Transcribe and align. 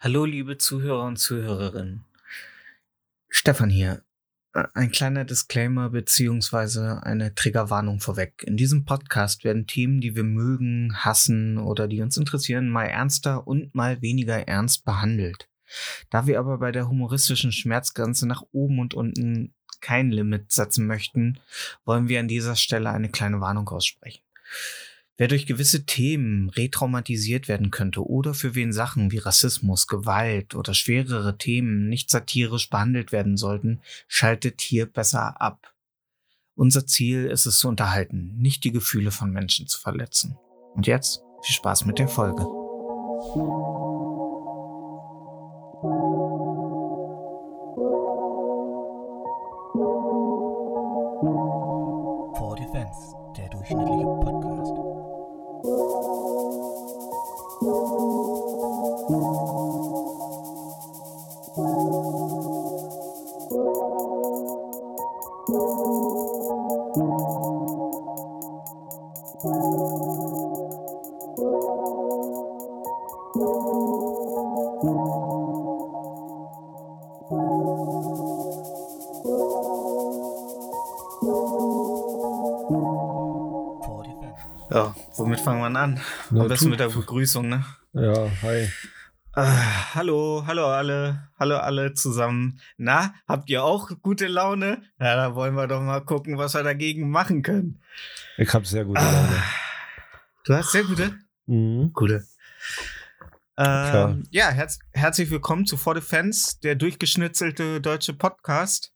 Hallo, 0.00 0.24
liebe 0.24 0.58
Zuhörer 0.58 1.06
und 1.06 1.16
Zuhörerinnen. 1.16 2.04
Stefan 3.28 3.68
hier. 3.68 4.04
Ein 4.52 4.92
kleiner 4.92 5.24
Disclaimer 5.24 5.90
beziehungsweise 5.90 7.02
eine 7.02 7.34
Triggerwarnung 7.34 7.98
vorweg. 7.98 8.44
In 8.46 8.56
diesem 8.56 8.84
Podcast 8.84 9.42
werden 9.42 9.66
Themen, 9.66 10.00
die 10.00 10.14
wir 10.14 10.22
mögen, 10.22 10.94
hassen 10.98 11.58
oder 11.58 11.88
die 11.88 12.00
uns 12.00 12.16
interessieren, 12.16 12.68
mal 12.68 12.84
ernster 12.84 13.48
und 13.48 13.74
mal 13.74 14.00
weniger 14.00 14.46
ernst 14.46 14.84
behandelt. 14.84 15.48
Da 16.10 16.28
wir 16.28 16.38
aber 16.38 16.58
bei 16.58 16.70
der 16.70 16.88
humoristischen 16.88 17.50
Schmerzgrenze 17.50 18.28
nach 18.28 18.44
oben 18.52 18.78
und 18.78 18.94
unten 18.94 19.52
kein 19.80 20.12
Limit 20.12 20.52
setzen 20.52 20.86
möchten, 20.86 21.40
wollen 21.84 22.08
wir 22.08 22.20
an 22.20 22.28
dieser 22.28 22.54
Stelle 22.54 22.90
eine 22.90 23.08
kleine 23.08 23.40
Warnung 23.40 23.68
aussprechen. 23.68 24.22
Wer 25.18 25.26
durch 25.26 25.46
gewisse 25.46 25.84
Themen 25.84 26.48
retraumatisiert 26.48 27.48
werden 27.48 27.72
könnte 27.72 28.06
oder 28.06 28.34
für 28.34 28.54
wen 28.54 28.72
Sachen 28.72 29.10
wie 29.10 29.18
Rassismus, 29.18 29.88
Gewalt 29.88 30.54
oder 30.54 30.74
schwerere 30.74 31.36
Themen 31.36 31.88
nicht 31.88 32.08
satirisch 32.08 32.70
behandelt 32.70 33.10
werden 33.10 33.36
sollten, 33.36 33.80
schaltet 34.06 34.60
hier 34.60 34.86
besser 34.86 35.40
ab. 35.40 35.74
Unser 36.54 36.86
Ziel 36.86 37.26
ist 37.26 37.46
es 37.46 37.58
zu 37.58 37.66
unterhalten, 37.66 38.36
nicht 38.38 38.62
die 38.62 38.70
Gefühle 38.70 39.10
von 39.10 39.32
Menschen 39.32 39.66
zu 39.66 39.80
verletzen. 39.80 40.36
Und 40.74 40.86
jetzt 40.86 41.20
viel 41.42 41.54
Spaß 41.54 41.84
mit 41.84 41.98
der 41.98 42.06
Folge. 42.06 42.46
An? 85.98 86.04
Na, 86.30 86.42
Am 86.42 86.48
besten 86.48 86.70
mit 86.70 86.80
der 86.80 86.88
Begrüßung, 86.88 87.48
ne? 87.48 87.64
Ja, 87.92 88.30
hi. 88.42 88.68
Ah, 89.34 89.94
hallo, 89.94 90.42
hallo 90.46 90.66
alle, 90.66 91.28
hallo 91.38 91.58
alle 91.58 91.94
zusammen. 91.94 92.60
Na, 92.76 93.14
habt 93.28 93.48
ihr 93.50 93.62
auch 93.62 93.90
gute 94.02 94.26
Laune? 94.26 94.82
Ja, 94.98 95.14
da 95.16 95.34
wollen 95.34 95.54
wir 95.54 95.66
doch 95.68 95.80
mal 95.80 96.00
gucken, 96.00 96.38
was 96.38 96.54
wir 96.54 96.62
dagegen 96.64 97.10
machen 97.10 97.42
können. 97.42 97.80
Ich 98.36 98.52
hab 98.52 98.66
sehr 98.66 98.84
gute 98.84 99.00
Ah, 99.00 99.12
Laune. 99.12 99.42
du 100.44 100.54
hast 100.54 100.72
sehr 100.72 100.84
gute? 100.84 101.16
Mhm. 101.46 101.92
Gute. 101.92 102.24
Ähm, 103.56 104.24
ja, 104.30 104.48
herz 104.50 104.78
herzlich 104.92 105.30
willkommen 105.30 105.66
zu 105.66 105.76
For 105.76 105.94
the 105.94 106.00
Fans, 106.00 106.60
der 106.60 106.74
durchgeschnitzelte 106.74 107.80
deutsche 107.80 108.14
Podcast. 108.14 108.92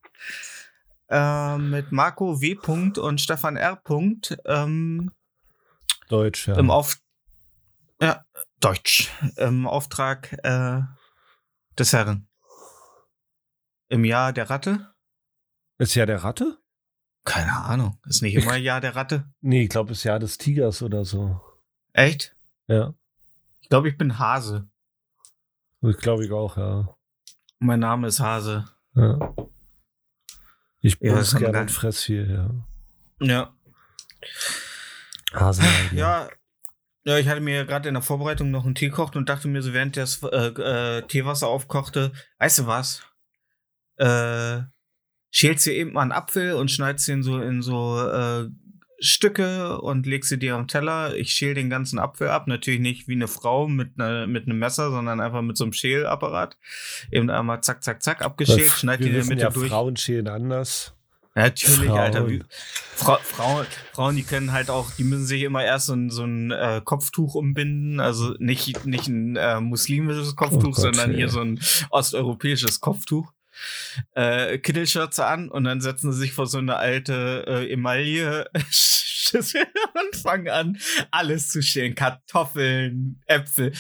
Ähm, 1.09 1.71
mit 1.71 1.93
Marco 1.93 2.41
W. 2.41 2.57
und 2.99 3.21
Stefan 3.21 3.57
R. 3.57 3.81
Ähm, 4.47 5.11
Deutsch, 6.13 6.47
ja. 6.47 6.59
Im 6.59 6.71
Auf 6.71 7.01
ja, 8.01 8.25
Deutsch. 8.61 9.11
Im 9.37 9.67
Auftrag 9.67 10.33
äh, 10.45 10.83
des 11.79 11.93
Herren. 11.93 12.29
Im 13.89 14.05
Jahr 14.05 14.33
der 14.33 14.51
Ratte? 14.51 14.93
Ist 15.79 15.95
ja 15.95 16.05
der 16.05 16.23
Ratte? 16.23 16.59
Keine 17.25 17.53
Ahnung. 17.53 17.99
Ist 18.07 18.23
nicht 18.23 18.35
immer 18.35 18.57
Jahr 18.57 18.81
der 18.81 18.97
Ratte. 18.97 19.33
Nee, 19.41 19.63
ich 19.65 19.69
glaube, 19.69 19.93
ist 19.93 20.05
ja 20.05 20.19
des 20.19 20.39
Tigers 20.39 20.83
oder 20.83 21.05
so. 21.05 21.41
Echt? 21.93 22.37
Ja. 22.67 22.95
Ich 23.61 23.69
glaube, 23.69 23.89
ich 23.89 23.97
bin 23.97 24.19
Hase. 24.19 24.69
Ich 25.81 25.97
glaube 25.99 26.25
ich 26.25 26.33
auch, 26.33 26.57
ja. 26.57 26.95
Mein 27.59 27.81
Name 27.81 28.09
ist 28.09 28.21
Hase. 28.21 28.65
ja. 28.95 29.35
Ich 30.85 30.99
bin 30.99 31.11
Ja, 31.11 31.19
das 31.19 31.37
gerne 31.37 31.53
gar 31.53 31.63
und 31.63 31.71
fress 31.71 32.03
viel, 32.03 32.29
ja. 32.29 33.27
Ja. 33.27 33.55
Hasen. 35.35 35.65
Ja. 35.93 36.29
Ja, 37.05 37.19
ich 37.19 37.27
hatte 37.27 37.41
mir 37.41 37.65
gerade 37.65 37.89
in 37.89 37.95
der 37.95 38.03
Vorbereitung 38.03 38.53
noch 38.53 38.65
einen 38.65 38.77
Tee 38.77 38.89
gekocht 38.89 39.17
und 39.17 39.29
dachte 39.29 39.49
mir 39.49 39.61
so, 39.61 39.73
während 39.73 39.97
das 39.97 40.23
äh, 40.23 40.47
äh, 40.47 41.03
Teewasser 41.03 41.49
aufkochte, 41.49 42.13
weißt 42.39 42.61
du 42.61 42.67
was? 42.69 43.03
Äh, 43.97 44.63
schälst 45.33 45.67
dir 45.67 45.73
eben 45.73 45.95
mal 45.95 46.03
einen 46.03 46.13
Apfel 46.13 46.55
und 46.55 46.71
schneidest 46.71 47.09
den 47.09 47.25
so 47.25 47.41
in 47.41 47.61
so 47.61 48.01
äh, 48.01 48.49
Stücke 49.01 49.81
und 49.81 50.07
legst 50.07 50.31
sie 50.31 50.39
dir 50.39 50.55
am 50.55 50.69
Teller. 50.69 51.17
Ich 51.17 51.33
schäl 51.33 51.55
den 51.55 51.71
ganzen 51.71 51.99
Apfel 51.99 52.29
ab. 52.29 52.47
Natürlich 52.47 52.81
nicht 52.81 53.09
wie 53.09 53.15
eine 53.15 53.27
Frau 53.27 53.67
mit, 53.67 53.99
ne, 53.99 54.27
mit 54.29 54.47
einem 54.47 54.59
Messer, 54.59 54.91
sondern 54.91 55.21
einfach 55.21 55.43
mit 55.43 55.57
so 55.57 55.65
einem 55.65 55.73
Schälapparat. 55.73 56.57
Eben 57.11 57.29
einmal 57.29 57.63
zack, 57.63 57.83
zack, 57.83 58.03
zack 58.03 58.23
abgeschält, 58.23 58.71
schneid 58.71 59.01
die 59.01 59.09
in 59.09 59.15
der 59.15 59.25
Mitte 59.25 59.43
ja, 59.43 59.51
durch. 59.51 59.71
Frauen 59.71 59.97
schälen 59.97 60.29
anders. 60.29 60.95
Natürlich, 61.35 61.89
Frauen. 61.89 61.99
Alter. 61.99 62.29
Wie, 62.29 62.43
Fra 62.95 63.17
Frauen, 63.19 63.67
Frauen, 63.93 64.17
die 64.17 64.23
können 64.23 64.53
halt 64.53 64.69
auch, 64.69 64.91
die 64.93 65.05
müssen 65.05 65.27
sich 65.27 65.43
immer 65.43 65.65
erst 65.65 65.87
so 65.87 65.95
ein, 65.95 66.11
so 66.11 66.25
ein 66.25 66.51
äh, 66.51 66.83
Kopftuch 66.85 67.35
umbinden. 67.35 68.01
Also 68.01 68.35
nicht, 68.39 68.85
nicht 68.85 69.09
ein 69.09 69.37
äh, 69.37 69.61
muslimisches 69.61 70.37
Kopftuch, 70.37 70.79
Oh 70.79 70.83
Gott, 70.83 70.95
sondern 70.95 71.13
hier 71.13 71.27
ey. 71.27 71.31
so 71.31 71.41
ein 71.41 71.61
osteuropäisches 71.91 72.81
Kopftuch. 72.81 73.33
Äh, 74.15 74.59
Kittelschürze 74.59 75.27
an 75.27 75.49
und 75.51 75.65
dann 75.65 75.81
setzen 75.81 76.13
sie 76.13 76.21
sich 76.21 76.33
vor 76.33 76.47
so 76.47 76.59
eine 76.59 76.77
alte 76.77 77.45
äh, 77.47 77.73
Emaille 77.73 78.49
Schüssel 78.71 79.67
und 79.95 80.17
fangen 80.21 80.49
an, 80.49 80.79
alles 81.11 81.49
zu 81.49 81.63
schälen. 81.63 81.95
Kartoffeln, 81.95 83.23
Äpfel. 83.27 83.73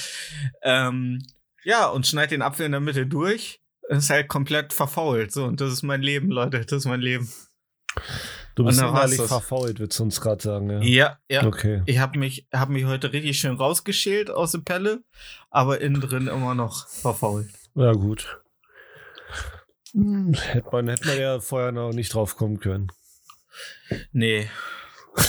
Ähm, 0.62 1.23
ja, 1.65 1.87
und 1.87 2.07
schneid 2.07 2.31
den 2.31 2.43
Apfel 2.43 2.67
in 2.67 2.73
der 2.73 2.81
Mitte 2.81 3.07
durch. 3.07 3.62
Ist 3.88 4.10
halt 4.10 4.28
komplett 4.28 4.72
verfault. 4.72 5.32
So, 5.32 5.44
und 5.44 5.60
das 5.60 5.72
ist 5.72 5.82
mein 5.82 6.03
Leben, 6.03 6.31
Leute. 6.31 6.60
Das 6.60 6.72
ist 6.72 6.87
mein 6.87 7.00
Leben. 7.00 7.31
Du 8.54 8.65
bist 8.65 8.81
innerlich 8.81 9.20
verfault, 9.20 9.78
würdest 9.78 9.98
du 9.98 10.04
uns 10.04 10.20
gerade 10.20 10.43
sagen, 10.43 10.70
ja. 10.70 10.81
Ja, 10.81 11.19
ja. 11.28 11.47
Okay. 11.47 11.82
Ich 11.87 11.98
habe 11.98 12.19
mich, 12.19 12.47
hab 12.53 12.69
mich 12.69 12.84
heute 12.84 13.12
richtig 13.12 13.38
schön 13.38 13.56
rausgeschält 13.56 14.31
aus 14.31 14.53
der 14.53 14.59
Pelle, 14.59 15.03
aber 15.50 15.81
innen 15.81 16.00
drin 16.00 16.26
immer 16.26 16.54
noch 16.54 16.87
verfault. 16.88 17.48
Ja, 17.75 17.93
gut. 17.93 18.41
Hm, 19.93 20.34
Hätte 20.34 20.69
man, 20.70 20.88
hätte 20.88 21.06
man 21.09 21.19
ja 21.19 21.41
vorher 21.41 21.72
noch 21.72 21.93
nicht 21.93 22.12
drauf 22.14 22.37
kommen 22.37 22.60
können. 22.60 22.88
Nee. 24.12 24.49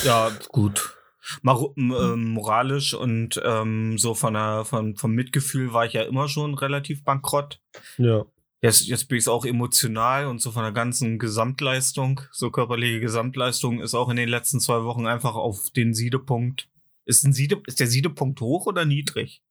Ja, 0.03 0.31
gut. 0.49 0.97
Mar 1.41 1.69
ähm, 1.77 2.29
moralisch 2.29 2.93
und 2.93 3.41
ähm, 3.45 3.97
so 3.97 4.13
von 4.13 4.33
der, 4.33 4.65
von, 4.65 4.97
vom 4.97 5.11
Mitgefühl 5.13 5.71
war 5.71 5.85
ich 5.85 5.93
ja 5.93 6.03
immer 6.03 6.27
schon 6.27 6.53
relativ 6.53 7.03
bankrott. 7.05 7.61
Ja. 7.97 8.25
Jetzt, 8.63 8.87
jetzt 8.87 9.09
bin 9.09 9.17
ich 9.17 9.27
auch 9.27 9.43
emotional 9.45 10.25
und 10.27 10.39
so 10.41 10.51
von 10.51 10.63
der 10.63 10.71
ganzen 10.71 11.19
Gesamtleistung, 11.19 12.21
so 12.31 12.49
körperliche 12.49 13.01
Gesamtleistung, 13.01 13.81
ist 13.81 13.93
auch 13.93 14.07
in 14.09 14.15
den 14.15 14.29
letzten 14.29 14.61
zwei 14.61 14.83
Wochen 14.85 15.05
einfach 15.05 15.35
auf 15.35 15.69
den 15.71 15.93
Siedepunkt. 15.93 16.69
Ist, 17.05 17.25
ein 17.25 17.33
Siede, 17.33 17.61
ist 17.67 17.81
der 17.81 17.87
Siedepunkt 17.87 18.39
hoch 18.39 18.65
oder 18.65 18.85
niedrig? 18.85 19.43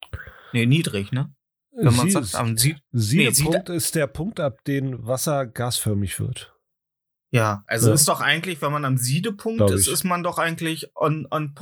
Nee, 0.55 0.65
niedrig, 0.65 1.12
ne? 1.12 1.31
Wenn 1.77 1.95
man 1.95 2.06
Sie- 2.06 2.12
sagt, 2.12 2.34
am 2.37 2.56
Sied, 2.56 2.78
Siedepunkt 2.93 3.69
ist 3.69 3.95
der 3.95 4.06
Punkt, 4.06 4.41
ab 4.41 4.65
dem 4.65 5.06
Wasser 5.06 5.44
gasförmig 5.47 6.19
wird. 6.19 6.55
Ja, 7.31 7.65
also 7.67 7.89
Ja. 7.89 7.94
ist 7.94 8.09
doch 8.09 8.23
eigentlich, 8.23 8.62
wenn 8.62 8.73
man 8.73 8.87
am 8.87 8.97
Siedepunkt 8.97 9.59
Glaub 9.59 9.71
ist, 9.73 9.87
ich. 9.89 9.93
ist 9.93 10.05
man 10.05 10.23
doch 10.23 10.39
eigentlich 10.39 10.91
on, 10.97 11.27
on, 11.31 11.55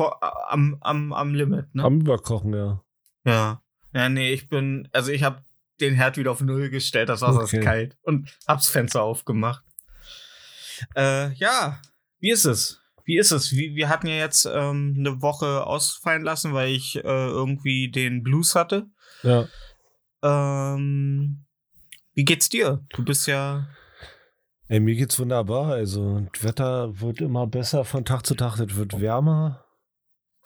am, 0.48 0.76
am, 0.80 1.12
am 1.12 1.34
Limit, 1.34 1.74
ne? 1.74 1.82
Am 1.82 2.00
Überkochen, 2.00 2.54
ja. 2.54 2.84
ja. 3.24 3.60
Ja, 3.92 4.08
nee, 4.08 4.32
ich 4.32 4.48
bin, 4.48 4.88
also 4.92 5.10
ich 5.10 5.24
habe 5.24 5.42
den 5.80 5.94
Herd 5.94 6.16
wieder 6.16 6.30
auf 6.30 6.40
Null 6.40 6.70
gestellt, 6.70 7.08
das 7.08 7.20
Wasser 7.22 7.42
Okay. 7.42 7.58
ist 7.58 7.64
kalt 7.64 7.96
und 8.02 8.36
hab's 8.46 8.68
Fenster 8.68 9.02
aufgemacht. 9.02 9.64
Äh, 10.96 11.32
ja, 11.34 11.80
wie 12.18 12.30
ist 12.30 12.44
es? 12.44 12.80
Wie 13.04 13.18
ist 13.18 13.32
es? 13.32 13.52
Wie, 13.52 13.74
wir 13.74 13.88
hatten 13.88 14.06
ja 14.06 14.14
jetzt 14.16 14.46
ähm, 14.46 14.94
eine 14.98 15.20
Woche 15.22 15.66
ausfallen 15.66 16.22
lassen, 16.22 16.52
weil 16.54 16.70
ich 16.70 16.96
äh, 16.96 17.00
irgendwie 17.02 17.90
den 17.90 18.22
Blues 18.22 18.54
hatte. 18.54 18.86
Ja. 19.22 19.48
Ähm, 20.22 21.44
wie 22.14 22.24
geht's 22.24 22.48
dir? 22.48 22.84
Du 22.90 23.04
bist 23.04 23.26
ja. 23.26 23.68
Ey, 24.68 24.78
mir 24.80 24.94
geht's 24.94 25.18
wunderbar. 25.18 25.72
Also, 25.72 26.20
das 26.32 26.44
Wetter 26.44 27.00
wird 27.00 27.20
immer 27.20 27.46
besser 27.46 27.84
von 27.84 28.04
Tag 28.04 28.24
zu 28.24 28.34
Tag. 28.34 28.58
Es 28.60 28.76
wird 28.76 29.00
wärmer. 29.00 29.64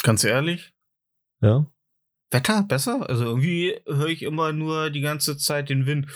Ganz 0.03 0.25
ehrlich? 0.25 0.73
Ja. 1.41 1.67
Wetter 2.35 2.63
besser? 2.65 3.09
Also 3.09 3.25
irgendwie 3.25 3.75
höre 3.87 4.09
ich 4.09 4.23
immer 4.23 4.53
nur 4.53 4.91
die 4.91 5.01
ganze 5.01 5.39
Zeit 5.39 5.71
den 5.71 5.87
Wind. 5.87 6.07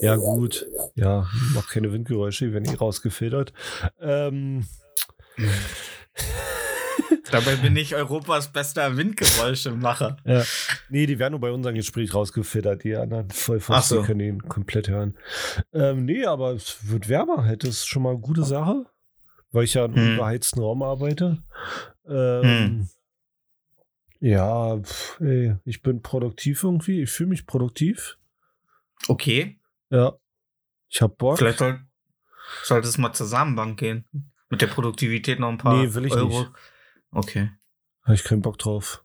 Ja, 0.00 0.16
gut. 0.16 0.66
Ja, 0.96 1.28
mach 1.54 1.68
keine 1.68 1.92
Windgeräusche, 1.92 2.46
die 2.46 2.52
werden 2.52 2.64
eh 2.68 2.74
rausgefiltert. 2.74 3.52
Ähm, 4.00 4.66
Dabei 7.30 7.56
bin 7.56 7.76
ich 7.76 7.94
Europas 7.94 8.48
bester 8.52 8.96
Windgeräuschemacher. 8.96 10.16
Ja. 10.24 10.42
Nee, 10.88 11.06
die 11.06 11.18
werden 11.18 11.32
nur 11.32 11.40
bei 11.40 11.50
unserem 11.50 11.74
Gespräch 11.74 12.14
rausgefiltert. 12.14 12.84
Die 12.84 12.96
anderen 12.96 13.30
Vollpfosten 13.30 13.98
Ach 13.98 14.02
so. 14.02 14.06
können 14.06 14.20
ihn 14.20 14.42
komplett 14.42 14.88
hören. 14.88 15.16
Ähm, 15.72 16.04
nee, 16.04 16.24
aber 16.24 16.52
es 16.52 16.78
wird 16.88 17.08
wärmer. 17.08 17.44
Halt. 17.44 17.62
Das 17.64 17.70
ist 17.70 17.86
schon 17.88 18.02
mal 18.02 18.10
eine 18.10 18.20
gute 18.20 18.44
Sache, 18.44 18.86
weil 19.52 19.64
ich 19.64 19.74
ja 19.74 19.84
in 19.84 19.94
einem 19.94 20.08
Hm. 20.10 20.16
beheizten 20.18 20.60
Raum 20.60 20.82
arbeite. 20.82 21.38
Ähm, 22.08 22.88
Ja, 24.20 24.78
pf, 24.78 25.20
ey, 25.20 25.56
ich 25.64 25.82
bin 25.82 26.02
produktiv 26.02 26.62
irgendwie. 26.64 27.02
Ich 27.02 27.10
fühle 27.10 27.30
mich 27.30 27.46
produktiv. 27.46 28.18
Okay, 29.08 29.58
Ja. 29.90 30.14
Ich 30.88 31.02
hab 31.02 31.18
Bock. 31.18 31.36
vielleicht 31.38 31.58
soll, 31.58 31.80
sollte 32.62 32.88
es 32.88 32.96
mal 32.96 33.12
zur 33.12 33.26
Samenbank 33.26 33.78
gehen. 33.78 34.04
Mit 34.48 34.62
der 34.62 34.68
Produktivität 34.68 35.40
noch 35.40 35.48
ein 35.48 35.58
paar 35.58 35.76
Nee, 35.76 35.92
will 35.94 36.06
ich 36.06 36.12
Euro. 36.12 36.28
nicht. 36.28 36.50
Okay. 37.10 37.50
Habe 38.04 38.14
ich 38.14 38.22
keinen 38.24 38.40
Bock 38.42 38.58
drauf. 38.58 39.04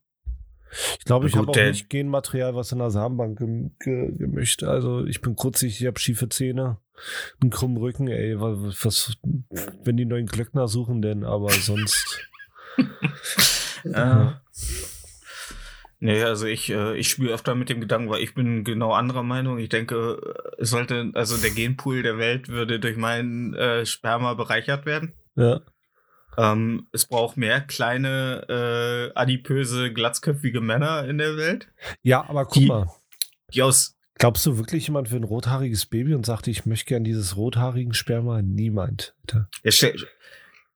Ich 0.99 1.03
glaube, 1.05 1.27
ich 1.27 1.35
habe 1.35 1.49
auch 1.51 1.55
nicht 1.55 1.89
Genmaterial, 1.89 2.55
was 2.55 2.71
in 2.71 2.77
der 2.77 2.91
Samenbank 2.91 3.39
gem 3.39 3.75
ge 3.79 4.15
gemischt. 4.15 4.63
Also 4.63 5.03
ich 5.05 5.19
bin 5.21 5.35
kurzsichtig, 5.35 5.81
ich 5.81 5.87
habe 5.87 5.99
schiefe 5.99 6.29
Zähne, 6.29 6.77
einen 7.41 7.49
krummen 7.49 7.77
Rücken, 7.77 8.07
ey. 8.07 8.39
wa- 8.39 8.55
Was, 8.83 9.17
wenn 9.83 9.97
die 9.97 10.05
neuen 10.05 10.27
Glöckner 10.27 10.67
suchen 10.69 11.01
denn, 11.01 11.25
aber 11.25 11.49
sonst. 11.49 12.21
Äh, 13.83 14.27
nee, 16.01 16.21
also 16.24 16.45
ich, 16.45 16.69
äh, 16.69 16.98
ich 16.98 17.07
spiele 17.09 17.31
öfter 17.31 17.56
mit 17.56 17.69
dem 17.69 17.80
Gedanken, 17.80 18.09
weil 18.09 18.21
ich 18.21 18.33
bin 18.36 18.65
genau 18.65 18.92
anderer 18.94 19.24
Meinung. 19.24 19.57
Ich 19.59 19.69
denke, 19.69 20.19
es 20.57 20.69
sollte, 20.71 21.12
also 21.13 21.38
der 21.38 21.51
Genpool 21.51 22.03
der 22.03 22.18
Welt 22.18 22.50
würde 22.50 22.80
durch 22.81 22.98
meinen 22.98 23.53
äh, 23.53 23.86
Sperma 23.86 24.33
bereichert 24.33 24.86
werden. 24.86 25.13
Ja. 25.36 25.62
Ähm, 26.38 26.88
es 26.92 27.06
braucht 27.07 27.38
mehr 27.38 27.62
kleine, 27.62 28.45
äh, 29.13 29.18
adipöse, 29.18 29.92
glatzköpfige 29.94 30.62
Männer 30.62 31.06
in 31.06 31.18
der 31.18 31.36
Welt, 31.38 31.68
ja, 32.03 32.24
aber 32.27 32.45
guck 32.45 32.53
Die- 32.53 32.65
mal. 32.68 32.88
die 33.53 33.62
aus 33.62 33.98
Glaubst 34.15 34.45
du 34.45 34.57
wirklich, 34.57 34.86
jemand 34.88 35.09
will 35.12 35.19
ein 35.19 35.24
rothaariges 35.24 35.88
Baby 35.88 36.13
und 36.13 36.25
sagt, 36.27 36.48
ich 36.48 36.65
möchte 36.68 36.86
gern 36.86 37.03
dieses 37.03 37.36
rothaarigen 37.38 37.94
Sperma? 37.95 38.42
Niemand. 38.44 39.15
Ja, 39.33 39.48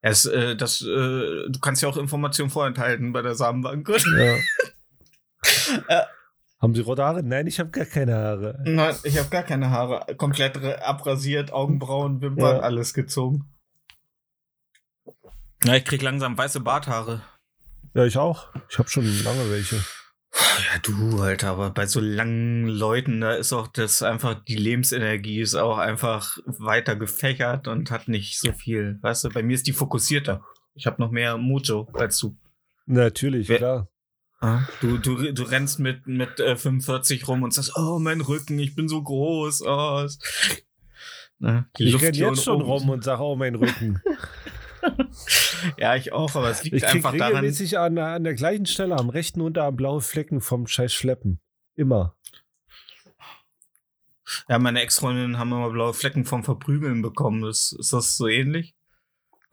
es, 0.02 0.26
äh, 0.26 0.56
das, 0.56 0.82
äh, 0.82 0.86
du 1.50 1.60
kannst 1.62 1.84
ja 1.84 1.90
auch 1.90 1.98
Informationen 1.98 2.50
vorenthalten 2.50 3.14
bei 3.14 3.22
der 3.22 3.36
Samenbank. 3.36 3.88
Ja. 4.18 4.36
Äh. 5.88 6.02
Haben 6.62 6.74
Sie 6.74 6.82
rote 6.82 7.04
Haare? 7.04 7.22
Nein, 7.24 7.48
ich 7.48 7.60
habe 7.60 7.70
gar 7.70 7.86
keine 7.86 8.16
Haare. 8.16 8.60
Nein, 8.66 8.96
ich 9.04 9.18
habe 9.20 9.30
gar 9.30 9.44
keine 9.44 9.70
Haare. 9.70 10.16
Komplett 10.16 10.58
abrasiert, 10.82 11.52
Augenbrauen, 11.52 12.22
Wimpern, 12.22 12.58
Ja. 12.58 12.62
alles 12.62 12.94
gezogen. 12.94 13.46
Ja, 15.64 15.76
ich 15.76 15.86
krieg 15.86 16.02
langsam 16.02 16.38
weiße 16.38 16.60
Barthaare. 16.60 17.22
Ja, 17.94 18.06
ich 18.06 18.18
auch. 18.18 18.50
Ich 18.70 18.78
habe 18.78 18.90
schon 18.90 19.06
lange 19.24 19.50
welche. 19.52 19.78
Ja, 19.78 20.80
du, 20.84 21.22
Alter, 21.22 21.50
aber 21.52 21.70
bei 21.70 21.86
so 21.86 22.00
langen 22.02 22.68
Leuten, 22.68 23.22
da 23.22 23.34
ist 23.34 23.54
auch 23.54 23.68
das 23.68 24.02
einfach, 24.02 24.36
die 24.44 24.56
Lebensenergie 24.56 25.40
ist 25.42 25.56
auch 25.56 25.78
einfach 25.78 26.38
weiter 26.46 26.96
gefächert 26.96 27.68
und 27.68 27.90
hat 27.90 28.08
nicht 28.10 28.40
so 28.40 28.52
viel. 28.52 28.98
Weißt 29.02 29.24
du, 29.24 29.30
bei 29.30 29.44
mir 29.44 29.54
ist 29.56 29.66
die 29.68 29.74
fokussierter. 29.74 30.44
Ich 30.74 30.88
habe 30.88 31.02
noch 31.02 31.12
mehr 31.12 31.38
Mojo 31.38 31.88
als 31.94 32.20
du. 32.20 32.36
Natürlich, 32.86 33.48
Wer- 33.48 33.58
klar. 33.58 33.88
Du, 34.82 34.98
du, 34.98 35.32
du 35.34 35.44
rennst 35.44 35.80
mit, 35.80 36.08
mit 36.08 36.40
äh, 36.40 36.56
45 36.56 37.28
rum 37.28 37.44
und 37.44 37.54
sagst, 37.54 37.74
oh, 37.78 38.00
mein 38.00 38.22
Rücken, 38.22 38.58
ich 38.60 38.76
bin 38.76 38.88
so 38.88 39.02
groß. 39.02 39.64
Oh. 39.66 40.02
es- 40.06 40.20
Ne, 41.40 41.68
Ich 41.78 41.92
Luft 41.92 42.06
renne 42.06 42.16
hier 42.18 42.28
jetzt 42.30 42.44
schon 42.46 42.62
oben- 42.62 42.66
rum 42.72 42.90
und 42.90 43.04
sage, 43.04 43.22
oh, 43.22 43.36
mein 43.36 43.56
Rücken. 43.56 44.02
Ja, 45.80 45.96
ich 45.96 46.14
auch, 46.14 46.36
aber 46.36 46.52
es 46.52 46.64
liegt 46.64 46.76
Ich 46.76 46.86
einfach 46.86 47.12
daran. 47.12 47.38
regelmäßig 47.38 47.80
an, 47.80 47.98
an 47.98 48.24
der 48.24 48.36
gleichen 48.36 48.68
Stelle 48.68 48.96
am 48.96 49.10
rechten 49.10 49.42
Unterarm 49.42 49.76
blaue 49.76 50.00
Flecken 50.00 50.42
vom 50.42 50.68
scheiß 50.68 50.94
Schleppen. 50.94 51.40
Immer. 51.76 52.16
Ja, 54.48 54.60
meine 54.60 54.82
Ex-Freundinnen 54.82 55.40
haben 55.40 55.52
immer 55.52 55.72
blaue 55.72 55.96
Flecken 55.96 56.24
vom 56.26 56.44
Verprügeln 56.44 57.02
bekommen. 57.02 57.44
Ist, 57.50 57.72
ist 57.80 57.94
das 57.94 58.16
so 58.16 58.28
ähnlich? 58.28 58.75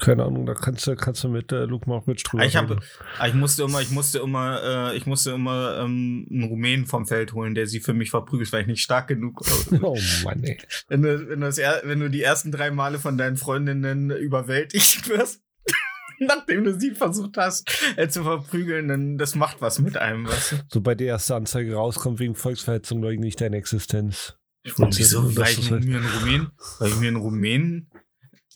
Keine 0.03 0.25
Ahnung, 0.25 0.47
da 0.47 0.55
kannst 0.55 0.85
du, 0.89 0.97
kannst 0.97 1.23
du 1.23 1.29
mit 1.29 1.53
äh, 1.53 1.65
Luke 1.65 1.89
Mockridge 1.89 2.25
drüber 2.25 2.43
Ah, 2.43 2.47
Ich, 2.47 2.57
hab, 2.57 2.69
reden. 2.69 2.81
ah, 3.21 3.29
ich 3.29 3.35
musste 3.35 3.63
immer, 3.63 3.81
ich 3.81 3.91
musste 3.91 4.19
immer, 4.19 4.91
äh, 4.93 4.97
ich 4.97 5.07
musste 5.07 5.31
immer 5.31 5.79
ähm, 5.79 6.27
einen 6.29 6.43
Rumänen 6.45 6.87
vom 6.87 7.07
Feld 7.07 7.35
holen, 7.35 7.55
der 7.55 7.69
sie 7.69 7.79
für 7.79 7.95
mich 7.95 8.11
verprügelt, 8.11 8.53
weil 8.53 8.63
ich 8.63 8.67
nicht 8.67 8.83
stark 8.83 9.07
genug 9.07 9.41
war. 9.41 9.81
Oh 9.83 9.97
Mann, 10.25 10.43
ey. 10.43 10.59
wenn, 10.89 11.03
du, 11.03 11.29
wenn, 11.29 11.41
du 11.41 11.47
das, 11.47 11.59
wenn 11.59 12.01
du 12.01 12.11
die 12.11 12.23
ersten 12.23 12.51
drei 12.51 12.73
Male 12.73 12.99
von 12.99 13.17
deinen 13.17 13.37
Freundinnen 13.37 14.11
überwältigt 14.11 15.09
wirst, 15.09 15.41
nachdem 16.19 16.65
du 16.65 16.79
sie 16.79 16.91
versucht 16.97 17.37
hast 17.37 17.71
äh, 17.97 18.09
zu 18.09 18.25
verprügeln, 18.25 18.89
dann 18.89 19.19
das 19.19 19.37
macht 19.37 19.61
was 19.61 19.79
mit 19.79 19.97
einem, 19.97 20.27
weißt 20.27 20.53
du? 20.53 20.57
Sobald 20.69 20.99
die 20.99 21.05
erste 21.05 21.37
Anzeige 21.37 21.75
rauskommt 21.77 22.19
wegen 22.19 22.35
Volksverhetzung, 22.35 23.01
leugne 23.03 23.29
ich 23.29 23.37
deine 23.37 23.57
Existenz. 23.57 24.37
Ich 24.65 24.75
wieso? 24.79 25.25
Weil 25.29 25.35
dass 25.35 25.59
ich 25.59 25.71
mir 25.71 25.79
einen 25.99 26.07
Rumänen, 26.19 26.51
weil 26.79 26.89
ich 26.89 26.97
mir 26.97 27.09
einen 27.09 27.17
Rumänen 27.17 27.91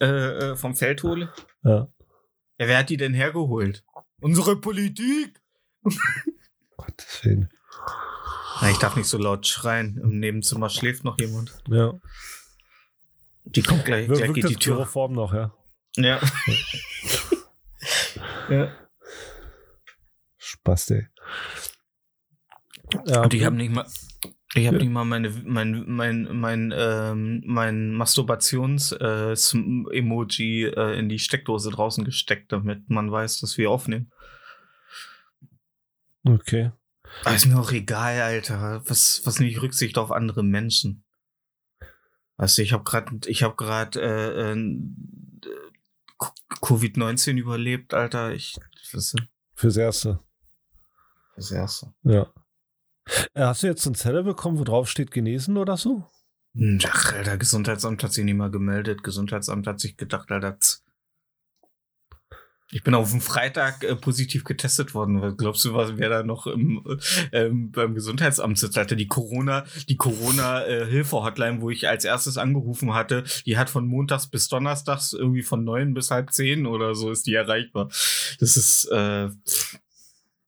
äh, 0.01 0.07
äh, 0.07 0.57
vom 0.57 0.75
Feld 0.75 1.03
hole? 1.03 1.33
Ja. 1.63 1.89
Ja, 2.59 2.69
wer 2.69 2.79
hat 2.79 2.91
die 2.91 2.97
denn 2.97 3.15
hergeholt? 3.15 3.85
Unsere 4.21 4.61
Politik! 4.61 5.41
Gottes 6.77 7.25
Willen. 7.25 7.51
Na, 8.61 8.71
ich 8.71 8.79
darf 8.79 8.97
nicht 8.97 9.09
so 9.09 9.19
laut 9.19 9.47
schreien. 9.47 9.99
Im 9.99 10.19
Nebenzimmer 10.19 10.71
schläft 10.71 11.05
noch 11.05 11.19
jemand. 11.19 11.55
Ja. 11.69 11.93
Die 13.45 13.63
kommt 13.63 13.85
gleich, 13.85 14.07
gleich 14.07 14.21
Wirkt 14.21 14.35
geht 14.35 14.49
die 14.49 14.57
Tür. 14.57 14.77
Chloroform 14.77 15.13
noch, 15.13 15.35
ja. 15.35 15.55
Ja. 15.97 16.21
ja. 18.51 18.73
Spaß, 20.39 20.91
ey. 20.91 21.07
Ja, 23.07 23.23
Und 23.23 23.35
ich 23.35 23.41
gut. 23.41 23.47
habe 23.47 23.57
nicht 23.57 23.73
mal. 23.73 23.87
Ich 24.57 24.67
habe 24.67 24.79
Ja. 24.79 24.83
nicht 24.83 24.93
mal 24.93 25.05
meine, 25.05 25.29
mein, 25.45 25.85
mein, 25.87 26.29
mein, 26.41 26.73
ähm, 26.75 27.43
mein 27.45 27.93
Masturbations-Emoji 27.95 30.65
äh, 30.65 30.99
in 30.99 31.11
die 31.11 31.19
Steckdose 31.19 31.71
draußen 31.71 32.05
gesteckt, 32.05 32.53
damit 32.53 32.89
man 32.89 33.13
weiß, 33.13 33.41
dass 33.41 33.59
wir 33.59 33.71
aufnehmen. 33.71 34.11
Okay. 36.25 36.73
Aber 37.25 37.35
ist 37.35 37.47
mir 37.47 37.59
auch 37.59 37.73
egal, 37.73 38.21
Alter. 38.21 38.83
Was, 38.87 39.23
was 39.25 39.39
nicht 39.41 39.61
Rücksicht 39.63 39.97
auf 39.99 40.11
andere 40.11 40.43
Menschen. 40.43 41.05
Du, 42.39 42.63
ich 42.63 42.73
habe 42.73 42.85
gerade, 42.85 43.29
ich 43.29 43.43
habe 43.43 43.57
gerade 43.57 44.01
äh, 44.01 44.53
äh, 44.53 44.79
Covid-19 46.63 47.37
überlebt, 47.39 47.93
Alter. 47.95 48.33
Ich, 48.33 48.57
Fürs 49.55 49.77
Erste. 49.77 50.21
das 51.37 51.51
Erste? 51.51 51.93
Ja. 52.03 52.27
Äh, 53.35 53.43
Hast 53.43 53.63
du 53.63 53.67
jetzt 53.67 53.87
eine 53.87 53.97
Zelle 53.97 54.23
bekommen, 54.23 54.59
wo 54.59 54.65
drauf 54.65 54.89
steht 54.89 55.11
genesen 55.11 55.57
oder 55.57 55.77
so? 55.77 56.05
Hm, 56.57 56.79
Ach, 56.87 57.13
Alter, 57.13 57.37
Gesundheitsamt 57.39 58.03
hat 58.03 58.13
sich 58.13 58.25
nicht 58.25 58.37
mal 58.37 58.51
gemeldet. 58.51 59.03
Gesundheitsamt 59.03 59.67
hat 59.67 59.81
sich 59.81 59.97
gedacht, 59.97 60.31
Alter, 60.31 60.57
ich 62.73 62.83
bin 62.83 62.95
auf 62.95 63.13
dem 63.13 63.21
Freitag 63.21 63.85
äh, 63.85 63.95
positiv 63.95 64.43
getestet 64.43 64.93
worden. 64.93 65.23
Was 65.23 65.37
glaubst 65.37 65.65
du, 65.65 65.73
was 65.75 65.99
wer 65.99 66.09
da 66.09 66.23
noch 66.25 66.49
im, 66.49 66.83
äh, 67.31 67.49
beim 67.51 67.95
Gesundheitsamt 67.95 68.59
sitzt? 68.59 68.77
Alter, 68.77 68.97
die 68.97 69.07
Corona, 69.07 69.65
die 69.89 69.97
Corona-Hilfe-Hotline, 69.97 71.61
wo 71.61 71.71
ich 71.71 71.89
als 71.89 72.05
erstes 72.05 72.39
angerufen 72.39 72.93
hatte, 72.93 73.23
die 73.45 73.57
hat 73.57 73.71
von 73.71 73.87
montags 73.87 74.27
bis 74.27 74.49
donnerstags 74.49 75.13
irgendwie 75.13 75.45
von 75.45 75.63
neun 75.63 75.95
bis 75.95 76.11
halb 76.11 76.33
zehn 76.33 76.67
oder 76.67 76.97
so 76.97 77.13
ist 77.13 77.29
die 77.29 77.35
erreichbar. 77.35 77.87
Das 78.41 78.57
ist, 78.57 78.87
äh, 78.87 79.29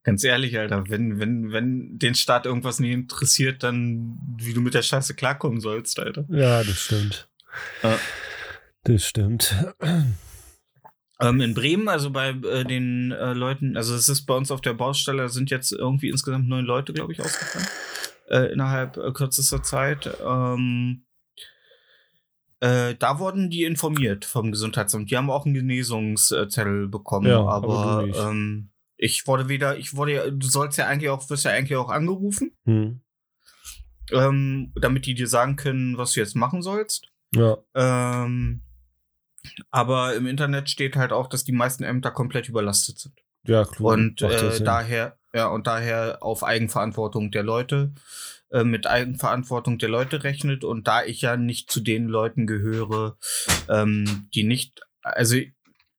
Ganz 0.09 0.25
ehrlich, 0.25 0.59
Alter, 0.59 0.88
wenn, 0.88 1.21
wenn, 1.21 1.53
wenn 1.53 1.99
den 1.99 2.15
Staat 2.15 2.47
irgendwas 2.47 2.81
nicht 2.81 2.93
interessiert, 2.93 3.62
dann 3.62 4.19
wie 4.38 4.55
du 4.55 4.62
mit 4.62 4.73
der 4.73 4.81
Scheiße 4.81 5.15
klarkommen 5.15 5.61
sollst, 5.61 5.99
Alter. 5.99 6.25
Ja, 6.31 6.65
das 6.65 6.81
stimmt. 6.81 7.29
Ja. 7.83 7.99
Das 8.85 9.05
stimmt. 9.05 9.55
Ähm, 11.21 11.41
in 11.43 11.53
Bremen, 11.53 11.88
also 11.88 12.11
bei 12.11 12.31
äh, 12.31 12.65
den 12.65 13.12
äh, 13.12 13.35
Leuten, 13.35 13.77
also 13.77 13.95
es 13.95 14.09
ist 14.09 14.25
bei 14.25 14.35
uns 14.35 14.50
auf 14.50 14.62
der 14.62 14.73
Baustelle, 14.73 15.29
sind 15.29 15.50
jetzt 15.50 15.73
irgendwie 15.73 16.09
insgesamt 16.09 16.49
neun 16.49 16.65
Leute, 16.65 16.95
glaube 16.95 17.12
ich, 17.12 17.21
ausgefallen. 17.21 17.67
Äh, 18.31 18.53
innerhalb 18.53 18.97
äh, 18.97 19.12
kürzester 19.12 19.62
Zeit. 19.62 20.09
Ähm, 20.25 21.05
äh, 22.61 22.95
da 22.95 23.19
wurden 23.19 23.50
die 23.50 23.65
informiert 23.65 24.25
vom 24.25 24.53
Gesundheitsamt. 24.53 25.11
Die 25.11 25.17
haben 25.17 25.31
auch 25.31 25.45
einen 25.45 25.55
Genesungszettel 25.55 26.88
bekommen, 26.88 27.27
Ja, 27.27 27.45
aber 27.45 27.79
aber, 27.79 28.31
ähm, 28.31 28.71
ich 28.99 29.26
wurde 29.26 29.49
wieder, 29.49 29.78
ich 29.78 29.95
wurde 29.97 30.12
ja, 30.12 30.31
du 30.31 30.47
sollst 30.47 30.76
ja 30.76 30.87
eigentlich 30.87 31.09
auch, 31.09 31.31
wirst 31.31 31.45
ja 31.45 31.52
eigentlich 31.52 31.76
auch 31.76 31.88
angerufen, 31.88 32.52
Hm. 32.64 33.00
ähm, 34.12 34.73
damit 34.81 35.07
die 35.07 35.14
dir 35.14 35.28
sagen 35.28 35.57
können, 35.57 35.97
was 35.97 36.12
du 36.12 36.21
jetzt 36.21 36.37
machen 36.37 36.61
sollst. 36.61 37.09
Ja. 37.35 37.59
Ähm, 37.75 38.62
aber 39.71 40.14
im 40.14 40.26
Internet 40.26 40.69
steht 40.69 40.97
halt 40.97 41.12
auch, 41.12 41.28
dass 41.28 41.45
die 41.45 41.52
meisten 41.52 41.85
Ämter 41.85 42.11
komplett 42.11 42.49
überlastet 42.49 42.99
sind. 42.99 43.14
Ja, 43.45 43.64
klar. 43.64 43.95
Und 43.95 44.21
äh, 44.21 44.61
daher, 44.62 45.19
ja, 45.33 45.47
und 45.47 45.67
daher 45.67 46.19
auf 46.23 46.43
Eigenverantwortung 46.43 47.31
der 47.31 47.45
Leute, 47.45 47.95
äh, 48.50 48.64
mit 48.64 48.87
Eigenverantwortung 48.87 49.78
der 49.78 49.88
Leute 49.88 50.25
rechnet. 50.25 50.64
Und 50.64 50.88
da 50.88 51.05
ich 51.05 51.23
ja 51.23 51.37
nicht 51.37 51.71
zu 51.71 51.81
den 51.81 52.09
Leuten 52.09 52.47
gehöre, 52.47 53.17
ähm, 53.69 54.28
die 54.35 54.45
nicht, 54.45 54.81
also 55.02 55.37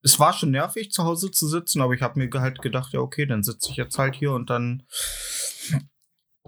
es 0.02 0.20
war 0.20 0.34
schon 0.34 0.52
nervig, 0.52 0.92
zu 0.92 1.04
Hause 1.04 1.32
zu 1.32 1.48
sitzen, 1.48 1.82
aber 1.82 1.94
ich 1.94 2.02
habe 2.02 2.20
mir 2.20 2.30
halt 2.40 2.62
gedacht, 2.62 2.94
ja, 2.94 3.00
okay, 3.00 3.26
dann 3.26 3.44
sitze 3.44 3.70
ich 3.72 3.78
jetzt 3.78 3.98
halt 3.98 4.16
hier 4.16 4.32
und 4.34 4.50
dann 4.50 4.84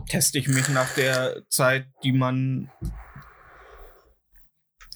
teste 0.08 0.38
ich 0.40 0.48
mich 0.48 0.70
nach 0.70 0.94
der 0.96 1.44
Zeit, 1.50 1.88
die 2.04 2.12
man 2.14 2.72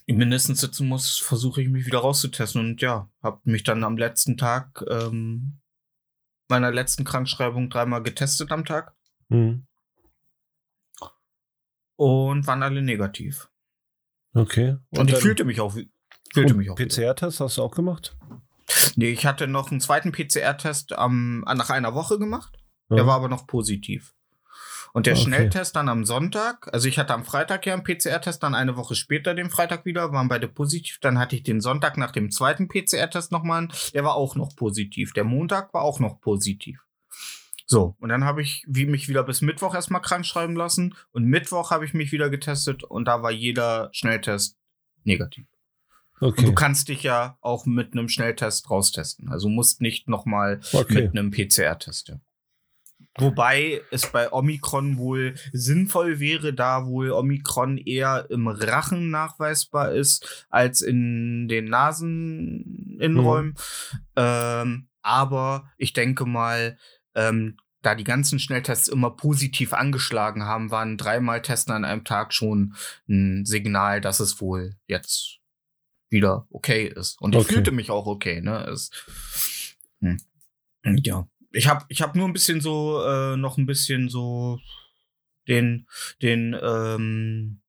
mindestens 0.07 0.61
sitzen 0.61 0.87
muss, 0.87 1.17
versuche 1.17 1.61
ich 1.61 1.69
mich 1.69 1.85
wieder 1.85 1.99
rauszutesten. 1.99 2.61
Und 2.61 2.81
ja, 2.81 3.09
habe 3.23 3.41
mich 3.43 3.63
dann 3.63 3.83
am 3.83 3.97
letzten 3.97 4.37
Tag 4.37 4.83
ähm, 4.89 5.59
meiner 6.47 6.71
letzten 6.71 7.03
Krankschreibung 7.03 7.69
dreimal 7.69 8.03
getestet 8.03 8.51
am 8.51 8.65
Tag 8.65 8.93
Mhm. 9.29 9.65
und 11.95 12.45
waren 12.45 12.61
alle 12.63 12.83
negativ. 12.83 13.49
Okay. 14.33 14.77
Und, 14.91 15.07
ich 15.07 15.13
dann- 15.13 15.21
fühlte 15.23 15.43
mich 15.45 15.59
auch, 15.59 15.75
wie- 15.75 15.91
fühlte 16.31 16.53
und 16.53 16.59
mich 16.59 16.69
auch. 16.69 16.75
PCR-Test 16.75 17.39
hast 17.39 17.57
du 17.57 17.63
auch 17.63 17.71
gemacht? 17.73 18.15
Nee, 18.95 19.09
ich 19.09 19.25
hatte 19.25 19.47
noch 19.47 19.71
einen 19.71 19.81
zweiten 19.81 20.11
PCR-Test 20.11 20.93
am, 20.93 21.41
nach 21.41 21.69
einer 21.69 21.93
Woche 21.93 22.17
gemacht. 22.17 22.57
Der 22.89 22.99
Ja. 22.99 23.07
war 23.07 23.15
aber 23.15 23.29
noch 23.29 23.47
positiv. 23.47 24.13
Und 24.93 25.07
der 25.07 25.13
Okay. 25.15 25.23
Schnelltest 25.23 25.75
dann 25.75 25.89
am 25.89 26.05
Sonntag, 26.05 26.73
also 26.73 26.87
ich 26.87 26.97
hatte 26.97 27.13
am 27.13 27.25
Freitag 27.25 27.65
ja 27.65 27.73
einen 27.73 27.83
PCR-Test, 27.83 28.41
dann 28.41 28.55
eine 28.55 28.77
Woche 28.77 28.95
später 28.95 29.33
den 29.35 29.49
Freitag 29.49 29.85
wieder, 29.85 30.13
waren 30.13 30.29
beide 30.29 30.47
positiv. 30.47 30.99
Dann 31.01 31.19
hatte 31.19 31.35
ich 31.35 31.43
den 31.43 31.59
Sonntag 31.59 31.97
nach 31.97 32.11
dem 32.11 32.31
zweiten 32.31 32.69
PCR-Test 32.69 33.31
nochmal, 33.31 33.57
einen, 33.63 33.73
der 33.93 34.05
war 34.05 34.15
auch 34.15 34.35
noch 34.35 34.55
positiv. 34.55 35.11
Der 35.13 35.25
Montag 35.25 35.73
war 35.73 35.81
auch 35.81 35.99
noch 35.99 36.21
positiv. 36.21 36.79
So, 37.67 37.95
und 37.99 38.09
dann 38.09 38.23
habe 38.23 38.41
ich 38.43 38.63
wie 38.67 38.85
mich 38.85 39.09
wieder 39.09 39.23
bis 39.23 39.41
Mittwoch 39.41 39.73
erstmal 39.73 40.01
krank 40.01 40.25
schreiben 40.25 40.55
lassen. 40.55 40.95
Und 41.11 41.25
Mittwoch 41.25 41.71
habe 41.71 41.83
ich 41.83 41.93
mich 41.93 42.11
wieder 42.11 42.29
getestet 42.29 42.83
und 42.83 43.05
da 43.05 43.21
war 43.23 43.31
jeder 43.31 43.89
Schnelltest 43.91 44.55
negativ. 45.03 45.47
Und 46.19 46.29
Okay. 46.29 46.45
du 46.45 46.53
kannst 46.53 46.87
dich 46.87 47.03
ja 47.03 47.37
auch 47.41 47.65
mit 47.65 47.93
einem 47.93 48.07
Schnelltest 48.09 48.69
raustesten. 48.69 49.29
Also 49.29 49.49
musst 49.49 49.81
nicht 49.81 50.07
nochmal 50.07 50.59
Okay. 50.73 50.93
mit 51.03 51.11
einem 51.11 51.31
PCR-Test. 51.31 52.09
Ja. 52.09 52.19
Wobei 53.17 53.81
es 53.91 54.07
bei 54.11 54.31
Omikron 54.33 54.97
wohl 54.97 55.35
sinnvoll 55.53 56.19
wäre, 56.19 56.53
da 56.53 56.85
wohl 56.85 57.11
Omikron 57.11 57.77
eher 57.77 58.27
im 58.29 58.47
Rachen 58.47 59.09
nachweisbar 59.09 59.93
ist 59.93 60.45
als 60.49 60.81
in 60.81 61.47
den 61.47 61.65
Naseninnenräumen. 61.65 63.55
Ähm, 64.15 64.87
aber 65.01 65.71
ich 65.77 65.93
denke 65.93 66.25
mal, 66.25 66.77
ähm, 67.13 67.57
da 67.81 67.95
die 67.95 68.03
ganzen 68.03 68.39
Schnelltests 68.39 68.87
immer 68.87 69.11
positiv 69.11 69.73
angeschlagen 69.73 70.43
haben, 70.43 70.71
waren 70.71 70.97
dreimal 70.97 71.41
Testen 71.41 71.73
an 71.73 71.85
einem 71.85 72.03
Tag 72.03 72.33
schon 72.33 72.75
ein 73.07 73.45
Signal, 73.45 74.01
dass 74.01 74.19
es 74.19 74.41
wohl 74.41 74.75
jetzt 74.87 75.39
wieder 76.15 76.47
okay 76.49 76.87
ist. 76.87 77.21
Und 77.21 77.35
ich 77.35 77.41
Okay. 77.41 77.53
fühlte 77.53 77.71
mich 77.71 77.91
auch 77.91 78.07
okay. 78.07 78.41
Ne? 78.41 78.63
Es, 78.65 78.89
hm. 80.01 80.17
Ja. 81.03 81.27
Ich 81.51 81.67
habe 81.67 81.85
ich 81.89 82.01
hab 82.01 82.15
nur 82.15 82.27
ein 82.27 82.33
bisschen 82.33 82.59
so, 82.61 83.03
äh, 83.05 83.37
noch 83.37 83.57
ein 83.57 83.65
bisschen 83.67 84.09
so 84.09 84.59
den, 85.47 85.87
den, 86.21 86.55
ähm, 86.61 87.61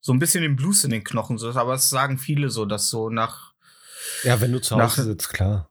so 0.00 0.12
ein 0.12 0.18
bisschen 0.18 0.42
den 0.42 0.54
Blues 0.56 0.84
in 0.84 0.90
den 0.90 1.02
Knochen. 1.04 1.38
So, 1.38 1.50
aber 1.50 1.74
es 1.74 1.90
sagen 1.90 2.18
viele 2.18 2.50
so, 2.50 2.64
dass 2.64 2.88
so 2.90 3.10
nach, 3.10 3.54
Ja, 4.22 4.40
wenn 4.40 4.52
du 4.52 4.60
zu 4.60 4.76
Nach- 4.76 4.84
Hause 4.96 5.04
sitzt, 5.04 5.30
klar. 5.30 5.70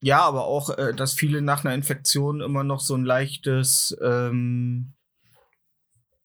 ja, 0.00 0.20
aber 0.20 0.44
auch, 0.44 0.70
äh, 0.76 0.92
dass 0.94 1.12
viele 1.14 1.42
nach 1.42 1.64
einer 1.64 1.74
Infektion 1.74 2.40
immer 2.40 2.64
noch 2.64 2.80
so 2.80 2.94
ein 2.96 3.04
leichtes, 3.04 3.96
ähm, 4.02 4.92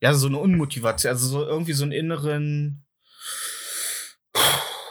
ja, 0.01 0.13
so 0.13 0.27
eine 0.27 0.38
Unmotivation, 0.38 1.10
also 1.12 1.27
so 1.27 1.44
irgendwie 1.46 1.74
so 1.74 1.84
einen 1.84 1.91
inneren, 1.91 2.86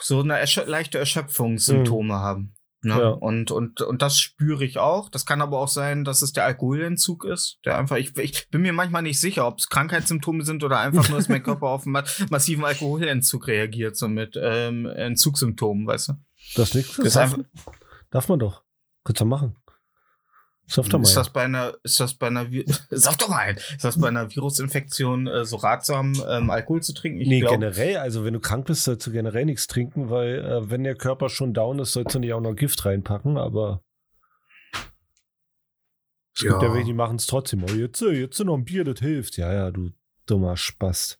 so 0.06 0.20
eine 0.20 0.38
Erschö 0.38 0.62
leichte 0.64 0.98
Erschöpfungssymptome 0.98 2.14
haben. 2.14 2.56
Ne? 2.82 2.94
Ja. 2.94 3.08
Und, 3.08 3.50
und, 3.50 3.80
und 3.80 4.02
das 4.02 4.18
spüre 4.18 4.64
ich 4.64 4.78
auch. 4.78 5.08
Das 5.08 5.26
kann 5.26 5.42
aber 5.42 5.58
auch 5.58 5.68
sein, 5.68 6.04
dass 6.04 6.22
es 6.22 6.32
der 6.32 6.44
Alkoholentzug 6.44 7.24
ist, 7.24 7.58
der 7.64 7.78
einfach, 7.78 7.96
ich, 7.96 8.16
ich 8.16 8.48
bin 8.50 8.62
mir 8.62 8.72
manchmal 8.72 9.02
nicht 9.02 9.18
sicher, 9.18 9.46
ob 9.46 9.58
es 9.58 9.68
Krankheitssymptome 9.68 10.44
sind 10.44 10.62
oder 10.62 10.78
einfach 10.78 11.08
nur, 11.08 11.18
dass 11.18 11.28
mein 11.28 11.42
Körper 11.42 11.66
auf 11.68 11.84
einen 11.84 11.92
ma 11.92 12.04
massiven 12.30 12.64
Alkoholentzug 12.64 13.48
reagiert, 13.48 13.96
so 13.96 14.06
mit 14.08 14.38
ähm, 14.40 14.86
Entzugssymptomen, 14.86 15.86
weißt 15.86 16.10
du? 16.10 16.12
Das 16.54 16.68
ist 16.68 16.74
nichts. 16.74 17.14
Darf, 17.14 17.36
darf 18.10 18.28
man 18.28 18.38
doch. 18.38 18.62
Kannst 19.04 19.20
du 19.20 19.24
machen. 19.24 19.56
Sauf 20.68 20.88
doch 20.88 20.98
mal. 20.98 21.04
Ist 21.04 21.16
das 21.16 21.30
bei 21.30 21.42
einer, 21.44 21.74
ist 21.84 22.00
das 22.00 22.14
bei 22.14 22.26
einer, 22.26 22.46
sag 22.90 23.18
doch 23.18 23.28
mal, 23.28 23.54
ist 23.54 23.84
das 23.84 24.00
bei 24.00 24.08
einer 24.08 24.34
Virusinfektion 24.34 25.26
äh, 25.28 25.44
so 25.44 25.56
ratsam, 25.56 26.20
ähm, 26.28 26.50
Alkohol 26.50 26.82
zu 26.82 26.92
trinken? 26.92 27.20
Ich 27.20 27.28
nee, 27.28 27.40
glaub- 27.40 27.52
generell, 27.52 27.98
also 27.98 28.24
wenn 28.24 28.34
du 28.34 28.40
krank 28.40 28.66
bist, 28.66 28.82
sollst 28.84 29.06
du 29.06 29.12
generell 29.12 29.44
nichts 29.44 29.68
trinken, 29.68 30.10
weil 30.10 30.44
äh, 30.44 30.68
wenn 30.70 30.82
der 30.82 30.96
Körper 30.96 31.28
schon 31.28 31.54
down 31.54 31.78
ist, 31.78 31.92
sollst 31.92 32.14
du 32.14 32.18
nicht 32.18 32.32
auch 32.32 32.40
noch 32.40 32.54
Gift 32.54 32.84
reinpacken, 32.84 33.36
aber 33.38 33.80
es 36.34 36.42
gibt 36.42 36.60
ja 36.60 36.68
Ja. 36.68 36.74
welche, 36.74 36.86
die 36.86 36.92
machen 36.94 37.16
es 37.16 37.26
trotzdem. 37.26 37.62
Oh, 37.64 37.72
jetzt, 37.72 38.02
äh, 38.02 38.10
jetzt 38.10 38.38
noch 38.40 38.56
ein 38.56 38.64
Bier, 38.64 38.84
das 38.84 38.98
hilft. 39.00 39.36
Ja, 39.36 39.52
ja, 39.52 39.70
du 39.70 39.92
dummer 40.26 40.56
Spast. 40.56 41.18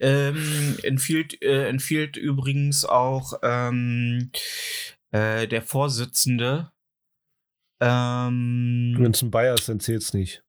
Ähm, 0.00 0.76
empfiehlt, 0.82 1.40
äh, 1.42 1.68
empfiehlt 1.68 2.16
übrigens 2.16 2.84
auch 2.84 3.34
ähm, 3.42 4.30
äh, 5.12 5.46
der 5.46 5.62
Vorsitzende 5.62 6.70
ähm, 7.82 8.94
Wenn 8.96 9.10
es 9.10 9.22
ein 9.22 9.30
Bayer 9.32 9.54
ist, 9.54 9.68
dann 9.68 9.80
zählt's 9.80 10.14
nicht. 10.14 10.44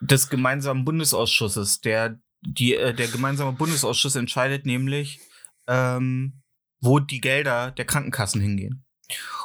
des 0.00 0.28
gemeinsamen 0.28 0.84
Bundesausschusses. 0.84 1.80
Der, 1.80 2.18
die, 2.42 2.74
äh, 2.74 2.94
der 2.94 3.08
gemeinsame 3.08 3.52
Bundesausschuss 3.52 4.14
entscheidet 4.14 4.66
nämlich, 4.66 5.20
ähm, 5.66 6.42
wo 6.80 7.00
die 7.00 7.20
Gelder 7.20 7.72
der 7.72 7.86
Krankenkassen 7.86 8.40
hingehen. 8.40 8.84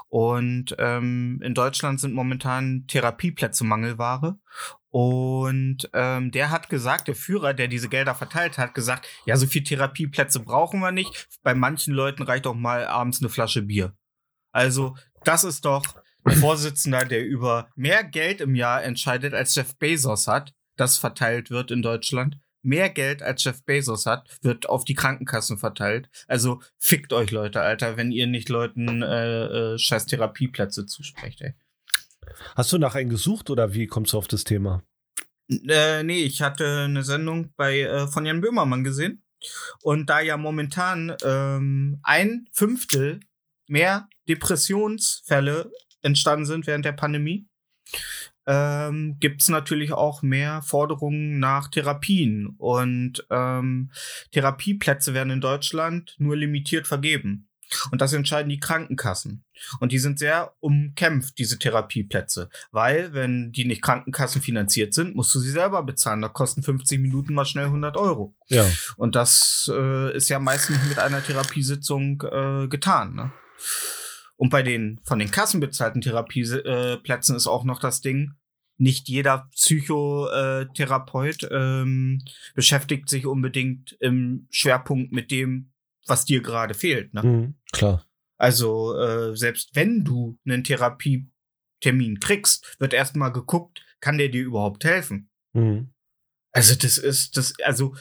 Und 0.10 0.76
ähm, 0.78 1.40
in 1.44 1.54
Deutschland 1.54 2.00
sind 2.00 2.14
momentan 2.14 2.86
Therapieplätze 2.88 3.64
Mangelware. 3.64 4.38
Und 4.90 5.90
ähm, 5.94 6.32
der 6.32 6.50
hat 6.50 6.68
gesagt, 6.70 7.08
der 7.08 7.16
Führer, 7.16 7.54
der 7.54 7.70
diese 7.70 7.88
Gelder 7.88 8.14
verteilt 8.14 8.58
hat, 8.58 8.76
gesagt, 8.76 9.08
ja, 9.26 9.38
so 9.38 9.48
viel 9.48 9.64
Therapieplätze 9.64 10.42
brauchen 10.42 10.82
wir 10.82 10.92
nicht. 10.92 11.30
Bei 11.44 11.56
manchen 11.56 11.94
Leuten 11.94 12.24
reicht 12.24 12.46
auch 12.46 12.56
mal 12.56 12.86
abends 12.86 13.22
eine 13.22 13.30
Flasche 13.30 13.62
Bier. 13.62 13.96
Also, 14.52 14.98
das 15.24 15.46
ist 15.46 15.64
doch 15.64 15.84
Vorsitzender, 16.26 17.06
der 17.06 17.26
über 17.26 17.70
mehr 17.76 18.04
Geld 18.04 18.42
im 18.42 18.56
Jahr 18.56 18.84
entscheidet, 18.84 19.34
als 19.34 19.56
Jeff 19.56 19.76
Bezos 19.78 20.28
hat, 20.28 20.54
das 20.78 20.98
verteilt 20.98 21.50
wird 21.50 21.72
in 21.72 21.82
Deutschland. 21.82 22.38
Mehr 22.64 22.90
Geld 22.90 23.24
als 23.24 23.44
Jeff 23.44 23.64
Bezos 23.64 24.06
hat, 24.06 24.30
wird 24.42 24.70
auf 24.70 24.84
die 24.84 24.94
Krankenkassen 24.94 25.58
verteilt. 25.58 26.10
Also 26.28 26.62
fickt 26.78 27.12
euch 27.12 27.32
Leute, 27.32 27.62
Alter, 27.62 27.98
wenn 27.98 28.12
ihr 28.12 28.28
nicht 28.28 28.50
Leuten 28.50 29.02
äh, 29.02 29.74
äh, 29.74 29.78
scheiß 29.80 30.06
Therapieplätze 30.06 30.86
zusprecht, 30.86 31.42
ey. 31.42 31.54
Hast 32.56 32.72
du 32.72 32.78
nach 32.78 32.96
einem 32.96 33.10
gesucht 33.10 33.50
oder 33.50 33.74
wie 33.74 33.88
kommst 33.88 34.14
du 34.14 34.18
auf 34.18 34.28
das 34.28 34.44
Thema? 34.44 34.84
Äh, 35.50 36.04
nee, 36.04 36.24
ich 36.24 36.42
hatte 36.42 36.84
eine 36.86 37.04
Sendung 37.04 37.54
bei 37.58 37.82
äh, 37.82 38.08
von 38.08 38.26
Jan 38.26 38.42
Böhmermann 38.42 38.84
gesehen. 38.84 39.24
Und 39.82 40.10
da 40.10 40.20
ja 40.20 40.38
momentan 40.38 41.16
ähm, 41.24 42.00
ein 42.04 42.48
Fünftel 42.54 43.20
mehr 43.68 44.08
Depressionsfälle 44.28 45.72
entstanden 46.02 46.46
sind 46.46 46.68
während 46.68 46.86
der 46.86 46.94
Pandemie, 46.94 47.48
ähm, 48.48 49.18
gibt 49.20 49.42
es 49.42 49.50
natürlich 49.50 49.94
auch 49.94 50.22
mehr 50.22 50.62
Forderungen 50.62 51.40
nach 51.40 51.68
Therapien. 51.70 52.56
Und 52.58 53.26
ähm, 53.30 53.92
Therapieplätze 54.32 55.14
werden 55.14 55.32
in 55.32 55.42
Deutschland 55.42 56.16
nur 56.18 56.36
limitiert 56.36 56.88
vergeben. 56.88 57.48
Und 57.92 58.02
das 58.02 58.14
entscheiden 58.14 58.50
die 58.50 58.60
Krankenkassen. 58.60 59.46
Und 59.80 59.92
die 59.92 60.00
sind 60.00 60.20
sehr 60.20 60.54
umkämpft, 60.60 61.38
diese 61.38 61.58
Therapieplätze. 61.58 62.50
Weil, 62.72 63.14
wenn 63.14 63.52
die 63.52 63.66
nicht 63.66 63.82
krankenkassenfinanziert 63.82 64.94
sind, 64.94 65.16
musst 65.16 65.34
du 65.34 65.40
sie 65.40 65.52
selber 65.52 65.84
bezahlen. 65.84 66.22
Da 66.22 66.28
kosten 66.28 66.64
50 66.64 67.00
Minuten 67.00 67.34
mal 67.34 67.46
schnell 67.46 67.66
100 67.66 67.96
Euro. 67.96 68.36
Ja. 68.48 68.66
Und 68.98 69.16
das 69.16 69.72
äh, 69.74 70.16
ist 70.16 70.30
ja 70.30 70.40
meistens 70.40 70.78
mit 70.90 71.00
einer 71.00 71.24
Therapiesitzung 71.24 72.22
äh, 72.24 72.68
getan. 72.68 73.16
Ne? 73.16 73.32
Und 74.42 74.50
bei 74.50 74.64
den 74.64 75.00
von 75.04 75.20
den 75.20 75.30
Kassen 75.30 75.60
bezahlten 75.60 76.02
Therapieplätzen 76.02 77.36
ist 77.36 77.46
auch 77.46 77.64
noch 77.64 77.78
das 77.78 78.02
Ding, 78.02 78.34
nicht 78.78 79.08
jeder 79.08 79.48
Psychotherapeut 79.52 81.48
ähm, 81.52 82.24
beschäftigt 82.56 83.08
sich 83.08 83.28
unbedingt 83.28 83.96
im 84.00 84.48
Schwerpunkt 84.50 85.12
mit 85.12 85.30
dem, 85.30 85.74
was 86.08 86.26
dir 86.26 86.42
gerade 86.42 86.74
fehlt. 86.74 87.14
Ne? 87.14 87.22
Mhm, 87.22 87.54
klar. 87.72 88.04
Also 88.38 88.98
äh, 88.98 89.38
selbst 89.38 89.76
wenn 89.76 90.04
du 90.04 90.40
einen 90.44 90.64
Therapietermin 90.64 92.20
kriegst, 92.20 92.78
wird 92.80 92.96
erstmal 92.96 93.32
geguckt, 93.32 93.86
kann 94.00 94.18
der 94.18 94.30
dir 94.30 94.42
überhaupt 94.42 94.84
helfen? 94.86 95.30
Mhm. 95.54 95.94
Also 96.52 96.74
das 96.74 96.98
ist 96.98 97.38
das, 97.38 97.54
also 97.64 97.96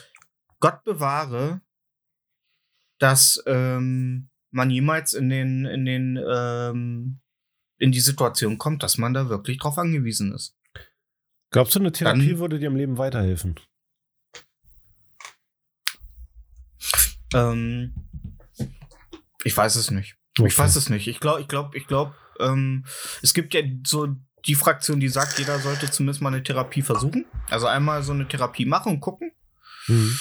Gott 0.59 0.83
bewahre, 0.85 1.61
dass 2.97 3.43
ähm, 3.45 4.30
man 4.51 4.69
jemals 4.69 5.13
in 5.13 5.29
den 5.29 5.65
in 5.65 5.85
den 5.85 6.17
ähm, 6.17 7.19
in 7.77 7.91
die 7.91 7.99
Situation 7.99 8.57
kommt, 8.57 8.83
dass 8.83 8.97
man 8.97 9.13
da 9.13 9.29
wirklich 9.29 9.57
drauf 9.59 9.77
angewiesen 9.77 10.33
ist. 10.33 10.55
Glaubst 11.51 11.75
du, 11.75 11.79
eine 11.79 11.91
Therapie 11.91 12.29
Dann- 12.29 12.39
würde 12.39 12.59
dir 12.59 12.67
im 12.67 12.75
Leben 12.75 12.97
weiterhelfen? 12.97 13.55
Ähm, 17.33 17.93
ich 19.43 19.55
weiß 19.55 19.75
es 19.75 19.91
nicht. 19.91 20.15
Ich 20.45 20.57
weiß 20.57 20.75
es 20.75 20.89
nicht. 20.89 21.07
Ich 21.07 21.19
glaube, 21.19 21.41
ich 21.41 21.47
glaube, 21.47 21.77
ich 21.77 21.87
glaube, 21.87 22.15
ähm, 22.39 22.85
es 23.21 23.33
gibt 23.33 23.53
ja 23.53 23.61
so 23.85 24.15
die 24.45 24.55
Fraktion, 24.55 24.99
die 24.99 25.07
sagt, 25.09 25.39
jeder 25.39 25.59
sollte 25.59 25.89
zumindest 25.91 26.21
mal 26.21 26.33
eine 26.33 26.43
Therapie 26.43 26.81
versuchen. 26.81 27.25
Also 27.49 27.67
einmal 27.67 28.01
so 28.03 28.11
eine 28.13 28.27
Therapie 28.27 28.65
machen 28.65 28.93
und 28.93 28.99
gucken. 28.99 29.31
Mhm. 29.87 30.17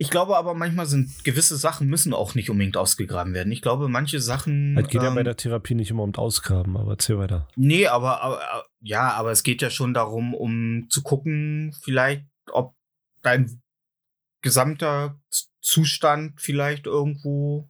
Ich 0.00 0.08
glaube 0.08 0.38
aber 0.38 0.54
manchmal 0.54 0.86
sind 0.86 1.24
gewisse 1.24 1.58
Sachen 1.58 1.86
müssen 1.86 2.14
auch 2.14 2.34
nicht 2.34 2.48
unbedingt 2.48 2.78
ausgegraben 2.78 3.34
werden. 3.34 3.52
Ich 3.52 3.60
glaube, 3.60 3.86
manche 3.86 4.18
Sachen. 4.18 4.74
Halt 4.74 4.88
geht 4.88 5.02
ja 5.02 5.10
bei 5.10 5.20
ähm, 5.20 5.24
der 5.26 5.36
Therapie 5.36 5.74
nicht 5.74 5.90
immer 5.90 6.04
um 6.04 6.14
Ausgraben, 6.14 6.78
aber 6.78 6.92
erzähl 6.92 7.18
weiter. 7.18 7.46
Nee, 7.54 7.86
aber, 7.86 8.22
aber 8.22 8.64
ja, 8.80 9.12
aber 9.12 9.30
es 9.30 9.42
geht 9.42 9.60
ja 9.60 9.68
schon 9.68 9.92
darum, 9.92 10.32
um 10.32 10.86
zu 10.88 11.02
gucken, 11.02 11.76
vielleicht, 11.82 12.24
ob 12.50 12.74
dein 13.20 13.60
gesamter 14.40 15.20
Zustand 15.60 16.40
vielleicht 16.40 16.86
irgendwo 16.86 17.68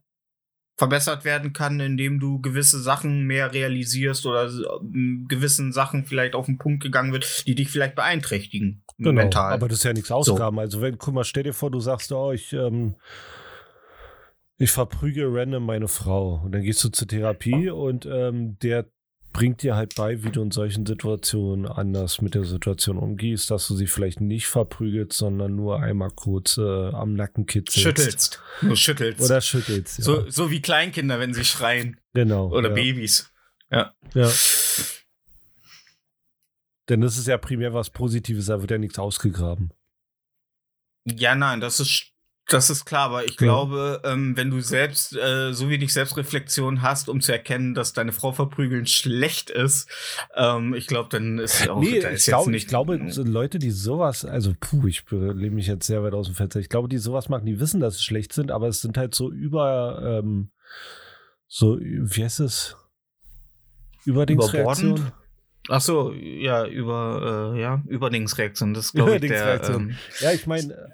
verbessert 0.77 1.25
werden 1.25 1.53
kann, 1.53 1.81
indem 1.81 2.21
du 2.21 2.41
gewisse 2.41 2.81
Sachen 2.81 3.25
mehr 3.25 3.53
realisierst 3.53 4.25
oder 4.25 4.49
ähm, 4.81 5.27
gewissen 5.29 5.73
Sachen 5.73 6.07
vielleicht 6.07 6.37
auf 6.37 6.47
den 6.47 6.59
Punkt 6.59 6.81
gegangen 6.85 7.13
wird, 7.13 7.45
die 7.49 7.57
dich 7.57 7.71
vielleicht 7.71 7.97
beeinträchtigen 7.97 8.85
mental. 9.01 9.45
Genau, 9.45 9.55
Aber 9.55 9.69
das 9.69 9.79
ist 9.79 9.85
ja 9.85 9.93
nichts 9.93 10.11
Ausgaben. 10.11 10.59
Also 10.59 10.81
wenn, 10.81 10.99
guck 10.99 11.15
mal, 11.15 11.25
stell 11.25 11.43
dir 11.43 11.53
vor, 11.53 11.71
du 11.71 11.81
sagst, 11.81 12.13
oh, 12.13 12.33
ich, 12.33 12.53
ähm, 12.53 12.97
ich 14.59 14.71
verprüge 14.71 15.27
random 15.27 15.65
meine 15.65 15.89
Frau. 15.89 16.43
Und 16.45 16.53
dann 16.53 16.63
gehst 16.63 16.85
du 16.85 16.91
zur 16.91 17.09
Therapie 17.09 17.71
und 17.71 18.07
ähm, 18.07 18.59
der 18.59 18.87
bringt 19.33 19.63
dir 19.63 19.77
halt 19.77 19.95
bei, 19.95 20.23
wie 20.25 20.31
du 20.31 20.43
in 20.43 20.51
solchen 20.51 20.85
Situationen 20.87 21.67
anders 21.67 22.21
mit 22.21 22.35
der 22.35 22.45
Situation 22.45 22.99
umgehst, 22.99 23.51
dass 23.51 23.69
du 23.69 23.77
sie 23.77 23.87
vielleicht 23.87 24.21
nicht 24.21 24.47
verprügelst, 24.47 25.17
sondern 25.17 25.55
nur 25.55 25.81
einmal 25.81 26.11
kurz 26.11 26.59
äh, 26.59 26.63
am 26.63 27.15
Nacken 27.15 27.47
kitzelst. 27.47 27.81
schüttelst. 27.81 28.43
Du 28.61 28.75
schüttelst. 28.75 29.21
Oder 29.23 29.41
schüttelst, 29.41 29.99
ja. 29.99 30.05
so, 30.05 30.29
so 30.29 30.51
wie 30.51 30.61
Kleinkinder, 30.61 31.21
wenn 31.21 31.33
sie 31.33 31.45
schreien. 31.45 32.01
genau. 32.13 32.49
Oder 32.51 32.71
ja. 32.71 32.75
Babys. 32.75 33.31
Ja. 33.71 33.93
Denn 36.91 37.01
das 37.01 37.17
ist 37.17 37.29
ja 37.29 37.39
primär 37.39 37.73
was 37.73 37.89
Positives, 37.91 38.47
da 38.47 38.61
wird 38.61 38.71
ja 38.73 38.79
nichts 38.79 38.99
ausgegraben. 38.99 39.73
Ja, 41.07 41.35
nein, 41.35 41.61
das 41.61 41.81
ist, 41.81 42.13
das 42.49 42.69
ist 42.69 42.85
klar, 42.85 43.07
aber 43.07 43.25
ich 43.25 43.33
Ja. 43.41 43.47
glaube, 43.47 44.03
ähm, 44.05 44.37
wenn 44.37 44.51
du 44.51 44.61
selbst 44.61 45.17
äh, 45.17 45.53
so 45.53 45.71
wenig 45.71 45.93
Selbstreflexion 45.93 46.83
hast, 46.83 47.09
um 47.09 47.21
zu 47.21 47.33
erkennen, 47.33 47.75
dass 47.75 47.93
deine 47.93 48.13
Frau 48.13 48.33
verprügeln 48.33 48.87
schlecht 48.87 49.51
ist, 49.51 49.89
ähm, 50.35 50.75
ich 50.75 50.89
glaube, 50.89 51.09
dann 51.11 51.39
ist 51.39 51.69
auch 51.69 51.81
nee, 51.81 52.01
da 52.01 52.09
ich, 52.09 52.17
ist 52.17 52.27
glaub, 52.27 52.41
jetzt 52.47 52.51
nicht. 52.51 52.63
ich 52.65 52.69
glaube, 52.69 53.01
so 53.11 53.23
Leute, 53.23 53.59
die 53.61 53.71
sowas, 53.71 54.25
also 54.25 54.53
puh, 54.59 54.89
ich 54.89 55.05
lehne 55.11 55.55
mich 55.55 55.69
jetzt 55.69 55.87
sehr 55.87 56.03
weit 56.03 56.13
aus 56.13 56.27
dem 56.27 56.35
Fenster. 56.35 56.59
Ich 56.61 56.69
glaube, 56.69 56.89
die 56.89 56.99
sowas 56.99 57.29
machen, 57.29 57.47
die 57.47 57.61
wissen, 57.61 57.81
dass 57.81 57.97
sie 57.99 58.03
schlecht 58.05 58.33
sind, 58.33 58.51
aber 58.51 58.67
es 58.69 58.81
sind 58.81 58.99
halt 58.99 59.15
so 59.15 59.31
über, 59.31 60.21
ähm, 60.23 60.51
so, 61.47 61.79
wie 61.81 62.25
heißt 62.25 62.41
es? 62.41 62.77
Überdingsreaktion. 64.05 65.13
Ach 65.69 65.81
so, 65.81 66.13
ja, 66.13 66.67
über, 66.67 67.53
äh, 67.55 67.61
ja, 67.61 67.83
Überdingsreaktion, 67.87 68.75
das 68.75 68.87
ist, 68.87 68.93
glaube 68.95 69.17
ich, 69.17 69.21
der 69.21 69.63
ähm, 69.71 69.97
Ja, 70.21 70.33
ich 70.33 70.47
meine, 70.47 70.73
ja, 70.73 70.87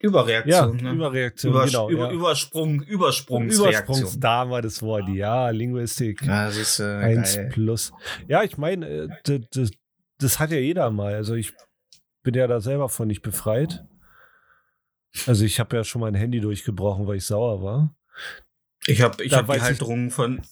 Überreaktion. 0.00 0.76
ne? 0.78 0.92
Überreaktion, 0.92 1.52
Über, 1.52 1.64
genau. 1.66 1.88
über, 1.90 2.06
ja. 2.08 2.12
Übersprung, 2.12 2.82
Übersprungsreaktion. 2.82 3.96
Übersprungs, 3.98 4.20
da 4.20 4.50
war 4.50 4.60
das 4.60 4.82
Wort, 4.82 5.08
ja, 5.08 5.48
Linguistik. 5.50 6.20
Ja, 6.22 6.50
siehst 6.50 6.80
du, 6.80 6.98
Eins 6.98 7.36
geil. 7.36 7.48
plus. 7.52 7.92
Ja, 8.28 8.42
ich 8.42 8.58
meine, 8.58 8.86
äh, 8.86 9.08
das, 9.24 9.40
das, 9.52 9.70
das 10.18 10.38
hat 10.40 10.50
ja 10.50 10.58
jeder 10.58 10.90
mal. 10.90 11.14
Also 11.14 11.34
ich 11.34 11.54
bin 12.22 12.34
ja 12.34 12.46
da 12.46 12.60
selber 12.60 12.88
von 12.90 13.08
nicht 13.08 13.22
befreit. 13.22 13.84
Also 15.26 15.44
ich 15.44 15.58
habe 15.60 15.76
ja 15.76 15.84
schon 15.84 16.00
mein 16.00 16.14
Handy 16.14 16.40
durchgebrochen, 16.40 17.06
weil 17.06 17.16
ich 17.16 17.24
sauer 17.24 17.62
war. 17.62 17.94
Ich 18.86 19.00
habe 19.00 19.22
ich 19.24 19.30
Da 19.30 19.38
hab 19.38 19.46
die 19.46 19.56
ich- 19.56 19.62
Halterung 19.62 20.10
von, 20.10 20.42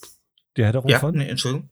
Die 0.57 0.65
Hätterung 0.65 0.89
ja, 0.89 0.99
von? 1.01 1.15
nee, 1.15 1.29
Entschuldigung. 1.29 1.69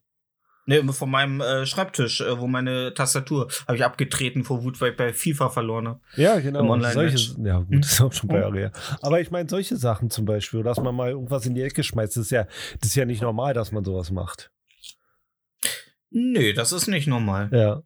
Nee, 0.70 0.84
von 0.92 1.10
meinem 1.10 1.40
äh, 1.40 1.66
Schreibtisch, 1.66 2.20
äh, 2.20 2.38
wo 2.38 2.46
meine 2.46 2.94
Tastatur 2.94 3.48
habe 3.66 3.76
ich 3.76 3.84
abgetreten 3.84 4.44
vor 4.44 4.62
Wut, 4.62 4.80
weil 4.80 4.92
ich 4.92 4.96
bei 4.96 5.12
FIFA 5.12 5.48
verloren 5.48 5.88
habe. 5.88 6.00
Ja, 6.14 6.38
genau. 6.38 6.72
Im 6.72 6.82
solche, 6.92 7.34
ja, 7.42 7.58
gut, 7.58 7.82
das 7.82 7.94
ist 7.94 8.00
auch 8.00 8.12
schon 8.12 8.28
paar 8.28 8.38
Jahre 8.38 8.56
her. 8.56 8.72
Aber 9.02 9.20
ich 9.20 9.32
meine, 9.32 9.48
solche 9.48 9.76
Sachen 9.76 10.10
zum 10.10 10.26
Beispiel, 10.26 10.62
dass 10.62 10.78
man 10.78 10.94
mal 10.94 11.10
irgendwas 11.10 11.44
in 11.44 11.56
die 11.56 11.62
Ecke 11.62 11.82
schmeißt, 11.82 12.16
das 12.16 12.26
ist 12.26 12.30
ja, 12.30 12.44
das 12.78 12.90
ist 12.90 12.94
ja 12.94 13.04
nicht 13.04 13.20
normal, 13.20 13.52
dass 13.52 13.72
man 13.72 13.84
sowas 13.84 14.12
macht. 14.12 14.52
Nee, 16.10 16.52
das 16.52 16.70
ist 16.70 16.86
nicht 16.86 17.08
normal. 17.08 17.48
Ja. 17.50 17.82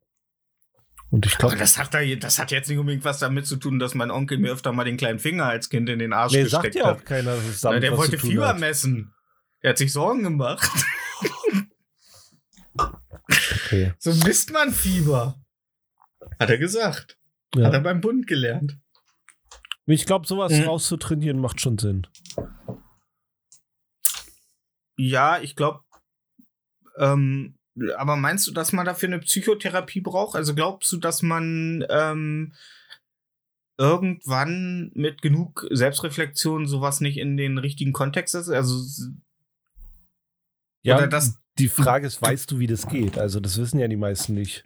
Und 1.09 1.25
ich 1.25 1.39
glaube, 1.39 1.57
das 1.57 1.79
hat, 1.79 1.95
da, 1.95 2.05
das 2.17 2.39
hat 2.39 2.51
jetzt 2.51 2.69
nicht 2.69 2.79
unbedingt 2.79 3.07
was 3.07 3.19
damit 3.19 3.47
zu 3.47 3.57
tun, 3.57 3.79
dass 3.79 3.95
mein 3.95 4.11
Onkel 4.11 4.37
mir 4.37 4.53
öfter 4.53 4.73
mal 4.73 4.85
den 4.85 4.99
kleinen 4.99 5.21
Finger 5.21 5.47
als 5.47 5.71
Kind 5.71 5.89
in 5.89 6.01
den 6.01 6.13
Arsch 6.13 6.35
nee, 6.35 6.43
gesteckt 6.43 6.65
sagt 6.65 6.75
ja 6.75 6.85
auch 6.85 6.99
hat. 6.99 7.07
keiner, 7.07 7.35
dass 7.35 7.47
es 7.47 7.63
Na, 7.63 7.71
damit 7.71 7.83
der 7.83 7.93
was 7.93 7.99
wollte 8.01 8.19
Fieber 8.19 8.53
messen. 8.53 9.15
Der 9.63 9.71
hat 9.71 9.79
sich 9.79 9.91
Sorgen 9.91 10.23
gemacht. 10.23 10.69
Okay. 12.77 13.93
so 13.99 14.13
misst 14.27 14.53
man 14.53 14.73
Fieber. 14.73 15.41
Hat 16.39 16.51
er 16.51 16.59
gesagt. 16.59 17.19
Ja. 17.55 17.67
Hat 17.67 17.75
er 17.75 17.81
beim 17.81 18.01
Bund 18.01 18.27
gelernt. 18.27 18.79
Ich 19.87 20.07
glaube, 20.07 20.27
sowas 20.27 20.53
Mhm. 20.53 20.65
rauszutrainieren 20.65 21.39
macht 21.39 21.61
schon 21.61 21.79
Sinn. 21.79 22.07
Ja, 24.97 25.41
ich 25.41 25.57
glaube. 25.57 25.81
Ähm, 26.99 27.59
aber 27.97 28.17
meinst 28.17 28.47
du, 28.47 28.53
dass 28.53 28.73
man 28.73 28.87
dafür 28.87 29.09
eine 29.09 29.19
Psychotherapie 29.19 30.01
braucht? 30.01 30.37
Also 30.37 30.55
glaubst 30.55 30.91
du, 30.93 30.97
dass 30.99 31.23
man 31.23 31.85
ähm, 31.91 32.55
irgendwann 33.77 34.93
mit 34.95 35.21
genug 35.23 35.67
Selbstreflexion 35.71 36.67
sowas 36.69 37.01
nicht 37.01 37.17
in 37.19 37.37
den 37.37 37.59
richtigen 37.59 37.93
Kontext 37.93 38.35
ist? 38.35 38.49
Also 38.49 38.83
Ja, 40.83 40.99
Oder 40.99 41.09
das- 41.09 41.39
die 41.59 41.69
Frage 41.69 42.07
ist, 42.07 42.21
weißt 42.21 42.51
du, 42.51 42.59
wie 42.59 42.67
das 42.67 42.89
geht? 42.89 43.19
Also, 43.19 43.41
das 43.41 43.59
wissen 43.59 43.79
ja 43.79 43.89
die 43.89 43.97
meisten 43.97 44.35
nicht. 44.35 44.65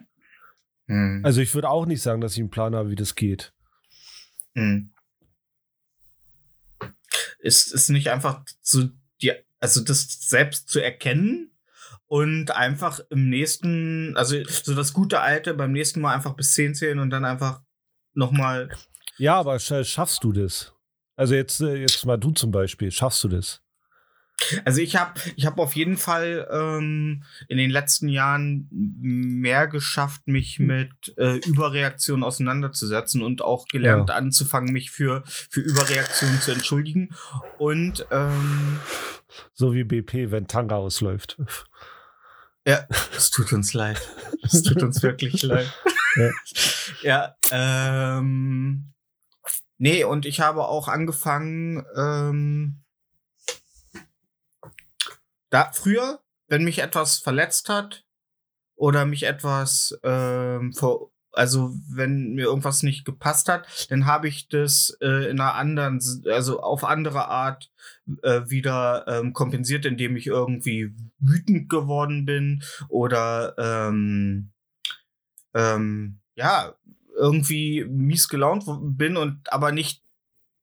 Also, 1.22 1.40
ich 1.42 1.54
würde 1.54 1.68
auch 1.68 1.84
nicht 1.84 2.00
sagen, 2.00 2.20
dass 2.22 2.32
ich 2.32 2.38
einen 2.40 2.50
Plan 2.50 2.74
habe, 2.74 2.90
wie 2.90 2.96
das 2.96 3.14
geht. 3.14 3.52
Hm. 4.54 4.92
Ist 7.40 7.72
es 7.74 7.88
nicht 7.88 8.08
einfach 8.08 8.42
so 8.62 8.88
die, 9.22 9.32
also 9.60 9.82
das 9.82 10.08
selbst 10.28 10.68
zu 10.68 10.80
erkennen 10.80 11.52
und 12.06 12.50
einfach 12.52 13.00
im 13.10 13.28
nächsten, 13.28 14.16
also 14.16 14.36
so 14.44 14.74
das 14.74 14.92
gute 14.92 15.20
alte 15.20 15.54
beim 15.54 15.72
nächsten 15.72 16.00
Mal 16.00 16.14
einfach 16.14 16.34
bis 16.34 16.54
10 16.54 16.74
zählen 16.74 16.98
und 16.98 17.10
dann 17.10 17.24
einfach 17.24 17.62
nochmal. 18.14 18.70
Ja, 19.18 19.34
aber 19.36 19.56
sch- 19.56 19.84
schaffst 19.84 20.24
du 20.24 20.32
das? 20.32 20.72
Also, 21.16 21.34
jetzt, 21.34 21.60
äh, 21.60 21.76
jetzt 21.76 22.04
mal 22.06 22.16
du 22.16 22.30
zum 22.30 22.50
Beispiel, 22.50 22.90
schaffst 22.90 23.22
du 23.24 23.28
das? 23.28 23.62
Also 24.64 24.80
ich 24.80 24.96
habe 24.96 25.20
ich 25.36 25.46
hab 25.46 25.58
auf 25.58 25.74
jeden 25.74 25.96
Fall 25.96 26.46
ähm, 26.50 27.24
in 27.48 27.58
den 27.58 27.70
letzten 27.70 28.08
Jahren 28.08 28.68
mehr 28.70 29.66
geschafft, 29.66 30.22
mich 30.26 30.58
mit 30.58 30.92
äh, 31.16 31.38
Überreaktionen 31.46 32.22
auseinanderzusetzen 32.22 33.22
und 33.22 33.42
auch 33.42 33.66
gelernt 33.66 34.10
anzufangen, 34.10 34.72
mich 34.72 34.90
für, 34.90 35.22
für 35.26 35.60
Überreaktionen 35.60 36.40
zu 36.40 36.52
entschuldigen. 36.52 37.10
Und 37.58 38.06
ähm, 38.10 38.78
So 39.54 39.74
wie 39.74 39.84
BP, 39.84 40.30
wenn 40.30 40.46
Tanga 40.46 40.76
ausläuft. 40.76 41.36
Ja, 42.66 42.86
es 43.16 43.30
tut 43.30 43.52
uns 43.52 43.72
leid. 43.74 44.00
Es 44.42 44.62
tut 44.62 44.82
uns 44.82 45.02
wirklich 45.02 45.42
leid. 45.42 45.72
Ja. 46.16 46.30
Ja, 47.02 47.36
ähm. 47.50 48.92
Nee, 49.78 50.04
und 50.04 50.26
ich 50.26 50.40
habe 50.40 50.66
auch 50.66 50.88
angefangen, 50.88 51.84
ähm. 51.96 52.82
Da, 55.50 55.70
früher, 55.72 56.20
wenn 56.48 56.64
mich 56.64 56.80
etwas 56.80 57.18
verletzt 57.18 57.68
hat 57.68 58.04
oder 58.76 59.06
mich 59.06 59.24
etwas, 59.24 59.98
ähm, 60.02 60.72
vor, 60.72 61.10
also 61.32 61.74
wenn 61.88 62.34
mir 62.34 62.46
irgendwas 62.46 62.82
nicht 62.82 63.04
gepasst 63.04 63.48
hat, 63.48 63.66
dann 63.90 64.06
habe 64.06 64.28
ich 64.28 64.48
das 64.48 64.96
äh, 65.00 65.30
in 65.30 65.40
einer 65.40 65.54
anderen, 65.54 66.00
also 66.26 66.60
auf 66.60 66.84
andere 66.84 67.28
Art 67.28 67.70
äh, 68.22 68.42
wieder 68.48 69.06
ähm, 69.06 69.32
kompensiert, 69.32 69.84
indem 69.84 70.16
ich 70.16 70.26
irgendwie 70.26 70.94
wütend 71.18 71.68
geworden 71.68 72.24
bin 72.24 72.62
oder 72.88 73.54
ähm, 73.58 74.50
ähm, 75.54 76.20
ja 76.34 76.74
irgendwie 77.16 77.84
mies 77.84 78.28
gelaunt 78.28 78.64
bin 78.96 79.16
und 79.16 79.52
aber 79.52 79.72
nicht 79.72 80.02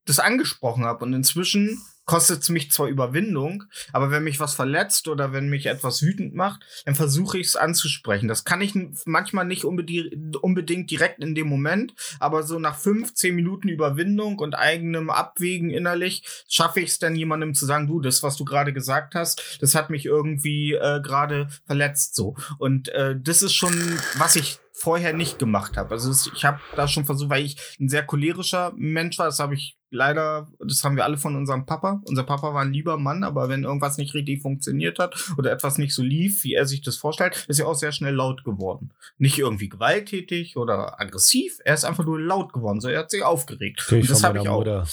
das 0.06 0.18
angesprochen 0.18 0.84
habe. 0.84 1.04
Und 1.04 1.12
inzwischen 1.12 1.78
kostet 2.06 2.42
es 2.42 2.48
mich 2.48 2.70
zwar 2.70 2.88
Überwindung, 2.88 3.64
aber 3.92 4.10
wenn 4.10 4.24
mich 4.24 4.40
was 4.40 4.54
verletzt 4.54 5.08
oder 5.08 5.32
wenn 5.32 5.48
mich 5.48 5.66
etwas 5.66 6.02
wütend 6.02 6.34
macht, 6.34 6.60
dann 6.84 6.94
versuche 6.94 7.38
ich 7.38 7.48
es 7.48 7.56
anzusprechen. 7.56 8.28
Das 8.28 8.44
kann 8.44 8.60
ich 8.60 8.74
manchmal 9.04 9.44
nicht 9.44 9.64
unbedingt, 9.64 10.36
unbedingt 10.36 10.90
direkt 10.90 11.22
in 11.22 11.34
dem 11.34 11.48
Moment, 11.48 11.94
aber 12.20 12.44
so 12.44 12.58
nach 12.58 12.78
fünf, 12.78 13.14
zehn 13.14 13.34
Minuten 13.34 13.68
Überwindung 13.68 14.38
und 14.38 14.54
eigenem 14.54 15.10
Abwägen 15.10 15.70
innerlich 15.70 16.22
schaffe 16.48 16.80
ich 16.80 16.90
es 16.90 16.98
dann 16.98 17.16
jemandem 17.16 17.54
zu 17.54 17.66
sagen, 17.66 17.86
du, 17.88 18.00
das, 18.00 18.22
was 18.22 18.36
du 18.36 18.44
gerade 18.44 18.72
gesagt 18.72 19.14
hast, 19.14 19.58
das 19.60 19.74
hat 19.74 19.90
mich 19.90 20.06
irgendwie 20.06 20.74
äh, 20.74 21.00
gerade 21.02 21.48
verletzt 21.66 22.14
so. 22.14 22.36
Und 22.58 22.88
äh, 22.90 23.16
das 23.20 23.42
ist 23.42 23.54
schon, 23.54 23.74
was 24.16 24.36
ich 24.36 24.60
vorher 24.78 25.14
nicht 25.14 25.38
gemacht 25.38 25.76
habe. 25.76 25.92
Also 25.92 26.30
ich 26.34 26.44
habe 26.44 26.60
da 26.76 26.86
schon 26.86 27.06
versucht, 27.06 27.30
weil 27.30 27.44
ich 27.44 27.56
ein 27.80 27.88
sehr 27.88 28.04
cholerischer 28.04 28.72
Mensch 28.76 29.18
war, 29.18 29.26
das 29.26 29.38
habe 29.38 29.54
ich 29.54 29.78
leider, 29.90 30.48
das 30.58 30.84
haben 30.84 30.96
wir 30.96 31.04
alle 31.04 31.16
von 31.16 31.34
unserem 31.34 31.64
Papa. 31.64 32.02
Unser 32.04 32.24
Papa 32.24 32.52
war 32.52 32.60
ein 32.60 32.72
lieber 32.72 32.98
Mann, 32.98 33.24
aber 33.24 33.48
wenn 33.48 33.64
irgendwas 33.64 33.96
nicht 33.96 34.12
richtig 34.12 34.42
funktioniert 34.42 34.98
hat 34.98 35.16
oder 35.38 35.50
etwas 35.50 35.78
nicht 35.78 35.94
so 35.94 36.02
lief, 36.02 36.44
wie 36.44 36.54
er 36.54 36.66
sich 36.66 36.82
das 36.82 36.96
vorstellt, 36.96 37.46
ist 37.48 37.58
er 37.58 37.68
auch 37.68 37.74
sehr 37.74 37.92
schnell 37.92 38.14
laut 38.14 38.44
geworden. 38.44 38.92
Nicht 39.16 39.38
irgendwie 39.38 39.70
gewalttätig 39.70 40.58
oder 40.58 41.00
aggressiv, 41.00 41.58
er 41.64 41.74
ist 41.74 41.84
einfach 41.84 42.04
nur 42.04 42.20
laut 42.20 42.52
geworden, 42.52 42.80
so 42.80 42.88
er 42.88 43.00
hat 43.00 43.10
sich 43.10 43.22
aufgeregt. 43.22 43.90
Und 43.90 44.10
das 44.10 44.22
habe 44.22 44.38
ich 44.38 44.48
auch. 44.48 44.58
Mutter. 44.58 44.86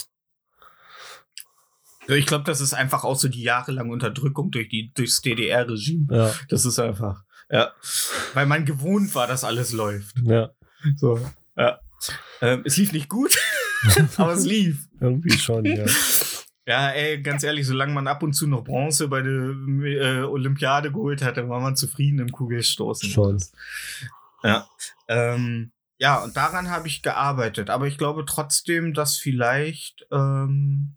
Ich 2.08 2.26
glaube, 2.26 2.44
das 2.44 2.60
ist 2.60 2.74
einfach 2.74 3.04
auch 3.04 3.16
so 3.16 3.28
die 3.28 3.42
jahrelange 3.42 3.92
Unterdrückung 3.92 4.50
durch 4.50 4.68
die 4.68 4.92
durchs 4.94 5.22
DDR-Regime. 5.22 6.06
Ja, 6.10 6.34
Das 6.48 6.66
ist 6.66 6.78
einfach, 6.78 7.23
ja, 7.50 7.72
weil 8.34 8.46
man 8.46 8.64
gewohnt 8.64 9.14
war, 9.14 9.26
dass 9.26 9.44
alles 9.44 9.72
läuft. 9.72 10.16
ja, 10.24 10.50
So, 10.96 11.20
ja. 11.56 11.78
Ähm, 12.40 12.62
es 12.64 12.76
lief 12.76 12.92
nicht 12.92 13.08
gut, 13.08 13.36
aber 14.16 14.32
es 14.32 14.44
lief. 14.44 14.86
irgendwie 15.00 15.38
schon, 15.38 15.64
ja. 15.64 15.86
Ja, 16.66 16.90
ey, 16.90 17.20
ganz 17.20 17.42
ehrlich, 17.42 17.66
solange 17.66 17.92
man 17.92 18.06
ab 18.06 18.22
und 18.22 18.32
zu 18.32 18.46
noch 18.46 18.64
Bronze 18.64 19.08
bei 19.08 19.20
der 19.20 19.32
äh, 19.32 20.22
Olympiade 20.22 20.90
geholt 20.90 21.22
hat, 21.22 21.36
dann 21.36 21.50
war 21.50 21.60
man 21.60 21.76
zufrieden 21.76 22.20
im 22.20 22.32
Kugelstoßen. 22.32 23.10
Schon. 23.10 23.42
Ja. 24.42 24.66
Ähm, 25.08 25.72
ja, 25.98 26.22
und 26.22 26.36
daran 26.36 26.70
habe 26.70 26.88
ich 26.88 27.02
gearbeitet. 27.02 27.68
Aber 27.68 27.86
ich 27.86 27.98
glaube 27.98 28.24
trotzdem, 28.26 28.94
dass 28.94 29.16
vielleicht 29.16 30.06
ähm, 30.10 30.96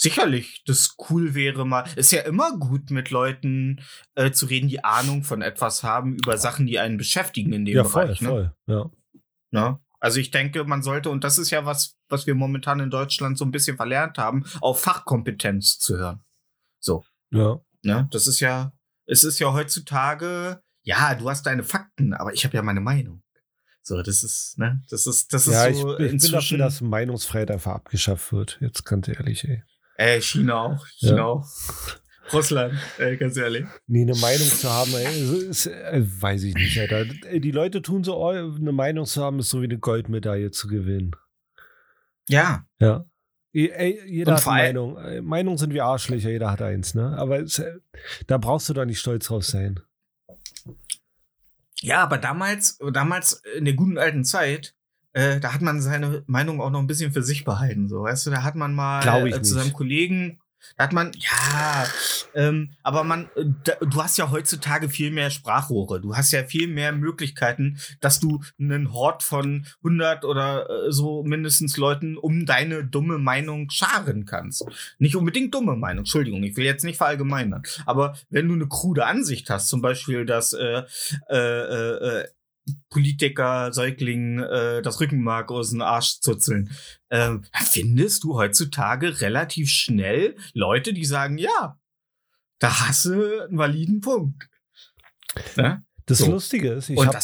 sicherlich 0.00 0.62
das 0.66 0.96
cool 1.10 1.34
wäre 1.34 1.66
mal. 1.66 1.84
Ist 1.96 2.12
ja 2.12 2.22
immer 2.22 2.56
gut, 2.58 2.90
mit 2.90 3.10
Leuten 3.10 3.80
äh, 4.14 4.30
zu 4.30 4.46
reden, 4.46 4.68
die 4.68 4.82
Ahnung 4.82 5.24
von 5.24 5.42
etwas 5.42 5.82
haben 5.82 6.16
über 6.16 6.38
Sachen, 6.38 6.66
die 6.66 6.78
einen 6.78 6.96
beschäftigen 6.96 7.52
in 7.52 7.64
dem 7.64 7.76
Ja, 7.76 7.84
voll, 7.84 8.04
Bereich. 8.04 8.20
Ne? 8.22 8.28
voll. 8.28 8.54
Ja. 8.66 8.90
Ne? 9.50 9.78
Also 9.98 10.18
ich 10.18 10.30
denke, 10.30 10.64
man 10.64 10.82
sollte, 10.82 11.10
und 11.10 11.24
das 11.24 11.36
ist 11.36 11.50
ja 11.50 11.66
was, 11.66 11.96
was 12.08 12.26
wir 12.26 12.34
momentan 12.34 12.80
in 12.80 12.90
Deutschland 12.90 13.36
so 13.36 13.44
ein 13.44 13.50
bisschen 13.50 13.76
verlernt 13.76 14.16
haben, 14.16 14.44
auf 14.62 14.80
Fachkompetenz 14.80 15.78
zu 15.78 15.98
hören. 15.98 16.24
So, 16.78 17.04
ja. 17.30 17.60
ne? 17.82 18.08
Das 18.10 18.26
ist 18.26 18.40
ja, 18.40 18.72
es 19.04 19.24
ist 19.24 19.38
ja 19.38 19.52
heutzutage, 19.52 20.62
ja, 20.82 21.14
du 21.14 21.28
hast 21.28 21.44
deine 21.44 21.62
Fakten, 21.64 22.14
aber 22.14 22.32
ich 22.32 22.44
habe 22.46 22.56
ja 22.56 22.62
meine 22.62 22.80
Meinung. 22.80 23.22
So, 23.82 24.02
das 24.02 24.22
ist, 24.22 24.58
ne, 24.58 24.82
das 24.88 25.06
ist, 25.06 25.32
das 25.34 25.46
ist 25.46 25.52
Ja, 25.52 25.68
ich, 25.68 25.76
so 25.78 25.92
ich 25.92 25.96
bin 25.98 26.06
dafür, 26.06 26.12
inzwischen. 26.12 26.58
dass 26.58 26.80
Meinungsfreiheit 26.80 27.50
einfach 27.50 27.72
abgeschafft 27.74 28.32
wird. 28.32 28.56
Jetzt 28.60 28.84
ganz 28.84 29.08
ehrlich, 29.08 29.46
ey. 29.46 29.62
Ey, 30.00 30.22
China 30.22 30.62
auch, 30.62 30.86
China 30.98 31.16
Ja. 31.16 31.24
auch. 31.26 31.46
Russland, 32.32 32.72
ey, 32.96 33.18
ganz 33.18 33.36
ehrlich. 33.36 33.66
Nee, 33.86 34.02
eine 34.02 34.14
Meinung 34.16 34.46
zu 34.48 34.70
haben, 34.70 34.94
ey, 34.94 35.24
so 35.26 35.36
ist, 35.36 35.66
äh, 35.66 36.00
weiß 36.02 36.44
ich 36.44 36.54
nicht, 36.54 36.78
Alter. 36.78 37.04
Die 37.04 37.50
Leute 37.50 37.82
tun 37.82 38.02
so, 38.02 38.24
eine 38.26 38.72
Meinung 38.72 39.04
zu 39.04 39.22
haben, 39.22 39.40
ist 39.40 39.50
so 39.50 39.60
wie 39.60 39.64
eine 39.66 39.78
Goldmedaille 39.78 40.52
zu 40.52 40.68
gewinnen. 40.68 41.14
Ja, 42.28 42.64
Ja. 42.78 43.04
Ey, 43.52 44.00
jeder 44.06 44.36
hat 44.36 44.46
eine 44.46 44.62
Meinung. 44.62 44.96
Äh, 45.04 45.20
Meinungen 45.22 45.58
sind 45.58 45.74
wie 45.74 45.80
Arschlöcher, 45.80 46.30
jeder 46.30 46.52
hat 46.52 46.62
eins, 46.62 46.94
ne? 46.94 47.16
Aber 47.18 47.40
es, 47.40 47.58
äh, 47.58 47.78
da 48.28 48.38
brauchst 48.38 48.68
du 48.68 48.74
doch 48.74 48.84
nicht 48.84 49.00
stolz 49.00 49.26
drauf 49.26 49.44
sein. 49.44 49.80
Ja, 51.80 52.04
aber 52.04 52.16
damals, 52.18 52.78
damals 52.92 53.42
in 53.56 53.64
der 53.64 53.74
guten 53.74 53.98
alten 53.98 54.24
Zeit, 54.24 54.76
äh, 55.12 55.40
da 55.40 55.52
hat 55.52 55.62
man 55.62 55.80
seine 55.80 56.22
Meinung 56.26 56.60
auch 56.60 56.70
noch 56.70 56.80
ein 56.80 56.86
bisschen 56.86 57.12
für 57.12 57.22
sich 57.22 57.44
behalten, 57.44 57.88
so, 57.88 58.02
weißt 58.02 58.26
du, 58.26 58.30
da 58.30 58.42
hat 58.42 58.54
man 58.54 58.74
mal 58.74 59.26
äh, 59.26 59.42
zu 59.42 59.54
seinem 59.54 59.72
Kollegen, 59.72 60.40
da 60.76 60.84
hat 60.84 60.92
man, 60.92 61.12
ja, 61.14 61.86
ähm, 62.34 62.70
aber 62.82 63.02
man, 63.04 63.30
äh, 63.34 63.46
da, 63.64 63.74
du 63.80 64.02
hast 64.02 64.18
ja 64.18 64.30
heutzutage 64.30 64.88
viel 64.88 65.10
mehr 65.10 65.30
Sprachrohre, 65.30 66.00
du 66.00 66.16
hast 66.16 66.32
ja 66.32 66.44
viel 66.44 66.68
mehr 66.68 66.92
Möglichkeiten, 66.92 67.78
dass 68.00 68.20
du 68.20 68.42
einen 68.58 68.92
Hort 68.92 69.22
von 69.22 69.66
100 69.78 70.24
oder 70.24 70.68
äh, 70.68 70.92
so 70.92 71.22
mindestens 71.22 71.76
Leuten 71.76 72.16
um 72.16 72.46
deine 72.46 72.84
dumme 72.84 73.18
Meinung 73.18 73.70
scharen 73.70 74.26
kannst. 74.26 74.64
Nicht 74.98 75.16
unbedingt 75.16 75.54
dumme 75.54 75.76
Meinung, 75.76 76.00
Entschuldigung, 76.00 76.42
ich 76.42 76.56
will 76.56 76.64
jetzt 76.64 76.84
nicht 76.84 76.98
verallgemeinern, 76.98 77.62
aber 77.86 78.16
wenn 78.28 78.48
du 78.48 78.54
eine 78.54 78.68
krude 78.68 79.06
Ansicht 79.06 79.48
hast, 79.50 79.68
zum 79.68 79.80
Beispiel, 79.80 80.26
dass 80.26 80.52
äh, 80.52 80.82
äh, 81.28 81.36
äh, 81.36 82.28
Politiker, 82.90 83.72
Säugling 83.72 84.40
äh, 84.40 84.82
das 84.82 85.00
Rückenmark 85.00 85.50
aus 85.50 85.70
dem 85.70 85.82
Arsch 85.82 86.20
zuzeln. 86.20 86.70
Ähm, 87.10 87.44
findest 87.72 88.24
du 88.24 88.34
heutzutage 88.36 89.20
relativ 89.20 89.68
schnell 89.70 90.36
Leute, 90.54 90.92
die 90.92 91.04
sagen, 91.04 91.38
ja, 91.38 91.78
da 92.58 92.88
hast 92.88 93.06
du 93.06 93.44
einen 93.44 93.58
validen 93.58 94.00
Punkt. 94.00 94.48
Ne? 95.56 95.84
Das 96.06 96.18
So. 96.18 96.30
Lustige 96.30 96.72
ist, 96.72 96.90
ich 96.90 96.98
habe 96.98 97.18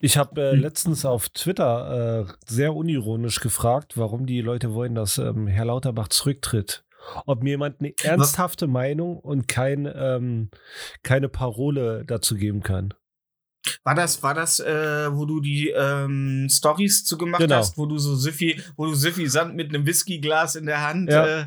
Ich 0.00 0.18
habe 0.18 0.40
äh, 0.42 0.52
Hm. 0.52 0.60
letztens 0.60 1.04
auf 1.04 1.30
Twitter 1.30 2.26
äh, 2.28 2.32
sehr 2.46 2.74
unironisch 2.74 3.40
gefragt, 3.40 3.96
warum 3.96 4.26
die 4.26 4.40
Leute 4.40 4.74
wollen, 4.74 4.94
dass 4.94 5.18
ähm, 5.18 5.46
Herr 5.46 5.64
Lauterbach 5.64 6.08
zurücktritt. 6.08 6.84
Ob 7.26 7.42
mir 7.42 7.50
jemand 7.50 7.80
eine 7.80 7.92
ernsthafte 8.02 8.66
Meinung 8.66 9.18
und 9.18 9.46
kein, 9.46 9.90
ähm, 9.94 10.50
keine 11.02 11.28
Parole 11.28 12.04
dazu 12.06 12.34
geben 12.34 12.62
kann. 12.62 12.94
War 13.82 13.94
das, 13.94 14.22
war 14.22 14.34
das, 14.34 14.60
äh, 14.60 15.08
wo 15.12 15.24
du 15.26 15.40
die 15.40 15.70
ähm, 15.70 16.48
Stories 16.50 17.04
zu 17.04 17.16
gemacht 17.18 17.40
Genau. 17.40 17.56
hast, 17.56 17.76
wo 17.78 17.86
du 17.86 17.98
so 17.98 18.14
Siffi, 18.16 18.60
wo 18.76 18.86
du 18.86 18.94
Siffi 18.94 19.26
Sand 19.28 19.54
mit 19.56 19.68
einem 19.74 19.86
Whiskyglas 19.86 20.54
in 20.56 20.66
der 20.66 20.86
Hand, 20.86 21.10
Ja. 21.10 21.40
äh, 21.42 21.44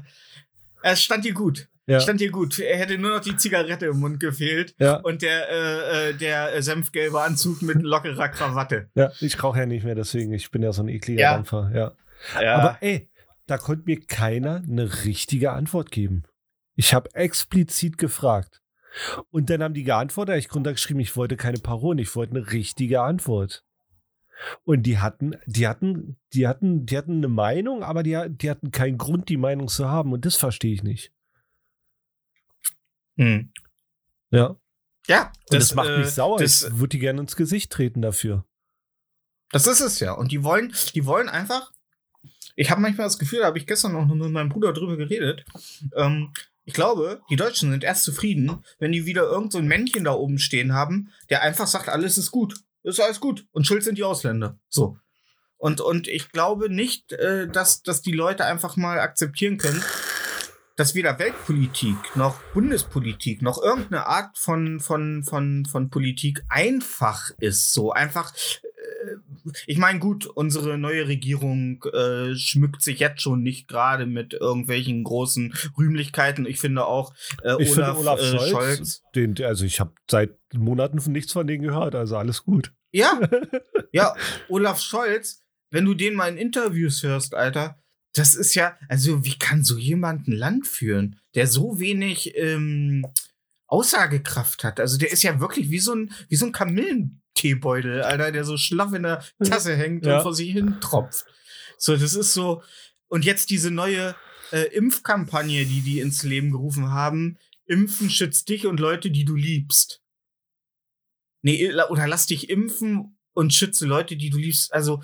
es 0.84 1.02
stand 1.02 1.26
dir 1.26 1.34
gut. 1.34 1.68
Ja, 1.90 2.02
Stand 2.02 2.20
dir 2.20 2.32
gut. 2.32 2.60
Er 2.60 2.78
hätte 2.78 2.98
nur 2.98 3.12
noch 3.12 3.22
die 3.22 3.38
Zigarette 3.38 3.86
im 3.86 4.00
Mund 4.02 4.20
gefehlt. 4.20 4.76
ja, 4.78 4.96
Und 4.98 5.22
der, 5.22 5.50
äh, 5.50 6.10
äh, 6.10 6.14
der 6.16 6.62
senfgelbe 6.62 7.22
Anzug 7.22 7.62
mit 7.62 7.82
lockerer 7.82 8.28
Krawatte. 8.28 8.90
ja. 8.94 9.10
Ich 9.22 9.42
rauche 9.42 9.60
ja 9.60 9.66
nicht 9.66 9.86
mehr, 9.86 9.96
deswegen, 9.96 10.34
ich 10.34 10.52
bin 10.52 10.62
ja 10.64 10.74
so 10.74 10.84
ein 10.84 10.90
ekliger 10.90 11.22
Ja. 11.22 11.34
Dampfer. 11.36 11.72
Ja. 11.74 12.42
Ja. 12.42 12.56
Aber 12.58 12.78
ey, 12.82 13.08
da 13.46 13.58
konnte 13.58 13.84
mir 13.86 14.02
keiner 14.06 14.64
eine 14.68 15.06
richtige 15.06 15.54
Antwort 15.54 15.90
geben. 15.92 16.24
Ich 16.76 16.94
habe 16.94 17.14
explizit 17.16 17.98
gefragt. 17.98 18.60
Und 19.30 19.50
dann 19.50 19.62
haben 19.62 19.74
die 19.74 19.84
geantwortet, 19.84 20.38
ich 20.38 20.54
runtergeschrieben, 20.54 21.02
ich 21.02 21.16
wollte 21.16 21.38
keine 21.38 21.60
Parolen, 21.60 22.00
ich 22.00 22.16
wollte 22.16 22.36
eine 22.36 22.52
richtige 22.52 23.02
Antwort. 23.02 23.64
Und 24.64 24.84
die 24.84 25.00
hatten, 25.00 25.36
die 25.46 25.68
hatten, 25.68 26.18
die 26.34 26.48
hatten, 26.48 26.86
die 26.86 26.98
hatten 26.98 27.18
eine 27.18 27.28
Meinung, 27.28 27.84
aber 27.84 28.04
die, 28.04 28.18
die 28.30 28.50
hatten 28.50 28.72
keinen 28.72 28.98
Grund, 28.98 29.30
die 29.30 29.38
Meinung 29.38 29.68
zu 29.68 29.90
haben. 29.90 30.14
Und 30.14 30.26
das 30.26 30.36
verstehe 30.36 30.74
ich 30.74 30.84
nicht. 30.84 31.12
hm. 33.18 33.52
Ja. 34.30 34.48
Und 34.48 34.60
ja, 35.08 35.32
das, 35.48 35.74
macht 35.74 35.90
äh, 35.90 36.00
mich 36.00 36.10
sauer. 36.10 36.38
Das, 36.38 36.64
ich 36.64 36.78
würde 36.78 36.90
die 36.90 37.00
gerne 37.00 37.22
ins 37.22 37.36
Gesicht 37.36 37.72
treten 37.72 38.02
dafür. 38.02 38.46
das 39.52 39.66
ist 39.66 39.80
es 39.80 40.00
ja. 40.00 40.12
Und 40.12 40.32
die 40.32 40.44
wollen, 40.44 40.74
die 40.94 41.06
wollen 41.06 41.30
einfach. 41.30 41.72
Ich 42.56 42.70
habe 42.72 42.82
manchmal 42.82 43.08
das 43.08 43.18
Gefühl, 43.18 43.40
da 43.40 43.46
habe 43.46 43.58
ich 43.58 43.68
gestern 43.68 43.94
noch 43.94 44.06
mit 44.06 44.32
meinem 44.32 44.50
Bruder 44.50 44.74
drüber 44.74 44.98
geredet. 44.98 45.46
Ähm, 45.96 46.34
ich 46.68 46.74
glaube, 46.74 47.22
die 47.30 47.38
Deutschen 47.38 47.72
sind 47.72 47.86
erst 47.86 48.04
zufrieden, 48.04 48.62
wenn 48.78 48.92
die 48.92 49.06
wieder 49.06 49.24
irgend 49.24 49.54
so 49.54 49.58
ein 49.58 49.68
Männchen 49.68 50.04
da 50.04 50.12
oben 50.12 50.38
stehen 50.38 50.74
haben, 50.74 51.14
der 51.30 51.42
einfach 51.42 51.66
sagt, 51.66 51.88
alles 51.88 52.18
ist 52.18 52.30
gut. 52.30 52.56
Ist 52.84 53.00
alles 53.00 53.22
gut. 53.22 53.48
Und 53.54 53.66
schuld 53.66 53.86
sind 53.86 53.98
die 53.98 54.04
Ausländer. 54.04 54.60
So. 54.68 54.98
Und, 55.56 55.80
und 55.80 56.10
ich 56.10 56.30
glaube 56.30 56.70
nicht, 56.70 57.14
äh, 57.14 57.48
dass, 57.48 57.84
dass 57.84 58.02
die 58.02 58.12
Leute 58.12 58.44
einfach 58.44 58.76
mal 58.76 59.00
akzeptieren 59.00 59.58
können, 59.58 59.82
dass 60.76 60.94
weder 60.94 61.18
Weltpolitik 61.20 62.18
noch 62.18 62.38
Bundespolitik 62.54 63.42
noch 63.42 63.64
irgendeine 63.64 64.06
Art 64.06 64.38
von, 64.38 64.82
von, 64.82 65.24
von, 65.24 65.66
von 65.66 65.90
Politik 65.90 66.44
einfach 66.50 67.32
ist. 67.40 67.72
So 67.72 67.94
einfach. 67.94 68.34
Ich 69.66 69.78
meine, 69.78 70.00
gut, 70.00 70.26
unsere 70.26 70.78
neue 70.78 71.08
Regierung 71.08 71.84
äh, 71.94 72.36
schmückt 72.36 72.82
sich 72.82 73.00
jetzt 73.00 73.22
schon 73.22 73.44
nicht 73.44 73.68
gerade 73.68 74.06
mit 74.06 74.34
irgendwelchen 74.34 75.04
großen 75.04 75.54
Rühmlichkeiten. 75.78 76.46
Ich 76.46 76.60
finde 76.60 76.86
auch 76.86 77.14
äh, 77.44 77.62
Ich 77.62 77.72
Olaf, 77.72 77.74
finde 77.74 77.98
Olaf 77.98 78.20
äh, 78.20 78.24
Scholz, 78.24 78.50
Scholz. 78.50 79.02
Den, 79.16 79.44
also 79.44 79.66
ich 79.66 79.80
habe 79.80 79.94
seit 80.10 80.32
Monaten 80.54 81.00
nichts 81.12 81.34
von 81.34 81.48
denen 81.48 81.64
gehört, 81.64 81.96
also 81.96 82.18
alles 82.18 82.44
gut. 82.44 82.74
Ja, 82.92 83.20
ja, 83.92 84.16
Olaf 84.50 84.80
Scholz, 84.82 85.44
wenn 85.72 85.86
du 85.86 85.94
den 85.94 86.16
mal 86.16 86.30
in 86.30 86.38
Interviews 86.38 87.04
hörst, 87.04 87.36
Alter, 87.36 87.82
das 88.14 88.34
ist 88.34 88.56
ja, 88.56 88.78
also 88.90 89.24
wie 89.26 89.38
kann 89.38 89.64
so 89.64 89.78
jemand 89.78 90.28
ein 90.28 90.34
Land 90.34 90.68
führen, 90.68 91.20
der 91.36 91.48
so 91.48 91.80
wenig 91.80 92.36
ähm, 92.36 93.06
Aussagekraft 93.68 94.64
hat? 94.64 94.80
Also 94.80 94.98
der 94.98 95.12
ist 95.12 95.24
ja 95.24 95.40
wirklich 95.40 95.70
wie 95.70 95.80
so 95.80 95.94
ein, 95.94 96.12
wie 96.30 96.36
so 96.36 96.46
ein 96.46 96.52
Kamillenteebeutel, 97.38 98.02
Alter, 98.02 98.32
der 98.32 98.44
so 98.44 98.58
schlaff 98.58 98.94
in 98.94 99.04
der 99.04 99.24
Tasse 99.44 99.76
hängt 99.76 100.06
Ja. 100.06 100.18
und 100.18 100.24
vor 100.24 100.34
sich 100.34 100.52
hin 100.52 100.78
tropft. 100.82 101.26
So, 101.78 101.96
das 101.96 102.14
ist 102.16 102.34
so. 102.34 102.64
Und 103.08 103.24
jetzt 103.26 103.50
diese 103.50 103.72
neue 103.72 104.16
äh, 104.52 104.64
Impfkampagne, 104.76 105.66
die 105.66 105.82
die 105.82 106.00
ins 106.00 106.24
Leben 106.24 106.52
gerufen 106.52 106.92
haben. 106.92 107.38
Impfen 107.66 108.10
schützt 108.10 108.50
dich 108.50 108.66
und 108.66 108.80
Leute, 108.80 109.12
die 109.12 109.26
du 109.26 109.36
liebst. 109.36 110.02
Nee, 111.42 111.72
oder 111.90 112.08
lass 112.08 112.26
dich 112.26 112.50
impfen 112.50 113.18
und 113.34 113.54
schütze 113.54 113.86
Leute, 113.86 114.16
die 114.16 114.30
du 114.30 114.38
liebst. 114.38 114.74
Also, 114.74 115.04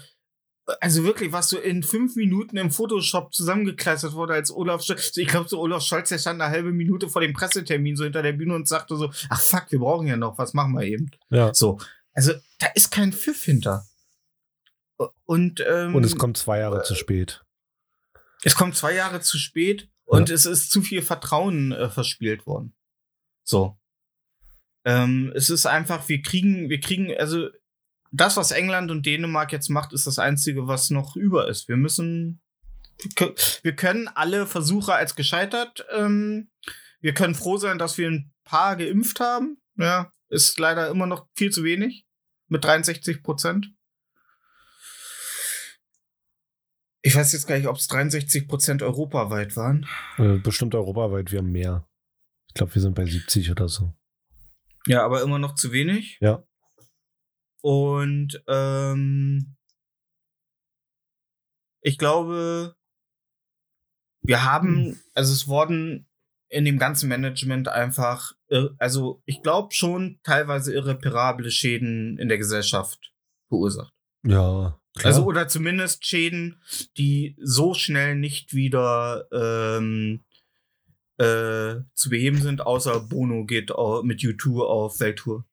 also 0.80 1.04
wirklich, 1.04 1.32
was 1.34 1.50
so 1.50 1.60
in 1.60 1.84
fünf 1.84 2.15
Minuten 2.15 2.58
im 2.58 2.72
Photoshop 2.72 3.34
zusammengekleistert 3.34 4.13
wurde 4.13 4.34
als 4.34 4.50
Olaf 4.50 4.82
Scholz. 4.84 5.15
Ich 5.17 5.28
glaube, 5.28 5.50
so 5.50 5.60
Olaf 5.60 5.84
Scholz, 5.84 6.10
der 6.10 6.17
stand 6.19 6.41
eine 6.41 6.52
halbe 6.52 6.72
Minute 6.72 7.10
vor 7.10 7.22
dem 7.22 7.34
Pressetermin 7.34 7.96
so 7.98 8.06
hinter 8.06 8.24
der 8.24 8.34
Bühne 8.34 8.56
und 8.56 8.67
sagte 8.67 8.96
so, 8.96 9.12
ach 9.30 9.41
fuck, 9.41 9.65
wir 9.72 9.80
brauchen 9.80 10.08
ja 10.08 10.15
noch, 10.17 10.38
was 10.38 10.54
machen 10.54 10.74
wir 10.74 10.84
eben? 10.84 11.12
Ja. 11.30 11.54
So. 11.54 11.80
Also, 12.13 12.34
da 12.60 12.67
ist 12.76 12.91
kein 12.91 13.12
Pfiff 13.13 13.43
hinter. 13.43 13.86
Und, 15.26 15.63
ähm, 15.67 15.95
Und 15.95 16.04
es 16.06 16.17
kommt 16.17 16.38
zwei 16.38 16.60
Jahre 16.60 16.84
zu 16.84 16.95
spät. 16.95 17.43
es 18.43 18.56
kommt 18.56 18.76
zwei 18.76 18.93
Jahre 18.93 19.21
zu 19.21 19.38
spät 19.38 19.89
und 20.06 20.30
es 20.30 20.45
ist 20.45 20.71
zu 20.71 20.82
viel 20.82 21.02
Vertrauen 21.02 21.71
äh, 21.71 21.89
verspielt 21.89 22.45
worden. 22.45 22.76
So. 23.43 23.80
Ähm, 24.86 25.32
es 25.36 25.49
ist 25.49 25.65
einfach, 25.65 26.10
wir 26.10 26.21
kriegen, 26.21 26.69
wir 26.69 26.80
kriegen, 26.80 27.15
also 27.17 27.49
das, 28.12 28.38
was 28.38 28.52
England 28.52 28.91
und 28.91 29.06
Dänemark 29.06 29.52
jetzt 29.52 29.69
macht, 29.69 29.93
ist 29.93 30.06
das 30.06 30.19
Einzige, 30.19 30.67
was 30.67 30.89
noch 30.89 31.15
über 31.15 31.47
ist. 31.47 31.67
Wir 31.67 31.78
müssen, 31.78 32.41
wir 33.63 33.76
können 33.76 34.08
alle 34.08 34.45
Versuche 34.45 34.93
als 34.93 35.15
gescheitert. 35.15 35.86
Ähm, 35.91 36.52
wir 36.99 37.13
können 37.13 37.34
froh 37.34 37.58
sein, 37.58 37.80
dass 37.80 37.97
wir 37.97 38.10
ein 38.10 38.32
paar 38.43 38.76
geimpft 38.76 39.19
haben. 39.19 39.58
Ja, 39.78 40.12
ist 40.34 40.60
leider 40.60 40.89
immer 40.89 41.06
noch 41.06 41.30
viel 41.36 41.52
zu 41.52 41.63
wenig. 41.63 42.06
Mit 42.48 42.63
63 42.63 43.24
Prozent. 43.24 43.74
Ich 47.02 47.15
weiß 47.15 47.34
jetzt 47.34 47.48
gar 47.48 47.58
nicht, 47.58 47.67
ob 47.67 47.78
es 47.78 47.88
63 47.88 48.48
Prozent 48.48 48.82
europaweit 48.82 49.56
waren. 49.56 49.88
Äh, 50.17 50.38
Bestimmt 50.38 50.74
europaweit, 50.76 51.32
wir 51.32 51.39
haben 51.39 51.52
mehr. 51.52 51.88
Ich 52.48 52.54
glaube, 52.54 52.74
wir 52.76 52.82
sind 52.82 52.96
bei 52.96 53.06
70 53.06 53.52
oder 53.52 53.67
so. 53.67 53.93
Ja, 54.88 55.04
aber 55.04 55.22
immer 55.22 55.39
noch 55.39 55.56
zu 55.56 55.72
wenig. 55.72 56.17
Ja. 56.22 56.46
Und 57.62 58.43
ähm, 58.48 59.56
ich 61.82 61.98
glaube, 61.98 62.76
wir 64.22 64.43
haben, 64.43 65.02
also 65.13 65.34
es 65.34 65.48
wurden 65.48 66.08
in 66.54 66.66
dem 66.66 66.78
ganzen 66.78 67.10
Management 67.10 67.68
einfach, 67.68 68.34
also 68.78 69.22
ich 69.26 69.42
glaube 69.42 69.74
schon 69.74 70.20
teilweise 70.24 70.74
irreparable 70.74 71.50
Schäden 71.52 72.18
in 72.20 72.30
der 72.30 72.38
Gesellschaft 72.38 73.12
verursacht. 73.50 73.94
Ja. 74.24 74.80
Klar. 74.96 75.06
Also 75.08 75.26
oder 75.26 75.48
zumindest 75.48 76.06
Schäden, 76.06 76.62
die 76.98 77.36
so 77.42 77.74
schnell 77.74 78.16
nicht 78.16 78.54
wieder 78.54 79.26
ähm, 79.32 80.22
äh, 81.18 81.82
zu 81.96 82.10
beheben 82.10 82.39
sind, 82.42 82.62
außer 82.62 83.00
Bono 83.00 83.46
geht 83.46 83.70
mit 84.04 84.20
U2 84.22 84.62
auf 84.62 85.00
Welttour. 85.00 85.46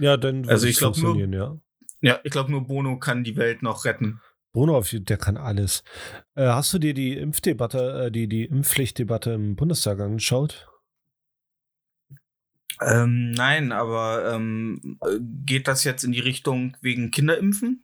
ja, 0.00 0.16
dann 0.16 0.48
also 0.48 0.66
ich 0.66 0.78
glaub 0.78 0.96
nur- 0.98 1.16
ja. 1.16 1.56
Ja, 2.00 2.18
ich 2.24 2.32
glaube 2.32 2.50
nur 2.50 2.66
Bono 2.66 2.98
kann 2.98 3.22
die 3.22 3.36
Welt 3.36 3.62
noch 3.62 3.84
retten. 3.84 4.20
Bruno, 4.52 4.82
der 4.92 5.16
kann 5.16 5.36
alles. 5.36 5.82
Äh, 6.34 6.46
hast 6.46 6.72
du 6.74 6.78
dir 6.78 6.94
die 6.94 7.16
Impfdebatte, 7.16 8.06
äh, 8.06 8.10
die, 8.10 8.28
die 8.28 8.44
Impfpflichtdebatte 8.44 9.32
im 9.32 9.56
Bundestag 9.56 9.98
angeschaut? 10.00 10.68
Ähm, 12.80 13.30
nein, 13.30 13.72
aber 13.72 14.32
ähm, 14.34 14.98
äh, 15.02 15.18
geht 15.46 15.68
das 15.68 15.84
jetzt 15.84 16.04
in 16.04 16.12
die 16.12 16.20
Richtung 16.20 16.76
wegen 16.80 17.10
Kinderimpfen? 17.10 17.82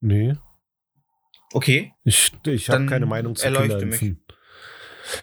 Nee. 0.00 0.34
Okay. 1.52 1.92
Ich, 2.04 2.32
ich 2.46 2.70
habe 2.70 2.86
keine 2.86 3.06
Meinung 3.06 3.36
zu 3.36 3.46
Kinderimpfen. 3.50 4.24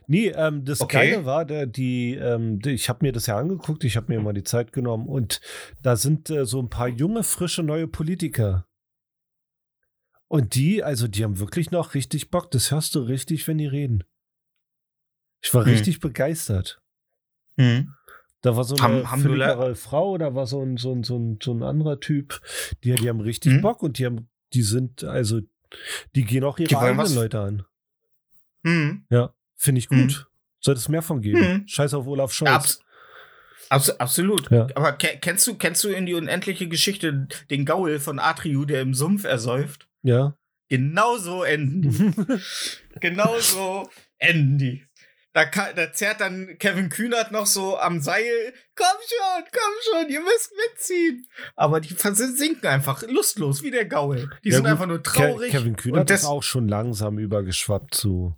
Nee, 0.08 0.30
ähm, 0.30 0.66
das 0.66 0.82
Okay. 0.82 1.12
Geile 1.12 1.26
war, 1.26 1.46
der, 1.46 1.66
die, 1.66 2.16
ähm, 2.16 2.60
die, 2.60 2.72
ich 2.72 2.90
habe 2.90 3.06
mir 3.06 3.12
das 3.14 3.28
ja 3.28 3.38
angeguckt, 3.38 3.84
ich 3.84 3.96
habe 3.96 4.14
mir 4.14 4.20
mal 4.20 4.34
die 4.34 4.44
Zeit 4.44 4.74
genommen 4.74 5.08
und 5.08 5.40
da 5.82 5.96
sind 5.96 6.30
äh, 6.30 6.46
so 6.46 6.62
ein 6.62 6.70
paar 6.70 6.88
junge, 6.88 7.24
frische, 7.24 7.64
neue 7.64 7.88
Politiker. 7.88 8.68
Und 10.28 10.56
die, 10.56 10.84
also 10.84 11.08
die 11.08 11.24
haben 11.24 11.40
wirklich 11.40 11.72
noch 11.72 11.94
richtig 11.94 12.30
Bock, 12.32 12.52
das 12.52 12.72
hörst 12.72 12.96
du 12.96 13.00
richtig, 13.00 13.48
wenn 13.48 13.58
die 13.58 13.68
reden. 13.68 14.04
Ich 15.42 15.54
war 15.54 15.64
Hm. 15.66 15.72
richtig 15.72 16.00
begeistert. 16.00 16.82
Da 17.58 18.56
war 18.56 18.64
so 18.64 18.76
eine 18.76 18.84
Haben- 18.84 19.12
haben 19.12 19.76
Frau, 19.76 20.18
da 20.18 20.36
war 20.36 20.46
so 20.46 20.62
ein, 20.62 20.78
so 20.78 20.94
ein, 20.94 21.04
so 21.04 21.18
ein, 21.18 21.40
so 21.42 21.54
ein 21.54 21.64
anderer 21.64 22.00
Typ, 22.00 22.40
die, 22.84 22.94
die 22.96 23.10
haben 23.10 23.20
richtig 23.22 23.54
Mhm. 23.54 23.62
Bock 23.62 23.82
und 23.82 23.98
die 23.98 24.06
haben, 24.06 24.30
die 24.54 24.62
sind, 24.62 25.04
also, 25.04 25.42
die 26.16 26.24
gehen 26.24 26.44
auch 26.44 26.60
ihre 26.60 26.78
eigenen 26.78 26.98
was- 27.06 27.16
Leute 27.16 27.40
an. 27.40 27.66
Hm. 28.64 29.06
Ja, 29.10 29.34
finde 29.56 29.80
ich 29.80 29.88
gut. 29.90 29.98
Mhm. 29.98 30.16
Sollte 30.60 30.80
es 30.80 30.90
mehr 30.90 31.02
von 31.02 31.22
geben. 31.22 31.40
Mhm. 31.62 31.68
Scheiß 31.68 31.94
auf 31.94 32.06
Olaf 32.06 32.32
Scholz. 32.34 32.50
Abs 32.52 32.80
abs 33.70 33.90
absolut. 33.92 34.50
Ja. 34.52 34.68
Aber 34.76 34.94
ke 34.94 35.18
kennst 35.20 35.46
du, 35.48 35.56
kennst 35.56 35.84
du 35.84 35.90
in 35.90 36.06
die 36.06 36.14
unendliche 36.14 36.68
Geschichte 36.68 37.28
den 37.50 37.66
Gaul 37.66 38.00
von 38.00 38.20
Atriu, 38.20 38.66
der 38.66 38.82
im 38.82 38.94
Sumpf 38.94 39.24
ersäuft? 39.24 39.88
Ja. 40.08 40.38
Genauso 40.70 41.44
enden 41.44 41.82
die. 41.82 42.40
Genauso 43.02 43.90
enden 44.18 44.58
die. 44.58 44.86
Da, 45.34 45.46
kann, 45.46 45.76
da 45.76 45.92
zerrt 45.92 46.22
dann 46.22 46.58
Kevin 46.58 46.90
Kühnert 46.90 47.32
noch 47.32 47.46
so 47.46 47.78
am 47.78 48.00
Seil. 48.00 48.54
Komm 48.76 48.88
schon, 49.06 49.44
komm 49.52 49.74
schon, 50.02 50.10
ihr 50.10 50.22
müsst 50.22 50.52
mitziehen. 50.56 51.28
Aber 51.56 51.80
die 51.82 51.94
versinken 51.94 52.66
einfach 52.68 53.04
lustlos 53.04 53.62
wie 53.64 53.70
der 53.70 53.86
Gaul. 53.86 54.30
Die 54.44 54.50
Ja, 54.50 54.56
sind 54.56 54.64
gut, 54.64 54.72
einfach 54.72 54.88
nur 54.88 55.04
Ke 55.04 55.12
traurig. 55.12 55.52
Kevin 55.52 55.70
und 55.70 55.76
Kühnert 55.76 56.10
das, 56.10 56.22
ist 56.22 56.26
auch 56.26 56.42
schon 56.42 56.68
langsam 56.68 57.20
übergeschwappt 57.20 57.94
zu 57.94 58.34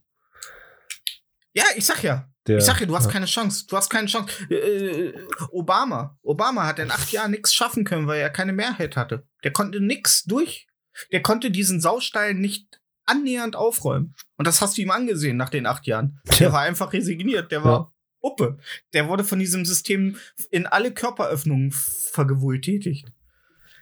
Ja, 1.54 1.66
ich 1.78 1.86
sag 1.86 2.04
ja. 2.04 2.28
der. 2.48 2.58
Ich 2.58 2.66
sag 2.66 2.80
dir, 2.80 2.88
du 2.88 2.96
hast 2.98 3.06
ja. 3.06 3.12
keine 3.12 3.28
Chance. 3.28 3.66
Du 3.70 3.78
hast 3.78 3.90
keine 3.90 4.08
Chance. 4.08 4.34
Äh, 4.50 5.14
Obama. 5.52 6.18
Obama 6.24 6.66
hat 6.66 6.80
in 6.80 6.92
acht 6.92 7.12
Jahren 7.12 7.32
nichts 7.32 7.54
schaffen 7.54 7.86
können, 7.86 8.08
weil 8.08 8.20
er 8.20 8.30
keine 8.32 8.54
Mehrheit 8.54 8.98
hatte. 8.98 9.28
Der 9.44 9.52
konnte 9.52 9.80
nix 9.80 10.26
durch. 10.26 10.69
Der 11.12 11.22
konnte 11.22 11.52
diesen 11.52 11.82
Saustall 11.82 12.34
nicht 12.34 12.80
annähernd 13.06 13.56
aufräumen. 13.56 14.16
Und 14.38 14.46
das 14.46 14.62
hast 14.62 14.78
du 14.78 14.82
ihm 14.82 14.92
angesehen 14.92 15.38
nach 15.38 15.50
den 15.50 15.66
acht 15.66 15.88
Jahren. 15.88 16.20
Der 16.28 16.34
Tja. 16.36 16.54
war 16.54 16.62
einfach 16.62 16.94
resigniert. 16.94 17.52
Der 17.52 17.64
war 17.64 17.92
Uppe. 18.22 18.58
Der 18.94 19.08
wurde 19.08 19.24
von 19.24 19.40
diesem 19.40 19.66
System 19.66 20.18
in 20.52 20.68
alle 20.68 20.94
Körperöffnungen 20.94 21.72
vergewalttätigt. 21.72 23.12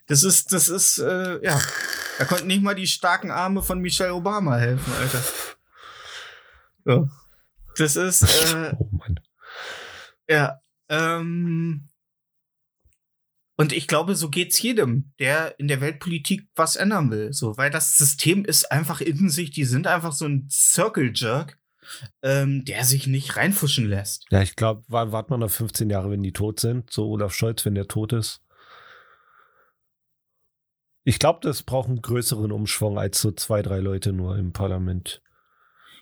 Das 0.05 0.23
ist, 0.23 0.53
das 0.53 0.69
ist, 0.69 0.99
äh, 0.99 1.43
ja. 1.43 1.59
Da 2.17 2.25
konnten 2.25 2.47
nicht 2.47 2.63
mal 2.63 2.75
die 2.75 2.87
starken 2.87 3.29
Arme 3.29 3.61
von 3.61 3.79
Michelle 3.79 4.13
Obama 4.13 4.55
helfen, 4.57 4.93
Alter. 4.93 5.23
Ja. 6.85 7.07
Das 7.77 7.95
ist, 7.95 8.21
äh, 8.23 8.73
Oh 8.79 8.89
Mann. 8.91 9.19
ja, 10.29 10.61
ähm, 10.89 11.89
und 13.57 13.73
ich 13.73 13.87
glaube, 13.87 14.15
so 14.15 14.29
geht's 14.29 14.61
jedem, 14.61 15.11
der 15.19 15.59
in 15.59 15.67
der 15.67 15.81
Weltpolitik 15.81 16.47
was 16.55 16.75
ändern 16.75 17.09
will. 17.09 17.33
So, 17.33 17.57
weil 17.57 17.71
das 17.71 17.97
System 17.97 18.45
ist 18.45 18.71
einfach 18.71 19.01
in 19.01 19.29
sich, 19.29 19.49
die 19.49 19.65
sind 19.65 19.87
einfach 19.87 20.13
so 20.13 20.25
ein 20.25 20.47
Circle 20.47 21.11
Jerk, 21.13 21.57
ähm, 22.21 22.65
der 22.65 22.83
sich 22.83 23.07
nicht 23.07 23.35
reinfuschen 23.35 23.89
lässt. 23.89 24.27
Ja, 24.29 24.43
ich 24.43 24.55
glaube, 24.55 24.83
warten 24.87 25.31
wir 25.31 25.37
noch 25.39 25.49
15 25.49 25.89
Jahre, 25.89 26.11
wenn 26.11 26.21
die 26.21 26.33
tot 26.33 26.59
sind. 26.59 26.91
So 26.91 27.09
Olaf 27.09 27.33
Scholz, 27.33 27.65
wenn 27.65 27.73
der 27.73 27.87
tot 27.87 28.13
ist. 28.13 28.41
Ich 31.03 31.17
glaube, 31.17 31.39
das 31.41 31.63
braucht 31.63 31.87
einen 31.87 32.01
größeren 32.01 32.51
Umschwung 32.51 32.99
als 32.99 33.21
so 33.21 33.31
zwei, 33.31 33.63
drei 33.63 33.79
Leute 33.79 34.13
nur 34.13 34.37
im 34.37 34.53
Parlament. 34.53 35.21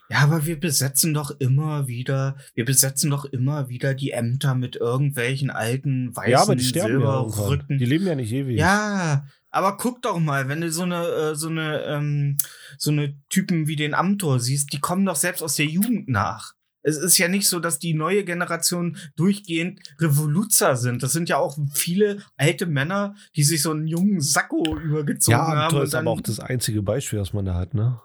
Ja, 0.08 0.18
aber 0.18 0.46
wir 0.46 0.58
besetzen 0.58 1.14
doch 1.14 1.32
immer 1.38 1.88
wieder, 1.88 2.36
wir 2.54 2.64
besetzen 2.64 3.10
doch 3.10 3.24
immer 3.24 3.68
wieder 3.68 3.94
die 3.94 4.12
Ämter 4.12 4.54
mit 4.54 4.76
irgendwelchen 4.76 5.50
alten 5.50 6.14
weißen 6.14 6.30
ja, 6.30 6.42
aber 6.42 6.56
die 6.56 6.64
sterben 6.64 7.00
ja. 7.00 7.24
Silberrücken. 7.24 7.78
Die 7.78 7.84
leben 7.84 8.06
ja 8.06 8.14
nicht 8.14 8.32
ewig. 8.32 8.58
Ja, 8.58 9.26
aber 9.50 9.76
guck 9.76 10.02
doch 10.02 10.18
mal, 10.18 10.48
wenn 10.48 10.60
du 10.60 10.70
so 10.70 10.82
eine, 10.82 11.06
äh, 11.06 11.34
so 11.34 11.48
eine, 11.48 11.82
ähm, 11.84 12.36
so 12.78 12.90
eine 12.90 13.18
Typen 13.30 13.66
wie 13.66 13.76
den 13.76 13.94
Amtor 13.94 14.38
siehst, 14.38 14.72
die 14.72 14.80
kommen 14.80 15.04
doch 15.04 15.16
selbst 15.16 15.42
aus 15.42 15.56
der 15.56 15.66
Jugend 15.66 16.08
nach. 16.08 16.52
Es 16.82 16.96
ist 16.96 17.18
ja 17.18 17.26
nicht 17.26 17.48
so, 17.48 17.58
dass 17.58 17.80
die 17.80 17.94
neue 17.94 18.22
Generation 18.22 18.96
durchgehend 19.16 19.80
Revoluzer 19.98 20.76
sind. 20.76 21.02
Das 21.02 21.12
sind 21.12 21.28
ja 21.28 21.36
auch 21.38 21.58
viele 21.74 22.22
alte 22.36 22.66
Männer, 22.66 23.16
die 23.34 23.42
sich 23.42 23.60
so 23.60 23.72
einen 23.72 23.88
jungen 23.88 24.20
Sakko 24.20 24.78
übergezogen 24.78 25.36
ja 25.36 25.46
haben. 25.48 25.58
Amtor 25.58 25.80
und 25.80 25.86
ist 25.86 25.94
aber 25.96 26.10
auch 26.10 26.20
das 26.20 26.38
einzige 26.38 26.82
Beispiel, 26.82 27.18
was 27.18 27.32
man 27.32 27.44
da 27.44 27.54
hat, 27.54 27.74
ne? 27.74 28.00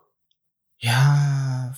ja, 0.81 1.73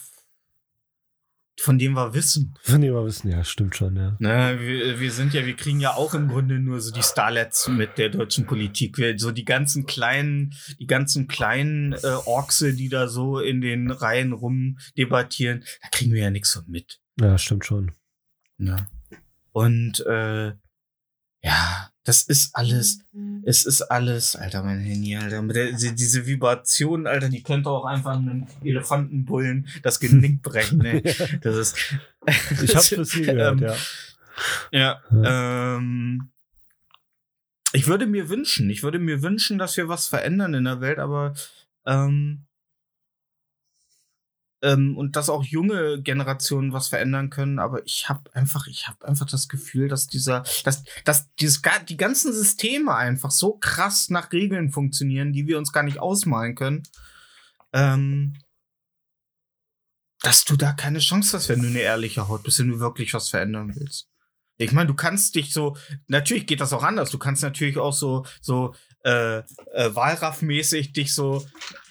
von 1.63 1.79
dem 1.79 1.93
wir 1.93 2.13
wissen. 2.13 2.53
Von 2.61 2.81
dem 2.81 2.93
wir 2.93 3.05
wissen, 3.05 3.31
ja, 3.31 3.41
stimmt 3.45 3.77
schon, 3.77 3.95
ja. 3.95 4.17
Ne, 4.19 4.59
wir, 4.59 4.99
wir 4.99 5.11
sind 5.11 5.33
ja, 5.33 5.45
wir 5.45 5.55
kriegen 5.55 5.79
ja 5.79 5.93
auch 5.93 6.13
im 6.13 6.27
Grunde 6.27 6.59
nur 6.59 6.81
so 6.81 6.91
die 6.91 7.01
Starlets 7.01 7.69
mit 7.69 7.97
der 7.97 8.09
deutschen 8.09 8.45
Politik. 8.45 8.97
Wir, 8.97 9.17
so 9.17 9.31
die 9.31 9.45
ganzen 9.45 9.85
kleinen, 9.85 10.53
die 10.79 10.87
ganzen 10.87 11.29
kleinen 11.29 11.93
äh, 11.93 12.17
Orkse, 12.25 12.73
die 12.73 12.89
da 12.89 13.07
so 13.07 13.39
in 13.39 13.61
den 13.61 13.91
Reihen 13.91 14.33
rumdebattieren, 14.33 15.63
da 15.81 15.87
kriegen 15.89 16.11
wir 16.11 16.23
ja 16.23 16.31
nichts 16.31 16.51
so 16.51 16.59
mit. 16.67 16.99
Ja, 17.17 17.37
stimmt 17.37 17.63
schon. 17.63 17.93
Ne? 18.57 18.75
Und 19.53 20.05
äh, 20.05 20.47
ja, 21.43 21.89
das 22.05 22.23
ist 22.23 22.55
alles, 22.55 22.99
es 23.43 23.65
ist 23.65 23.81
alles, 23.83 24.35
Alter, 24.35 24.63
mein 24.63 24.79
Handy, 24.79 25.15
Alter. 25.15 25.41
Der, 25.43 25.71
die- 25.71 25.95
diese 25.95 26.25
Vibration, 26.25 27.07
Alter, 27.07 27.29
die 27.29 27.41
könnte 27.43 27.69
auch 27.69 27.85
einfach 27.85 28.17
einen 28.17 28.47
Elefantenbullen 28.63 29.67
das 29.83 29.99
Genick 29.99 30.41
brechen. 30.41 30.79
Ne? 30.79 31.01
Das 31.41 31.55
ist. 31.55 31.77
Ich 32.61 32.75
hab's 32.75 32.89
bis 32.89 33.13
hier 33.13 33.33
gehört, 33.33 33.61
Ähm, 33.61 33.67
ja. 34.71 35.01
Ja. 35.11 35.75
Ähm, 35.77 36.29
ich 37.73 37.87
würde 37.87 38.05
mir 38.05 38.29
wünschen, 38.29 38.69
ich 38.69 38.83
würde 38.83 38.99
mir 38.99 39.21
wünschen, 39.21 39.57
dass 39.57 39.77
wir 39.77 39.87
was 39.89 40.07
verändern 40.07 40.53
in 40.53 40.65
der 40.65 40.79
Welt, 40.81 40.99
aber 40.99 41.33
ähm, 41.85 42.45
ähm, 44.63 44.97
und 44.97 45.17
dass 45.17 45.29
auch 45.29 45.43
junge 45.43 46.01
Generationen 46.01 46.71
was 46.71 46.87
verändern 46.87 47.29
können, 47.29 47.59
aber 47.59 47.85
ich 47.85 48.07
habe 48.07 48.33
einfach, 48.33 48.65
ich 48.67 48.87
habe 48.87 49.05
einfach 49.05 49.27
das 49.27 49.49
Gefühl, 49.49 49.89
dass 49.89 50.07
dieser, 50.07 50.43
dass, 50.63 50.85
dass 51.03 51.35
dieses, 51.35 51.61
die 51.89 51.97
ganzen 51.97 52.31
Systeme 52.31 52.95
einfach 52.95 53.29
so 53.29 53.57
krass 53.57 54.09
nach 54.09 54.31
Regeln 54.31 54.71
funktionieren, 54.71 55.33
die 55.33 55.47
wir 55.47 55.57
uns 55.57 55.73
gar 55.73 55.83
nicht 55.83 55.99
ausmalen 55.99 56.55
können, 56.55 56.83
ähm, 57.73 58.37
dass 60.21 60.45
du 60.45 60.55
da 60.55 60.71
keine 60.71 60.99
Chance 60.99 61.35
hast, 61.35 61.49
wenn 61.49 61.61
du 61.61 61.67
eine 61.67 61.81
ehrliche 61.81 62.29
Haut 62.29 62.43
bist, 62.43 62.59
wenn 62.59 62.69
du 62.69 62.79
wirklich 62.79 63.13
was 63.13 63.29
verändern 63.29 63.73
willst. 63.75 64.07
Ich 64.57 64.71
meine, 64.71 64.87
du 64.87 64.93
kannst 64.93 65.35
dich 65.35 65.51
so, 65.51 65.75
natürlich 66.07 66.47
geht 66.47 66.61
das 66.61 66.71
auch 66.71 66.83
anders. 66.83 67.09
Du 67.09 67.17
kannst 67.17 67.43
natürlich 67.43 67.77
auch 67.77 67.91
so, 67.91 68.25
so 68.39 68.73
äh, 69.03 69.37
äh, 69.39 69.43
Wahlraff-mäßig 69.95 70.93
dich 70.93 71.13
so 71.13 71.45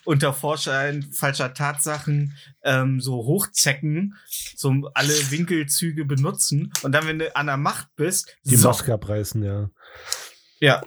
unter 0.04 0.32
Vorschein 0.32 1.02
falscher 1.12 1.54
Tatsachen 1.54 2.36
ähm, 2.64 3.00
so 3.00 3.14
hochzecken, 3.24 4.16
so 4.56 4.90
alle 4.94 5.12
Winkelzüge 5.30 6.04
benutzen 6.04 6.72
und 6.82 6.92
dann, 6.92 7.06
wenn 7.06 7.18
du 7.20 7.34
an 7.36 7.46
der 7.46 7.56
Macht 7.56 7.88
bist, 7.96 8.36
Die 8.44 8.56
so, 8.56 8.68
Maske 8.68 8.92
abreißen, 8.94 9.42
ja. 9.44 9.70
ja. 10.58 10.82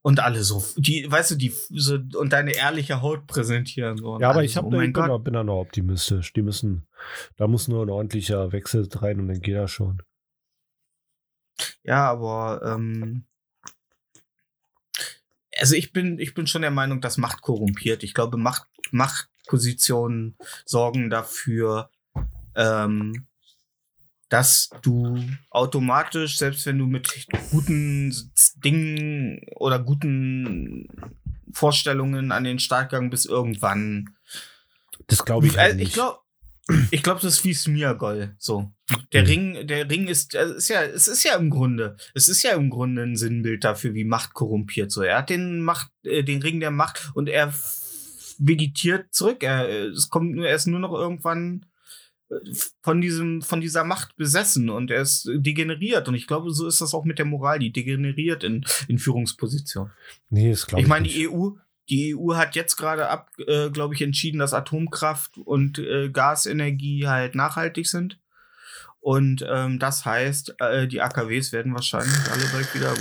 Und 0.00 0.20
alle 0.20 0.44
so, 0.44 0.64
die, 0.76 1.10
weißt 1.10 1.32
du, 1.32 1.34
die 1.34 1.52
so, 1.70 1.98
und 2.16 2.32
deine 2.32 2.52
ehrliche 2.52 3.02
Haut 3.02 3.26
präsentieren. 3.26 3.96
So, 3.98 4.18
Ja, 4.20 4.30
aber 4.30 4.44
ich, 4.44 4.52
so, 4.54 4.58
hab, 4.60 4.66
oh 4.66 4.70
da- 4.70 4.76
mein 4.76 4.86
ich 4.90 4.92
bin, 4.94 5.02
Gott. 5.02 5.10
da- 5.10 5.18
bin 5.18 5.34
da 5.34 5.42
noch 5.44 5.60
optimistisch. 5.60 6.32
Die 6.34 6.42
müssen, 6.42 6.86
da 7.36 7.48
muss 7.48 7.66
nur 7.68 7.84
ein 7.84 7.90
ordentlicher 7.90 8.52
Wechsel 8.52 8.88
rein 8.94 9.18
und 9.20 9.28
dann 9.28 9.40
geht 9.40 9.56
das 9.56 9.70
schon. 9.72 10.00
Ja, 11.82 12.08
aber 12.10 12.62
ähm, 12.64 13.24
also 15.58 15.74
ich 15.74 15.92
bin, 15.92 16.18
ich 16.18 16.34
bin 16.34 16.46
schon 16.46 16.62
der 16.62 16.70
Meinung, 16.70 17.00
dass 17.00 17.18
Macht 17.18 17.42
korrumpiert. 17.42 18.02
Ich 18.02 18.14
glaube, 18.14 18.36
Macht, 18.36 18.66
Machtpositionen 18.90 20.36
sorgen 20.64 21.10
dafür, 21.10 21.90
ähm, 22.54 23.26
dass 24.28 24.70
du 24.82 25.22
automatisch, 25.50 26.36
selbst 26.36 26.66
wenn 26.66 26.78
du 26.78 26.86
mit 26.86 27.26
guten 27.50 28.14
Dingen 28.62 29.40
oder 29.56 29.78
guten 29.78 30.88
Vorstellungen 31.52 32.30
an 32.30 32.44
den 32.44 32.58
Start 32.58 32.90
gegangen 32.90 33.10
bist, 33.10 33.26
irgendwann 33.26 34.10
Das 35.06 35.24
glaube 35.24 35.46
ich 35.46 35.56
halt 35.56 35.72
äh, 35.72 35.76
nicht. 35.76 35.88
ich 35.88 35.94
glaube, 35.94 36.18
ich 36.90 37.02
glaube, 37.02 37.20
das 37.20 37.34
ist 37.38 37.44
wie 37.44 37.54
Smeargol. 37.54 38.34
So. 38.38 38.72
Der 39.12 39.22
Mhm. 39.22 39.26
Ring, 39.28 39.66
der 39.66 39.90
Ring 39.90 40.06
ist, 40.08 40.34
äh, 40.34 40.54
ist 40.56 40.68
ja, 40.68 40.82
es 40.82 41.08
ist 41.08 41.24
ja 41.24 41.36
im 41.36 41.50
Grunde, 41.50 41.96
es 42.14 42.28
ist 42.28 42.42
ja 42.42 42.52
im 42.52 42.70
Grunde 42.70 43.02
ein 43.02 43.16
Sinnbild 43.16 43.64
dafür, 43.64 43.94
wie 43.94 44.04
Macht 44.04 44.34
korrumpiert. 44.34 44.90
So, 44.90 45.02
er 45.02 45.18
hat 45.18 45.30
den 45.30 45.60
Macht, 45.60 45.90
äh, 46.04 46.22
den 46.22 46.42
Ring 46.42 46.60
der 46.60 46.70
Macht 46.70 47.10
und 47.14 47.28
er 47.28 47.52
vegetiert 48.38 49.12
zurück. 49.12 49.42
Er, 49.42 49.68
es 49.90 50.08
kommt 50.10 50.34
nur, 50.34 50.46
er 50.46 50.54
ist 50.56 50.66
nur 50.66 50.80
noch 50.80 50.92
irgendwann 50.94 51.66
äh, 52.30 52.34
von 52.82 53.00
diesem, 53.00 53.42
von 53.42 53.60
dieser 53.60 53.84
Macht 53.84 54.16
besessen 54.16 54.70
und 54.70 54.90
er 54.90 55.02
ist 55.02 55.28
degeneriert. 55.34 56.08
Und 56.08 56.14
ich 56.14 56.26
glaube, 56.26 56.50
so 56.52 56.66
ist 56.66 56.80
das 56.80 56.94
auch 56.94 57.04
mit 57.04 57.18
der 57.18 57.26
Moral, 57.26 57.58
die 57.58 57.72
degeneriert 57.72 58.44
in, 58.44 58.64
in 58.86 58.98
Führungspositionen. 58.98 59.92
nee, 60.30 60.50
das 60.50 60.66
glaube 60.66 60.80
Ich 60.80 60.84
ich, 60.84 60.88
meine, 60.88 61.08
die 61.08 61.28
EU, 61.28 61.50
die 61.90 62.14
EU 62.16 62.34
hat 62.36 62.54
jetzt 62.54 62.76
gerade 62.76 63.08
ab, 63.08 63.30
äh, 63.46 63.70
glaube 63.70 63.94
ich, 63.94 64.02
entschieden, 64.02 64.38
dass 64.38 64.54
Atomkraft 64.54 65.36
und 65.38 65.78
äh, 65.78 66.10
Gasenergie 66.10 67.06
halt 67.06 67.34
nachhaltig 67.34 67.86
sind. 67.86 68.18
Und 69.00 69.46
ähm, 69.48 69.78
das 69.78 70.04
heißt, 70.04 70.56
äh, 70.60 70.88
die 70.88 71.00
AKWs 71.00 71.52
werden 71.52 71.72
wahrscheinlich 71.74 72.30
alle 72.30 72.44
bald 72.52 72.74
wieder. 72.74 72.94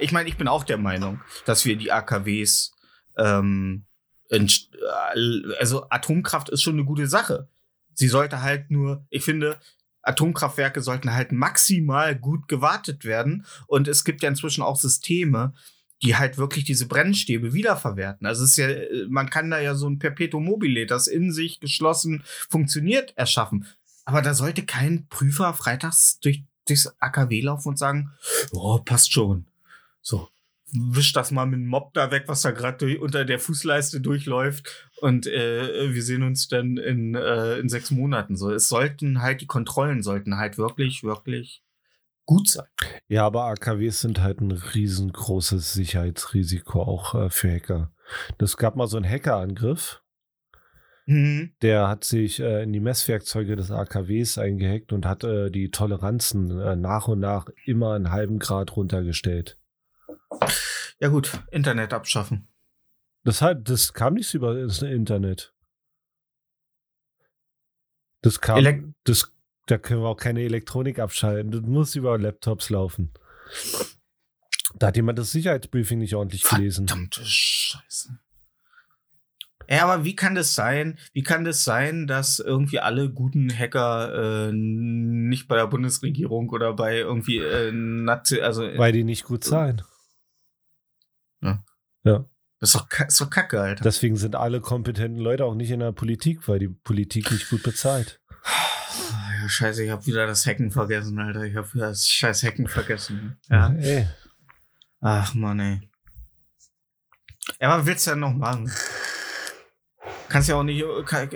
Ich 0.00 0.12
meine, 0.12 0.28
ich 0.28 0.36
bin 0.36 0.48
auch 0.48 0.64
der 0.64 0.78
Meinung, 0.78 1.20
dass 1.44 1.64
wir 1.64 1.76
die 1.76 1.92
AKWs, 1.92 2.72
ähm, 3.16 3.84
äh, 4.30 4.46
also 5.58 5.88
Atomkraft 5.90 6.48
ist 6.50 6.62
schon 6.62 6.74
eine 6.74 6.84
gute 6.84 7.08
Sache. 7.08 7.48
Sie 7.94 8.08
sollte 8.08 8.42
halt 8.42 8.70
nur, 8.70 9.06
ich 9.10 9.24
finde, 9.24 9.58
Atomkraftwerke 10.02 10.80
sollten 10.80 11.12
halt 11.12 11.32
maximal 11.32 12.16
gut 12.16 12.48
gewartet 12.48 13.04
werden. 13.04 13.44
Und 13.66 13.88
es 13.88 14.04
gibt 14.04 14.22
ja 14.22 14.28
inzwischen 14.28 14.62
auch 14.62 14.76
Systeme, 14.76 15.52
die 16.02 16.16
halt 16.16 16.38
wirklich 16.38 16.64
diese 16.64 16.86
Brennstäbe 16.86 17.52
wiederverwerten. 17.52 18.26
Also 18.26 18.44
es 18.44 18.50
ist 18.50 18.56
ja, 18.56 18.68
äh, 18.68 19.06
man 19.08 19.30
kann 19.30 19.50
da 19.50 19.58
ja 19.60 19.74
so 19.74 19.88
ein 19.88 19.98
Perpetuum 19.98 20.44
mobile, 20.44 20.86
das 20.86 21.08
in 21.08 21.32
sich 21.32 21.60
geschlossen 21.60 22.22
funktioniert, 22.48 23.12
erschaffen. 23.16 23.66
Aber 24.08 24.22
da 24.22 24.32
sollte 24.32 24.64
kein 24.64 25.06
Prüfer 25.08 25.52
freitags 25.52 26.18
durch, 26.20 26.42
durchs 26.66 26.86
AKW 26.98 27.42
laufen 27.42 27.68
und 27.68 27.78
sagen, 27.78 28.10
oh, 28.52 28.78
passt 28.78 29.12
schon. 29.12 29.44
So, 30.00 30.30
wisch 30.72 31.12
das 31.12 31.30
mal 31.30 31.44
mit 31.44 31.60
dem 31.60 31.66
Mob 31.66 31.92
da 31.92 32.10
weg, 32.10 32.24
was 32.26 32.40
da 32.40 32.52
gerade 32.52 32.98
unter 33.00 33.26
der 33.26 33.38
Fußleiste 33.38 34.00
durchläuft. 34.00 34.90
Und 35.02 35.26
äh, 35.26 35.92
wir 35.92 36.02
sehen 36.02 36.22
uns 36.22 36.48
dann 36.48 36.78
in, 36.78 37.16
äh, 37.16 37.58
in 37.58 37.68
sechs 37.68 37.90
Monaten. 37.90 38.38
So, 38.38 38.50
es 38.50 38.70
sollten 38.70 39.20
halt, 39.20 39.42
die 39.42 39.46
Kontrollen 39.46 40.02
sollten 40.02 40.38
halt 40.38 40.56
wirklich, 40.56 41.04
wirklich 41.04 41.62
gut 42.24 42.48
sein. 42.48 42.66
Ja, 43.08 43.26
aber 43.26 43.44
AKWs 43.44 44.00
sind 44.00 44.22
halt 44.22 44.40
ein 44.40 44.52
riesengroßes 44.52 45.74
Sicherheitsrisiko 45.74 46.80
auch 46.80 47.14
äh, 47.14 47.28
für 47.28 47.52
Hacker. 47.52 47.92
Das 48.38 48.56
gab 48.56 48.74
mal 48.74 48.86
so 48.86 48.96
einen 48.96 49.06
Hackerangriff, 49.06 50.00
Mhm. 51.10 51.54
der 51.62 51.88
hat 51.88 52.04
sich 52.04 52.38
äh, 52.38 52.62
in 52.64 52.72
die 52.74 52.80
Messwerkzeuge 52.80 53.56
des 53.56 53.70
AKWs 53.70 54.36
eingehackt 54.36 54.92
und 54.92 55.06
hat 55.06 55.24
äh, 55.24 55.50
die 55.50 55.70
Toleranzen 55.70 56.60
äh, 56.60 56.76
nach 56.76 57.08
und 57.08 57.20
nach 57.20 57.46
immer 57.64 57.94
einen 57.94 58.10
halben 58.10 58.38
Grad 58.38 58.76
runtergestellt. 58.76 59.58
Ja 61.00 61.08
gut, 61.08 61.32
Internet 61.50 61.94
abschaffen. 61.94 62.48
Das, 63.24 63.40
hat, 63.40 63.70
das 63.70 63.94
kam 63.94 64.14
nicht 64.14 64.34
über 64.34 64.54
das 64.54 64.82
Internet. 64.82 65.54
Das 68.20 68.40
kam, 68.42 68.58
Elek- 68.58 68.92
das, 69.04 69.32
da 69.64 69.78
können 69.78 70.02
wir 70.02 70.08
auch 70.08 70.16
keine 70.16 70.42
Elektronik 70.42 70.98
abschalten. 70.98 71.50
Das 71.52 71.62
muss 71.62 71.94
über 71.94 72.18
Laptops 72.18 72.68
laufen. 72.68 73.14
Da 74.74 74.88
hat 74.88 74.96
jemand 74.96 75.18
das 75.18 75.30
Sicherheitsbriefing 75.30 76.00
nicht 76.00 76.14
ordentlich 76.14 76.42
gelesen. 76.42 76.86
Verdammte 76.86 77.24
Scheiße. 77.24 78.18
Ja, 79.70 79.84
aber 79.86 80.04
wie 80.04 80.16
kann 80.16 80.34
das 80.34 80.54
sein? 80.54 80.98
Wie 81.12 81.22
kann 81.22 81.44
das 81.44 81.62
sein, 81.64 82.06
dass 82.06 82.38
irgendwie 82.38 82.80
alle 82.80 83.10
guten 83.10 83.50
Hacker 83.54 84.48
äh, 84.48 84.52
nicht 84.52 85.46
bei 85.46 85.56
der 85.56 85.66
Bundesregierung 85.66 86.48
oder 86.50 86.72
bei 86.72 86.96
irgendwie 86.98 87.38
äh, 87.38 87.70
Nazi 87.72 88.40
also 88.40 88.62
Weil 88.62 88.92
die 88.92 89.04
nicht 89.04 89.24
gut 89.24 89.44
zahlen. 89.44 89.82
das 91.42 92.70
ist 92.70 92.74
doch, 92.74 92.88
ka- 92.88 93.04
ist 93.04 93.20
doch 93.20 93.30
Kacke, 93.30 93.60
Alter. 93.60 93.84
Deswegen 93.84 94.16
sind 94.16 94.34
alle 94.34 94.60
kompetenten 94.60 95.20
Leute 95.20 95.44
auch 95.44 95.54
nicht 95.54 95.70
in 95.70 95.80
der 95.80 95.92
Politik, 95.92 96.48
weil 96.48 96.58
die 96.58 96.68
Politik 96.68 97.30
nicht 97.30 97.50
gut 97.50 97.62
bezahlt. 97.62 98.20
ja, 98.44 99.48
scheiße, 99.48 99.84
ich 99.84 99.90
habe 99.90 100.04
wieder 100.06 100.26
das 100.26 100.44
Hacken 100.46 100.70
vergessen, 100.72 101.18
Alter. 101.20 101.44
Ich 101.44 101.54
habe 101.54 101.72
wieder 101.74 101.88
das 101.90 102.08
scheiß 102.08 102.42
Hacken 102.42 102.66
vergessen. 102.66 103.38
Ja. 103.48 103.72
Ey, 103.74 104.08
Ach 105.00 105.34
Mann, 105.34 105.60
ey. 105.60 105.88
Ja, 107.60 107.78
was 107.78 107.86
willst 107.86 108.06
du 108.06 108.10
denn 108.10 108.20
noch 108.20 108.34
machen? 108.34 108.70
Kannst 110.28 110.48
ja 110.48 110.56
auch 110.56 110.62
nicht, 110.62 110.84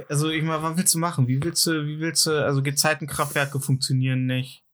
also 0.09 0.28
ich 0.28 0.42
meine, 0.42 0.62
was 0.62 0.76
willst 0.76 0.94
du 0.94 0.98
machen? 0.98 1.26
Wie 1.26 1.42
willst 1.42 1.66
du, 1.66 1.87
wie 1.87 1.98
willst 2.00 2.26
du, 2.26 2.44
also 2.44 2.62
Gezeitenkraftwerke 2.62 3.59
funktionieren 3.61 4.26
nicht. 4.26 4.64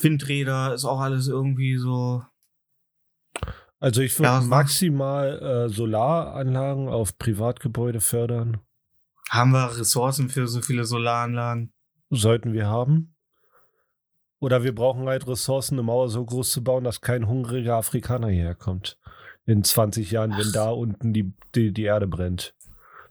Windräder 0.00 0.74
ist 0.74 0.84
auch 0.84 1.00
alles 1.00 1.28
irgendwie 1.28 1.76
so. 1.76 2.22
Also 3.80 4.00
ich 4.00 4.18
würde 4.18 4.28
Ja, 4.28 4.40
maximal 4.40 5.38
äh, 5.40 5.68
Solaranlagen 5.68 6.88
auf 6.88 7.16
Privatgebäude 7.18 8.00
fördern. 8.00 8.60
Haben 9.30 9.52
wir 9.52 9.78
Ressourcen 9.78 10.28
für 10.28 10.48
so 10.48 10.62
viele 10.62 10.84
Solaranlagen? 10.84 11.72
Sollten 12.10 12.52
wir 12.52 12.66
haben. 12.66 13.14
Oder 14.40 14.62
wir 14.62 14.74
brauchen 14.74 15.06
halt 15.06 15.26
Ressourcen, 15.26 15.74
eine 15.74 15.82
Mauer 15.82 16.08
so 16.08 16.24
groß 16.24 16.50
zu 16.50 16.62
bauen, 16.62 16.84
dass 16.84 17.00
kein 17.00 17.26
hungriger 17.26 17.74
Afrikaner 17.74 18.28
hierher 18.28 18.54
kommt. 18.54 18.98
In 19.46 19.64
20 19.64 20.10
Jahren, 20.10 20.36
wenn 20.36 20.52
da 20.52 20.70
unten 20.70 21.12
die, 21.12 21.32
die, 21.54 21.72
die 21.72 21.84
Erde 21.84 22.06
brennt. 22.06 22.54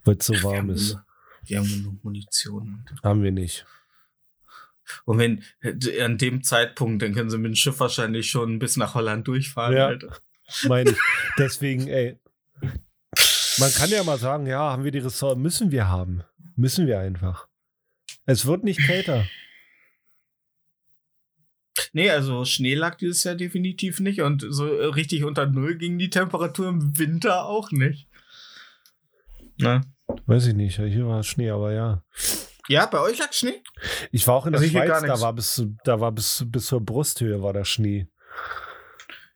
Weil 0.08 0.18
es 0.18 0.26
so 0.26 0.34
Wir 0.34 0.44
warm 0.44 0.56
haben 0.58 0.70
ist. 0.72 0.94
nur- 0.94 1.06
Wir 1.46 1.60
haben 1.60 1.82
nur 1.84 1.96
Munition. 2.04 2.86
Haben 3.04 3.24
wir 3.24 3.32
nicht. 3.32 3.66
Und 5.06 5.18
wenn 5.18 5.44
äh, 5.62 6.02
an 6.02 6.18
dem 6.18 6.44
Zeitpunkt, 6.44 7.02
dann 7.02 7.14
können 7.14 7.30
sie 7.30 7.38
mit 7.38 7.52
dem 7.52 7.56
Schiff 7.56 7.80
wahrscheinlich 7.80 8.30
schon 8.30 8.58
bis 8.60 8.78
nach 8.78 8.96
Holland 8.96 9.28
durchfahren, 9.28 9.76
Ja. 9.76 9.88
Alter. 9.88 10.18
Meine 10.68 10.92
ich. 10.92 10.98
Deswegen, 11.38 11.88
ey. 11.88 12.18
Man 13.60 13.72
kann 13.74 13.90
ja 13.90 14.04
mal 14.04 14.18
sagen, 14.18 14.46
ja, 14.48 14.60
haben 14.72 14.84
wir 14.84 14.92
die 14.92 15.00
Ressourcen? 15.00 15.42
Müssen 15.42 15.72
wir 15.72 15.88
haben. 15.90 16.24
Müssen 16.56 16.88
wir 16.88 17.00
einfach. 17.00 17.48
Es 18.26 18.46
wird 18.46 18.64
nicht 18.64 18.80
kälter. 18.80 19.26
Nee, 21.94 22.10
also 22.10 22.46
Schnee 22.46 22.76
lag 22.76 22.96
dieses 22.96 23.24
Jahr 23.24 23.36
definitiv 23.36 24.00
nicht 24.00 24.22
und 24.22 24.46
so 24.50 24.68
äh, 24.68 24.86
richtig 24.86 25.24
unter 25.24 25.46
Null 25.48 25.76
ging 25.78 25.98
die 25.98 26.10
Temperatur 26.10 26.70
im 26.70 26.98
Winter 26.98 27.46
auch 27.46 27.72
nicht. 27.72 28.08
Ne? 29.60 29.82
Weiß 30.26 30.48
ich 30.48 30.54
nicht. 30.54 30.78
Hier 30.78 31.08
war 31.08 31.24
Schnee, 31.24 31.50
aber 31.50 31.74
ja. 31.74 32.04
Ja, 32.68 32.86
bei 32.86 33.00
euch 33.00 33.18
lag 33.20 33.32
Schnee? 33.32 33.62
Ich 34.12 34.28
war 34.28 34.36
auch 34.36 34.46
in 34.46 34.52
der 34.52 34.62
Also 34.62 34.72
Schweiz, 34.72 35.02
da 35.02 35.22
war 35.22 35.34
bis, 35.34 35.64
da 35.84 36.00
war 36.02 36.12
bis, 36.12 36.44
bis 36.48 36.66
zur 36.68 36.82
Brusthöhe 36.82 37.42
war 37.42 37.54
da 37.54 37.64
Schnee. 37.64 38.08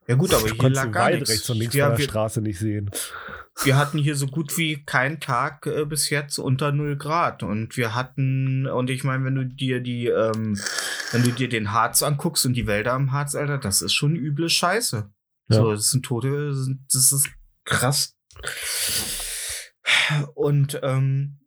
Ja 0.07 0.15
gut, 0.15 0.33
aber 0.33 0.47
Du 0.49 0.55
hier 0.55 0.69
lag 0.69 0.91
gar 0.91 1.09
nichts. 1.11 1.29
rechts 1.29 1.49
und 1.49 1.57
links 1.57 1.73
ja, 1.75 1.85
von 1.85 1.91
der 1.95 1.99
wir, 1.99 2.09
Straße 2.09 2.41
nicht 2.41 2.59
sehen. 2.59 2.89
wir 3.63 3.77
hatten 3.77 3.99
hier 3.99 4.15
so 4.15 4.27
gut 4.27 4.57
wie 4.57 4.83
keinen 4.83 5.19
Tag 5.21 5.65
äh, 5.67 5.85
bis 5.85 6.09
jetzt 6.09 6.39
unter 6.39 6.71
0 6.73 6.97
Grad. 6.97 7.43
Und 7.43 7.77
wir 7.77 7.95
hatten, 7.95 8.67
und 8.67 8.89
ich 8.89 9.03
meine, 9.05 9.23
wenn 9.23 9.35
du 9.35 9.45
dir 9.45 9.79
die, 9.79 10.07
ähm, 10.07 10.59
wenn 11.11 11.23
du 11.23 11.31
dir 11.31 11.47
den 11.47 11.71
Harz 11.71 12.03
anguckst 12.03 12.45
und 12.45 12.53
die 12.53 12.67
Wälder 12.67 12.93
am 12.93 13.13
Harz, 13.13 13.35
Alter, 13.35 13.57
das 13.59 13.81
ist 13.81 13.93
schon 13.93 14.15
üble 14.15 14.49
Scheiße. 14.49 15.09
Ja. 15.49 15.55
So, 15.55 15.71
das 15.71 15.91
sind 15.91 16.03
Tote, 16.05 16.53
das 16.91 17.11
ist 17.13 17.29
krass. 17.63 18.13
Und 20.35 20.79
ähm, 20.83 21.39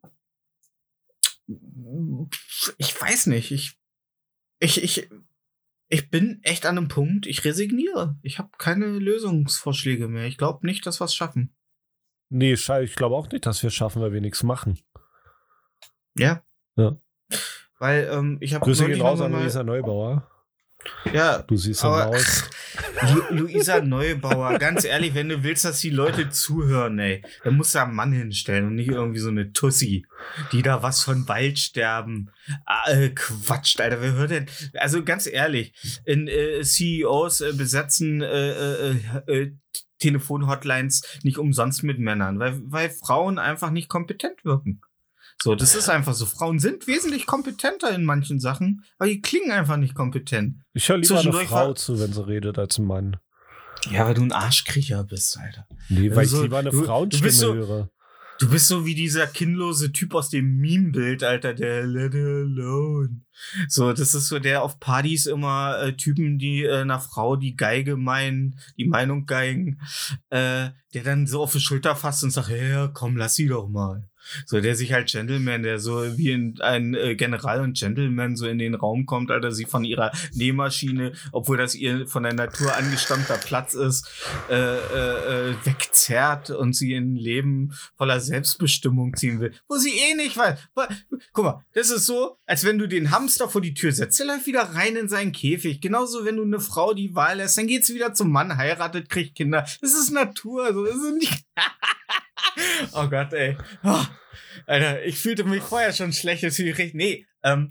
ich 2.79 3.01
weiß 3.01 3.27
nicht, 3.27 3.51
ich, 3.51 3.79
ich, 4.59 4.83
ich, 4.83 5.11
ich 5.89 6.11
bin 6.11 6.41
echt 6.43 6.67
an 6.67 6.79
einem 6.79 6.89
Punkt, 6.89 7.27
ich 7.27 7.45
resigniere. 7.45 8.17
Ich 8.23 8.39
habe 8.39 8.51
keine 8.59 8.87
Lösungsvorschläge 8.99 10.09
mehr. 10.09 10.27
Ich 10.27 10.39
glaube 10.39 10.67
nicht, 10.67 10.87
dass 10.87 11.01
wir 11.01 11.05
es 11.05 11.15
schaffen. 11.15 11.55
Nee, 12.31 12.55
ich 12.55 12.97
glaube 12.97 13.15
auch 13.15 13.31
nicht, 13.31 13.47
dass 13.47 13.63
wir 13.63 13.69
es 13.69 13.75
schaffen, 13.75 14.03
weil 14.03 14.13
wir 14.13 14.21
nichts 14.21 14.43
machen. 14.43 14.79
Ja. 16.17 16.45
Ja. 16.77 16.99
Weil 17.79 18.09
ähm, 18.11 18.39
ich 18.41 18.55
habe 18.55 18.65
Grüße 18.65 18.87
gehen 18.87 19.01
raus 19.01 19.21
an 19.21 19.33
Luisa 19.33 19.63
Neubauer. 19.63 20.31
Ja, 21.13 21.43
Du 21.43 21.57
siehst 21.57 21.85
Aber- 21.85 22.09
aus. 22.09 22.45
Lu 23.13 23.23
Luisa 23.43 23.81
Neubauer, 23.81 24.59
ganz 24.59 24.85
ehrlich, 24.85 25.15
wenn 25.15 25.29
du 25.29 25.43
willst, 25.43 25.65
dass 25.65 25.81
die 25.81 25.91
Leute 25.91 26.31
zuhören, 26.31 26.99
ey, 26.99 27.23
dann 27.45 27.57
musst 27.57 27.75
du 27.75 27.81
einen 27.81 27.95
Mann 27.95 28.13
hinstellen 28.13 28.67
und 28.67 28.75
nicht 28.77 28.89
irgendwie 28.91 29.19
so 29.21 29.29
eine 29.29 29.53
Tussi, 29.53 30.07
die 30.53 30.63
da 30.63 30.83
was 30.83 31.03
von 31.03 31.29
Waldsterben 31.29 32.31
ah, 32.67 32.91
äh, 32.91 33.11
quatscht, 33.11 33.81
Alter. 33.81 34.01
Wer 34.01 34.13
hört 34.15 34.31
denn? 34.31 34.47
Also 34.75 35.05
ganz 35.05 35.27
ehrlich, 35.27 35.73
in 36.05 36.27
äh, 36.29 36.63
CEOs 36.63 37.43
äh, 37.43 37.53
besetzen 37.53 38.23
äh, 38.23 38.91
äh, 38.91 38.97
äh, 39.27 39.53
Telefonhotlines 40.01 41.03
nicht 41.23 41.39
umsonst 41.39 41.83
mit 41.83 41.99
Männern, 41.99 42.39
weil, 42.39 42.61
weil 42.67 42.91
Frauen 42.91 43.39
einfach 43.39 43.71
nicht 43.71 43.89
kompetent 43.89 44.45
wirken. 44.45 44.81
So, 45.43 45.55
das 45.55 45.75
ist 45.75 45.89
einfach 45.91 46.15
so. 46.15 46.25
Frauen 46.27 46.59
sind 46.59 46.87
wesentlich 46.87 47.27
kompetenter 47.27 47.95
in 47.95 48.05
manchen 48.05 48.41
Sachen, 48.41 48.85
aber 48.99 49.09
die 49.11 49.21
klingen 49.21 49.51
einfach 49.51 49.77
nicht 49.77 49.95
kompetent. 49.95 50.57
Ich 50.73 50.89
höre 50.89 50.99
lieber 50.99 51.21
eine 51.21 51.33
Frau 51.33 51.69
war- 51.69 51.75
zu, 51.75 51.99
wenn 52.01 52.13
sie 52.13 52.27
redet, 52.27 52.59
als 52.59 52.79
ein 52.79 52.87
Mann. 52.87 53.17
Ja, 53.91 54.07
weil 54.07 54.15
du 54.15 54.23
ein 54.23 54.33
Arschkriecher 54.33 55.05
bist, 55.05 55.37
Alter. 55.39 55.67
Nee, 55.91 56.11
weil 56.11 56.21
Also, 56.21 56.39
ich 56.39 56.43
lieber 56.45 56.59
eine 56.59 56.71
du- 56.71 56.81
du 56.81 56.87
Frauenstimme 56.87 57.27
bist 57.27 57.39
so- 57.41 57.55
höre. 57.55 57.91
Du 58.41 58.51
bist 58.51 58.67
so 58.67 58.85
wie 58.85 58.97
dieser 58.97 59.29
kinnlose 59.29 59.93
Typ 59.93 60.13
aus 60.13 60.29
dem 60.29 60.57
Meme-Bild, 60.57 61.23
Alter, 61.23 61.55
der 61.55 61.87
Let 61.87 62.15
her 62.15 62.27
alone. 62.45 63.21
So, 63.69 63.93
das 63.93 64.13
ist 64.13 64.27
so 64.27 64.41
der 64.41 64.63
auf 64.65 64.81
Partys 64.81 65.27
immer 65.27 65.79
äh, 65.81 65.93
Typen, 65.97 66.39
die 66.39 66.65
äh, 66.65 66.81
einer 66.81 66.99
Frau 66.99 67.37
die 67.37 67.55
Geige 67.55 67.97
meinen, 67.97 68.59
die 68.77 68.87
Meinung 68.87 69.27
geigen, 69.27 69.79
äh, 70.31 70.71
der 70.95 71.05
dann 71.05 71.29
so 71.29 71.43
auf 71.43 71.53
die 71.53 71.61
Schulter 71.61 71.95
fasst 71.95 72.25
und 72.25 72.33
sagt, 72.33 72.49
ja, 72.49 72.89
komm, 72.89 73.17
lass 73.17 73.35
sie 73.37 73.47
doch 73.47 73.69
mal. 73.69 74.09
So, 74.47 74.61
der 74.61 74.75
sich 74.77 74.93
halt 74.93 75.09
Gentleman, 75.11 75.63
der 75.63 75.79
so 75.79 76.17
wie 76.17 76.31
in, 76.31 76.61
ein 76.61 76.95
äh, 76.95 77.15
General 77.15 77.61
und 77.61 77.77
Gentleman 77.79 78.37
so 78.37 78.47
in 78.47 78.59
den 78.59 78.75
Raum 78.75 79.07
kommt, 79.07 79.31
Alter, 79.31 79.53
sie 79.53 79.65
von 79.65 79.85
ihrer 79.85 80.13
Nähmaschine, 80.33 81.13
obwohl 81.33 81.57
das 81.57 81.75
ihr 81.75 82.07
von 82.07 82.23
der 82.23 82.35
Natur 82.35 82.75
angestammter 82.77 83.37
Platz 83.39 83.75
ist, 83.75 84.09
äh, 84.51 84.55
äh, 84.55 85.51
äh, 85.51 85.55
wegzerrt 85.65 86.51
und 86.51 86.75
sie 86.75 86.93
in 86.95 87.15
ein 87.15 87.17
Leben 87.17 87.73
voller 87.97 88.21
Selbstbestimmung 88.21 89.15
ziehen 89.17 89.41
will, 89.41 89.53
wo 89.69 89.77
sie 89.77 89.91
eh 89.91 90.15
nicht 90.15 90.37
weiß. 90.37 90.59
Wa- 90.75 90.89
Guck 91.33 91.45
mal, 91.45 91.65
das 91.75 91.91
ist 91.91 92.07
so, 92.07 92.37
als 92.47 92.65
wenn 92.65 92.79
du 92.79 92.87
den 92.87 93.11
Hamster 93.11 93.49
vor 93.49 93.61
die 93.61 93.75
Tür 93.75 93.93
setzt, 93.93 94.19
der 94.19 94.27
läuft 94.27 94.47
wieder 94.47 94.63
rein 94.63 94.97
in 94.97 95.09
seinen 95.09 95.33
Käfig. 95.33 95.81
Genauso, 95.81 96.25
wenn 96.25 96.37
du 96.37 96.43
eine 96.43 96.61
Frau 96.61 96.95
die 96.95 97.15
Wahl 97.15 97.39
lässt, 97.39 97.57
dann 97.59 97.67
geht 97.67 97.85
sie 97.85 97.95
wieder 97.95 98.15
zum 98.15 98.31
Mann, 98.31 98.57
heiratet, 98.57 99.09
kriegt 99.09 99.35
Kinder. 99.35 99.67
Das 99.81 99.93
ist 99.95 100.11
Natur, 100.11 100.73
so, 100.73 100.85
das 100.85 100.97
ist 100.97 101.15
nicht. 101.19 101.45
oh 102.93 103.09
Gott, 103.09 103.33
ey. 103.33 103.57
Oh, 103.83 104.05
Alter, 104.67 105.05
ich 105.05 105.19
fühlte 105.19 105.45
mich 105.45 105.63
vorher 105.63 105.93
schon 105.93 106.13
schlecht. 106.13 106.43
Nee, 106.95 107.27
ähm. 107.43 107.71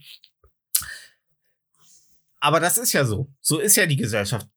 Aber 2.39 2.59
das 2.59 2.77
ist 2.77 2.91
ja 2.91 3.05
so. 3.05 3.31
So 3.39 3.59
ist 3.59 3.77
ja 3.77 3.85
die 3.85 3.95
Gesellschaft. 3.95 4.47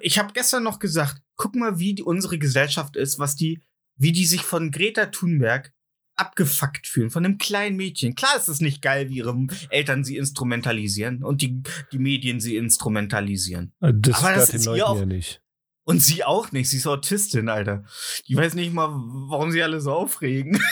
Ich 0.00 0.18
habe 0.18 0.32
gestern 0.34 0.62
noch 0.62 0.78
gesagt, 0.78 1.22
guck 1.36 1.54
mal, 1.54 1.78
wie 1.78 2.02
unsere 2.02 2.38
Gesellschaft 2.38 2.96
ist, 2.96 3.18
was 3.18 3.36
die, 3.36 3.62
wie 3.96 4.12
die 4.12 4.26
sich 4.26 4.42
von 4.42 4.70
Greta 4.70 5.06
Thunberg 5.06 5.72
abgefuckt 6.16 6.86
fühlen, 6.86 7.10
von 7.10 7.24
einem 7.24 7.38
kleinen 7.38 7.76
Mädchen. 7.76 8.14
Klar 8.14 8.36
ist 8.36 8.48
es 8.48 8.60
nicht 8.60 8.82
geil, 8.82 9.08
wie 9.08 9.16
ihre 9.16 9.34
Eltern 9.70 10.04
sie 10.04 10.18
instrumentalisieren 10.18 11.24
und 11.24 11.40
die, 11.40 11.62
die 11.92 11.98
Medien 11.98 12.40
sie 12.40 12.56
instrumentalisieren. 12.56 13.72
Das 13.80 14.22
Aber 14.22 14.34
das 14.34 14.50
ist 14.52 14.66
ihr 14.66 14.86
auch- 14.86 14.98
ja 14.98 15.06
nicht. 15.06 15.40
Und 15.84 16.00
sie 16.02 16.22
auch 16.24 16.52
nicht. 16.52 16.68
Sie 16.70 16.76
ist 16.76 16.86
Autistin, 16.86 17.48
Alter. 17.48 17.84
Die 18.28 18.36
weiß 18.36 18.54
nicht 18.54 18.72
mal, 18.72 18.88
warum 18.90 19.50
sie 19.50 19.62
alle 19.62 19.80
so 19.80 19.92
aufregen. 19.92 20.60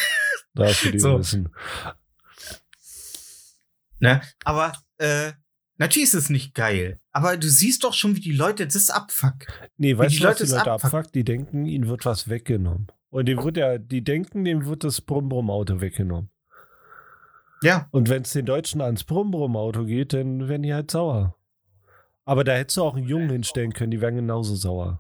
Da 0.54 0.66
hast 0.66 0.84
du 0.84 0.90
die 0.90 0.98
So. 0.98 1.18
wissen. 1.20 1.50
Ne? 4.00 4.20
Aber 4.44 4.72
äh, 4.98 5.32
natürlich 5.76 6.08
ist 6.08 6.14
es 6.14 6.30
nicht 6.30 6.54
geil. 6.54 6.98
Aber 7.12 7.36
du 7.36 7.48
siehst 7.48 7.84
doch 7.84 7.94
schon, 7.94 8.16
wie 8.16 8.20
die 8.20 8.32
Leute 8.32 8.66
das 8.66 8.90
abfuckt. 8.90 9.46
Nee, 9.76 9.96
weißt 9.96 10.14
die 10.14 10.18
du, 10.18 10.24
was 10.24 10.40
Leute 10.40 10.44
die 10.46 10.50
Leute 10.58 10.72
abfuckt. 10.72 10.94
abfuckt? 10.94 11.14
Die 11.14 11.24
denken, 11.24 11.66
ihnen 11.66 11.88
wird 11.88 12.04
was 12.04 12.28
weggenommen. 12.28 12.88
Und 13.10 13.26
dem 13.26 13.42
wird 13.42 13.56
ja, 13.56 13.78
die 13.78 14.02
denken, 14.02 14.44
dem 14.44 14.66
wird 14.66 14.84
das 14.84 15.00
Brumm-Brumm-Auto 15.00 15.80
weggenommen. 15.80 16.30
Ja. 17.62 17.88
Und 17.90 18.08
wenn 18.08 18.22
es 18.22 18.32
den 18.32 18.46
Deutschen 18.46 18.80
ans 18.80 19.04
Brumm-Brumm-Auto 19.04 19.84
geht, 19.84 20.12
dann 20.12 20.48
werden 20.48 20.62
die 20.62 20.74
halt 20.74 20.90
sauer. 20.90 21.36
Aber 22.28 22.44
da 22.44 22.52
hättest 22.52 22.76
du 22.76 22.82
auch 22.82 22.94
einen 22.94 23.08
Jungen 23.08 23.30
hinstellen 23.30 23.72
können, 23.72 23.90
die 23.90 24.02
wären 24.02 24.16
genauso 24.16 24.54
sauer. 24.54 24.98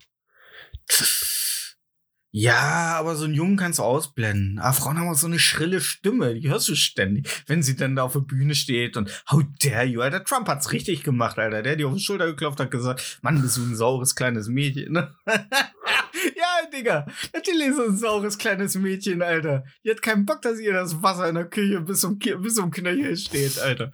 Ja, 2.30 2.96
aber 2.98 3.16
so 3.16 3.26
einen 3.26 3.34
Jungen 3.34 3.58
kannst 3.58 3.80
du 3.80 3.82
ausblenden. 3.82 4.58
Aber 4.58 4.72
Frauen 4.72 4.98
haben 4.98 5.10
auch 5.10 5.14
so 5.14 5.26
eine 5.26 5.38
schrille 5.38 5.82
Stimme, 5.82 6.34
die 6.34 6.48
hörst 6.48 6.70
du 6.70 6.74
ständig, 6.74 7.28
wenn 7.46 7.62
sie 7.62 7.76
dann 7.76 7.96
da 7.96 8.04
auf 8.04 8.14
der 8.14 8.20
Bühne 8.20 8.54
steht 8.54 8.96
und 8.96 9.10
how 9.30 9.42
dare 9.62 9.84
you, 9.84 10.00
Alter. 10.00 10.24
Trump 10.24 10.48
hat's 10.48 10.72
richtig 10.72 11.02
gemacht, 11.02 11.38
Alter. 11.38 11.60
Der 11.60 11.72
hat 11.76 11.84
auf 11.84 11.92
die 11.92 12.02
Schulter 12.02 12.28
geklopft, 12.28 12.60
hat 12.60 12.70
gesagt, 12.70 13.18
Mann, 13.20 13.42
bist 13.42 13.58
du 13.58 13.62
ein 13.62 13.76
saures 13.76 14.14
kleines 14.14 14.48
Mädchen. 14.48 14.94
ja, 15.26 16.70
Digga, 16.72 17.04
natürlich 17.34 17.68
ist 17.68 17.78
es 17.78 17.88
ein 17.90 17.98
saures 17.98 18.38
kleines 18.38 18.74
Mädchen, 18.74 19.20
Alter. 19.20 19.64
Die 19.84 19.90
hat 19.90 20.00
keinen 20.00 20.24
Bock, 20.24 20.40
dass 20.40 20.58
ihr 20.60 20.72
das 20.72 21.02
Wasser 21.02 21.28
in 21.28 21.34
der 21.34 21.50
Küche 21.50 21.82
bis 21.82 22.00
zum, 22.00 22.18
bis 22.18 22.54
zum 22.54 22.70
Knöchel 22.70 23.18
steht, 23.18 23.58
Alter. 23.58 23.92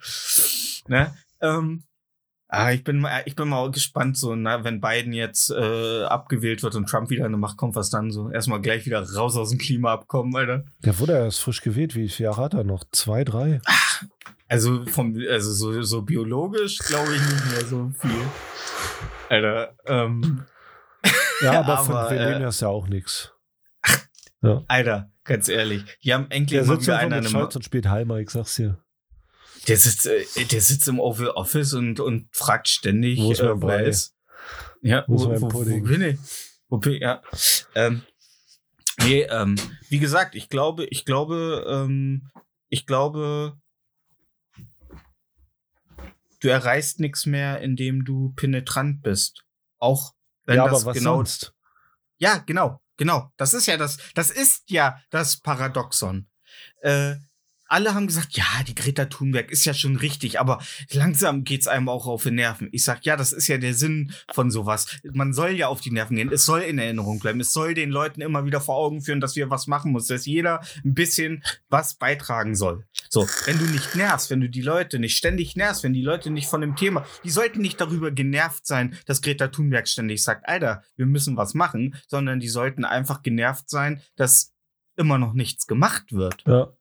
Ne? 0.87 1.13
Ähm, 1.41 1.83
Ah, 2.57 2.73
ich 2.73 2.85
bin 2.85 3.01
mal, 3.01 3.23
ich 3.25 3.35
bin 3.35 3.49
mal 3.49 3.71
gespannt, 3.71 4.17
so, 4.17 4.35
na, 4.35 4.63
wenn 4.65 4.81
Biden 4.81 5.13
jetzt 5.13 5.51
äh, 5.51 6.05
abgewählt 6.05 6.63
wird 6.63 6.75
und 6.77 6.89
Trump 6.89 7.11
wieder 7.11 7.25
an 7.25 7.33
die 7.33 7.39
Macht 7.39 7.57
kommt, 7.57 7.75
was 7.75 7.91
dann 7.91 8.11
so 8.11 8.31
erstmal 8.31 8.61
gleich 8.61 8.87
wieder 8.87 9.03
raus 9.03 9.37
aus 9.37 9.51
dem 9.51 9.59
Klimaabkommen, 9.59 10.35
Alter. 10.37 10.65
Der 10.85 10.99
wurde 10.99 11.15
erst 11.15 11.41
frisch 11.41 11.61
gewählt. 11.61 11.95
Wie 11.95 12.09
viele 12.09 12.29
Jahre 12.29 12.43
hat 12.43 12.55
er 12.55 12.65
noch? 12.65 12.85
Zwei, 12.93 13.25
drei? 13.25 13.61
Also 14.49 14.87
vom, 14.87 15.17
also 15.29 15.53
so, 15.53 15.83
so 15.83 16.03
biologisch 16.03 16.79
glaube 16.79 17.15
ich 17.15 17.21
nicht 17.21 17.51
mehr 17.51 17.65
so 17.65 17.91
viel. 17.99 18.23
Alter, 19.29 19.75
ähm, 19.87 20.45
Ja, 21.43 21.61
aber, 21.61 21.79
Aber, 21.79 21.85
von 21.85 21.97
äh, 21.97 22.11
Velenia 22.11 22.49
ist 22.49 22.61
ja 22.61 22.69
auch 22.69 22.87
nichts. 22.87 23.33
Alter, 24.69 25.11
ganz 25.25 25.49
ehrlich, 25.49 25.85
die 26.05 26.13
haben 26.13 26.27
endlich 26.31 26.61
Der 26.61 26.67
mal 26.67 26.75
sitzt 26.75 26.87
wieder 26.87 26.99
einfach 26.99 27.07
einer 27.07 27.17
mit 27.17 27.27
eine, 27.27 27.41
Scholz 27.41 27.57
und 27.57 27.65
spielt 27.65 27.89
Heimer, 27.89 28.19
ich 28.19 28.31
sag's 28.31 28.55
dir. 28.55 28.84
Der 29.69 29.77
sitzt, 29.77 30.07
äh, 30.07 30.25
der 30.45 30.61
sitzt 30.61 30.89
im 30.89 31.01
Oval 31.01 31.29
Office 31.31 31.75
und, 31.75 32.01
und 32.01 32.29
fragt 32.33 32.69
ständig, 32.69 33.19
Wo 33.19 33.33
ist 33.33 33.41
äh, 33.41 33.45
mein 33.45 33.53
er 33.53 33.57
Brei? 33.57 33.85
ist. 33.85 34.15
Ja, 34.83 35.05
Wo 35.07 35.19
wo, 35.19 35.29
mein 35.29 35.43
wo, 35.43 35.53
wo 35.53 35.65
bin 35.65 36.03
ich? 36.03 36.19
Wo 36.69 36.79
bin 36.79 36.93
ich? 36.95 37.01
Ja. 37.01 37.23
Ähm, 37.75 38.03
nee, 39.03 39.23
ähm, 39.23 39.57
wie 39.89 39.99
gesagt, 39.99 40.35
ich 40.35 40.49
glaube, 40.49 40.85
ich 40.87 41.05
glaube, 41.05 41.65
ähm, 41.69 42.31
ich 42.69 42.87
glaube, 42.87 43.59
du 46.41 46.49
erreichst 46.49 47.01
nichts 47.01 47.27
mehr, 47.27 47.61
indem 47.61 48.05
du 48.05 48.33
penetrant 48.37 49.03
bist. 49.03 49.45
Auch 49.79 50.15
wenn 50.45 50.57
ja, 50.57 50.69
das 50.69 50.83
aber 50.83 50.91
was 50.91 50.99
genau 50.99 51.17
sonst? 51.17 51.55
ja, 52.19 52.39
genau, 52.39 52.81
genau. 52.97 53.33
Das 53.37 53.55
ist 53.55 53.67
ja 53.67 53.77
das, 53.77 53.99
das 54.15 54.31
ist 54.31 54.65
ja 54.69 55.01
das 55.11 55.41
Paradoxon. 55.41 56.29
Äh, 56.83 57.17
alle 57.75 57.93
haben 57.93 58.07
gesagt, 58.07 58.37
ja, 58.37 58.45
die 58.69 58.75
Greta 58.77 59.07
Thunberg 59.07 59.51
ist 59.51 59.65
ja 59.65 59.75
schon 59.75 59.97
richtig, 59.97 60.39
aber 60.39 60.63
langsam 60.93 61.43
geht's 61.43 61.67
einem 61.67 61.89
auch 61.89 62.07
auf 62.07 62.23
die 62.23 62.31
Nerven. 62.31 62.69
Ich 62.71 62.85
sag, 62.85 63.05
ja, 63.05 63.17
das 63.17 63.33
ist 63.33 63.49
ja 63.49 63.59
der 63.59 63.75
Sinn 63.75 64.13
von 64.33 64.53
sowas. 64.53 65.01
Man 65.13 65.33
soll 65.33 65.51
ja 65.51 65.67
auf 65.67 65.81
die 65.81 65.91
Nerven 65.91 66.15
gehen. 66.17 66.31
Es 66.33 66.47
soll 66.47 66.61
in 66.61 66.79
Erinnerung 66.79 67.19
bleiben. 67.19 67.41
Es 67.41 67.53
soll 67.53 67.75
den 67.75 67.91
Leuten 67.91 68.21
immer 68.21 68.47
wieder 68.47 68.61
vor 68.61 68.77
Augen 68.77 69.03
führen, 69.03 69.21
dass 69.21 69.35
wir 69.35 69.51
was 69.51 69.67
machen 69.67 69.91
müssen, 69.91 70.13
dass 70.13 70.25
jeder 70.25 70.61
ein 70.85 70.95
bisschen 70.95 71.43
was 71.69 71.97
beitragen 71.97 72.55
soll. 72.55 72.87
So, 73.11 73.27
wenn 73.47 73.59
du 73.59 73.65
nicht 73.65 73.97
nervst, 73.97 74.31
wenn 74.31 74.41
du 74.41 74.49
die 74.49 74.63
Leute 74.63 75.01
nicht 75.01 75.17
ständig 75.17 75.57
nervst, 75.57 75.83
wenn 75.83 75.95
die 75.95 76.03
Leute 76.03 76.31
nicht 76.31 76.47
von 76.47 76.61
dem 76.61 76.77
Thema, 76.77 77.05
die 77.25 77.31
sollten 77.31 77.61
nicht 77.61 77.81
darüber 77.81 78.13
genervt 78.13 78.69
sein, 78.69 78.97
dass 79.07 79.21
Greta 79.21 79.49
Thunberg 79.49 79.89
ständig 79.89 80.23
sagt, 80.23 80.49
Alter, 80.49 80.85
wir 80.95 81.07
müssen 81.07 81.37
was 81.37 81.55
machen, 81.55 81.97
sondern 82.07 82.39
die 82.39 82.49
sollten 82.49 82.85
einfach 82.85 83.23
genervt 83.23 83.69
sein, 83.69 84.01
dass 84.15 84.53
immer 84.97 85.19
noch 85.19 85.33
nichts 85.33 85.67
gemacht 85.67 86.13
wird. 86.13 86.45
Ja. 86.47 86.73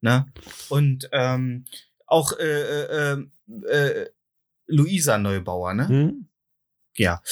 Ne? 0.00 0.26
Und 0.68 1.08
ähm, 1.12 1.64
auch 2.06 2.32
äh, 2.38 2.44
äh, 2.44 3.12
äh, 3.12 3.66
äh, 3.66 4.10
Luisa 4.66 5.18
Neubauer, 5.18 5.74
ne? 5.74 5.88
Hm? 5.88 6.28
Ja. 6.96 7.22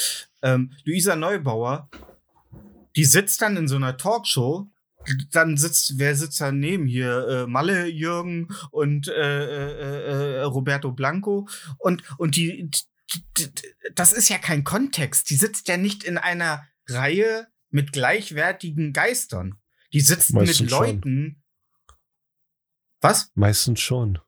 Ähm, 0.43 0.73
Luisa 0.85 1.17
Neubauer, 1.17 1.91
die 2.97 3.05
sitzt 3.05 3.43
dann 3.43 3.57
in 3.57 3.69
so 3.69 3.77
einer 3.77 3.97
Talkshow. 3.97 4.71
Dann 5.31 5.57
sitzt, 5.57 5.99
wer 5.99 6.17
sitzt 6.17 6.41
da 6.41 6.51
neben 6.51 6.87
hier? 6.87 7.27
Äh, 7.29 7.47
Malle 7.47 7.87
Jürgen 7.87 8.49
und 8.71 9.07
äh, 9.07 9.12
äh, 9.12 10.39
äh, 10.39 10.43
Roberto 10.43 10.91
Blanco. 10.91 11.49
Und, 11.79 12.03
und 12.19 12.35
die, 12.35 12.71
die, 13.37 13.51
das 13.95 14.12
ist 14.12 14.29
ja 14.29 14.39
kein 14.39 14.64
Kontext. 14.64 15.31
Die 15.31 15.37
sitzt 15.37 15.69
ja 15.69 15.77
nicht 15.77 16.03
in 16.03 16.19
einer 16.19 16.67
Reihe 16.89 17.47
mit 17.71 17.93
gleichwertigen 17.93 18.93
Geistern. 18.93 19.61
Die 19.93 20.01
sitzt 20.01 20.33
Meistens 20.33 20.61
mit 20.61 20.71
schon. 20.71 21.43
Was? 23.07 23.30
Meistens 23.34 23.80
schon. 23.80 24.18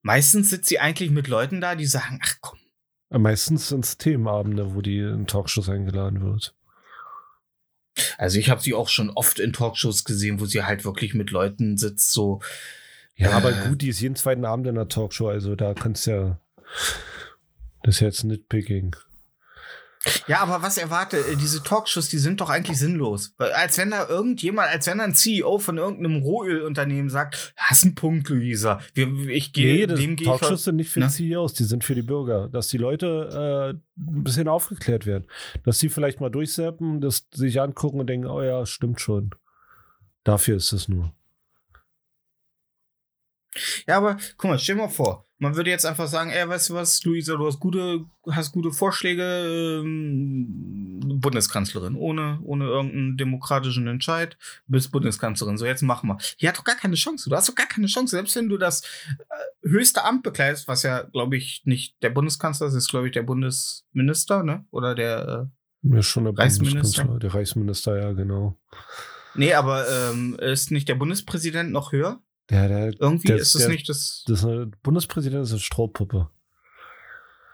Meistens 0.00 0.48
sitzt 0.50 0.68
sie 0.68 0.78
eigentlich 0.78 1.10
mit 1.10 1.28
Leuten 1.28 1.60
da, 1.60 1.74
die 1.74 1.86
sagen, 1.86 2.18
ach 2.22 2.36
komm, 2.40 2.58
Meistens 3.10 3.68
sind 3.68 3.84
es 3.84 3.98
Themenabende, 3.98 4.74
wo 4.74 4.80
die 4.80 4.98
in 5.00 5.26
Talkshows 5.26 5.68
eingeladen 5.68 6.22
wird. 6.22 6.54
Also 8.16 8.38
ich 8.38 8.48
habe 8.48 8.62
sie 8.62 8.72
auch 8.72 8.88
schon 8.88 9.10
oft 9.10 9.38
in 9.38 9.52
Talkshows 9.52 10.04
gesehen, 10.04 10.40
wo 10.40 10.46
sie 10.46 10.62
halt 10.62 10.86
wirklich 10.86 11.12
mit 11.12 11.30
Leuten 11.30 11.76
sitzt, 11.76 12.10
so. 12.12 12.40
Ja, 13.14 13.28
Äh. 13.28 13.32
aber 13.32 13.52
gut, 13.52 13.82
die 13.82 13.88
ist 13.88 14.00
jeden 14.00 14.16
zweiten 14.16 14.46
Abend 14.46 14.66
in 14.66 14.76
der 14.76 14.88
Talkshow, 14.88 15.28
also 15.28 15.54
da 15.56 15.74
kannst 15.74 16.06
du 16.06 16.10
ja. 16.10 16.40
Das 17.82 17.96
ist 17.96 18.00
jetzt 18.00 18.24
Nitpicking. 18.24 18.96
Ja, 20.26 20.40
aber 20.40 20.62
was 20.62 20.78
erwarte, 20.78 21.18
äh, 21.18 21.36
diese 21.36 21.62
Talkshows, 21.62 22.08
die 22.08 22.18
sind 22.18 22.40
doch 22.40 22.50
eigentlich 22.50 22.78
sinnlos. 22.78 23.34
Als 23.38 23.78
wenn 23.78 23.90
da 23.90 24.08
irgendjemand, 24.08 24.68
als 24.68 24.86
wenn 24.86 24.98
da 24.98 25.04
ein 25.04 25.14
CEO 25.14 25.58
von 25.58 25.78
irgendeinem 25.78 26.22
Rohölunternehmen 26.22 27.08
sagt, 27.08 27.54
hast 27.56 27.84
einen 27.84 27.94
Punkt, 27.94 28.28
Luisa. 28.28 28.80
Wir, 28.94 29.06
ich 29.28 29.52
gehe, 29.52 29.86
Nee, 29.86 29.94
dem 29.94 30.16
gehe. 30.16 30.26
Talkshows 30.26 30.64
sind 30.64 30.76
nicht 30.76 30.90
für 30.90 31.00
ne? 31.00 31.08
CEOs, 31.08 31.54
die 31.54 31.64
sind 31.64 31.84
für 31.84 31.94
die 31.94 32.02
Bürger. 32.02 32.48
Dass 32.48 32.68
die 32.68 32.78
Leute 32.78 33.76
äh, 33.76 34.00
ein 34.00 34.24
bisschen 34.24 34.48
aufgeklärt 34.48 35.06
werden. 35.06 35.26
Dass 35.64 35.78
sie 35.78 35.88
vielleicht 35.88 36.20
mal 36.20 36.30
durchseppen, 36.30 37.00
das 37.00 37.28
sich 37.32 37.60
angucken 37.60 38.00
und 38.00 38.08
denken, 38.08 38.26
oh 38.26 38.42
ja, 38.42 38.66
stimmt 38.66 39.00
schon. 39.00 39.30
Dafür 40.24 40.56
ist 40.56 40.72
es 40.72 40.88
nur. 40.88 41.12
Ja, 43.86 43.98
aber 43.98 44.16
guck 44.36 44.50
mal, 44.50 44.58
stell 44.58 44.76
dir 44.76 44.82
mal 44.82 44.88
vor, 44.88 45.26
man 45.42 45.56
würde 45.56 45.70
jetzt 45.70 45.84
einfach 45.84 46.06
sagen, 46.06 46.30
ey, 46.30 46.48
weißt 46.48 46.70
du 46.70 46.74
was, 46.74 47.02
Luisa, 47.02 47.34
du 47.34 47.44
hast 47.44 47.58
gute, 47.58 48.04
hast 48.30 48.52
gute 48.52 48.70
Vorschläge, 48.70 49.80
ähm, 49.82 51.00
Bundeskanzlerin, 51.20 51.96
ohne, 51.96 52.38
ohne 52.44 52.66
irgendeinen 52.66 53.16
demokratischen 53.16 53.88
Entscheid, 53.88 54.38
bist 54.68 54.92
Bundeskanzlerin. 54.92 55.58
So, 55.58 55.66
jetzt 55.66 55.82
mach 55.82 56.04
mal. 56.04 56.16
Die 56.40 56.46
hat 56.46 56.58
doch 56.58 56.62
gar 56.62 56.76
keine 56.76 56.94
Chance. 56.94 57.28
Du 57.28 57.34
hast 57.34 57.48
doch 57.48 57.56
gar 57.56 57.66
keine 57.66 57.88
Chance. 57.88 58.14
Selbst 58.14 58.36
wenn 58.36 58.48
du 58.48 58.56
das 58.56 58.82
äh, 58.82 59.68
höchste 59.68 60.04
Amt 60.04 60.22
bekleidest, 60.22 60.68
was 60.68 60.84
ja, 60.84 61.02
glaube 61.02 61.36
ich, 61.36 61.62
nicht 61.64 62.00
der 62.04 62.10
Bundeskanzler 62.10 62.68
ist, 62.68 62.74
ist, 62.74 62.90
glaube 62.90 63.06
ich, 63.08 63.12
der 63.12 63.24
Bundesminister, 63.24 64.44
ne? 64.44 64.64
Oder 64.70 64.94
der, 64.94 65.48
äh, 65.82 65.98
ist 65.98 66.06
schon 66.06 66.22
der 66.22 66.38
Reichsminister? 66.38 66.78
Bundeskanzler, 67.02 67.18
der 67.18 67.34
Reichsminister, 67.34 68.00
ja, 68.00 68.12
genau. 68.12 68.56
nee, 69.34 69.54
aber 69.54 69.86
ähm, 69.90 70.36
ist 70.38 70.70
nicht 70.70 70.88
der 70.88 70.94
Bundespräsident 70.94 71.72
noch 71.72 71.90
höher? 71.90 72.22
Der, 72.52 72.68
der, 72.68 72.92
Irgendwie 73.00 73.28
der, 73.28 73.36
ist 73.38 73.54
es 73.54 73.62
der, 73.62 73.70
nicht 73.70 73.88
das. 73.88 74.24
Das 74.26 74.46
Bundespräsident 74.82 75.42
ist 75.44 75.50
eine 75.52 75.60
Strohpuppe. 75.60 76.28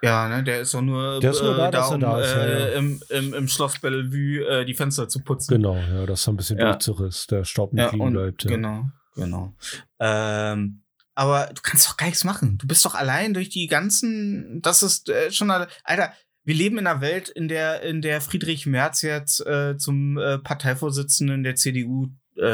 Ja, 0.02 0.28
ne, 0.28 0.44
der 0.44 0.60
ist 0.60 0.74
doch 0.74 0.80
nur, 0.82 1.18
Der 1.20 1.30
ist 1.32 1.42
nur 1.42 1.56
da, 1.56 1.70
dass 1.70 1.88
er 1.90 1.94
um, 1.94 2.00
da 2.00 2.20
ist, 2.20 2.30
ja, 2.30 2.40
äh, 2.44 2.60
ja. 2.72 2.78
Im, 2.78 3.00
im, 3.08 3.34
im 3.34 3.48
Schloss 3.48 3.80
Bellevue 3.80 4.44
äh, 4.46 4.64
die 4.64 4.74
Fenster 4.74 5.08
zu 5.08 5.20
putzen. 5.20 5.54
Genau, 5.54 5.76
ja, 5.76 6.06
dass 6.06 6.26
er 6.28 6.32
ein 6.32 6.36
bisschen 6.36 6.58
Ja. 6.58 6.70
durchzerriss, 6.72 7.26
der 7.26 7.44
Staub 7.44 7.72
nicht 7.72 7.84
Ja, 7.84 7.90
liegen 7.92 8.12
bleibt. 8.12 8.44
Ja. 8.44 8.50
Genau, 8.50 8.84
genau. 9.16 9.54
Ähm, 9.98 10.82
aber 11.16 11.46
du 11.52 11.60
kannst 11.62 11.88
doch 11.88 11.96
gar 11.96 12.06
nichts 12.06 12.22
machen. 12.22 12.58
Du 12.58 12.68
bist 12.68 12.84
doch 12.84 12.94
allein 12.94 13.34
durch 13.34 13.48
die 13.48 13.66
ganzen. 13.66 14.60
Das 14.62 14.84
ist 14.84 15.08
äh, 15.08 15.32
schon. 15.32 15.50
alle- 15.50 15.66
Alter, 15.82 16.12
wir 16.44 16.54
leben 16.54 16.78
in 16.78 16.86
einer 16.86 17.00
Welt, 17.00 17.28
in 17.28 17.48
der, 17.48 17.82
in 17.82 18.00
der 18.00 18.20
Friedrich 18.20 18.66
Merz 18.66 19.02
jetzt 19.02 19.44
äh, 19.46 19.76
zum 19.78 20.16
äh, 20.16 20.38
Parteivorsitzenden 20.38 21.42
der 21.42 21.56
CDU 21.56 22.08
äh, 22.36 22.44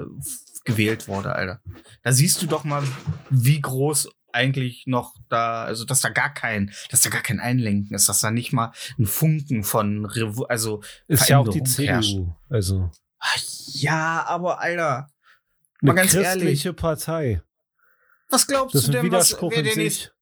äh, 0.00 0.06
gewählt 0.64 1.08
wurde, 1.08 1.34
Alter. 1.34 1.60
Da 2.02 2.12
siehst 2.12 2.40
du 2.42 2.46
doch 2.46 2.64
mal, 2.64 2.82
wie 3.30 3.60
groß 3.60 4.08
eigentlich 4.32 4.84
noch 4.86 5.14
da, 5.28 5.62
also 5.64 5.84
dass 5.84 6.00
da 6.00 6.08
gar 6.08 6.32
kein, 6.34 6.72
dass 6.90 7.02
da 7.02 7.10
gar 7.10 7.22
kein 7.22 7.38
Einlenken 7.38 7.94
ist, 7.94 8.08
dass 8.08 8.20
da 8.20 8.30
nicht 8.30 8.52
mal 8.52 8.72
ein 8.98 9.06
Funken 9.06 9.62
von, 9.62 10.06
Revo 10.06 10.44
also 10.44 10.82
Ist 11.06 11.28
ja 11.28 11.38
auch 11.38 11.48
die 11.48 11.60
Veränderung 11.64 11.86
herrscht. 11.94 12.10
CDU. 12.10 12.36
Also 12.48 12.90
Ach, 13.20 13.38
ja, 13.68 14.24
aber 14.26 14.60
Alter, 14.60 15.08
Mal 15.80 15.92
eine 15.92 16.00
ganz 16.00 16.12
christliche 16.12 16.68
ehrlich. 16.68 16.76
Partei. 16.76 17.42
was 18.28 18.46
glaubst 18.46 18.74
Das 18.74 18.86
du 18.86 18.92
denn, 18.92 19.10
was, 19.12 19.36
wer 19.40 19.64
sich. 19.64 19.76
nächste, 19.76 20.12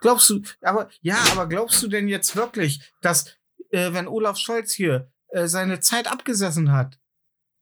glaubst 0.00 0.30
du, 0.30 0.40
aber, 0.62 0.88
ja, 1.00 1.16
aber 1.32 1.46
glaubst 1.48 1.82
du 1.82 1.88
denn 1.88 2.08
jetzt 2.08 2.36
wirklich, 2.36 2.92
dass, 3.02 3.26
äh, 3.70 3.92
wenn 3.92 4.08
Olaf 4.08 4.38
Scholz 4.38 4.72
hier 4.72 5.10
äh, 5.28 5.48
seine 5.48 5.80
Zeit 5.80 6.10
abgesessen 6.10 6.72
hat, 6.72 6.98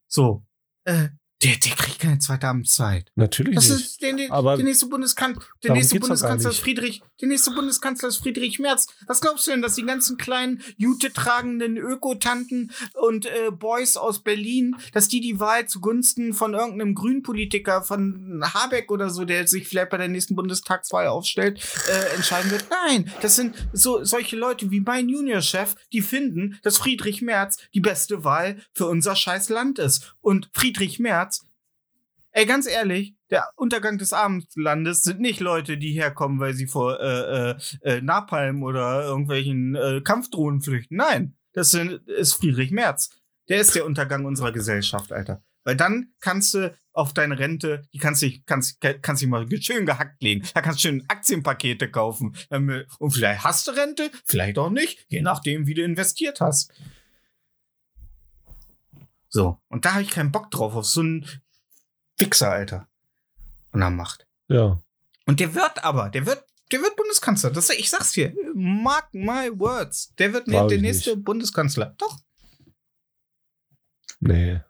so, 0.07 0.45
äh, 0.85 1.09
der, 1.43 1.57
der 1.57 1.71
kriegt 1.73 1.99
keine 1.99 2.19
zweite 2.19 2.47
Amtszeit. 2.47 3.11
Natürlich 3.15 3.55
Das 3.55 3.69
nicht. 3.69 3.79
ist 3.81 4.01
der, 4.01 4.13
der, 4.13 4.31
Aber 4.31 4.55
der 4.55 4.65
nächste 4.65 4.85
Bundeskanzler, 4.85 5.43
der 5.63 5.73
nächste 5.73 5.99
Bundeskanzler 5.99 6.51
ist. 6.51 6.59
Friedrich, 6.59 7.01
der 7.19 7.27
nächste 7.27 7.51
Bundeskanzler 7.51 8.09
ist 8.09 8.17
Friedrich 8.17 8.59
Merz. 8.59 8.87
Was 9.07 9.21
glaubst 9.21 9.47
du 9.47 9.51
denn, 9.51 9.61
dass 9.61 9.75
die 9.75 9.85
ganzen 9.85 10.17
kleinen 10.17 10.61
Jute 10.77 11.11
tragenden 11.11 11.77
Ökotanten 11.77 12.71
und 12.93 13.25
äh, 13.25 13.51
Boys 13.51 13.97
aus 13.97 14.23
Berlin, 14.23 14.75
dass 14.93 15.07
die 15.07 15.21
die 15.21 15.39
Wahl 15.39 15.67
zugunsten 15.67 16.33
von 16.33 16.53
irgendeinem 16.53 16.95
Grünpolitiker 16.95 17.83
von 17.83 18.43
Habeck 18.53 18.91
oder 18.91 19.09
so, 19.09 19.25
der 19.25 19.47
sich 19.47 19.67
vielleicht 19.67 19.89
bei 19.89 19.97
der 19.97 20.07
nächsten 20.07 20.35
Bundestagswahl 20.35 21.07
aufstellt, 21.07 21.59
äh, 21.89 22.15
entscheiden 22.15 22.51
wird? 22.51 22.65
Nein, 22.87 23.11
das 23.21 23.35
sind 23.35 23.55
so 23.73 24.03
solche 24.03 24.35
Leute 24.35 24.71
wie 24.71 24.81
mein 24.81 25.09
Juniorchef, 25.09 25.75
die 25.91 26.01
finden, 26.01 26.59
dass 26.63 26.77
Friedrich 26.77 27.21
Merz 27.21 27.57
die 27.73 27.81
beste 27.81 28.23
Wahl 28.23 28.57
für 28.73 28.87
unser 28.87 29.15
scheiß 29.15 29.49
Land 29.49 29.79
ist. 29.79 30.15
Und 30.21 30.49
Friedrich 30.53 30.99
Merz 30.99 31.32
Ey, 32.35 32.47
ganz 32.47 32.67
ehrlich, 32.67 33.15
der 33.29 33.47
Untergang 33.55 33.99
des 33.99 34.11
Abendlandes 34.11 35.03
sind 35.03 35.19
nicht 35.19 35.39
Leute, 35.39 35.77
die 35.77 35.91
herkommen, 35.93 36.39
weil 36.39 36.55
sie 36.55 36.65
vor 36.65 36.99
äh, 36.99 37.51
äh, 37.51 37.55
äh, 37.83 38.01
Napalm 38.01 38.63
oder 38.63 39.03
irgendwelchen 39.03 39.75
äh, 39.75 40.01
Kampfdrohnen 40.03 40.59
flüchten. 40.59 40.95
Nein, 40.95 41.37
das 41.53 41.69
sind, 41.69 42.07
ist 42.09 42.33
Friedrich 42.33 42.71
Merz. 42.71 43.11
Der 43.49 43.59
ist 43.59 43.75
der 43.75 43.85
Untergang 43.85 44.25
unserer 44.25 44.51
Gesellschaft, 44.51 45.11
Alter. 45.11 45.43
Weil 45.63 45.75
dann 45.75 46.11
kannst 46.21 46.55
du 46.55 46.75
auf 46.91 47.13
deine 47.13 47.37
Rente, 47.37 47.83
die 47.93 47.99
kannst 47.99 48.23
du 48.23 48.31
kannst, 48.47 48.81
kannst 48.81 49.21
dich 49.21 49.29
mal 49.29 49.47
schön 49.61 49.85
gehackt 49.85 50.21
legen. 50.23 50.43
Da 50.55 50.61
kannst 50.61 50.79
du 50.83 50.87
schön 50.87 51.03
Aktienpakete 51.07 51.89
kaufen. 51.91 52.35
Damit- 52.49 52.87
Und 52.97 53.11
vielleicht 53.11 53.43
hast 53.43 53.67
du 53.67 53.71
Rente, 53.71 54.09
vielleicht 54.25 54.57
auch 54.57 54.71
nicht, 54.71 55.05
je 55.07 55.21
nachdem, 55.21 55.67
wie 55.67 55.73
du 55.75 55.83
investiert 55.83 56.41
hast. 56.41 56.71
So, 59.29 59.59
und 59.69 59.85
da 59.85 59.93
habe 59.93 60.03
ich 60.03 60.09
keinen 60.11 60.31
Bock 60.31 60.51
drauf, 60.51 60.75
auf 60.75 60.85
so 60.85 61.01
einen 61.01 61.25
Fixer, 62.17 62.51
Alter. 62.51 62.87
Und 63.71 63.81
er 63.81 63.89
macht. 63.89 64.27
Ja. 64.47 64.81
Und 65.25 65.39
der 65.39 65.55
wird 65.55 65.83
aber, 65.83 66.09
der 66.09 66.25
wird, 66.25 66.43
der 66.71 66.81
wird 66.81 66.95
Bundeskanzler. 66.95 67.49
Das, 67.51 67.69
ich 67.69 67.89
sag's 67.89 68.11
dir. 68.11 68.33
Mark 68.53 69.13
my 69.13 69.49
words. 69.57 70.13
Der 70.17 70.33
wird 70.33 70.45
Glaub 70.45 70.69
der 70.69 70.79
nächste 70.79 71.15
Bundeskanzler. 71.17 71.95
Doch. 71.97 72.19
Nee. 74.19 74.61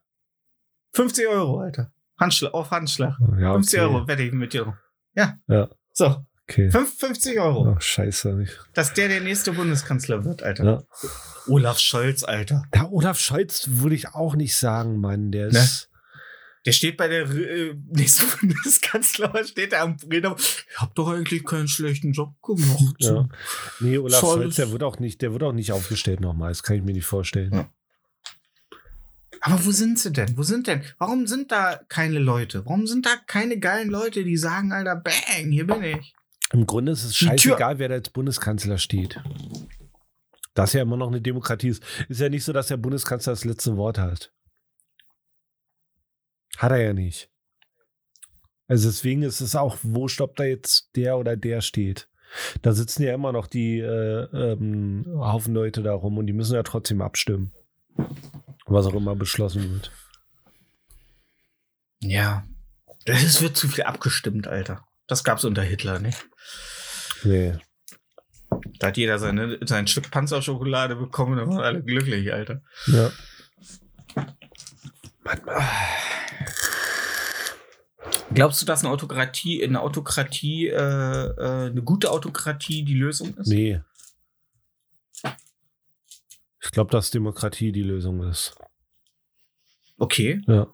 50 0.93 1.27
Euro, 1.27 1.59
Alter. 1.59 1.91
Handschlag, 2.19 2.53
auf 2.53 2.71
Handschlag. 2.71 3.17
Ja, 3.39 3.53
50 3.53 3.79
okay. 3.79 3.87
Euro 3.87 4.07
wette 4.07 4.23
ich 4.23 4.31
mit 4.31 4.53
dir. 4.53 4.77
Ja. 5.15 5.37
Ja. 5.47 5.69
So, 5.91 6.23
Okay. 6.49 6.69
fünf- 6.69 6.97
50 6.99 7.39
Euro. 7.39 7.71
Oh, 7.73 7.79
scheiße. 7.79 8.41
Ich- 8.43 8.57
Dass 8.73 8.93
der 8.93 9.07
der 9.07 9.21
nächste 9.21 9.53
Bundeskanzler 9.53 10.23
wird, 10.25 10.43
Alter. 10.43 10.63
Ja. 10.65 10.83
Olaf 11.47 11.79
Scholz, 11.79 12.23
Alter. 12.23 12.63
Der 12.73 12.91
Olaf 12.91 13.17
Scholz 13.19 13.65
würde 13.71 13.95
ich 13.95 14.09
auch 14.09 14.35
nicht 14.35 14.55
sagen, 14.57 14.99
Mann. 14.99 15.31
Der 15.31 15.51
Ne? 15.51 15.67
Ist. 16.63 16.65
Der 16.65 16.71
steht 16.71 16.97
bei 16.97 17.07
der 17.07 17.29
äh, 17.29 17.75
nächsten 17.89 18.25
Bundeskanzler, 18.39 19.43
steht 19.45 19.73
er 19.73 19.81
am 19.83 19.97
Redner. 20.09 20.35
Ich 20.37 20.65
hab 20.77 20.95
doch 20.95 21.09
eigentlich 21.09 21.45
keinen 21.45 21.67
schlechten 21.67 22.13
Job 22.13 22.41
gemacht. 22.41 22.95
Ja. 22.99 23.27
Nee, 23.79 23.97
Olaf 23.97 24.19
Scholz. 24.19 24.41
Scholz, 24.41 24.55
der 24.55 24.71
wird 24.71 24.83
auch 24.83 24.99
nicht, 24.99 25.21
der 25.21 25.33
wird 25.33 25.43
auch 25.43 25.53
nicht 25.53 25.71
aufgestellt 25.71 26.21
nochmal. 26.21 26.49
Das 26.49 26.63
kann 26.63 26.77
ich 26.77 26.83
mir 26.83 26.93
nicht 26.93 27.05
vorstellen. 27.05 27.53
Ja. 27.53 27.69
Aber 29.41 29.65
wo 29.65 29.71
sind 29.71 29.99
sie 29.99 30.11
denn? 30.11 30.37
Wo 30.37 30.43
sind 30.43 30.67
denn? 30.67 30.83
Warum 30.99 31.27
sind 31.27 31.51
da 31.51 31.81
keine 31.89 32.19
Leute? 32.19 32.65
Warum 32.65 32.87
sind 32.87 33.05
da 33.05 33.17
keine 33.27 33.59
geilen 33.59 33.89
Leute, 33.89 34.23
die 34.23 34.37
sagen, 34.37 34.71
Alter, 34.71 34.95
bang, 34.95 35.51
hier 35.51 35.67
bin 35.67 35.83
ich? 35.83 36.13
Im 36.53 36.65
Grunde 36.65 36.93
ist 36.93 37.03
es 37.03 37.17
scheißegal, 37.17 37.77
wer 37.79 37.89
da 37.89 37.95
als 37.95 38.09
Bundeskanzler 38.09 38.77
steht. 38.77 39.19
Das 40.53 40.71
ja 40.71 40.83
immer 40.83 40.97
noch 40.97 41.07
eine 41.07 41.19
Demokratie 41.19 41.69
ist. 41.69 41.83
Ist 42.07 42.21
ja 42.21 42.29
nicht 42.29 42.43
so, 42.43 42.53
dass 42.53 42.67
der 42.67 42.77
Bundeskanzler 42.77 43.33
das 43.33 43.43
letzte 43.43 43.75
Wort 43.75 43.97
hat. 43.97 44.31
Hat 46.57 46.71
er 46.71 46.81
ja 46.81 46.93
nicht. 46.93 47.29
Also 48.67 48.87
deswegen 48.87 49.23
ist 49.23 49.41
es 49.41 49.55
auch 49.55 49.77
wurscht, 49.83 50.21
ob 50.21 50.35
da 50.35 50.43
jetzt 50.45 50.89
der 50.95 51.17
oder 51.17 51.35
der 51.35 51.61
steht. 51.61 52.09
Da 52.61 52.73
sitzen 52.73 53.03
ja 53.03 53.13
immer 53.13 53.31
noch 53.31 53.47
die 53.47 53.79
äh, 53.79 54.23
ähm, 54.33 55.05
Haufen 55.07 55.53
Leute 55.53 55.83
da 55.83 55.93
rum 55.93 56.17
und 56.17 56.27
die 56.27 56.33
müssen 56.33 56.55
ja 56.55 56.63
trotzdem 56.63 57.01
abstimmen. 57.01 57.51
Was 58.65 58.87
auch 58.87 58.95
immer 58.95 59.15
beschlossen 59.15 59.71
wird. 59.71 59.91
Ja. 61.99 62.45
Es 63.05 63.41
wird 63.41 63.57
zu 63.57 63.67
viel 63.67 63.83
abgestimmt, 63.83 64.47
Alter. 64.47 64.85
Das 65.07 65.23
gab's 65.23 65.43
unter 65.43 65.61
Hitler, 65.61 65.99
ne? 65.99 66.11
Nee. 67.23 67.53
Da 68.79 68.87
hat 68.87 68.97
jeder 68.97 69.19
seine, 69.19 69.59
sein 69.65 69.87
Stück 69.87 70.09
Panzerschokolade 70.09 70.95
bekommen, 70.95 71.37
dann 71.37 71.49
waren 71.49 71.59
alle 71.59 71.83
glücklich, 71.83 72.33
Alter. 72.33 72.61
Ja. 72.87 73.11
Glaubst 78.33 78.61
du, 78.61 78.65
dass 78.65 78.83
eine 78.83 78.91
Autokratie, 78.91 79.63
eine 79.63 79.81
Autokratie, 79.81 80.67
äh, 80.67 80.73
äh, 80.75 81.69
eine 81.69 81.81
gute 81.83 82.11
Autokratie 82.11 82.83
die 82.83 82.95
Lösung 82.95 83.35
ist? 83.35 83.47
Nee. 83.47 83.79
Ich 86.61 86.71
glaube, 86.71 86.91
dass 86.91 87.11
Demokratie 87.11 87.71
die 87.71 87.83
Lösung 87.83 88.23
ist. 88.23 88.55
Okay. 89.97 90.41
Ja. 90.47 90.67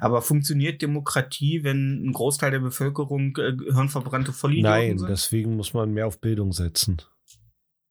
Aber 0.00 0.22
funktioniert 0.22 0.82
Demokratie, 0.82 1.62
wenn 1.62 2.06
ein 2.06 2.12
Großteil 2.12 2.50
der 2.50 2.60
Bevölkerung 2.60 3.36
äh, 3.36 3.56
hirnverbrannte 3.72 4.32
Vollidioten 4.32 4.70
Nein, 4.70 4.98
sind? 4.98 5.08
deswegen 5.08 5.56
muss 5.56 5.74
man 5.74 5.92
mehr 5.92 6.06
auf 6.06 6.20
Bildung 6.20 6.52
setzen. 6.52 7.02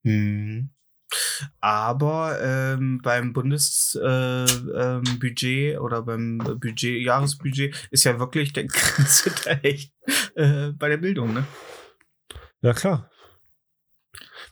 Hm. 0.03 0.71
Aber 1.59 2.39
ähm, 2.41 3.01
beim 3.01 3.33
Bundesbudget 3.33 5.43
äh, 5.43 5.71
ähm, 5.75 5.81
oder 5.81 6.01
beim 6.03 6.37
Budget, 6.37 7.01
Jahresbudget 7.03 7.87
ist 7.91 8.03
ja 8.03 8.19
wirklich 8.19 8.53
der 8.53 8.63
Grenze 8.67 9.31
da 9.45 9.51
echt 9.63 9.93
äh, 10.35 10.69
bei 10.71 10.89
der 10.89 10.97
Bildung, 10.97 11.33
ne? 11.33 11.45
Ja, 12.61 12.73
klar. 12.73 13.09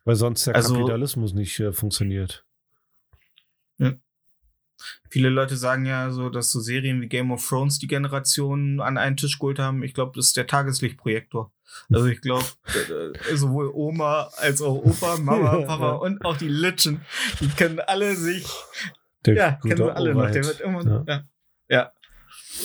Weil 0.05 0.15
sonst 0.15 0.47
der 0.47 0.55
Also- 0.55 0.75
Kapitalismus 0.75 1.33
nicht 1.33 1.59
äh, 1.59 1.73
funktioniert. 1.73 2.45
Viele 5.09 5.29
Leute 5.29 5.57
sagen 5.57 5.85
ja 5.85 6.11
so, 6.11 6.29
dass 6.29 6.51
so 6.51 6.59
Serien 6.59 7.01
wie 7.01 7.07
Game 7.07 7.31
of 7.31 7.47
Thrones 7.47 7.79
die 7.79 7.87
Generation 7.87 8.79
an 8.79 8.97
einen 8.97 9.17
Tisch 9.17 9.39
geholt 9.39 9.59
haben. 9.59 9.83
Ich 9.83 9.93
glaube, 9.93 10.13
das 10.15 10.27
ist 10.27 10.37
der 10.37 10.47
Tageslichtprojektor. 10.47 11.51
Also 11.91 12.07
ich 12.07 12.21
glaube, 12.21 12.45
sowohl 13.33 13.71
Oma 13.73 14.29
als 14.37 14.61
auch 14.61 14.75
Opa, 14.75 15.17
Mama, 15.17 15.61
Papa 15.61 15.91
und 15.91 16.23
auch 16.25 16.37
die 16.37 16.47
Litschen, 16.47 17.01
die 17.39 17.49
können 17.49 17.79
alle 17.79 18.15
sich 18.15 18.45
Der 19.25 19.35
Ja, 19.35 19.51
kennen 19.53 19.77
wir 19.77 19.95
alle 19.95 20.13
noch. 20.13 20.31
Der 20.31 20.45
wird 20.45 20.61
immer. 20.61 20.83
Ja. 20.85 21.03
Ja. 21.07 21.23
ja. 21.69 21.91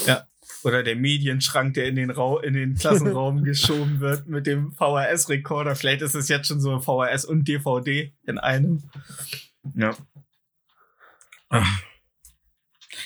Ja. 0.07 0.27
Oder 0.65 0.85
der 0.85 0.97
Medienschrank, 0.97 1.75
der 1.75 1.87
in 1.87 1.97
den, 1.97 2.11
Rau 2.11 2.39
in 2.39 2.55
den 2.55 2.75
Klassenraum 2.77 3.43
geschoben 3.45 4.01
wird 4.01 4.29
mit 4.29 4.47
dem 4.47 4.73
VHS-Rekorder. 4.73 5.75
Vielleicht 5.75 6.03
ist 6.03 6.15
es 6.15 6.29
jetzt 6.29 6.47
schon 6.47 6.61
so 6.61 6.79
VHS 6.79 7.25
und 7.25 7.49
DVD 7.49 8.13
in 8.27 8.39
einem. 8.39 8.83
Ja. 9.75 9.97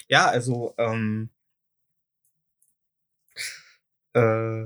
Ja, 0.08 0.26
also, 0.26 0.74
ähm, 0.78 1.30
äh, 4.14 4.64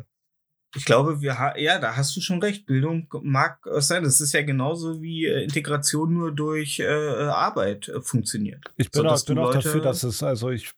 ich 0.76 0.84
glaube, 0.84 1.20
wir 1.20 1.38
ha 1.38 1.56
ja, 1.56 1.78
da 1.80 1.96
hast 1.96 2.16
du 2.16 2.20
schon 2.20 2.40
recht. 2.40 2.66
Bildung 2.66 3.08
mag 3.22 3.58
sein. 3.78 4.04
Das 4.04 4.20
ist 4.20 4.32
ja 4.32 4.42
genauso 4.42 5.02
wie 5.02 5.26
äh, 5.26 5.42
Integration 5.42 6.14
nur 6.14 6.32
durch 6.32 6.78
äh, 6.78 6.86
Arbeit 6.86 7.88
äh, 7.88 8.00
funktioniert. 8.00 8.64
Ich 8.76 8.90
bin, 8.90 9.02
So, 9.02 9.08
auch, 9.08 9.24
bin 9.24 9.38
auch 9.38 9.52
dafür, 9.52 9.80
dass 9.80 10.04
es, 10.04 10.22
also 10.22 10.50
ich, 10.50 10.70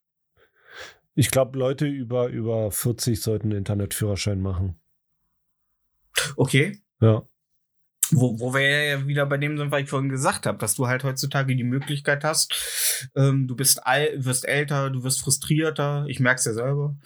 ich 1.15 1.31
glaube, 1.31 1.59
Leute 1.59 1.87
über, 1.87 2.29
über 2.29 2.71
40 2.71 3.21
sollten 3.21 3.49
einen 3.49 3.59
Internetführerschein 3.59 4.41
machen. 4.41 4.81
Okay. 6.37 6.81
Ja. 7.01 7.27
Wo, 8.15 8.39
wo 8.39 8.53
wir 8.55 8.85
ja 8.85 9.07
wieder 9.07 9.25
bei 9.27 9.39
dem 9.39 9.57
sind, 9.57 9.71
was 9.71 9.83
ich 9.83 9.89
vorhin 9.89 10.11
gesagt 10.11 10.45
habe, 10.47 10.59
dass 10.59 10.75
du 10.75 10.87
halt 10.87 11.03
heutzutage 11.03 11.57
die 11.57 11.65
Möglichkeit 11.65 12.25
hast, 12.25 13.09
ähm, 13.17 13.47
du 13.49 13.57
bist 13.57 13.87
al 13.87 14.09
wirst 14.17 14.47
älter, 14.47 14.91
du 14.91 15.03
wirst 15.03 15.21
frustrierter, 15.21 16.05
ich 16.09 16.21
merk's 16.21 16.45
ja 16.45 16.53
selber. 16.53 16.97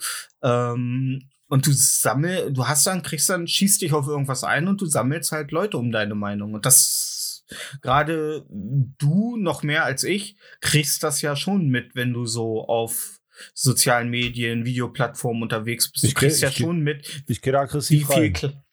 Ähm, 0.43 1.29
und 1.49 1.65
du 1.65 1.71
sammel, 1.71 2.51
du 2.51 2.67
hast 2.67 2.85
dann, 2.87 3.03
kriegst 3.03 3.29
dann, 3.29 3.47
schießt 3.47 3.81
dich 3.81 3.93
auf 3.93 4.07
irgendwas 4.07 4.43
ein 4.43 4.67
und 4.67 4.81
du 4.81 4.85
sammelst 4.85 5.31
halt 5.31 5.51
Leute 5.51 5.77
um 5.77 5.91
deine 5.91 6.13
Meinung. 6.15 6.53
Und 6.53 6.65
das 6.65 7.45
gerade 7.81 8.45
du 8.49 9.37
noch 9.37 9.63
mehr 9.63 9.85
als 9.85 10.03
ich 10.03 10.35
kriegst 10.59 11.03
das 11.03 11.21
ja 11.21 11.37
schon 11.37 11.69
mit, 11.69 11.95
wenn 11.95 12.11
du 12.11 12.25
so 12.25 12.65
auf 12.67 13.19
sozialen 13.53 14.09
Medien, 14.09 14.65
Videoplattformen 14.65 15.43
unterwegs 15.43 15.89
bist. 15.89 16.03
Du 16.03 16.07
Ich 16.07 16.15
krieg- 16.15 16.29
kriegst 16.29 16.41
ja 16.41 16.49
ich 16.49 16.57
schon 16.57 16.81
mit, 16.81 17.23
Ich 17.27 17.41
gehe 17.41 17.53
da 17.53 17.59
wie 17.59 17.63
aggressiv 17.63 18.07
viel. 18.07 18.33
rein. 18.33 18.63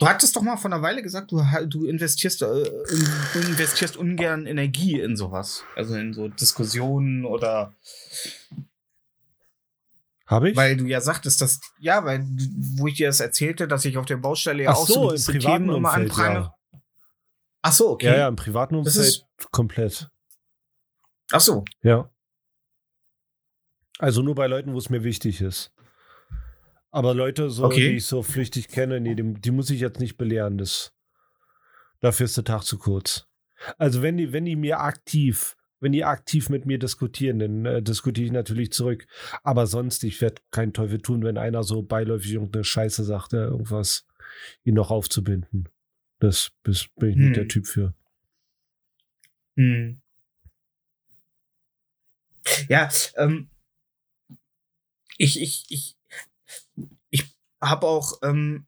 Du 0.00 0.08
hattest 0.08 0.34
doch 0.34 0.40
mal 0.42 0.56
vor 0.56 0.72
einer 0.72 0.80
Weile 0.82 1.02
gesagt, 1.02 1.30
du, 1.30 1.44
du 1.68 1.84
investierst, 1.84 2.40
äh, 2.42 2.62
in, 2.62 3.42
investierst 3.50 3.96
ungern 3.98 4.46
Energie 4.46 4.98
in 4.98 5.14
sowas. 5.14 5.62
Also 5.76 5.94
in 5.94 6.14
so 6.14 6.28
Diskussionen 6.28 7.24
oder 7.26 7.74
Habe 10.26 10.50
ich? 10.50 10.56
weil 10.56 10.76
du 10.76 10.86
ja 10.86 11.00
sagtest, 11.02 11.40
dass, 11.42 11.60
ja, 11.78 12.04
weil 12.04 12.24
wo 12.78 12.86
ich 12.86 12.94
dir 12.94 13.08
das 13.08 13.20
erzählte, 13.20 13.68
dass 13.68 13.84
ich 13.84 13.98
auf 13.98 14.06
der 14.06 14.16
Baustelle 14.16 14.62
ja 14.62 14.70
Ach 14.70 14.76
auch 14.76 14.86
so, 14.86 15.14
so 15.16 15.32
im 15.32 15.38
privaten 15.38 15.64
Themen 15.66 15.76
immer 15.76 15.88
Umfeld, 15.90 16.10
anprangere. 16.10 16.54
ja. 16.72 16.80
Ach 17.62 17.72
so, 17.72 17.90
okay. 17.90 18.06
Ja, 18.06 18.16
ja, 18.16 18.28
im 18.28 18.36
privaten 18.36 18.82
Das 18.82 18.96
Umfeld 18.96 19.06
ist- 19.38 19.50
komplett. 19.52 20.08
Ach 21.30 21.40
so. 21.40 21.64
Ja. 21.82 22.10
Also 23.98 24.22
nur 24.22 24.34
bei 24.34 24.46
Leuten, 24.46 24.72
wo 24.72 24.78
es 24.78 24.88
mir 24.88 25.04
wichtig 25.04 25.42
ist. 25.42 25.72
Aber 26.90 27.14
Leute, 27.14 27.50
so, 27.50 27.64
Okay. 27.64 27.90
die 27.90 27.96
ich 27.96 28.06
so 28.06 28.22
flüchtig 28.22 28.68
kenne, 28.68 29.00
nee, 29.00 29.14
die, 29.14 29.34
die 29.34 29.50
muss 29.50 29.70
ich 29.70 29.80
jetzt 29.80 30.00
nicht 30.00 30.16
belehren. 30.16 30.58
Das, 30.58 30.92
dafür 32.00 32.24
ist 32.24 32.36
der 32.36 32.44
Tag 32.44 32.62
zu 32.64 32.78
kurz. 32.78 33.26
Also 33.78 34.02
wenn 34.02 34.16
die, 34.16 34.32
wenn 34.32 34.44
die 34.44 34.56
mir 34.56 34.80
aktiv, 34.80 35.56
wenn 35.80 35.92
die 35.92 36.04
aktiv 36.04 36.48
mit 36.48 36.66
mir 36.66 36.78
diskutieren, 36.78 37.38
dann 37.38 37.64
äh, 37.66 37.82
diskutiere 37.82 38.26
ich 38.26 38.32
natürlich 38.32 38.72
zurück. 38.72 39.06
Aber 39.44 39.66
sonst, 39.66 40.02
ich 40.04 40.20
werde 40.20 40.42
keinen 40.50 40.72
Teufel 40.72 41.00
tun, 41.00 41.22
wenn 41.22 41.38
einer 41.38 41.62
so 41.62 41.82
beiläufig 41.82 42.32
irgendeine 42.32 42.64
Scheiße 42.64 43.04
sagt, 43.04 43.32
äh, 43.34 43.44
irgendwas 43.44 44.06
ihn 44.64 44.74
noch 44.74 44.90
aufzubinden. 44.90 45.68
Das, 46.18 46.50
das 46.64 46.88
bin 46.96 47.10
ich 47.10 47.16
Hm. 47.16 47.22
nicht 47.24 47.36
der 47.36 47.48
Typ 47.48 47.66
für. 47.66 47.94
Hm. 49.56 50.00
Ja, 52.68 52.88
ähm, 53.16 53.48
ich, 55.18 55.40
ich, 55.40 55.66
ich, 55.68 55.96
ich 55.98 55.99
habe 57.60 57.86
auch, 57.86 58.18
ähm, 58.22 58.66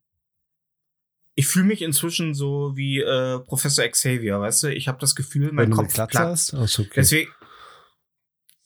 ich 1.34 1.46
fühle 1.46 1.66
mich 1.66 1.82
inzwischen 1.82 2.34
so 2.34 2.76
wie 2.76 3.00
äh, 3.00 3.38
Professor 3.40 3.86
Xavier, 3.86 4.40
weißt 4.40 4.64
du? 4.64 4.74
Ich 4.74 4.88
habe 4.88 4.98
das 4.98 5.14
Gefühl, 5.14 5.50
mein 5.52 5.70
Kopf 5.70 5.94
platzt. 5.94 6.52
hast? 6.52 6.78
Okay. 6.78 6.90
Deswegen, 6.96 7.30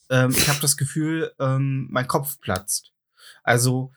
ähm, 0.09 0.31
ich 0.31 0.47
habe 0.47 0.59
das 0.59 0.75
Gefühl, 0.77 1.31
ähm, 1.39 1.87
mein 1.89 2.07
Kopf 2.07 2.39
platzt. 2.41 2.91
Also, 3.43 3.93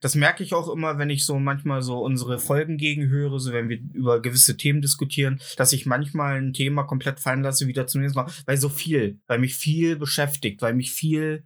das 0.00 0.14
merke 0.14 0.44
ich 0.44 0.54
auch 0.54 0.68
immer, 0.68 0.98
wenn 0.98 1.10
ich 1.10 1.24
so 1.24 1.38
manchmal 1.38 1.82
so 1.82 1.98
unsere 1.98 2.38
Folgen 2.38 2.76
gegenhöre, 2.76 3.40
so 3.40 3.52
wenn 3.52 3.68
wir 3.68 3.80
über 3.92 4.20
gewisse 4.20 4.56
Themen 4.56 4.82
diskutieren, 4.82 5.40
dass 5.56 5.72
ich 5.72 5.86
manchmal 5.86 6.40
ein 6.40 6.52
Thema 6.52 6.84
komplett 6.84 7.18
fallen 7.18 7.42
lasse, 7.42 7.66
wieder 7.66 7.86
zum 7.86 8.02
nächsten 8.02 8.18
Mal, 8.18 8.30
weil 8.44 8.56
so 8.56 8.68
viel, 8.68 9.18
weil 9.26 9.38
mich 9.38 9.56
viel 9.56 9.96
beschäftigt, 9.96 10.62
weil 10.62 10.74
mich 10.74 10.92
viel 10.92 11.44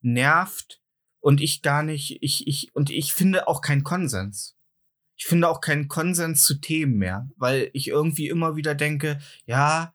nervt 0.00 0.79
und 1.20 1.40
ich 1.40 1.62
gar 1.62 1.82
nicht, 1.82 2.18
ich, 2.22 2.46
ich, 2.46 2.74
und 2.74 2.90
ich 2.90 3.12
finde 3.12 3.46
auch 3.46 3.60
keinen 3.60 3.84
Konsens. 3.84 4.56
Ich 5.16 5.26
finde 5.26 5.48
auch 5.48 5.60
keinen 5.60 5.88
Konsens 5.88 6.44
zu 6.44 6.54
Themen 6.54 6.96
mehr, 6.96 7.28
weil 7.36 7.70
ich 7.74 7.88
irgendwie 7.88 8.28
immer 8.28 8.56
wieder 8.56 8.74
denke, 8.74 9.18
ja, 9.44 9.94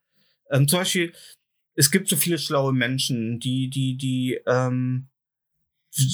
ähm, 0.52 0.68
zum 0.68 0.80
Beispiel, 0.80 1.14
es 1.74 1.92
gibt 1.92 2.08
so 2.08 2.16
viele 2.16 2.38
schlaue 2.38 2.74
Menschen, 2.74 3.40
die, 3.40 3.70
die, 3.70 3.98
die, 3.98 4.40
ähm, 4.46 5.10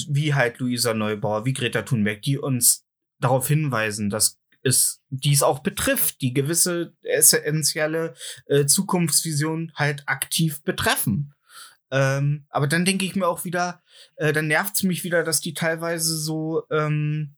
wie 0.08 0.34
halt 0.34 0.58
Luisa 0.58 0.94
Neubauer, 0.94 1.44
wie 1.44 1.52
Greta 1.52 1.82
Thunberg, 1.82 2.22
die 2.22 2.38
uns 2.38 2.86
darauf 3.20 3.48
hinweisen, 3.48 4.10
dass 4.10 4.38
es 4.62 5.02
dies 5.10 5.42
auch 5.42 5.58
betrifft, 5.58 6.20
die 6.20 6.32
gewisse 6.32 6.94
essentielle 7.02 8.14
äh, 8.46 8.64
Zukunftsvision 8.64 9.72
halt 9.74 10.04
aktiv 10.06 10.62
betreffen. 10.62 11.34
Ähm, 11.92 12.46
aber 12.48 12.66
dann 12.66 12.84
denke 12.84 13.04
ich 13.04 13.14
mir 13.14 13.28
auch 13.28 13.44
wieder, 13.44 13.82
äh, 14.16 14.32
dann 14.32 14.48
nervt's 14.48 14.82
mich 14.82 15.04
wieder, 15.04 15.22
dass 15.22 15.40
die 15.40 15.54
teilweise 15.54 16.16
so 16.16 16.62
ähm, 16.70 17.36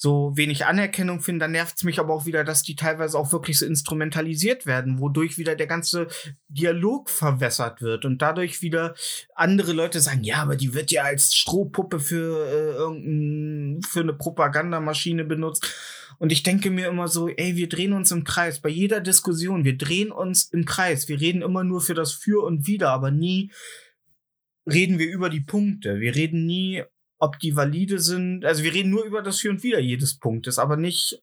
so 0.00 0.36
wenig 0.36 0.64
Anerkennung 0.64 1.20
finden, 1.20 1.40
dann 1.40 1.50
nervt's 1.50 1.82
mich 1.82 1.98
aber 1.98 2.14
auch 2.14 2.24
wieder, 2.24 2.44
dass 2.44 2.62
die 2.62 2.76
teilweise 2.76 3.18
auch 3.18 3.32
wirklich 3.32 3.58
so 3.58 3.66
instrumentalisiert 3.66 4.64
werden, 4.64 5.00
wodurch 5.00 5.38
wieder 5.38 5.56
der 5.56 5.66
ganze 5.66 6.06
Dialog 6.46 7.10
verwässert 7.10 7.82
wird 7.82 8.04
und 8.04 8.22
dadurch 8.22 8.62
wieder 8.62 8.94
andere 9.34 9.72
Leute 9.72 10.00
sagen, 10.00 10.22
ja, 10.22 10.36
aber 10.36 10.54
die 10.54 10.72
wird 10.72 10.92
ja 10.92 11.02
als 11.02 11.34
Strohpuppe 11.34 11.98
für 11.98 12.46
äh, 12.46 12.76
irgendein, 12.76 13.82
für 13.82 14.00
eine 14.00 14.12
Propagandamaschine 14.12 15.24
benutzt. 15.24 15.66
Und 16.18 16.32
ich 16.32 16.42
denke 16.42 16.70
mir 16.70 16.88
immer 16.88 17.06
so, 17.08 17.28
ey, 17.28 17.54
wir 17.56 17.68
drehen 17.68 17.92
uns 17.92 18.10
im 18.10 18.24
Kreis. 18.24 18.60
Bei 18.60 18.68
jeder 18.68 19.00
Diskussion, 19.00 19.64
wir 19.64 19.76
drehen 19.78 20.10
uns 20.10 20.44
im 20.52 20.64
Kreis. 20.64 21.08
Wir 21.08 21.20
reden 21.20 21.42
immer 21.42 21.62
nur 21.64 21.80
für 21.80 21.94
das 21.94 22.12
Für 22.12 22.42
und 22.44 22.66
Wider, 22.66 22.90
aber 22.90 23.10
nie 23.12 23.52
reden 24.66 24.98
wir 24.98 25.08
über 25.10 25.30
die 25.30 25.40
Punkte. 25.40 26.00
Wir 26.00 26.14
reden 26.16 26.44
nie, 26.44 26.82
ob 27.18 27.38
die 27.38 27.54
valide 27.56 28.00
sind. 28.00 28.44
Also 28.44 28.64
wir 28.64 28.74
reden 28.74 28.90
nur 28.90 29.04
über 29.04 29.22
das 29.22 29.38
Für 29.38 29.50
und 29.50 29.62
Wider 29.62 29.78
jedes 29.78 30.18
Punktes, 30.18 30.58
aber 30.58 30.76
nicht, 30.76 31.22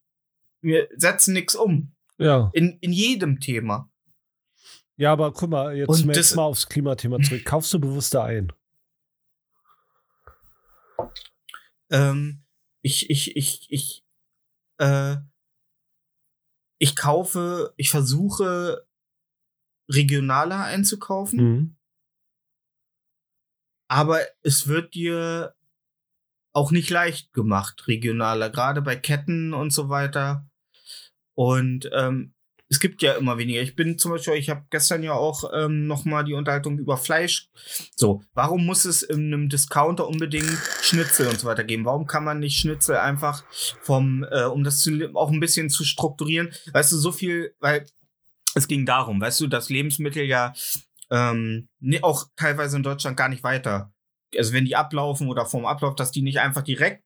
wir 0.61 0.87
setzen 0.95 1.33
nichts 1.33 1.55
um. 1.55 1.93
Ja. 2.17 2.49
In, 2.53 2.77
in 2.79 2.93
jedem 2.93 3.41
Thema. 3.41 3.91
Ja, 4.95 5.11
aber 5.11 5.33
guck 5.33 5.49
mal, 5.49 5.75
jetzt, 5.75 5.89
Und 5.89 6.05
mal- 6.05 6.13
das- 6.13 6.29
jetzt 6.29 6.35
mal 6.37 6.43
aufs 6.43 6.67
Klimathema 6.69 7.19
zurück. 7.19 7.43
Kaufst 7.43 7.73
du 7.73 7.79
bewusster 7.79 8.23
ein? 8.23 8.53
Ähm, 11.89 12.43
ich, 12.81 13.09
ich, 13.09 13.35
ich, 13.35 13.67
ich, 13.69 14.04
äh, 14.79 15.17
ich 16.79 16.95
kaufe, 16.95 17.73
ich 17.77 17.89
versuche 17.89 18.85
regionaler 19.89 20.63
einzukaufen, 20.65 21.39
Mhm. 21.39 21.75
aber 23.87 24.21
es 24.41 24.67
wird 24.67 24.93
dir 24.93 25.55
auch 26.53 26.71
nicht 26.71 26.89
leicht 26.89 27.33
gemacht, 27.33 27.87
regionaler, 27.87 28.49
gerade 28.49 28.81
bei 28.81 28.95
Ketten 28.95 29.53
und 29.53 29.71
so 29.71 29.89
weiter. 29.89 30.47
Und 31.35 31.89
ähm, 31.93 32.34
es 32.75 32.81
gibt 32.81 33.01
ja 33.01 33.13
immer 33.13 33.37
weniger. 33.37 33.61
Ich 33.61 33.77
bin 33.77 33.97
zum 33.97 34.11
Beispiel, 34.11 34.33
ich 34.33 34.49
habe 34.49 34.65
gestern 34.69 35.01
ja 35.01 35.13
auch 35.13 35.49
ähm, 35.53 35.87
noch 35.87 36.03
mal 36.03 36.23
die 36.23 36.33
Unterhaltung 36.33 36.77
über 36.77 36.97
Fleisch. 36.97 37.47
So, 37.95 38.21
warum 38.33 38.65
muss 38.65 38.83
es 38.83 39.01
in 39.01 39.33
einem 39.33 39.47
Discounter 39.47 40.05
unbedingt 40.05 40.59
Schnitzel 40.81 41.27
und 41.27 41.39
so 41.39 41.47
weiter 41.47 41.63
geben? 41.63 41.85
Warum 41.85 42.05
kann 42.05 42.25
man 42.25 42.39
nicht 42.39 42.59
Schnitzel 42.59 42.97
einfach 42.97 43.45
vom, 43.81 44.25
äh, 44.29 44.43
um 44.43 44.65
das 44.65 44.79
zu, 44.79 45.09
auch 45.13 45.31
ein 45.31 45.39
bisschen 45.39 45.69
zu 45.69 45.85
strukturieren? 45.85 46.51
Weißt 46.73 46.91
du, 46.91 46.97
so 46.97 47.13
viel, 47.13 47.55
weil 47.61 47.85
es 48.55 48.67
ging 48.67 48.85
darum, 48.85 49.21
weißt 49.21 49.39
du, 49.39 49.47
dass 49.47 49.69
Lebensmittel 49.69 50.25
ja 50.25 50.53
ähm, 51.11 51.69
ne, 51.79 52.03
auch 52.03 52.25
teilweise 52.35 52.75
in 52.75 52.83
Deutschland 52.83 53.15
gar 53.15 53.29
nicht 53.29 53.43
weiter. 53.43 53.93
Also 54.37 54.51
wenn 54.51 54.65
die 54.65 54.75
ablaufen 54.75 55.29
oder 55.29 55.45
vorm 55.45 55.65
Ablauf, 55.65 55.95
dass 55.95 56.11
die 56.11 56.23
nicht 56.23 56.41
einfach 56.41 56.63
direkt 56.63 57.04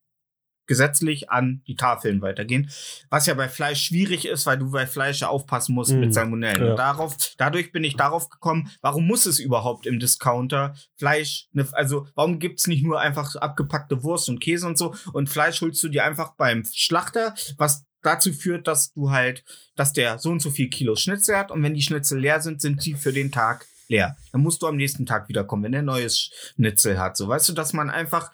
gesetzlich 0.70 1.30
an 1.32 1.62
die 1.68 1.76
Tafeln 1.76 2.22
weitergehen. 2.22 2.70
Was 3.10 3.26
ja 3.26 3.34
bei 3.34 3.50
Fleisch 3.50 3.82
schwierig 3.84 4.26
ist, 4.26 4.46
weil 4.46 4.58
du 4.60 4.72
bei 4.72 4.88
Fleisch 4.88 5.20
ja 5.20 5.28
aufpassen 5.28 5.74
musst 5.76 5.92
Mhm. 5.92 6.00
mit 6.00 6.14
Salmonellen. 6.14 6.64
Ja. 6.64 6.72
Und 6.72 6.78
darauf, 6.78 7.18
dadurch 7.38 7.74
bin 7.74 7.84
ich 7.84 7.98
darauf 7.98 8.30
gekommen, 8.30 8.70
warum 8.82 9.06
muss 9.08 9.26
es 9.26 9.40
überhaupt 9.40 9.86
im 9.88 10.00
Discounter 10.00 10.76
Fleisch, 10.96 11.48
ne, 11.52 11.68
also 11.74 12.08
warum 12.16 12.40
gibt's 12.40 12.68
nicht 12.68 12.84
nur 12.84 13.00
einfach 13.02 13.36
abgepackte 13.36 14.04
Wurst 14.04 14.30
und 14.30 14.40
Käse 14.40 14.68
und 14.68 14.78
so 14.78 14.94
und 15.12 15.30
Fleisch 15.30 15.60
holst 15.62 15.82
du 15.84 15.90
dir 15.90 16.06
einfach 16.06 16.36
beim 16.38 16.64
Schlachter, 16.72 17.34
was 17.58 17.84
dazu 18.04 18.32
führt, 18.32 18.68
dass 18.68 18.94
du 18.94 19.10
halt, 19.12 19.44
dass 19.76 19.92
der 19.92 20.20
so 20.20 20.30
und 20.30 20.40
so 20.42 20.52
viel 20.52 20.70
Kilo 20.70 20.96
Schnitzel 20.96 21.36
hat 21.36 21.52
und 21.52 21.62
wenn 21.64 21.74
die 21.74 21.82
Schnitzel 21.82 22.20
leer 22.20 22.40
sind, 22.42 22.62
sind 22.62 22.86
die 22.86 22.94
für 22.94 23.12
den 23.12 23.32
Tag 23.32 23.66
leer. 23.90 24.18
Dann 24.32 24.42
musst 24.42 24.62
du 24.62 24.68
am 24.68 24.78
nächsten 24.78 25.06
Tag 25.06 25.28
wiederkommen, 25.28 25.64
wenn 25.64 25.74
er 25.74 25.82
neues 25.82 26.32
Schnitzel 26.56 27.00
hat. 27.00 27.18
So, 27.18 27.28
weißt 27.28 27.50
du, 27.50 27.54
dass 27.54 27.74
man 27.74 27.90
einfach, 27.90 28.32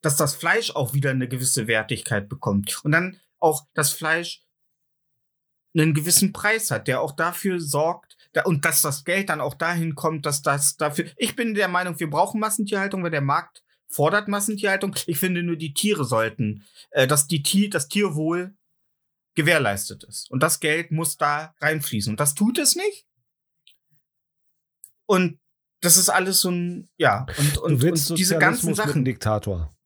dass 0.00 0.16
das 0.16 0.34
Fleisch 0.34 0.70
auch 0.70 0.94
wieder 0.94 1.10
eine 1.10 1.28
gewisse 1.28 1.66
Wertigkeit 1.66 2.28
bekommt. 2.28 2.80
Und 2.84 2.92
dann 2.92 3.20
auch 3.38 3.66
das 3.74 3.92
Fleisch 3.92 4.42
einen 5.74 5.94
gewissen 5.94 6.32
Preis 6.32 6.70
hat, 6.70 6.86
der 6.86 7.00
auch 7.00 7.12
dafür 7.12 7.60
sorgt, 7.60 8.16
da, 8.32 8.42
und 8.44 8.64
dass 8.64 8.82
das 8.82 9.04
Geld 9.04 9.28
dann 9.28 9.40
auch 9.40 9.54
dahin 9.54 9.94
kommt, 9.94 10.24
dass 10.24 10.42
das 10.42 10.76
dafür. 10.76 11.06
Ich 11.16 11.36
bin 11.36 11.54
der 11.54 11.68
Meinung, 11.68 11.98
wir 11.98 12.08
brauchen 12.08 12.40
Massentierhaltung, 12.40 13.02
weil 13.02 13.10
der 13.10 13.20
Markt 13.20 13.62
fordert 13.88 14.28
Massentierhaltung. 14.28 14.94
Ich 15.06 15.18
finde 15.18 15.42
nur, 15.42 15.56
die 15.56 15.74
Tiere 15.74 16.04
sollten, 16.04 16.64
äh, 16.90 17.06
dass 17.06 17.26
die 17.26 17.42
Tier, 17.42 17.68
das 17.68 17.88
Tierwohl 17.88 18.54
gewährleistet 19.34 20.04
ist. 20.04 20.30
Und 20.30 20.42
das 20.42 20.60
Geld 20.60 20.90
muss 20.92 21.16
da 21.16 21.54
reinfließen. 21.60 22.12
Und 22.12 22.20
das 22.20 22.34
tut 22.34 22.58
es 22.58 22.76
nicht. 22.76 23.06
Und 25.12 25.38
das 25.82 25.98
ist 25.98 26.08
alles 26.08 26.40
so 26.40 26.50
ein, 26.50 26.88
ja, 26.96 27.26
und, 27.36 27.58
und, 27.58 27.72
du 27.72 27.82
willst 27.82 28.10
und 28.10 28.18
diese 28.18 28.38
ganzen 28.38 28.74
Sachen. 28.74 29.04
Diktator. 29.04 29.76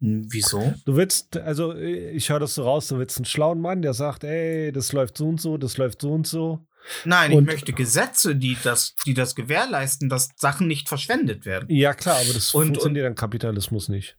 Hm, 0.00 0.26
Wieso? 0.30 0.74
Du 0.84 0.94
willst, 0.96 1.36
also 1.38 1.74
ich 1.74 2.28
höre 2.30 2.38
das 2.38 2.54
so 2.54 2.62
raus, 2.62 2.86
du 2.88 2.98
willst 2.98 3.16
einen 3.18 3.24
schlauen 3.24 3.60
Mann, 3.60 3.82
der 3.82 3.92
sagt, 3.94 4.22
ey, 4.24 4.70
das 4.70 4.92
läuft 4.92 5.16
so 5.18 5.28
und 5.28 5.40
so, 5.40 5.56
das 5.56 5.78
läuft 5.78 6.02
so 6.02 6.12
und 6.12 6.26
so. 6.28 6.64
Nein, 7.04 7.32
Und- 7.32 7.40
ich 7.42 7.46
möchte 7.46 7.72
Gesetze, 7.72 8.36
die 8.36 8.56
das, 8.62 8.94
die 9.04 9.14
das 9.14 9.34
gewährleisten, 9.34 10.08
dass 10.08 10.28
Sachen 10.36 10.68
nicht 10.68 10.88
verschwendet 10.88 11.44
werden. 11.44 11.68
Ja, 11.74 11.92
klar, 11.94 12.16
aber 12.20 12.32
das 12.34 12.54
Und- 12.54 12.66
funktioniert 12.68 13.06
am 13.06 13.16
Kapitalismus 13.16 13.88
nicht. 13.88 14.16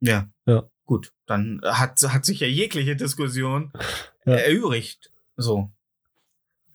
Ja. 0.00 0.30
Ja. 0.46 0.68
Gut, 0.86 1.12
dann 1.26 1.60
hat, 1.62 2.00
hat 2.02 2.24
sich 2.24 2.40
ja 2.40 2.46
jegliche 2.46 2.94
Diskussion 2.96 3.70
Ja. 4.24 4.34
erübrigt. 4.36 5.10
So. 5.36 5.70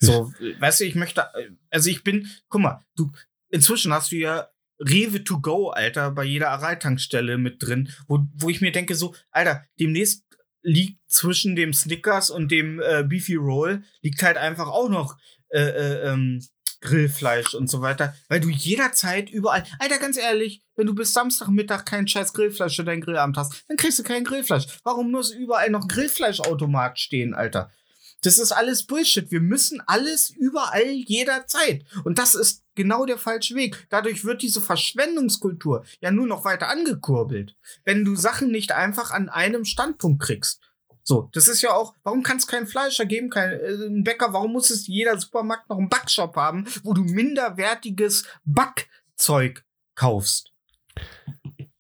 So, 0.01 0.31
weißt 0.59 0.79
du, 0.79 0.85
ich 0.85 0.95
möchte, 0.95 1.27
also 1.69 1.89
ich 1.89 2.05
bin, 2.05 2.27
guck 2.47 2.61
mal, 2.61 2.85
du, 2.95 3.11
inzwischen 3.49 3.91
hast 3.91 4.13
du 4.13 4.15
ja 4.15 4.47
Rewe 4.79 5.23
to 5.25 5.41
go, 5.41 5.71
Alter, 5.71 6.11
bei 6.11 6.23
jeder 6.23 6.51
Aral-Tankstelle 6.51 7.37
mit 7.37 7.61
drin, 7.61 7.91
wo, 8.07 8.25
wo 8.35 8.49
ich 8.49 8.61
mir 8.61 8.71
denke, 8.71 8.95
so, 8.95 9.13
Alter, 9.31 9.65
demnächst 9.77 10.23
liegt 10.61 10.99
zwischen 11.07 11.55
dem 11.55 11.73
Snickers 11.73 12.29
und 12.29 12.49
dem 12.49 12.81
äh, 12.81 13.03
Beefy 13.03 13.35
Roll, 13.35 13.83
liegt 14.01 14.21
halt 14.23 14.37
einfach 14.37 14.67
auch 14.67 14.89
noch 14.89 15.17
äh, 15.49 15.59
äh, 15.59 16.09
ähm, 16.09 16.45
Grillfleisch 16.81 17.55
und 17.55 17.69
so 17.69 17.81
weiter, 17.81 18.15
weil 18.29 18.39
du 18.39 18.49
jederzeit 18.49 19.29
überall, 19.29 19.65
Alter, 19.79 19.99
ganz 19.99 20.17
ehrlich, 20.17 20.63
wenn 20.79 20.87
du 20.87 20.95
bis 20.95 21.11
Samstagmittag 21.11 21.83
kein 21.83 22.07
scheiß 22.07 22.31
Grillfleisch 22.31 22.77
für 22.77 22.85
dein 22.85 23.01
Grillabend 23.01 23.35
hast, 23.35 23.65
dann 23.67 23.75
kriegst 23.75 23.99
du 23.99 24.03
kein 24.03 24.23
Grillfleisch. 24.23 24.79
Warum 24.85 25.11
muss 25.11 25.31
überall 25.31 25.69
noch 25.69 25.89
Grillfleischautomat 25.89 26.97
stehen, 26.97 27.33
Alter? 27.33 27.69
Das 28.21 28.39
ist 28.39 28.53
alles 28.53 28.85
Bullshit. 28.85 29.29
Wir 29.29 29.41
müssen 29.41 29.83
alles 29.87 30.29
überall 30.29 30.85
jederzeit. 30.85 31.83
Und 32.05 32.17
das 32.17 32.33
ist 32.33 32.63
genau 32.75 33.05
der 33.05 33.17
falsche 33.17 33.55
Weg. 33.55 33.87
Dadurch 33.89 34.23
wird 34.23 34.41
diese 34.41 34.61
Verschwendungskultur 34.61 35.83
ja 35.99 36.11
nur 36.11 36.27
noch 36.27 36.45
weiter 36.45 36.69
angekurbelt. 36.69 37.57
Wenn 37.83 38.05
du 38.05 38.15
Sachen 38.15 38.49
nicht 38.49 38.71
einfach 38.71 39.11
an 39.11 39.27
einem 39.27 39.65
Standpunkt 39.65 40.21
kriegst. 40.21 40.61
So, 41.03 41.29
das 41.33 41.49
ist 41.49 41.61
ja 41.61 41.71
auch, 41.71 41.93
warum 42.03 42.23
kann 42.23 42.37
es 42.37 42.47
keinen 42.47 42.67
Fleischer 42.67 43.05
geben, 43.05 43.29
kein 43.29 43.51
äh, 43.51 44.01
Bäcker, 44.01 44.31
warum 44.31 44.53
muss 44.53 44.69
es 44.69 44.87
jeder 44.87 45.19
Supermarkt 45.19 45.69
noch 45.69 45.77
einen 45.77 45.89
Backshop 45.89 46.37
haben, 46.37 46.65
wo 46.83 46.93
du 46.93 47.03
minderwertiges 47.03 48.23
Backzeug 48.45 49.65
kaufst? 49.95 50.53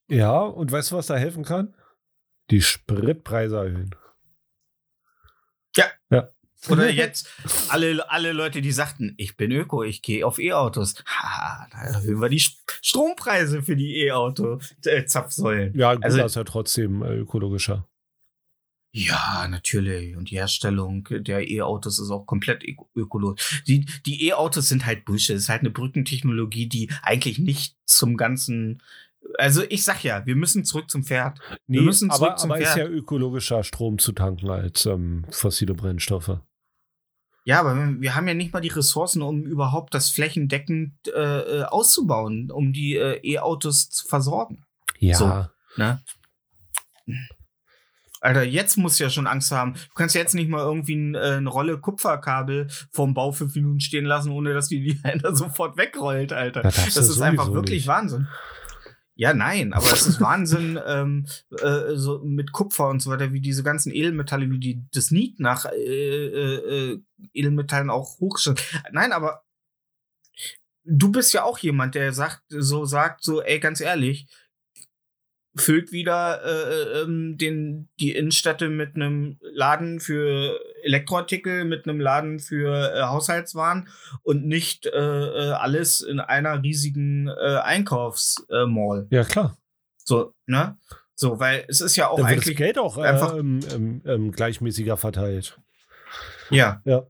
Ja, 0.07 0.39
und 0.41 0.71
weißt 0.71 0.91
du, 0.91 0.95
was 0.95 1.07
da 1.07 1.15
helfen 1.17 1.43
kann? 1.43 1.75
Die 2.49 2.61
Spritpreise 2.61 3.57
erhöhen. 3.57 3.95
Oder 6.69 6.89
jetzt 6.89 7.29
alle, 7.69 8.09
alle 8.11 8.33
Leute, 8.33 8.61
die 8.61 8.73
sagten, 8.73 9.13
ich 9.15 9.37
bin 9.37 9.49
Öko, 9.53 9.81
ich 9.83 10.01
gehe 10.01 10.27
auf 10.27 10.39
E-Autos. 10.39 10.95
Ha, 11.05 11.65
da 11.71 11.77
erhöhen 11.83 12.19
wir 12.19 12.27
die 12.27 12.41
Strompreise 12.41 13.63
für 13.63 13.77
die 13.77 13.95
E-Auto-Zapfsäulen. 14.03 15.73
Ja, 15.77 15.95
gut, 15.95 16.03
Also- 16.03 16.17
das 16.17 16.33
ist 16.33 16.35
ja 16.35 16.43
trotzdem 16.43 17.01
äh, 17.01 17.15
ökologischer. 17.15 17.87
Ja, 18.91 19.47
natürlich. 19.47 20.17
Und 20.17 20.31
die 20.31 20.35
Herstellung 20.35 21.07
der 21.09 21.47
E-Autos 21.49 21.97
ist 21.97 22.09
auch 22.11 22.25
komplett 22.25 22.61
öko- 22.63 22.89
ökologisch. 22.93 23.63
Die, 23.65 23.85
die 24.05 24.25
E-Autos 24.27 24.67
sind 24.67 24.85
halt 24.85 25.05
Bullshit. 25.05 25.37
Es 25.37 25.43
ist 25.43 25.49
halt 25.49 25.61
eine 25.61 25.69
Brückentechnologie, 25.69 26.67
die 26.67 26.91
eigentlich 27.03 27.39
nicht 27.39 27.77
zum 27.85 28.17
ganzen. 28.17 28.83
Also 29.37 29.63
ich 29.69 29.83
sag 29.83 30.03
ja, 30.03 30.25
wir 30.25 30.35
müssen 30.35 30.65
zurück 30.65 30.89
zum 30.89 31.03
Pferd. 31.03 31.39
Wir 31.67 31.81
müssen 31.81 32.09
zurück 32.09 32.29
aber, 32.29 32.35
zum 32.37 32.51
aber 32.51 32.59
ist 32.61 32.69
ja 32.69 32.85
Pferd. 32.85 32.89
ökologischer 32.91 33.63
Strom 33.63 33.97
zu 33.99 34.11
tanken 34.11 34.49
als 34.49 34.85
ähm, 34.85 35.25
fossile 35.29 35.73
Brennstoffe. 35.75 36.39
Ja, 37.45 37.59
aber 37.61 37.75
wir- 37.99 38.15
haben 38.15 38.27
ja 38.27 38.33
nicht 38.33 38.53
mal 38.53 38.59
die 38.59 38.67
Ressourcen, 38.69 39.21
um 39.21 39.43
überhaupt 39.43 39.93
das 39.93 40.09
flächendeckend 40.11 40.93
äh, 41.07 41.59
äh, 41.59 41.63
auszubauen, 41.63 42.51
um 42.51 42.73
die 42.73 42.95
äh, 42.95 43.19
E-Autos 43.23 43.89
zu 43.89 44.07
versorgen. 44.07 44.65
Ja. 44.99 45.15
So. 45.17 45.45
Ne? 45.77 46.01
Alter, 48.21 48.43
jetzt 48.43 48.77
musst 48.77 48.99
du 48.99 49.05
ja 49.05 49.09
schon 49.09 49.27
Angst 49.27 49.51
haben. 49.51 49.73
Du 49.75 49.93
kannst 49.95 50.13
jetzt 50.13 50.35
nicht 50.35 50.49
mal 50.49 50.61
irgendwie 50.61 50.95
ein, 50.95 51.15
äh, 51.15 51.19
eine 51.37 51.49
Rolle 51.49 51.79
Kupferkabel 51.79 52.67
vorm 52.91 53.13
Bau 53.13 53.31
fünf 53.31 53.55
Minuten 53.55 53.79
stehen 53.79 54.03
lassen, 54.05 54.31
ohne 54.31 54.53
dass 54.53 54.67
die 54.67 54.99
einer 55.03 55.33
sofort 55.35 55.77
wegrollt, 55.77 56.33
Alter. 56.33 56.61
Das 56.63 56.75
Das, 56.75 56.93
du 56.95 56.99
ist 57.13 57.21
einfach 57.21 57.53
wirklich 57.53 57.79
nicht. 57.81 57.87
Wahnsinn. 57.87 58.27
Ja, 59.19 59.33
nein, 59.33 59.73
aber 59.73 59.91
es 59.91 60.07
ist 60.07 60.21
Wahnsinn, 60.21 60.79
ähm, 60.87 61.25
äh, 61.51 61.95
so 61.95 62.19
mit 62.23 62.53
Kupfer 62.53 62.87
und 62.87 63.01
so 63.01 63.11
weiter, 63.11 63.33
wie 63.33 63.41
diese 63.41 63.63
ganzen 63.63 63.93
Edelmetalle, 63.93 64.49
wie 64.49 64.59
die 64.59 64.81
das 64.93 65.11
Niet 65.11 65.41
nach 65.41 65.65
äh, 65.65 65.75
äh, 65.75 66.93
äh, 66.93 67.01
Edelmetallen 67.33 67.89
auch 67.89 68.17
hochstellen. 68.21 68.57
Nein, 68.93 69.11
aber 69.11 69.43
du 70.85 71.11
bist 71.11 71.33
ja 71.33 71.43
auch 71.43 71.57
jemand, 71.57 71.95
der 71.95 72.13
sagt, 72.13 72.43
so 72.47 72.85
sagt, 72.85 73.21
so, 73.21 73.41
ey, 73.41 73.59
ganz 73.59 73.81
ehrlich, 73.81 74.25
füllt 75.55 75.91
wieder 75.91 76.41
äh, 76.45 77.01
ähm, 77.01 77.37
den, 77.37 77.89
die 77.99 78.11
Innenstädte 78.15 78.69
mit 78.69 78.95
einem 78.95 79.37
Laden 79.41 79.99
für 79.99 80.59
Elektroartikel, 80.83 81.65
mit 81.65 81.87
einem 81.87 81.99
Laden 81.99 82.39
für 82.39 82.93
äh, 82.93 83.01
Haushaltswaren 83.03 83.89
und 84.23 84.45
nicht 84.45 84.85
äh, 84.85 84.91
äh, 84.91 85.51
alles 85.51 86.01
in 86.01 86.19
einer 86.19 86.61
riesigen 86.63 87.27
äh, 87.27 87.57
Einkaufsmall. 87.63 89.07
Äh. 89.09 89.15
Ja, 89.15 89.23
klar. 89.23 89.57
so, 90.03 90.33
ne? 90.45 90.77
So, 91.15 91.39
weil 91.39 91.65
es 91.67 91.81
ist 91.81 91.97
ja 91.97 92.07
auch 92.07 92.17
Dann 92.17 92.27
wird 92.29 92.37
das 92.37 92.45
eigentlich. 92.45 92.57
Geld 92.57 92.77
auch 92.79 92.97
äh, 92.97 93.01
einfach- 93.01 93.35
ähm, 93.35 93.59
ähm, 93.73 94.01
ähm, 94.05 94.31
gleichmäßiger 94.31 94.95
verteilt. 94.97 95.59
Ja, 96.49 96.81
Ja. 96.85 97.03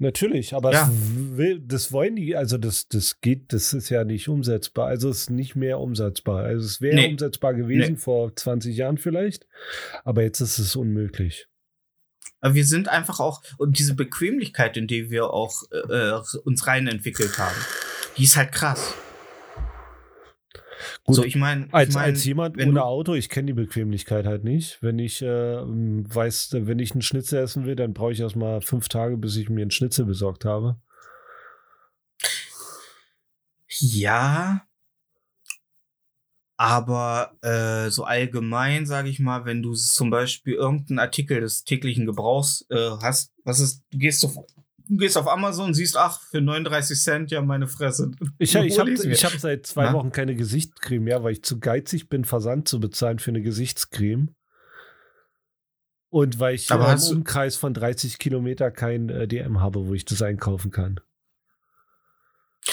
Natürlich, 0.00 0.54
aber 0.54 0.72
Ja. 0.72 0.88
will, 0.92 1.60
das 1.60 1.90
wollen 1.90 2.14
die, 2.14 2.36
also 2.36 2.56
das, 2.56 2.86
das 2.86 3.20
geht, 3.20 3.52
das 3.52 3.72
ist 3.72 3.88
ja 3.88 4.04
nicht 4.04 4.28
umsetzbar. 4.28 4.86
Also 4.86 5.08
es 5.10 5.22
ist 5.22 5.30
nicht 5.30 5.56
mehr 5.56 5.80
umsetzbar. 5.80 6.44
Also 6.44 6.64
es 6.66 6.80
wäre 6.80 6.94
Nee. 6.94 7.08
umsetzbar 7.10 7.54
gewesen 7.54 7.94
Nee. 7.94 7.98
vor 7.98 8.34
20 8.36 8.76
Jahren 8.76 8.98
vielleicht, 8.98 9.46
aber 10.04 10.22
jetzt 10.22 10.40
ist 10.40 10.58
es 10.58 10.76
unmöglich. 10.76 11.46
aber 12.40 12.54
wir 12.54 12.64
sind 12.64 12.86
einfach 12.86 13.18
auch, 13.18 13.42
und 13.56 13.80
diese 13.80 13.94
Bequemlichkeit, 13.94 14.76
in 14.76 14.86
die 14.86 15.10
wir 15.10 15.30
auch 15.32 15.64
äh, 15.72 15.78
äh, 15.92 16.20
uns 16.44 16.68
rein 16.68 16.86
entwickelt 16.86 17.36
haben, 17.38 17.56
die 18.16 18.22
ist 18.22 18.36
halt 18.36 18.52
krass. 18.52 18.94
Gut, 21.08 21.16
so, 21.16 21.24
ich 21.24 21.36
meine, 21.36 21.68
Als, 21.72 21.88
ich 21.88 21.94
mein, 21.94 22.04
als 22.04 22.24
jemand 22.26 22.62
ohne 22.62 22.84
Auto, 22.84 23.14
ich 23.14 23.30
kenne 23.30 23.46
die 23.46 23.54
Bequemlichkeit 23.54 24.26
halt 24.26 24.44
nicht. 24.44 24.82
Wenn 24.82 24.98
ich 24.98 25.22
äh, 25.22 25.26
weiß, 25.26 26.50
wenn 26.52 26.78
ich 26.78 26.92
einen 26.92 27.00
Schnitzel 27.00 27.42
essen 27.42 27.64
will, 27.64 27.76
dann 27.76 27.94
brauche 27.94 28.12
ich 28.12 28.20
erstmal 28.20 28.60
fünf 28.60 28.90
Tage, 28.90 29.16
bis 29.16 29.36
ich 29.36 29.48
mir 29.48 29.62
einen 29.62 29.70
Schnitzel 29.70 30.04
besorgt 30.04 30.44
habe. 30.44 30.76
Ja, 33.68 34.66
aber 36.58 37.32
äh, 37.40 37.88
so 37.88 38.04
allgemein, 38.04 38.84
sage 38.84 39.08
ich 39.08 39.18
mal, 39.18 39.46
wenn 39.46 39.62
du 39.62 39.72
zum 39.72 40.10
Beispiel 40.10 40.54
irgendeinen 40.54 40.98
Artikel 40.98 41.40
des 41.40 41.64
täglichen 41.64 42.04
Gebrauchs 42.04 42.66
äh, 42.68 42.90
hast, 43.00 43.32
was 43.44 43.60
ist, 43.60 43.82
du 43.92 43.96
gehst 43.98 44.26
auf, 44.26 44.36
du 44.88 44.96
gehst 44.96 45.16
auf 45.16 45.28
Amazon, 45.28 45.74
siehst, 45.74 45.96
ach, 45.96 46.20
für 46.20 46.40
39 46.40 46.98
Cent, 47.00 47.30
ja, 47.30 47.40
meine 47.42 47.66
Fresse. 47.68 48.10
Ich, 48.38 48.54
ich 48.54 48.78
habe 48.78 48.92
hab 48.94 49.32
seit 49.40 49.66
zwei 49.66 49.84
Na? 49.84 49.92
Wochen 49.92 50.12
keine 50.12 50.34
Gesichtscreme 50.34 51.04
mehr, 51.04 51.22
weil 51.22 51.32
ich 51.32 51.42
zu 51.42 51.58
geizig 51.60 52.08
bin, 52.08 52.24
Versand 52.24 52.68
zu 52.68 52.80
bezahlen 52.80 53.18
für 53.18 53.30
eine 53.30 53.42
Gesichtscreme. 53.42 54.34
Und 56.10 56.40
weil 56.40 56.54
ich 56.54 56.70
Aber 56.70 56.90
im 56.92 57.16
Umkreis 57.18 57.56
von 57.56 57.74
30 57.74 58.18
Kilometer 58.18 58.70
kein 58.70 59.10
äh, 59.10 59.28
DM 59.28 59.60
habe, 59.60 59.86
wo 59.86 59.94
ich 59.94 60.06
das 60.06 60.22
einkaufen 60.22 60.70
kann. 60.70 61.00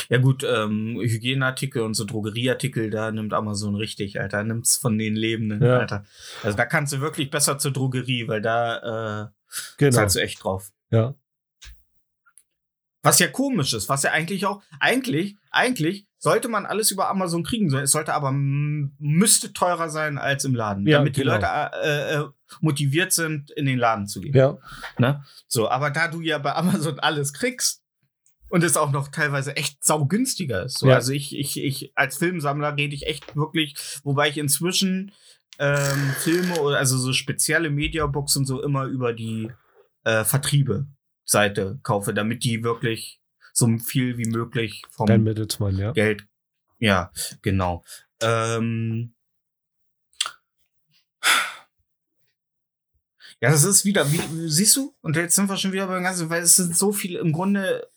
Ja 0.09 0.17
gut, 0.17 0.43
ähm, 0.43 0.99
Hygieneartikel 1.01 1.81
und 1.81 1.93
so 1.93 2.05
Drogerieartikel, 2.05 2.89
da 2.89 3.11
nimmt 3.11 3.33
Amazon 3.33 3.75
richtig, 3.75 4.19
Alter. 4.19 4.43
Nimmt's 4.43 4.77
von 4.77 4.97
den 4.97 5.15
Lebenden, 5.15 5.61
Ja. 5.63 5.79
Alter. 5.79 6.05
Also 6.43 6.57
da 6.57 6.65
kannst 6.65 6.93
du 6.93 7.01
wirklich 7.01 7.29
besser 7.29 7.57
zur 7.57 7.71
Drogerie, 7.71 8.27
weil 8.27 8.41
da 8.41 9.25
äh, 9.25 9.27
Genau. 9.77 9.91
zahlst 9.95 10.15
du 10.15 10.19
echt 10.21 10.43
drauf. 10.43 10.71
Ja. 10.91 11.15
Was 13.05 13.19
ja 13.19 13.27
komisch 13.27 13.73
ist, 13.73 13.87
was 13.87 14.01
ja 14.01 14.11
eigentlich 14.11 14.45
auch, 14.47 14.63
eigentlich, 14.79 15.37
eigentlich 15.51 16.07
sollte 16.17 16.47
man 16.47 16.65
alles 16.65 16.89
über 16.89 17.07
Amazon 17.07 17.43
kriegen. 17.43 17.71
Es 17.75 17.91
sollte 17.91 18.15
aber 18.15 18.31
müsste 18.33 19.53
teurer 19.53 19.89
sein 19.89 20.17
als 20.17 20.43
im 20.43 20.55
Laden, 20.55 20.87
Ja, 20.87 20.97
damit 20.97 21.15
die 21.15 21.21
genau. 21.21 21.35
Leute 21.35 21.47
äh, 21.83 22.15
äh, 22.15 22.25
motiviert 22.61 23.13
sind, 23.13 23.51
in 23.51 23.67
den 23.67 23.77
Laden 23.77 24.07
zu 24.07 24.21
gehen. 24.21 24.35
Ja. 24.35 24.57
Ne? 24.97 25.23
So, 25.47 25.69
aber 25.69 25.91
da 25.91 26.07
du 26.07 26.21
ja 26.21 26.39
bei 26.39 26.55
Amazon 26.55 26.99
alles 26.99 27.31
kriegst 27.33 27.83
und 28.49 28.63
es 28.63 28.75
auch 28.75 28.91
noch 28.91 29.09
teilweise 29.09 29.55
echt 29.55 29.83
saugünstiger 29.83 30.65
ist. 30.65 30.79
So, 30.79 30.87
Ja. 30.87 30.95
Also 30.95 31.11
ich, 31.11 31.37
ich, 31.37 31.63
ich 31.63 31.91
als 31.95 32.17
Filmsammler 32.17 32.75
rede 32.75 32.95
ich 32.95 33.05
echt 33.05 33.35
wirklich, 33.35 33.75
wobei 34.03 34.29
ich 34.29 34.39
inzwischen 34.39 35.11
ähm, 35.59 36.15
Filme 36.17 36.59
oder 36.59 36.79
also 36.79 36.97
so 36.97 37.13
spezielle 37.13 37.69
Mediabooks 37.69 38.35
und 38.35 38.45
so 38.45 38.63
immer 38.63 38.85
über 38.85 39.13
die 39.13 39.51
äh, 40.05 40.23
Vertriebe 40.23 40.87
Seite 41.25 41.79
kaufe, 41.83 42.13
damit 42.13 42.43
die 42.43 42.63
wirklich 42.63 43.19
so 43.53 43.77
viel 43.77 44.17
wie 44.17 44.29
möglich 44.29 44.83
vom 44.89 45.07
Dein 45.07 45.23
Mittelsmann, 45.23 45.77
ja. 45.77 45.91
Geld. 45.91 46.25
Ja, 46.79 47.11
genau. 47.41 47.83
Ähm, 48.21 49.13
ja, 53.41 53.49
das 53.51 53.63
ist 53.63 53.85
wieder, 53.85 54.11
wie, 54.11 54.49
siehst 54.49 54.75
du? 54.75 54.93
Und 55.01 55.15
jetzt 55.15 55.35
sind 55.35 55.49
wir 55.49 55.57
schon 55.57 55.71
wieder 55.71 55.87
beim 55.87 56.03
Ganzen, 56.03 56.29
weil 56.29 56.43
es 56.43 56.55
sind 56.57 56.75
so 56.77 56.91
viele, 56.91 57.19
im 57.19 57.31
Grunde, 57.31 57.87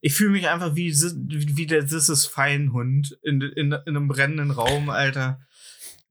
ich 0.00 0.14
fühle 0.14 0.30
mich 0.30 0.48
einfach 0.48 0.74
wie, 0.74 0.92
wie 0.92 1.66
der 1.66 1.86
This 1.86 2.08
is 2.08 2.26
Feinhund 2.26 3.18
in, 3.22 3.40
in, 3.40 3.72
in 3.72 3.96
einem 3.96 4.08
brennenden 4.08 4.50
Raum, 4.50 4.90
Alter. 4.90 5.40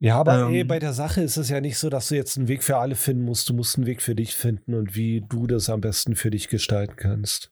Ja, 0.01 0.17
aber 0.17 0.47
Ähm, 0.47 0.53
ey, 0.53 0.63
bei 0.63 0.79
der 0.79 0.93
Sache 0.93 1.21
ist 1.21 1.37
es 1.37 1.49
ja 1.49 1.61
nicht 1.61 1.77
so, 1.77 1.89
dass 1.89 2.09
du 2.09 2.15
jetzt 2.15 2.35
einen 2.35 2.47
Weg 2.47 2.63
für 2.63 2.77
alle 2.77 2.95
finden 2.95 3.23
musst. 3.23 3.47
Du 3.47 3.53
musst 3.53 3.77
einen 3.77 3.85
Weg 3.85 4.01
für 4.01 4.15
dich 4.15 4.35
finden 4.35 4.73
und 4.73 4.95
wie 4.95 5.23
du 5.29 5.45
das 5.45 5.69
am 5.69 5.79
besten 5.79 6.15
für 6.15 6.31
dich 6.31 6.49
gestalten 6.49 6.95
kannst. 6.95 7.51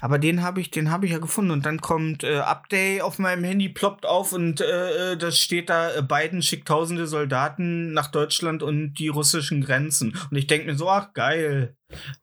Aber 0.00 0.18
den 0.18 0.42
habe 0.42 0.62
ich, 0.62 0.70
den 0.70 0.90
habe 0.90 1.04
ich 1.04 1.12
ja 1.12 1.18
gefunden. 1.18 1.50
Und 1.50 1.66
dann 1.66 1.82
kommt 1.82 2.24
äh, 2.24 2.38
Update 2.38 3.02
auf 3.02 3.18
meinem 3.18 3.44
Handy, 3.44 3.68
ploppt 3.68 4.06
auf 4.06 4.32
und 4.32 4.62
äh, 4.62 5.12
äh, 5.12 5.16
das 5.18 5.36
steht 5.38 5.68
da, 5.68 5.94
äh, 5.94 6.02
Biden 6.02 6.40
schickt 6.40 6.66
tausende 6.68 7.06
Soldaten 7.06 7.92
nach 7.92 8.10
Deutschland 8.10 8.62
und 8.62 8.94
die 8.94 9.08
russischen 9.08 9.60
Grenzen. 9.60 10.16
Und 10.30 10.36
ich 10.38 10.46
denke 10.46 10.66
mir 10.66 10.76
so, 10.76 10.88
ach 10.88 11.12
geil. 11.12 11.76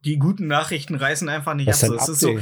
Die 0.06 0.18
guten 0.18 0.48
Nachrichten 0.48 0.96
reißen 0.96 1.30
einfach 1.30 1.54
nicht 1.54 1.68
Was 1.68 1.84
ab. 1.84 1.90
So, 1.90 1.96
das, 1.96 2.10
ist 2.10 2.20
so? 2.20 2.40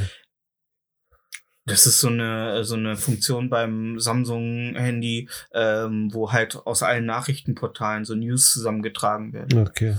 Das 1.66 1.86
ist 1.86 2.00
so 2.00 2.08
eine, 2.08 2.64
so 2.64 2.76
eine 2.76 2.96
Funktion 2.96 3.50
beim 3.50 3.98
Samsung-Handy, 3.98 5.28
ähm, 5.52 6.12
wo 6.12 6.32
halt 6.32 6.56
aus 6.64 6.82
allen 6.82 7.06
Nachrichtenportalen 7.06 8.04
so 8.04 8.14
News 8.14 8.52
zusammengetragen 8.52 9.32
werden. 9.32 9.58
Okay. 9.58 9.96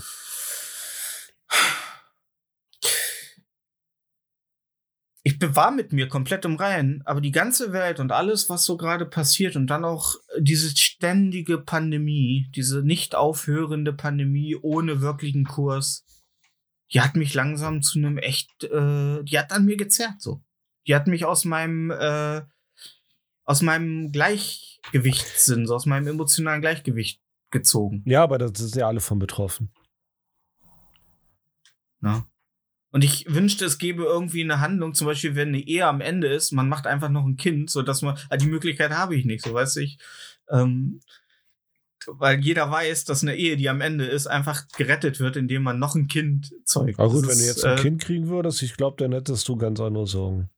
ich 5.28 5.56
war 5.56 5.72
mit 5.72 5.92
mir 5.92 6.08
komplett 6.08 6.46
im 6.46 6.56
Reinen, 6.56 7.02
aber 7.04 7.20
die 7.20 7.32
ganze 7.32 7.74
Welt 7.74 8.00
und 8.00 8.14
alles, 8.14 8.50
was 8.50 8.64
so 8.64 8.78
gerade 8.78 9.06
passiert 9.06 9.58
und 9.58 9.68
dann 9.68 9.84
auch 9.84 10.16
diese 10.40 10.70
ständige 10.70 11.58
Pandemie, 11.58 12.50
diese 12.56 12.82
nicht 12.82 13.14
aufhörende 13.14 13.92
Pandemie 13.92 14.56
ohne 14.56 15.02
wirklichen 15.02 15.44
Kurs, 15.44 16.06
die 16.94 17.02
hat 17.02 17.18
mich 17.18 17.34
langsam 17.34 17.82
zu 17.82 18.00
einem 18.00 18.18
echt, 18.18 18.64
äh, 18.64 19.22
die 19.24 19.38
hat 19.38 19.52
an 19.52 19.66
mir 19.66 19.76
gezerrt 19.76 20.22
so. 20.22 20.42
Die 20.88 20.96
hat 20.96 21.08
mich 21.08 21.26
aus 21.26 21.46
meinem, 21.46 21.92
äh, 21.92 22.42
aus 23.44 23.62
meinem 23.62 24.12
Gleichgewichtssinn, 24.12 25.68
so 25.68 25.76
aus 25.76 25.86
meinem 25.86 26.08
emotionalen 26.08 26.62
Gleichgewicht 26.62 27.22
gezogen. 27.52 28.04
Ja, 28.06 28.24
aber 28.24 28.38
das 28.38 28.52
sind 28.58 28.76
ja 28.76 28.88
alle 28.88 29.00
von 29.00 29.20
betroffen. 29.20 29.72
Ne? 32.00 32.26
Und 32.92 33.04
ich 33.04 33.26
wünschte, 33.30 33.66
es 33.66 33.78
gäbe 33.78 34.04
irgendwie 34.04 34.44
eine 34.44 34.60
Handlung, 34.60 34.94
zum 34.94 35.08
Beispiel, 35.08 35.36
wenn 35.36 35.50
eine 35.50 35.60
Ehe 35.60 35.86
am 35.86 36.02
Ende 36.02 36.28
ist, 36.28 36.52
man 36.52 36.70
macht 36.70 36.88
einfach 36.88 37.10
noch 37.10 37.26
ein 37.26 37.36
Kind, 37.36 37.70
so 37.70 37.82
dass 37.82 38.02
man, 38.02 38.18
ah, 38.30 38.38
die 38.38 38.48
Möglichkeit 38.48 38.92
habe 38.92 39.16
ich 39.16 39.26
nicht, 39.26 39.44
so 39.44 39.54
weiß 39.54 39.76
ich. 39.78 39.98
Ähm, 40.50 41.02
weil 42.08 42.40
jeder 42.40 42.72
weiß, 42.72 43.04
dass 43.04 43.22
eine 43.22 43.36
Ehe, 43.36 43.58
die 43.58 43.68
am 43.68 43.82
Ende 43.82 44.06
ist, 44.06 44.28
einfach 44.28 44.68
gerettet 44.78 45.20
wird, 45.20 45.36
indem 45.36 45.64
man 45.64 45.78
noch 45.78 45.96
ein 45.96 46.08
Kind 46.08 46.54
zeugt. 46.64 47.00
Aber 47.00 47.12
gut, 47.12 47.24
Das 47.24 47.32
wenn 47.32 47.40
du 47.40 47.46
jetzt 47.46 47.66
ein 47.66 47.78
äh, 47.78 47.82
Kind 47.82 48.02
kriegen 48.02 48.30
würdest, 48.30 48.62
ich 48.62 48.78
glaube, 48.78 48.96
dann 48.98 49.12
hättest 49.12 49.48
du 49.48 49.58
ganz 49.58 49.80
andere 49.82 50.08
Sorgen. 50.08 50.50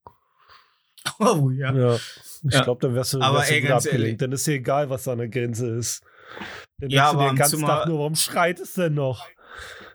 Oh, 1.19 1.49
ja. 1.49 1.73
Ja. 1.73 1.95
Ich 2.43 2.53
Ja. 2.53 2.61
glaube, 2.63 2.81
dann 2.81 2.95
wärst 2.95 3.13
du, 3.13 3.19
Aber 3.21 3.39
wärst 3.39 3.49
du 3.51 3.55
ey, 3.55 3.61
ganz 3.61 3.85
abgelenkt. 3.85 4.05
ehrlich. 4.05 4.17
Dann 4.19 4.31
ist 4.31 4.47
dir 4.47 4.53
egal, 4.53 4.89
was 4.89 5.03
da 5.03 5.11
an 5.13 5.17
der 5.19 5.27
Grenze 5.29 5.67
ist. 5.75 6.01
Dann 6.77 6.89
Ja, 6.89 7.11
du 7.11 7.17
aber 7.17 7.29
am 7.29 7.35
den 7.35 7.39
ganzen 7.39 7.57
Zimmer- 7.59 7.67
Tag 7.67 7.87
nur, 7.87 7.99
warum 7.99 8.15
schreit 8.15 8.59
es 8.59 8.73
denn 8.73 8.93
noch? 8.93 9.27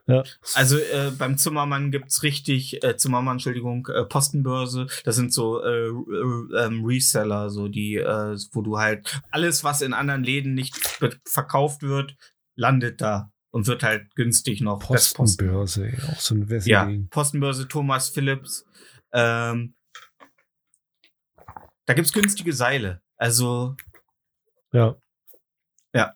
Ja. 0.06 0.22
Also 0.52 0.76
äh, 0.76 1.10
beim 1.16 1.38
Zimmermann 1.38 1.90
gibt's 1.90 2.22
richtig, 2.22 2.82
äh, 2.84 2.96
Zimmermann, 2.98 3.36
Entschuldigung, 3.36 3.86
äh, 3.86 4.04
Postenbörse. 4.04 4.86
Das 5.04 5.16
sind 5.16 5.32
so 5.32 5.62
äh, 5.62 5.86
äh, 5.88 6.64
ähm, 6.66 6.84
Reseller, 6.84 7.48
so 7.48 7.68
die, 7.68 7.94
äh, 7.96 8.36
wo 8.52 8.60
du 8.60 8.76
halt 8.78 9.22
alles, 9.30 9.64
was 9.64 9.80
in 9.80 9.94
anderen 9.94 10.22
Läden 10.22 10.52
nicht 10.52 10.76
verkauft 11.26 11.82
wird, 11.82 12.14
landet 12.54 13.00
da 13.00 13.30
und 13.50 13.66
wird 13.66 13.82
halt 13.82 14.14
günstig 14.14 14.60
noch. 14.60 14.80
Posten- 14.80 15.16
Postenbörse, 15.16 15.86
ey, 15.86 15.96
auch 16.12 16.20
so 16.20 16.34
ein 16.34 16.42
Ja, 16.42 16.48
Wesseling. 16.50 17.08
Postenbörse 17.08 17.66
Thomas 17.68 18.10
Phillips. 18.10 18.66
Ähm, 19.14 19.73
da 21.86 21.94
gibt's 21.94 22.12
günstige 22.12 22.52
Seile. 22.52 23.00
Also 23.16 23.76
Ja. 24.72 24.96
Ja. 25.94 26.14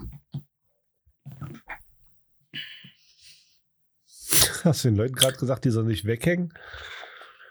Hast 4.64 4.84
du 4.84 4.88
den 4.88 4.96
Leuten 4.96 5.14
gerade 5.14 5.36
gesagt, 5.36 5.64
die 5.64 5.70
sollen 5.70 5.86
nicht 5.86 6.04
weghängen? 6.04 6.52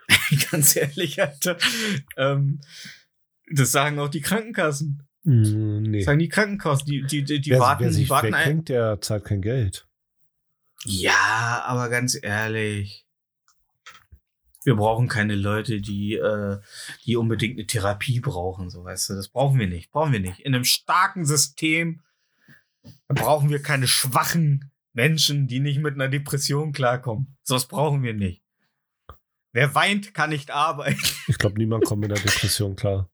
ganz 0.52 0.76
ehrlich, 0.76 1.22
Alter, 1.22 1.58
ähm, 2.18 2.62
das 3.52 3.72
sagen 3.72 4.00
auch 4.00 4.10
die 4.10 4.22
Krankenkassen. 4.22 5.08
Mm, 5.24 5.82
nee. 5.82 6.00
Das 6.00 6.06
sagen 6.06 6.20
die 6.20 6.30
Krankenkassen, 6.30 6.86
die, 6.86 7.04
die, 7.04 7.24
die, 7.24 7.42
die 7.42 7.52
wer, 7.52 7.60
warten, 7.60 7.86
wer 7.86 7.94
sich 7.94 8.06
die 8.06 8.10
warten 8.10 8.34
ein. 8.34 8.46
weghängt, 8.46 8.70
der 8.70 9.02
zahlt 9.02 9.26
kein 9.26 9.42
Geld. 9.42 9.88
Ja, 10.86 11.64
aber 11.66 11.90
ganz 11.90 12.18
ehrlich. 12.22 13.05
Wir 14.66 14.76
brauchen 14.76 15.08
keine 15.08 15.36
Leute, 15.36 15.80
die, 15.80 16.16
äh, 16.16 16.58
die 17.06 17.16
unbedingt 17.16 17.58
eine 17.58 17.68
Therapie 17.68 18.20
brauchen, 18.20 18.70
so 18.70 18.84
weißt 18.84 19.10
du. 19.10 19.14
Das 19.14 19.30
brauchen 19.30 19.60
wir 19.60 19.68
nicht. 19.68 19.92
Brauchen 19.92 20.12
wir 20.12 20.20
nicht. 20.20 20.40
In 20.40 20.56
einem 20.56 20.64
starken 20.64 21.26
System 21.26 22.02
brauchen 23.08 23.50
wir 23.50 23.62
keine 23.62 23.88
schwachen 23.88 24.72
Menschen, 24.94 25.48
die 25.48 25.60
nicht 25.60 25.80
mit 25.80 25.94
einer 25.94 26.08
Depression 26.08 26.72
klarkommen. 26.72 27.38
Sowas 27.44 27.68
brauchen 27.68 28.02
wir 28.02 28.14
nicht. 28.14 28.42
Wer 29.52 29.74
weint, 29.76 30.14
kann 30.14 30.32
nicht 30.32 30.52
arbeiten. 30.52 31.00
Ich 31.28 31.38
glaube, 31.38 31.58
niemand 31.58 31.86
kommt 31.86 32.02
mit 32.02 32.12
der 32.12 32.20
Depression 32.20 32.76
klar. 32.76 33.10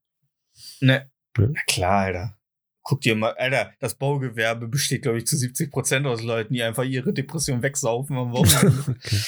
Ne. 0.79 1.09
Ja. 1.37 1.47
Na 1.47 1.61
klar, 1.67 1.99
Alter. 2.01 2.37
Guck 2.83 3.01
dir 3.01 3.15
mal, 3.15 3.33
Alter, 3.33 3.73
das 3.79 3.95
Baugewerbe 3.95 4.67
besteht, 4.67 5.03
glaube 5.03 5.19
ich, 5.19 5.27
zu 5.27 5.37
70 5.37 5.71
Prozent 5.71 6.07
aus 6.07 6.23
Leuten, 6.23 6.53
die 6.53 6.63
einfach 6.63 6.83
ihre 6.83 7.13
Depression 7.13 7.61
wegsaufen 7.61 8.17
am 8.17 8.31
Wochenende. 8.31 8.83
okay. 8.87 9.21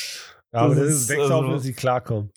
Ja, 0.54 0.60
aber 0.60 0.76
Das 0.76 0.86
das 0.86 0.94
ist, 0.94 1.10
wegsaufen, 1.10 1.34
also- 1.34 1.52
dass 1.54 1.64
sie 1.64 1.74
klarkommen. 1.74 2.32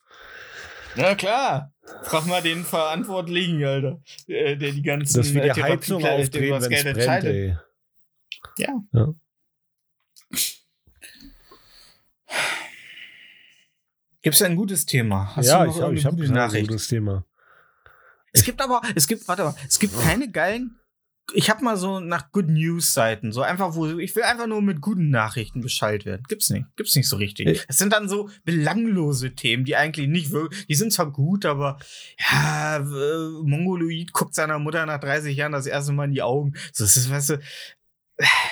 Na 0.96 1.14
klar. 1.14 1.72
Frag 2.02 2.26
mal 2.26 2.42
den 2.42 2.64
Verantwortlichen, 2.64 3.62
Alter. 3.62 4.00
äh, 4.26 4.56
Der 4.56 4.72
die 4.72 4.82
ganzen 4.82 5.18
Das 5.18 5.26
ist 5.26 5.34
wie 5.34 5.40
die 5.42 5.48
äh, 5.48 5.62
Heizung 5.62 6.04
aufdrehen, 6.04 6.54
wenn 6.54 6.62
es 6.62 6.68
brennt, 6.82 6.96
entscheidet. 6.96 7.32
ey. 7.34 7.56
Ja. 8.58 8.80
ja. 8.92 9.14
Gibt's 14.22 14.42
ein 14.42 14.56
gutes 14.56 14.86
Thema? 14.86 15.36
Hast 15.36 15.46
ja, 15.46 15.66
ich 15.66 15.80
habe 15.80 15.96
hab 16.02 16.12
ein 16.14 16.32
Nachricht? 16.32 16.68
gutes 16.68 16.88
Thema. 16.88 17.24
Es 18.32 18.42
gibt 18.42 18.60
aber, 18.60 18.82
es 18.94 19.06
gibt, 19.06 19.26
warte 19.28 19.44
mal, 19.44 19.54
es 19.68 19.78
gibt 19.78 19.98
keine 20.00 20.30
geilen. 20.30 20.78
Ich 21.34 21.50
habe 21.50 21.64
mal 21.64 21.76
so 21.76 21.98
nach 21.98 22.30
Good 22.30 22.48
News 22.48 22.94
Seiten, 22.94 23.32
so 23.32 23.42
einfach, 23.42 23.74
wo 23.74 23.98
ich 23.98 24.14
will 24.14 24.22
einfach 24.22 24.46
nur 24.46 24.62
mit 24.62 24.80
guten 24.80 25.10
Nachrichten 25.10 25.60
Bescheid 25.60 26.04
werden. 26.04 26.22
Gibt's 26.28 26.50
nicht, 26.50 26.66
gibt's 26.76 26.94
nicht 26.94 27.08
so 27.08 27.16
richtig. 27.16 27.64
Es 27.68 27.78
sind 27.78 27.92
dann 27.92 28.08
so 28.08 28.30
belanglose 28.44 29.34
Themen, 29.34 29.64
die 29.64 29.74
eigentlich 29.74 30.06
nicht 30.06 30.30
wirklich, 30.30 30.66
die 30.66 30.74
sind 30.76 30.92
zwar 30.92 31.10
gut, 31.10 31.44
aber 31.44 31.78
ja, 32.18 32.76
äh, 32.76 33.28
Mongoloid 33.42 34.12
guckt 34.12 34.34
seiner 34.36 34.60
Mutter 34.60 34.86
nach 34.86 35.00
30 35.00 35.36
Jahren 35.36 35.52
das 35.52 35.66
erste 35.66 35.92
Mal 35.92 36.04
in 36.04 36.12
die 36.12 36.22
Augen. 36.22 36.54
So, 36.72 36.84
das 36.84 36.96
ist, 36.96 37.10
weißt 37.10 37.30
du, 37.30 37.40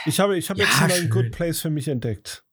Ich 0.06 0.18
habe 0.18 0.36
ich 0.36 0.50
hab 0.50 0.58
Ja, 0.58 0.64
jetzt 0.64 0.80
mal 0.80 0.90
einen 0.90 0.94
schön. 1.02 1.10
Good 1.10 1.30
Place 1.30 1.60
für 1.60 1.70
mich 1.70 1.86
entdeckt. 1.86 2.44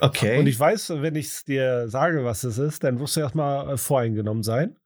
okay. 0.00 0.38
Und 0.38 0.46
ich 0.48 0.58
weiß, 0.58 0.90
wenn 0.96 1.14
ich 1.14 1.44
dir 1.44 1.88
sage, 1.88 2.24
was 2.24 2.42
es 2.44 2.58
ist, 2.58 2.82
dann 2.82 2.98
wirst 2.98 3.14
du 3.16 3.20
erstmal 3.20 3.74
äh, 3.74 3.76
voreingenommen 3.76 4.42
sein. 4.42 4.76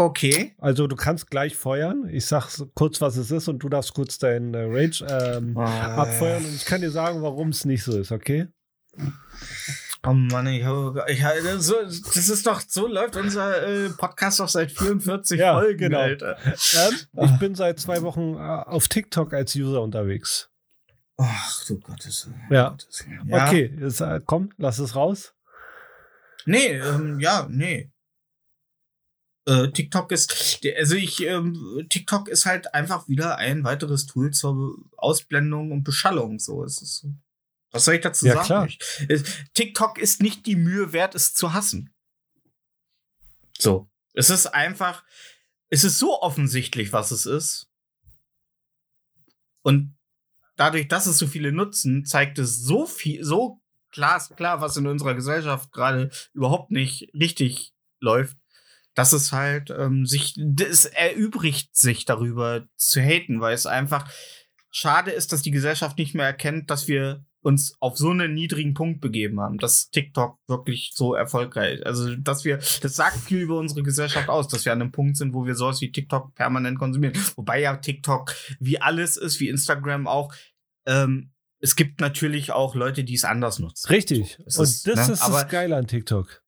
Okay. 0.00 0.54
Also 0.58 0.86
du 0.86 0.96
kannst 0.96 1.30
gleich 1.30 1.56
feuern. 1.56 2.08
Ich 2.10 2.26
sag 2.26 2.48
kurz, 2.74 3.00
was 3.00 3.16
es 3.16 3.30
ist 3.30 3.48
und 3.48 3.60
du 3.60 3.68
darfst 3.68 3.94
kurz 3.94 4.18
deinen 4.18 4.54
äh, 4.54 4.64
Rage 4.64 5.04
ähm, 5.08 5.56
abfeuern. 5.56 6.44
Und 6.44 6.54
ich 6.54 6.64
kann 6.64 6.80
dir 6.80 6.90
sagen, 6.90 7.22
warum 7.22 7.50
es 7.50 7.64
nicht 7.64 7.84
so 7.84 7.98
ist, 7.98 8.10
okay? 8.10 8.48
Oh 10.06 10.12
Mann, 10.14 10.46
ich 10.46 10.64
habe, 10.64 11.04
ich 11.08 11.22
habe 11.22 11.60
so, 11.60 11.74
das 11.82 12.28
ist 12.28 12.46
doch, 12.46 12.62
so 12.66 12.86
läuft 12.86 13.16
unser 13.16 13.66
äh, 13.66 13.90
Podcast 13.90 14.40
doch 14.40 14.48
seit 14.48 14.72
44 14.72 15.38
Ja, 15.38 15.54
Folgen, 15.54 15.78
genau. 15.78 16.00
Alter. 16.00 16.38
Ähm, 16.44 16.94
ich 17.22 17.38
bin 17.38 17.54
seit 17.54 17.78
zwei 17.78 18.00
Wochen 18.02 18.34
äh, 18.34 18.38
auf 18.38 18.88
TikTok 18.88 19.34
als 19.34 19.54
User 19.54 19.82
unterwegs. 19.82 20.48
Ach 21.18 21.66
du 21.66 21.78
Gottes. 21.78 22.30
Ja. 22.48 22.70
Gottes. 22.70 23.04
Okay, 23.30 23.76
jetzt, 23.78 24.00
äh, 24.00 24.20
komm, 24.24 24.50
lass 24.56 24.78
es 24.78 24.96
raus. 24.96 25.34
Nee, 26.46 26.78
ähm, 26.78 27.20
ja, 27.20 27.46
nee. 27.50 27.90
Äh, 29.46 29.70
TikTok 29.72 30.12
ist, 30.12 30.60
also 30.78 30.94
ich, 30.94 31.20
ähm, 31.22 31.86
TikTok 31.88 32.28
ist 32.28 32.46
halt 32.46 32.74
einfach 32.74 33.08
wieder 33.08 33.36
ein 33.38 33.64
weiteres 33.64 34.06
Tool 34.06 34.32
zur 34.32 34.76
Ausblendung 34.96 35.72
und 35.72 35.82
Beschallung. 35.82 36.38
So 36.38 36.62
ist 36.64 36.82
es. 36.82 37.06
Was 37.72 37.84
soll 37.84 37.94
ich 37.94 38.00
dazu 38.00 38.26
Ja, 38.26 38.44
sagen? 38.44 38.68
klar. 38.68 38.68
Es, 39.08 39.22
TikTok 39.54 39.98
ist 39.98 40.20
nicht 40.22 40.46
die 40.46 40.56
Mühe 40.56 40.92
wert, 40.92 41.14
es 41.14 41.34
zu 41.34 41.52
hassen. 41.52 41.94
So. 43.58 43.88
Es 44.12 44.28
ist 44.28 44.46
einfach, 44.46 45.04
es 45.68 45.84
ist 45.84 45.98
so 45.98 46.20
offensichtlich, 46.20 46.92
was 46.92 47.10
es 47.10 47.26
ist. 47.26 47.68
Und 49.62 49.96
dadurch, 50.56 50.88
dass 50.88 51.06
es 51.06 51.18
so 51.18 51.26
viele 51.26 51.52
nutzen, 51.52 52.04
zeigt 52.04 52.38
es 52.38 52.58
so 52.62 52.86
viel, 52.86 53.24
so 53.24 53.62
glasklar, 53.92 54.60
was 54.60 54.76
in 54.76 54.86
unserer 54.86 55.14
Gesellschaft 55.14 55.72
gerade 55.72 56.10
überhaupt 56.32 56.70
nicht 56.70 57.10
richtig 57.14 57.72
läuft, 58.00 58.36
dass 58.94 59.12
es 59.12 59.32
halt 59.32 59.70
ähm, 59.70 60.06
sich, 60.06 60.36
es 60.60 60.84
erübrigt 60.84 61.74
sich 61.76 62.04
darüber 62.04 62.66
zu 62.76 63.00
haten, 63.00 63.40
weil 63.40 63.54
es 63.54 63.66
einfach 63.66 64.10
schade 64.70 65.10
ist, 65.10 65.32
dass 65.32 65.42
die 65.42 65.50
Gesellschaft 65.50 65.98
nicht 65.98 66.14
mehr 66.14 66.26
erkennt, 66.26 66.70
dass 66.70 66.88
wir 66.88 67.24
uns 67.42 67.74
auf 67.80 67.96
so 67.96 68.10
einen 68.10 68.34
niedrigen 68.34 68.74
Punkt 68.74 69.00
begeben 69.00 69.40
haben, 69.40 69.56
dass 69.56 69.88
TikTok 69.90 70.38
wirklich 70.46 70.92
so 70.94 71.14
erfolgreich, 71.14 71.84
also 71.86 72.14
dass 72.16 72.44
wir, 72.44 72.58
das 72.58 72.94
sagt 72.94 73.16
viel 73.16 73.38
über 73.40 73.58
unsere 73.58 73.82
Gesellschaft 73.82 74.28
aus, 74.28 74.46
dass 74.48 74.66
wir 74.66 74.72
an 74.72 74.82
einem 74.82 74.92
Punkt 74.92 75.16
sind, 75.16 75.32
wo 75.32 75.46
wir 75.46 75.54
sowas 75.54 75.80
wie 75.80 75.90
TikTok 75.90 76.34
permanent 76.34 76.78
konsumieren. 76.78 77.14
Wobei 77.36 77.60
ja 77.60 77.76
TikTok 77.76 78.34
wie 78.58 78.80
alles 78.80 79.16
ist, 79.16 79.40
wie 79.40 79.48
Instagram 79.48 80.06
auch, 80.06 80.34
ähm, 80.86 81.32
es 81.60 81.76
gibt 81.76 82.00
natürlich 82.00 82.52
auch 82.52 82.74
Leute, 82.74 83.04
die 83.04 83.14
es 83.14 83.24
anders 83.24 83.58
nutzen. 83.58 83.88
Richtig. 83.88 84.38
So, 84.46 84.60
und 84.60 84.68
ist, 84.68 84.86
das 84.86 85.08
ne, 85.08 85.14
ist 85.14 85.22
aber- 85.22 85.42
das 85.42 85.48
Geile 85.48 85.76
an 85.76 85.86
TikTok. 85.86 86.42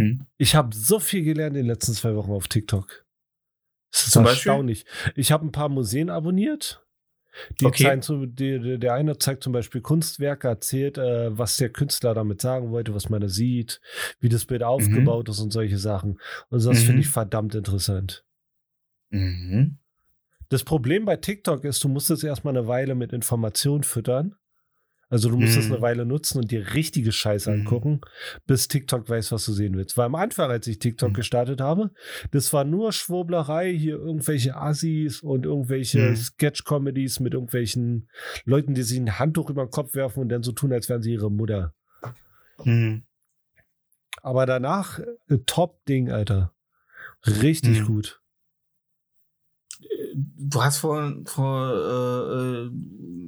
Hm. 0.00 0.26
Ich 0.38 0.54
habe 0.54 0.74
so 0.74 0.98
viel 0.98 1.22
gelernt 1.24 1.56
in 1.56 1.64
den 1.64 1.66
letzten 1.66 1.92
zwei 1.92 2.14
Wochen 2.14 2.30
auf 2.32 2.48
TikTok. 2.48 3.04
Das 3.92 4.04
ist 4.06 4.12
Zum 4.12 4.22
Beispiel? 4.24 4.50
erstaunlich. 4.50 4.86
Ich 5.16 5.32
habe 5.32 5.46
ein 5.46 5.52
paar 5.52 5.68
Museen 5.68 6.10
abonniert. 6.10 6.84
Die 7.60 7.64
Okay. 7.66 7.84
zeigen 7.84 8.02
zu, 8.02 8.26
die, 8.26 8.78
der 8.78 8.94
eine 8.94 9.16
zeigt 9.18 9.44
zum 9.44 9.52
Beispiel 9.52 9.80
Kunstwerke, 9.80 10.48
erzählt, 10.48 10.98
äh, 10.98 11.36
was 11.38 11.56
der 11.58 11.70
Künstler 11.70 12.12
damit 12.12 12.40
sagen 12.40 12.70
wollte, 12.72 12.92
was 12.94 13.08
man 13.08 13.20
da 13.20 13.28
sieht, 13.28 13.80
wie 14.18 14.28
das 14.28 14.46
Bild 14.46 14.62
aufgebaut 14.64 15.28
ist 15.28 15.38
und 15.38 15.52
solche 15.52 15.78
Sachen. 15.78 16.20
Und 16.48 16.64
das 16.64 16.82
Mhm. 16.82 16.86
finde 16.86 17.02
ich 17.02 17.08
verdammt 17.08 17.54
interessant. 17.54 18.24
Mhm. 19.10 19.78
Das 20.48 20.64
Problem 20.64 21.04
bei 21.04 21.16
TikTok 21.16 21.64
ist, 21.64 21.82
du 21.84 21.88
musst 21.88 22.10
es 22.10 22.24
erstmal 22.24 22.56
eine 22.56 22.66
Weile 22.66 22.96
mit 22.96 23.12
Informationen 23.12 23.84
füttern. 23.84 24.34
Also 25.10 25.28
du 25.28 25.36
musst 25.36 25.56
es 25.58 25.66
Mhm. 25.68 25.74
eine 25.74 25.82
Weile 25.82 26.06
nutzen 26.06 26.38
und 26.38 26.50
dir 26.52 26.72
richtige 26.74 27.10
Scheiße 27.12 27.50
Mhm. 27.50 27.60
angucken, 27.60 28.00
bis 28.46 28.68
TikTok 28.68 29.08
weiß, 29.08 29.32
was 29.32 29.44
du 29.44 29.52
sehen 29.52 29.76
willst. 29.76 29.96
Weil 29.98 30.06
am 30.06 30.14
Anfang, 30.14 30.50
als 30.50 30.66
ich 30.68 30.78
TikTok 30.78 31.10
Mhm. 31.10 31.14
gestartet 31.14 31.60
habe, 31.60 31.90
das 32.30 32.52
war 32.52 32.64
nur 32.64 32.92
Schwurblerei, 32.92 33.72
hier 33.72 33.96
irgendwelche 33.96 34.56
Assis 34.56 35.20
und 35.20 35.44
irgendwelche 35.46 36.10
Mhm. 36.10 36.16
Sketch-Comedies 36.16 37.20
mit 37.20 37.34
irgendwelchen 37.34 38.08
Leuten, 38.44 38.74
die 38.74 38.82
sich 38.82 38.98
ein 38.98 39.18
Handtuch 39.18 39.50
über 39.50 39.66
den 39.66 39.70
Kopf 39.70 39.94
werfen 39.94 40.20
und 40.20 40.28
dann 40.28 40.42
so 40.44 40.52
tun, 40.52 40.72
als 40.72 40.88
wären 40.88 41.02
sie 41.02 41.12
ihre 41.12 41.30
Mutter. 41.30 41.74
Mhm. 42.64 43.02
Aber 44.22 44.46
danach, 44.46 45.00
äh, 45.00 45.38
Top-Ding, 45.46 46.10
Alter. 46.10 46.52
Richtig 47.26 47.80
Mhm. 47.82 47.86
gut. 47.86 48.19
Du 50.14 50.62
hast 50.62 50.78
vor, 50.78 51.12
vor 51.26 51.72
äh, 51.72 52.66
äh, 52.66 52.70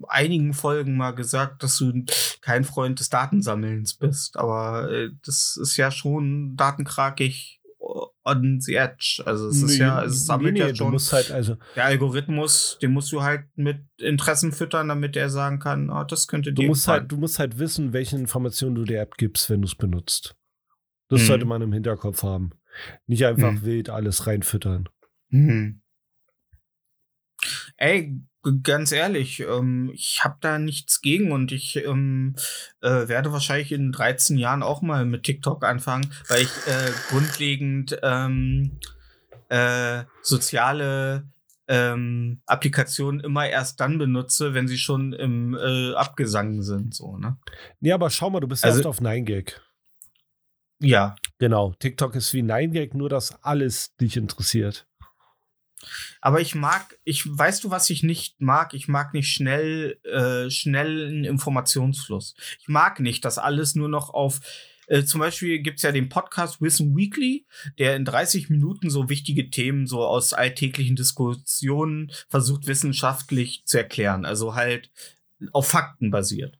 einigen 0.08 0.52
Folgen 0.54 0.96
mal 0.96 1.12
gesagt, 1.12 1.62
dass 1.62 1.76
du 1.78 2.04
kein 2.40 2.64
Freund 2.64 2.98
des 3.00 3.08
Datensammelns 3.10 3.94
bist, 3.94 4.36
aber 4.36 4.90
äh, 4.90 5.10
das 5.24 5.56
ist 5.60 5.76
ja 5.76 5.90
schon 5.90 6.56
datenkrakig 6.56 7.60
on 8.24 8.60
the 8.60 8.74
edge. 8.76 9.22
Also 9.26 9.48
es 9.48 9.62
ist 9.62 9.72
Nee, 9.72 9.78
ja, 9.84 10.04
es 10.04 10.26
sammelt 10.26 10.54
nee, 10.54 10.60
nee, 10.60 10.66
ja 10.66 10.72
Du 10.72 10.76
schon. 10.76 10.92
musst 10.92 11.12
halt, 11.12 11.30
also, 11.32 11.56
Der 11.74 11.84
Algorithmus, 11.86 12.78
den 12.80 12.92
musst 12.92 13.10
du 13.12 13.22
halt 13.22 13.44
mit 13.56 13.80
Interessen 13.98 14.52
füttern, 14.52 14.88
damit 14.88 15.16
er 15.16 15.28
sagen 15.28 15.58
kann, 15.58 15.90
ah, 15.90 16.04
das 16.04 16.28
könnte 16.28 16.52
Du 16.52 16.62
dir 16.62 16.68
musst, 16.68 16.82
gefallen. 16.84 17.00
halt, 17.02 17.12
du 17.12 17.16
musst 17.16 17.38
halt 17.40 17.58
wissen, 17.58 17.92
welche 17.92 18.16
Informationen 18.16 18.76
du 18.76 18.84
der 18.84 19.02
App 19.02 19.16
gibst, 19.16 19.50
wenn 19.50 19.62
du 19.62 19.66
es 19.66 19.74
benutzt. 19.74 20.36
Das 21.08 21.22
Mhm. 21.22 21.26
sollte 21.26 21.44
man 21.44 21.62
im 21.62 21.72
Hinterkopf 21.72 22.22
haben. 22.22 22.50
Nicht 23.06 23.26
einfach 23.26 23.52
Mhm. 23.52 23.64
wild 23.64 23.90
alles 23.90 24.26
reinfüttern. 24.26 24.88
Hm. 25.30 25.81
Ey, 27.82 28.16
ganz 28.62 28.92
ehrlich, 28.92 29.40
ähm, 29.40 29.90
ich 29.92 30.22
habe 30.22 30.36
da 30.40 30.60
nichts 30.60 31.00
gegen 31.00 31.32
und 31.32 31.50
ich 31.50 31.74
ähm, 31.84 32.36
äh, 32.80 33.08
werde 33.08 33.32
wahrscheinlich 33.32 33.72
in 33.72 33.90
13 33.90 34.38
Jahren 34.38 34.62
auch 34.62 34.82
mal 34.82 35.04
mit 35.04 35.24
TikTok 35.24 35.64
anfangen, 35.64 36.08
weil 36.28 36.42
ich 36.42 36.50
äh, 36.68 36.92
grundlegend 37.08 37.98
ähm, 38.04 38.78
äh, 39.48 40.04
soziale 40.22 41.28
ähm, 41.66 42.40
Applikationen 42.46 43.18
immer 43.18 43.48
erst 43.48 43.80
dann 43.80 43.98
benutze, 43.98 44.54
wenn 44.54 44.68
sie 44.68 44.78
schon 44.78 45.12
im 45.12 45.56
äh, 45.56 45.94
Abgesang 45.94 46.62
sind, 46.62 46.94
so, 46.94 47.16
ne? 47.16 47.36
Nee, 47.80 47.90
aber 47.90 48.10
schau 48.10 48.30
mal, 48.30 48.38
du 48.38 48.46
bist 48.46 48.64
Also- 48.64 48.78
erst 48.78 48.86
auf 48.86 49.00
9gag. 49.00 49.60
Ja. 50.78 51.16
Genau. 51.38 51.74
TikTok 51.80 52.14
ist 52.14 52.32
wie 52.32 52.42
9gag, 52.42 52.96
nur 52.96 53.08
dass 53.08 53.42
alles 53.42 53.96
dich 53.96 54.16
interessiert. 54.16 54.86
Aber 56.20 56.40
ich 56.40 56.54
mag, 56.54 56.98
ich 57.04 57.24
weißt 57.26 57.64
du, 57.64 57.70
was 57.70 57.90
ich 57.90 58.02
nicht 58.02 58.40
mag? 58.40 58.74
Ich 58.74 58.88
mag 58.88 59.14
nicht 59.14 59.28
schnell, 59.28 59.98
äh, 60.04 60.50
schnellen 60.50 61.24
Informationsfluss. 61.24 62.34
Ich 62.60 62.68
mag 62.68 63.00
nicht, 63.00 63.24
dass 63.24 63.38
alles 63.38 63.74
nur 63.74 63.88
noch 63.88 64.10
auf 64.10 64.40
äh, 64.88 65.04
zum 65.04 65.20
Beispiel 65.20 65.60
gibt's 65.60 65.82
ja 65.82 65.92
den 65.92 66.08
Podcast 66.08 66.60
Wissen 66.60 66.96
Weekly, 66.96 67.46
der 67.78 67.96
in 67.96 68.04
30 68.04 68.50
Minuten 68.50 68.90
so 68.90 69.08
wichtige 69.08 69.48
Themen 69.48 69.86
so 69.86 70.04
aus 70.04 70.32
alltäglichen 70.32 70.96
Diskussionen 70.96 72.10
versucht 72.28 72.66
wissenschaftlich 72.66 73.62
zu 73.64 73.78
erklären. 73.78 74.24
Also 74.24 74.54
halt 74.54 74.90
auf 75.52 75.68
Fakten 75.68 76.10
basiert. 76.10 76.58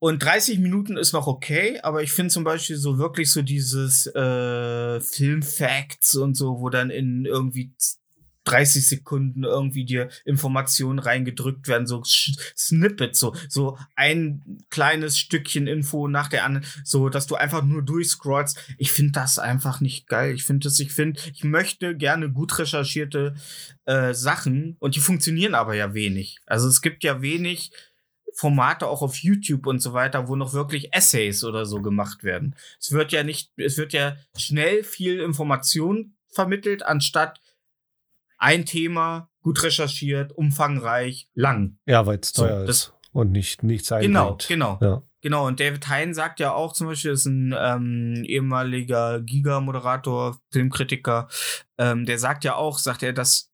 Und 0.00 0.22
30 0.22 0.58
Minuten 0.60 0.96
ist 0.96 1.12
noch 1.12 1.26
okay, 1.26 1.78
aber 1.82 2.02
ich 2.02 2.10
finde 2.12 2.32
zum 2.32 2.42
Beispiel 2.42 2.76
so 2.76 2.96
wirklich 2.96 3.30
so 3.30 3.42
dieses 3.42 4.06
äh, 4.06 4.98
Film-Facts 4.98 6.16
und 6.16 6.34
so, 6.34 6.58
wo 6.60 6.70
dann 6.70 6.88
in 6.88 7.26
irgendwie 7.26 7.74
30 8.44 8.88
Sekunden 8.88 9.44
irgendwie 9.44 9.84
dir 9.84 10.08
Informationen 10.24 10.98
reingedrückt 10.98 11.68
werden, 11.68 11.86
so 11.86 12.02
Snippets, 12.04 13.20
so, 13.20 13.34
so 13.48 13.78
ein 13.94 14.64
kleines 14.70 15.18
Stückchen 15.18 15.66
Info 15.66 16.08
nach 16.08 16.28
der 16.28 16.44
anderen, 16.44 16.66
so, 16.82 17.10
dass 17.10 17.26
du 17.26 17.34
einfach 17.34 17.62
nur 17.62 17.82
durchscrollst. 17.82 18.58
Ich 18.78 18.92
finde 18.92 19.12
das 19.12 19.38
einfach 19.38 19.80
nicht 19.80 20.08
geil. 20.08 20.34
Ich 20.34 20.44
finde 20.44 20.64
das, 20.64 20.80
ich 20.80 20.92
finde, 20.92 21.20
ich 21.34 21.44
möchte 21.44 21.94
gerne 21.94 22.30
gut 22.30 22.58
recherchierte 22.58 23.34
äh, 23.84 24.14
Sachen 24.14 24.76
und 24.80 24.96
die 24.96 25.00
funktionieren 25.00 25.54
aber 25.54 25.74
ja 25.74 25.92
wenig. 25.92 26.38
Also 26.46 26.68
es 26.68 26.80
gibt 26.80 27.04
ja 27.04 27.20
wenig 27.20 27.70
Formate 28.40 28.86
auch 28.86 29.02
auf 29.02 29.16
YouTube 29.16 29.66
und 29.66 29.80
so 29.80 29.92
weiter, 29.92 30.26
wo 30.28 30.34
noch 30.34 30.54
wirklich 30.54 30.94
Essays 30.94 31.44
oder 31.44 31.66
so 31.66 31.82
gemacht 31.82 32.24
werden. 32.24 32.56
Es 32.80 32.90
wird 32.92 33.12
ja 33.12 33.22
nicht, 33.22 33.52
es 33.56 33.76
wird 33.76 33.92
ja 33.92 34.16
schnell 34.36 34.82
viel 34.82 35.20
Information 35.20 36.14
vermittelt, 36.32 36.82
anstatt 36.82 37.38
ein 38.38 38.64
Thema 38.64 39.28
gut 39.42 39.62
recherchiert, 39.62 40.32
umfangreich, 40.32 41.28
lang. 41.34 41.76
Ja, 41.84 42.06
weil 42.06 42.18
es 42.20 42.30
So, 42.30 42.46
teuer 42.46 42.64
das- 42.64 42.76
ist. 42.76 42.94
und 43.12 43.30
nicht 43.32 43.62
nichts 43.62 43.88
Genau, 43.90 44.30
einbringt. 44.32 44.48
genau. 44.48 44.78
Ja. 44.80 45.02
Genau, 45.22 45.46
und 45.46 45.60
David 45.60 45.86
Hein 45.88 46.14
sagt 46.14 46.40
ja 46.40 46.54
auch 46.54 46.72
zum 46.72 46.86
Beispiel, 46.86 47.10
ist 47.10 47.26
ein 47.26 47.54
ähm, 47.58 48.24
ehemaliger 48.26 49.20
Giga-Moderator, 49.20 50.38
Filmkritiker, 50.50 51.28
ähm, 51.76 52.06
der 52.06 52.18
sagt 52.18 52.44
ja 52.44 52.54
auch, 52.54 52.78
sagt 52.78 53.02
er, 53.02 53.12
dass 53.12 53.50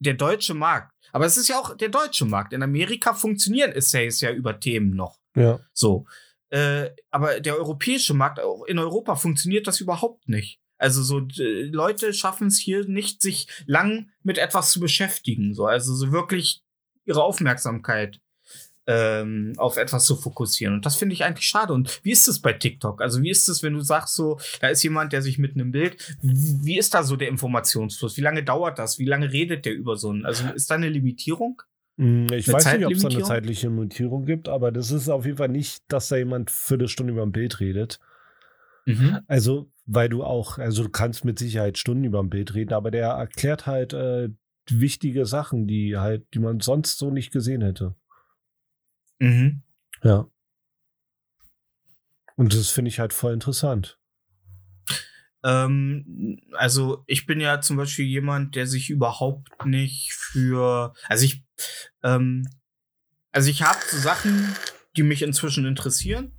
der 0.00 0.14
deutsche 0.14 0.54
Markt, 0.54 0.92
aber 1.14 1.26
es 1.26 1.36
ist 1.36 1.46
ja 1.46 1.60
auch 1.60 1.76
der 1.76 1.90
deutsche 1.90 2.24
Markt. 2.24 2.52
In 2.52 2.64
Amerika 2.64 3.14
funktionieren 3.14 3.70
Essays 3.70 4.20
ja 4.20 4.32
über 4.32 4.58
Themen 4.58 4.96
noch. 4.96 5.20
Ja. 5.36 5.60
So. 5.72 6.06
Äh, 6.50 6.90
aber 7.12 7.38
der 7.38 7.56
europäische 7.56 8.14
Markt, 8.14 8.40
auch 8.40 8.64
in 8.64 8.80
Europa 8.80 9.14
funktioniert 9.14 9.68
das 9.68 9.80
überhaupt 9.80 10.28
nicht. 10.28 10.58
Also 10.76 11.04
so 11.04 11.24
Leute 11.38 12.12
schaffen 12.12 12.48
es 12.48 12.58
hier 12.58 12.84
nicht, 12.88 13.22
sich 13.22 13.46
lang 13.64 14.10
mit 14.24 14.38
etwas 14.38 14.72
zu 14.72 14.80
beschäftigen. 14.80 15.54
So, 15.54 15.66
also 15.66 15.94
so 15.94 16.10
wirklich 16.10 16.64
ihre 17.04 17.22
Aufmerksamkeit 17.22 18.20
ähm, 18.86 19.54
auf 19.56 19.76
etwas 19.76 20.04
zu 20.04 20.16
fokussieren. 20.16 20.74
Und 20.74 20.86
das 20.86 20.96
finde 20.96 21.14
ich 21.14 21.24
eigentlich 21.24 21.46
schade. 21.46 21.72
Und 21.72 22.00
wie 22.04 22.12
ist 22.12 22.28
es 22.28 22.40
bei 22.40 22.52
TikTok? 22.52 23.00
Also 23.00 23.22
wie 23.22 23.30
ist 23.30 23.48
es, 23.48 23.62
wenn 23.62 23.72
du 23.72 23.80
sagst, 23.80 24.14
so, 24.14 24.38
da 24.60 24.68
ist 24.68 24.82
jemand, 24.82 25.12
der 25.12 25.22
sich 25.22 25.38
mit 25.38 25.54
einem 25.54 25.70
Bild, 25.70 26.16
wie 26.20 26.78
ist 26.78 26.94
da 26.94 27.02
so 27.02 27.16
der 27.16 27.28
Informationsfluss? 27.28 28.16
Wie 28.16 28.22
lange 28.22 28.42
dauert 28.42 28.78
das? 28.78 28.98
Wie 28.98 29.06
lange 29.06 29.32
redet 29.32 29.64
der 29.64 29.74
über 29.74 29.96
so 29.96 30.10
einen? 30.10 30.26
Also 30.26 30.44
ist 30.54 30.70
da 30.70 30.74
eine 30.74 30.88
Limitierung? 30.88 31.62
Hm, 31.96 32.26
Ich 32.32 32.48
Eine 32.48 32.56
weiß 32.56 32.76
nicht, 32.76 32.86
ob 32.86 32.92
es 32.92 33.02
da 33.02 33.08
eine 33.08 33.22
zeitliche 33.22 33.68
Limitierung 33.68 34.26
gibt, 34.26 34.48
aber 34.48 34.72
das 34.72 34.90
ist 34.90 35.08
auf 35.08 35.24
jeden 35.24 35.38
Fall 35.38 35.48
nicht, 35.48 35.82
dass 35.88 36.08
da 36.08 36.16
jemand 36.16 36.50
Viertelstunde 36.50 37.12
über 37.12 37.22
ein 37.22 37.32
Bild 37.32 37.60
redet. 37.60 38.00
Also, 39.28 39.70
weil 39.86 40.08
du 40.10 40.24
auch, 40.24 40.58
also 40.58 40.82
du 40.82 40.90
kannst 40.90 41.24
mit 41.24 41.38
Sicherheit 41.38 41.78
Stunden 41.78 42.04
über 42.04 42.20
ein 42.22 42.28
Bild 42.28 42.54
reden, 42.54 42.74
aber 42.74 42.90
der 42.90 43.08
erklärt 43.08 43.66
halt 43.66 43.94
äh, 43.94 44.28
wichtige 44.68 45.24
Sachen, 45.24 45.66
die 45.66 45.96
halt, 45.96 46.26
die 46.34 46.38
man 46.38 46.60
sonst 46.60 46.98
so 46.98 47.10
nicht 47.10 47.32
gesehen 47.32 47.62
hätte. 47.62 47.94
Mhm. 49.18 49.62
Ja. 50.02 50.28
Und 52.36 52.54
das 52.54 52.70
finde 52.70 52.88
ich 52.88 52.98
halt 52.98 53.12
voll 53.12 53.32
interessant. 53.32 53.98
Ähm, 55.44 56.40
also 56.52 57.04
ich 57.06 57.26
bin 57.26 57.38
ja 57.38 57.60
zum 57.60 57.76
Beispiel 57.76 58.06
jemand, 58.06 58.56
der 58.56 58.66
sich 58.66 58.90
überhaupt 58.90 59.66
nicht 59.66 60.12
für, 60.14 60.94
also 61.06 61.24
ich, 61.26 61.44
ähm, 62.02 62.48
also 63.30 63.50
ich 63.50 63.62
habe 63.62 63.78
so 63.86 63.98
Sachen, 63.98 64.54
die 64.96 65.02
mich 65.02 65.22
inzwischen 65.22 65.66
interessieren. 65.66 66.32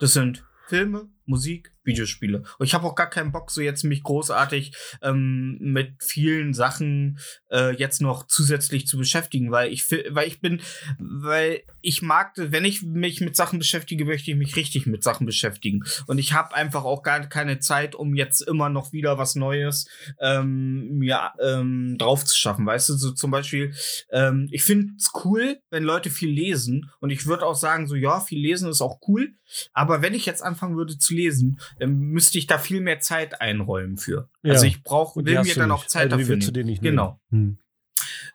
Das 0.00 0.14
sind 0.14 0.46
Filme, 0.66 1.08
Musik, 1.26 1.74
Videospiele. 1.88 2.44
Und 2.58 2.66
ich 2.66 2.74
habe 2.74 2.86
auch 2.86 2.94
gar 2.94 3.10
keinen 3.10 3.32
Bock, 3.32 3.50
so 3.50 3.60
jetzt 3.60 3.82
mich 3.82 4.04
großartig 4.04 4.72
ähm, 5.02 5.58
mit 5.60 5.94
vielen 6.00 6.54
Sachen 6.54 7.18
äh, 7.50 7.74
jetzt 7.74 8.00
noch 8.00 8.28
zusätzlich 8.28 8.86
zu 8.86 8.96
beschäftigen, 8.96 9.50
weil 9.50 9.72
ich 9.72 9.90
weil 10.10 10.28
ich 10.28 10.40
bin, 10.40 10.60
weil 10.98 11.62
ich 11.80 12.02
mag, 12.02 12.32
wenn 12.36 12.64
ich 12.64 12.82
mich 12.82 13.20
mit 13.20 13.34
Sachen 13.34 13.58
beschäftige, 13.58 14.04
möchte 14.04 14.30
ich 14.30 14.36
mich 14.36 14.56
richtig 14.56 14.86
mit 14.86 15.02
Sachen 15.02 15.26
beschäftigen. 15.26 15.84
Und 16.06 16.18
ich 16.18 16.32
habe 16.32 16.54
einfach 16.54 16.84
auch 16.84 17.02
gar 17.02 17.20
keine 17.26 17.58
Zeit, 17.58 17.94
um 17.94 18.14
jetzt 18.14 18.42
immer 18.42 18.68
noch 18.68 18.92
wieder 18.92 19.18
was 19.18 19.34
Neues 19.34 19.88
ähm, 20.20 20.98
mir 20.98 21.32
ähm, 21.40 21.96
drauf 21.98 22.24
zu 22.24 22.36
schaffen. 22.36 22.66
Weißt 22.66 22.88
du, 22.90 22.94
so 22.94 23.12
zum 23.12 23.30
Beispiel, 23.30 23.72
ähm, 24.10 24.48
ich 24.50 24.62
finde 24.62 24.92
es 24.98 25.10
cool, 25.24 25.58
wenn 25.70 25.82
Leute 25.82 26.10
viel 26.10 26.30
lesen. 26.30 26.90
Und 27.00 27.10
ich 27.10 27.26
würde 27.26 27.46
auch 27.46 27.54
sagen, 27.54 27.86
so 27.86 27.94
ja, 27.94 28.20
viel 28.20 28.40
lesen 28.40 28.68
ist 28.68 28.82
auch 28.82 29.00
cool. 29.08 29.34
Aber 29.72 30.02
wenn 30.02 30.14
ich 30.14 30.26
jetzt 30.26 30.42
anfangen 30.42 30.76
würde 30.76 30.98
zu 30.98 31.14
lesen, 31.14 31.58
dann 31.80 31.98
müsste 31.98 32.38
ich 32.38 32.46
da 32.46 32.58
viel 32.58 32.80
mehr 32.80 33.00
Zeit 33.00 33.40
einräumen 33.40 33.96
für. 33.96 34.28
Ja. 34.42 34.52
Also 34.54 34.66
ich 34.66 34.82
brauche, 34.82 35.24
will 35.24 35.42
mir 35.42 35.54
dann 35.54 35.70
auch 35.70 35.86
Zeit 35.86 36.04
also, 36.04 36.16
die 36.16 36.22
dafür 36.22 36.34
willst 36.36 36.48
du 36.48 36.52
dir 36.52 36.64
nicht 36.64 36.82
Genau. 36.82 37.20
nehmen. 37.30 37.58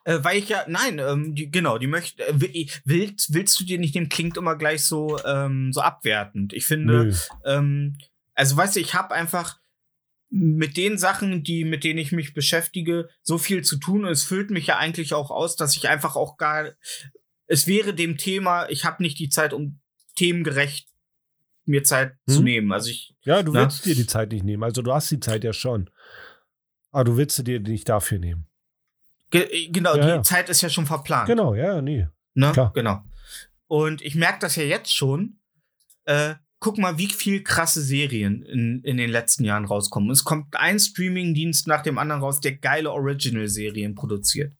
Äh, 0.05 0.19
weil 0.21 0.37
ich 0.37 0.49
ja, 0.49 0.65
nein, 0.67 0.99
ähm, 0.99 1.33
die, 1.35 1.49
genau, 1.49 1.77
die 1.77 1.87
möchte, 1.87 2.27
äh, 2.27 2.41
will- 2.41 2.67
willst, 2.83 3.33
willst 3.33 3.59
du 3.59 3.63
dir 3.63 3.79
nicht 3.79 3.95
nehmen, 3.95 4.09
klingt 4.09 4.35
immer 4.37 4.55
gleich 4.57 4.83
so, 4.83 5.17
ähm, 5.25 5.71
so 5.71 5.81
abwertend. 5.81 6.51
Ich 6.53 6.63
Hm. 6.63 6.67
finde, 6.67 7.15
ähm, 7.45 7.97
also 8.33 8.57
weißt 8.57 8.75
du, 8.75 8.79
ich 8.81 8.93
habe 8.93 9.13
einfach 9.15 9.59
mit 10.29 10.77
den 10.77 10.97
Sachen, 10.97 11.43
die, 11.43 11.63
mit 11.63 11.83
denen 11.83 11.99
ich 11.99 12.11
mich 12.11 12.33
beschäftige, 12.33 13.07
so 13.21 13.37
viel 13.37 13.63
zu 13.63 13.77
tun 13.77 14.03
und 14.03 14.11
es 14.11 14.23
füllt 14.23 14.49
mich 14.49 14.67
ja 14.67 14.77
eigentlich 14.77 15.13
auch 15.13 15.29
aus, 15.31 15.55
dass 15.55 15.77
ich 15.77 15.87
einfach 15.87 16.15
auch 16.15 16.37
gar, 16.37 16.71
es 17.45 17.67
wäre 17.67 17.93
dem 17.93 18.17
Thema, 18.17 18.67
ich 18.69 18.83
habe 18.83 19.03
nicht 19.03 19.19
die 19.19 19.29
Zeit, 19.29 19.53
um 19.53 19.79
themengerecht 20.15 20.87
mir 21.65 21.83
Zeit 21.83 22.15
zu 22.27 22.37
Hm? 22.37 22.43
nehmen. 22.43 22.71
Also 22.71 22.89
ich, 22.89 23.15
Ja, 23.23 23.41
du 23.43 23.51
Na? 23.53 23.61
willst 23.61 23.85
dir 23.85 23.95
die 23.95 24.07
Zeit 24.07 24.31
nicht 24.31 24.43
nehmen. 24.43 24.63
Also 24.63 24.81
du 24.81 24.93
hast 24.93 25.09
die 25.11 25.19
Zeit 25.19 25.43
ja 25.43 25.53
schon. 25.53 25.89
Aber 26.91 27.05
du 27.05 27.17
willst 27.17 27.35
sie 27.37 27.43
dir 27.43 27.59
nicht 27.59 27.87
dafür 27.89 28.19
nehmen. 28.19 28.47
ge 29.31 29.43
äh, 29.49 29.69
genau, 29.69 29.95
Ja, 29.95 30.01
die 30.03 30.09
ja. 30.09 30.23
Zeit 30.23 30.49
ist 30.49 30.61
ja 30.61 30.69
schon 30.69 30.85
verplant. 30.85 31.27
Genau, 31.27 31.55
ja, 31.55 31.81
nee. 31.81 32.07
Ne? 32.35 32.51
Klar. 32.51 32.71
Genau. 32.73 33.01
Und 33.67 34.01
ich 34.01 34.15
merke 34.15 34.39
das 34.39 34.55
ja 34.55 34.63
jetzt 34.63 34.93
schon. 34.93 35.39
Äh, 36.05 36.35
guck 36.59 36.77
mal, 36.77 36.97
wie 36.97 37.07
viel 37.07 37.43
krasse 37.43 37.81
Serien 37.81 38.41
in, 38.43 38.81
in 38.83 38.97
den 38.97 39.09
letzten 39.09 39.43
Jahren 39.43 39.65
rauskommen. 39.65 40.11
Es 40.11 40.23
kommt 40.23 40.55
ein 40.55 40.79
Streaming-Dienst 40.79 41.67
nach 41.67 41.81
dem 41.81 41.97
anderen 41.97 42.21
raus, 42.21 42.39
der 42.41 42.55
geile 42.57 42.91
Original-Serien 42.91 43.95
produziert. 43.95 44.53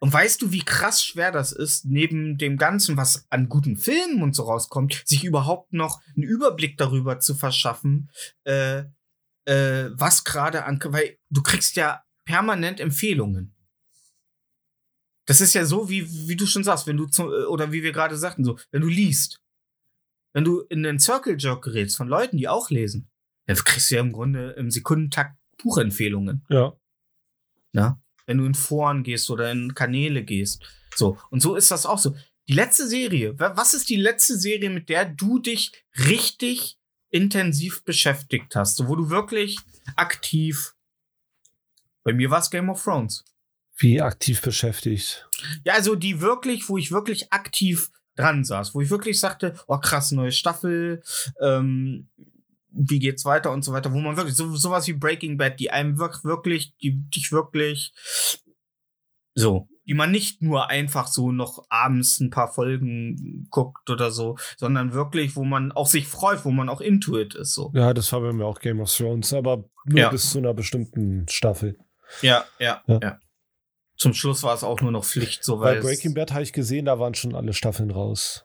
Und 0.00 0.12
weißt 0.12 0.40
du, 0.42 0.52
wie 0.52 0.64
krass 0.64 1.02
schwer 1.02 1.32
das 1.32 1.50
ist, 1.50 1.84
neben 1.84 2.38
dem 2.38 2.56
Ganzen, 2.56 2.96
was 2.96 3.26
an 3.30 3.48
guten 3.48 3.76
Filmen 3.76 4.22
und 4.22 4.34
so 4.34 4.44
rauskommt, 4.44 5.02
sich 5.04 5.24
überhaupt 5.24 5.72
noch 5.72 6.00
einen 6.14 6.22
Überblick 6.22 6.76
darüber 6.78 7.18
zu 7.18 7.34
verschaffen, 7.34 8.10
äh, 8.44 8.84
äh, 9.46 9.90
was 9.92 10.22
gerade 10.24 10.64
an, 10.64 10.78
weil 10.84 11.18
du 11.30 11.42
kriegst 11.42 11.74
ja 11.76 12.04
permanent 12.24 12.78
Empfehlungen. 12.78 13.54
Das 15.26 15.40
ist 15.40 15.54
ja 15.54 15.64
so, 15.64 15.90
wie, 15.90 16.08
wie 16.28 16.36
du 16.36 16.46
schon 16.46 16.64
sagst, 16.64 16.86
wenn 16.86 16.96
du 16.96 17.06
zum, 17.06 17.26
oder 17.26 17.72
wie 17.72 17.82
wir 17.82 17.92
gerade 17.92 18.16
sagten, 18.16 18.44
so, 18.44 18.58
wenn 18.70 18.82
du 18.82 18.88
liest, 18.88 19.42
wenn 20.32 20.44
du 20.44 20.60
in 20.60 20.82
den 20.82 21.00
Circle 21.00 21.36
Jerk 21.38 21.62
gerätst 21.62 21.96
von 21.96 22.08
Leuten, 22.08 22.36
die 22.36 22.48
auch 22.48 22.70
lesen, 22.70 23.10
dann 23.46 23.56
kriegst 23.56 23.90
du 23.90 23.96
ja 23.96 24.00
im 24.00 24.12
Grunde 24.12 24.50
im 24.52 24.70
Sekundentakt 24.70 25.36
Buchempfehlungen. 25.58 26.46
Ja. 26.48 26.78
Ja? 27.72 28.00
Wenn 28.28 28.38
du 28.38 28.44
in 28.44 28.54
Foren 28.54 29.02
gehst 29.02 29.28
oder 29.30 29.50
in 29.50 29.74
Kanäle 29.74 30.22
gehst. 30.22 30.62
So. 30.94 31.18
Und 31.30 31.40
so 31.40 31.56
ist 31.56 31.70
das 31.70 31.86
auch 31.86 31.98
so. 31.98 32.14
Die 32.46 32.52
letzte 32.52 32.86
Serie, 32.86 33.38
wa- 33.38 33.56
was 33.56 33.72
ist 33.74 33.88
die 33.88 33.96
letzte 33.96 34.36
Serie, 34.38 34.68
mit 34.70 34.88
der 34.90 35.06
du 35.06 35.38
dich 35.38 35.72
richtig 36.06 36.78
intensiv 37.10 37.84
beschäftigt 37.84 38.54
hast? 38.54 38.76
So, 38.76 38.86
wo 38.88 38.96
du 38.96 39.08
wirklich 39.10 39.56
aktiv. 39.96 40.74
Bei 42.04 42.12
mir 42.12 42.30
war 42.30 42.40
es 42.40 42.50
Game 42.50 42.68
of 42.68 42.82
Thrones. 42.84 43.24
Wie 43.78 44.00
aktiv 44.02 44.42
beschäftigt. 44.42 45.26
Ja, 45.64 45.74
also 45.74 45.94
die 45.94 46.20
wirklich, 46.20 46.68
wo 46.68 46.76
ich 46.76 46.90
wirklich 46.92 47.32
aktiv 47.32 47.90
dran 48.16 48.44
saß, 48.44 48.74
wo 48.74 48.80
ich 48.82 48.90
wirklich 48.90 49.20
sagte, 49.20 49.54
oh 49.68 49.78
krass, 49.78 50.10
neue 50.12 50.32
Staffel, 50.32 51.02
ähm, 51.40 52.08
wie 52.70 52.98
geht's 52.98 53.24
weiter 53.24 53.50
und 53.52 53.62
so 53.64 53.72
weiter, 53.72 53.92
wo 53.92 53.98
man 53.98 54.16
wirklich, 54.16 54.36
so, 54.36 54.54
sowas 54.56 54.86
wie 54.88 54.92
Breaking 54.92 55.36
Bad, 55.38 55.58
die 55.60 55.70
einem 55.70 55.98
wirk- 55.98 56.24
wirklich, 56.24 56.76
die 56.82 57.02
dich 57.10 57.32
wirklich, 57.32 57.92
so, 59.34 59.68
die 59.86 59.94
man 59.94 60.10
nicht 60.10 60.42
nur 60.42 60.68
einfach 60.68 61.06
so 61.06 61.30
noch 61.32 61.64
abends 61.70 62.20
ein 62.20 62.30
paar 62.30 62.52
Folgen 62.52 63.46
guckt 63.50 63.88
oder 63.88 64.10
so, 64.10 64.36
sondern 64.56 64.92
wirklich, 64.92 65.36
wo 65.36 65.44
man 65.44 65.72
auch 65.72 65.86
sich 65.86 66.06
freut, 66.08 66.44
wo 66.44 66.50
man 66.50 66.68
auch 66.68 66.80
into 66.80 67.16
it 67.18 67.34
ist, 67.34 67.54
so. 67.54 67.70
Ja, 67.74 67.94
das 67.94 68.12
war 68.12 68.20
bei 68.20 68.32
mir 68.32 68.44
auch 68.44 68.58
Game 68.60 68.80
of 68.80 68.94
Thrones, 68.94 69.32
aber 69.32 69.64
nur 69.86 69.98
Ja. 69.98 70.08
bis 70.10 70.30
zu 70.30 70.38
einer 70.38 70.54
bestimmten 70.54 71.26
Staffel. 71.28 71.78
Ja, 72.22 72.44
ja, 72.58 72.82
Ja. 72.86 72.98
ja. 73.02 73.18
Zum 73.96 74.14
Schluss 74.14 74.42
war 74.44 74.54
es 74.54 74.62
auch 74.62 74.80
nur 74.80 74.92
noch 74.92 75.04
Pflicht, 75.04 75.42
so 75.42 75.58
Bei 75.58 75.80
Breaking 75.80 76.14
Bad 76.14 76.32
habe 76.32 76.42
ich 76.42 76.52
gesehen, 76.52 76.84
da 76.84 76.98
waren 76.98 77.14
schon 77.14 77.34
alle 77.34 77.52
Staffeln 77.52 77.90
raus. 77.90 78.44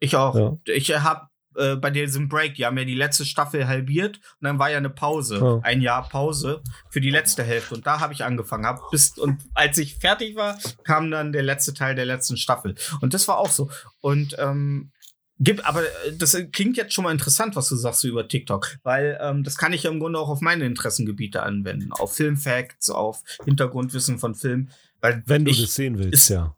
Ich 0.00 0.16
auch. 0.16 0.34
Ja. 0.34 0.56
Ich 0.64 0.90
habe 0.98 1.28
äh, 1.60 1.76
bei 1.76 1.90
diesem 1.90 2.28
Break, 2.28 2.54
die 2.54 2.64
haben 2.66 2.78
ja 2.78 2.84
die 2.84 2.94
letzte 2.94 3.24
Staffel 3.24 3.68
halbiert 3.68 4.16
und 4.40 4.44
dann 4.46 4.58
war 4.58 4.70
ja 4.70 4.78
eine 4.78 4.90
Pause, 4.90 5.38
Ja. 5.40 5.60
ein 5.62 5.80
Jahr 5.80 6.08
Pause 6.08 6.62
für 6.88 7.00
die 7.00 7.10
letzte 7.10 7.42
Hälfte 7.44 7.74
und 7.74 7.86
da 7.86 8.00
habe 8.00 8.12
ich 8.12 8.24
angefangen. 8.24 8.66
Hab 8.66 8.90
bis, 8.90 9.16
und 9.18 9.40
als 9.54 9.78
ich 9.78 9.96
fertig 9.96 10.36
war, 10.36 10.58
kam 10.84 11.10
dann 11.10 11.32
der 11.32 11.42
letzte 11.42 11.74
Teil 11.74 11.94
der 11.94 12.06
letzten 12.06 12.36
Staffel 12.36 12.74
und 13.00 13.14
das 13.14 13.28
war 13.28 13.38
auch 13.38 13.50
so. 13.50 13.70
Und 14.00 14.34
ähm, 14.38 14.90
gibt, 15.38 15.64
aber 15.64 15.82
äh, 15.82 16.12
das 16.18 16.36
klingt 16.52 16.76
jetzt 16.76 16.92
schon 16.92 17.04
mal 17.04 17.12
interessant, 17.12 17.56
was 17.56 17.68
du 17.68 17.76
sagst 17.76 18.04
über 18.04 18.28
TikTok, 18.28 18.76
weil 18.82 19.18
ähm, 19.22 19.42
das 19.44 19.56
kann 19.56 19.72
ich 19.72 19.84
ja 19.84 19.90
im 19.90 19.98
Grunde 20.00 20.18
auch 20.18 20.28
auf 20.28 20.40
meine 20.40 20.64
Interessengebiete 20.66 21.42
anwenden, 21.42 21.92
auf 21.92 22.14
Filmfacts, 22.14 22.90
auf 22.90 23.22
Hintergrundwissen 23.44 24.18
von 24.18 24.34
Filmen, 24.34 24.70
weil 25.00 25.22
Wenn 25.26 25.44
du 25.46 25.50
ich, 25.50 25.62
das 25.62 25.74
sehen 25.74 25.98
willst, 25.98 26.12
ist- 26.14 26.28
ja. 26.28 26.54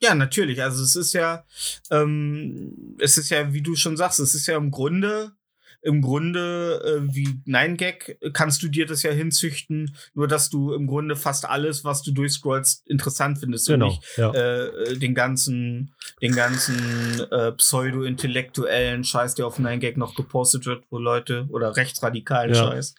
Ja, 0.00 0.14
natürlich. 0.14 0.62
Also 0.62 0.82
es 0.82 0.96
ist 0.96 1.12
ja, 1.12 1.44
ähm, 1.90 2.96
es 3.00 3.18
ist 3.18 3.30
ja, 3.30 3.52
wie 3.52 3.62
du 3.62 3.74
schon 3.76 3.96
sagst, 3.96 4.20
es 4.20 4.34
ist 4.34 4.46
ja 4.46 4.56
im 4.56 4.70
Grunde, 4.70 5.32
im 5.80 6.02
Grunde 6.02 6.82
äh, 7.08 7.14
wie 7.14 7.40
Nine 7.44 7.76
Gag 7.76 8.18
kannst 8.32 8.62
du 8.64 8.68
dir 8.68 8.84
das 8.84 9.04
ja 9.04 9.12
hinzüchten, 9.12 9.94
nur 10.12 10.26
dass 10.26 10.50
du 10.50 10.72
im 10.72 10.88
Grunde 10.88 11.14
fast 11.14 11.48
alles, 11.48 11.84
was 11.84 12.02
du 12.02 12.10
durchscrollst, 12.10 12.84
interessant 12.88 13.38
findest 13.38 13.68
und 13.68 13.74
Genau. 13.74 13.86
nicht 13.88 14.02
Ja. 14.16 14.32
äh, 14.34 14.96
den 14.98 15.14
ganzen, 15.14 15.94
den 16.20 16.34
ganzen 16.34 17.20
äh, 17.30 17.52
pseudo-intellektuellen 17.52 19.04
Scheiß, 19.04 19.36
der 19.36 19.46
auf 19.46 19.60
Nine 19.60 19.78
Gag 19.78 19.96
noch 19.96 20.16
gepostet 20.16 20.66
wird, 20.66 20.84
wo 20.90 20.98
Leute 20.98 21.46
oder 21.50 21.76
rechtsradikalen 21.76 22.54
Ja. 22.54 22.70
Scheiß. 22.72 22.94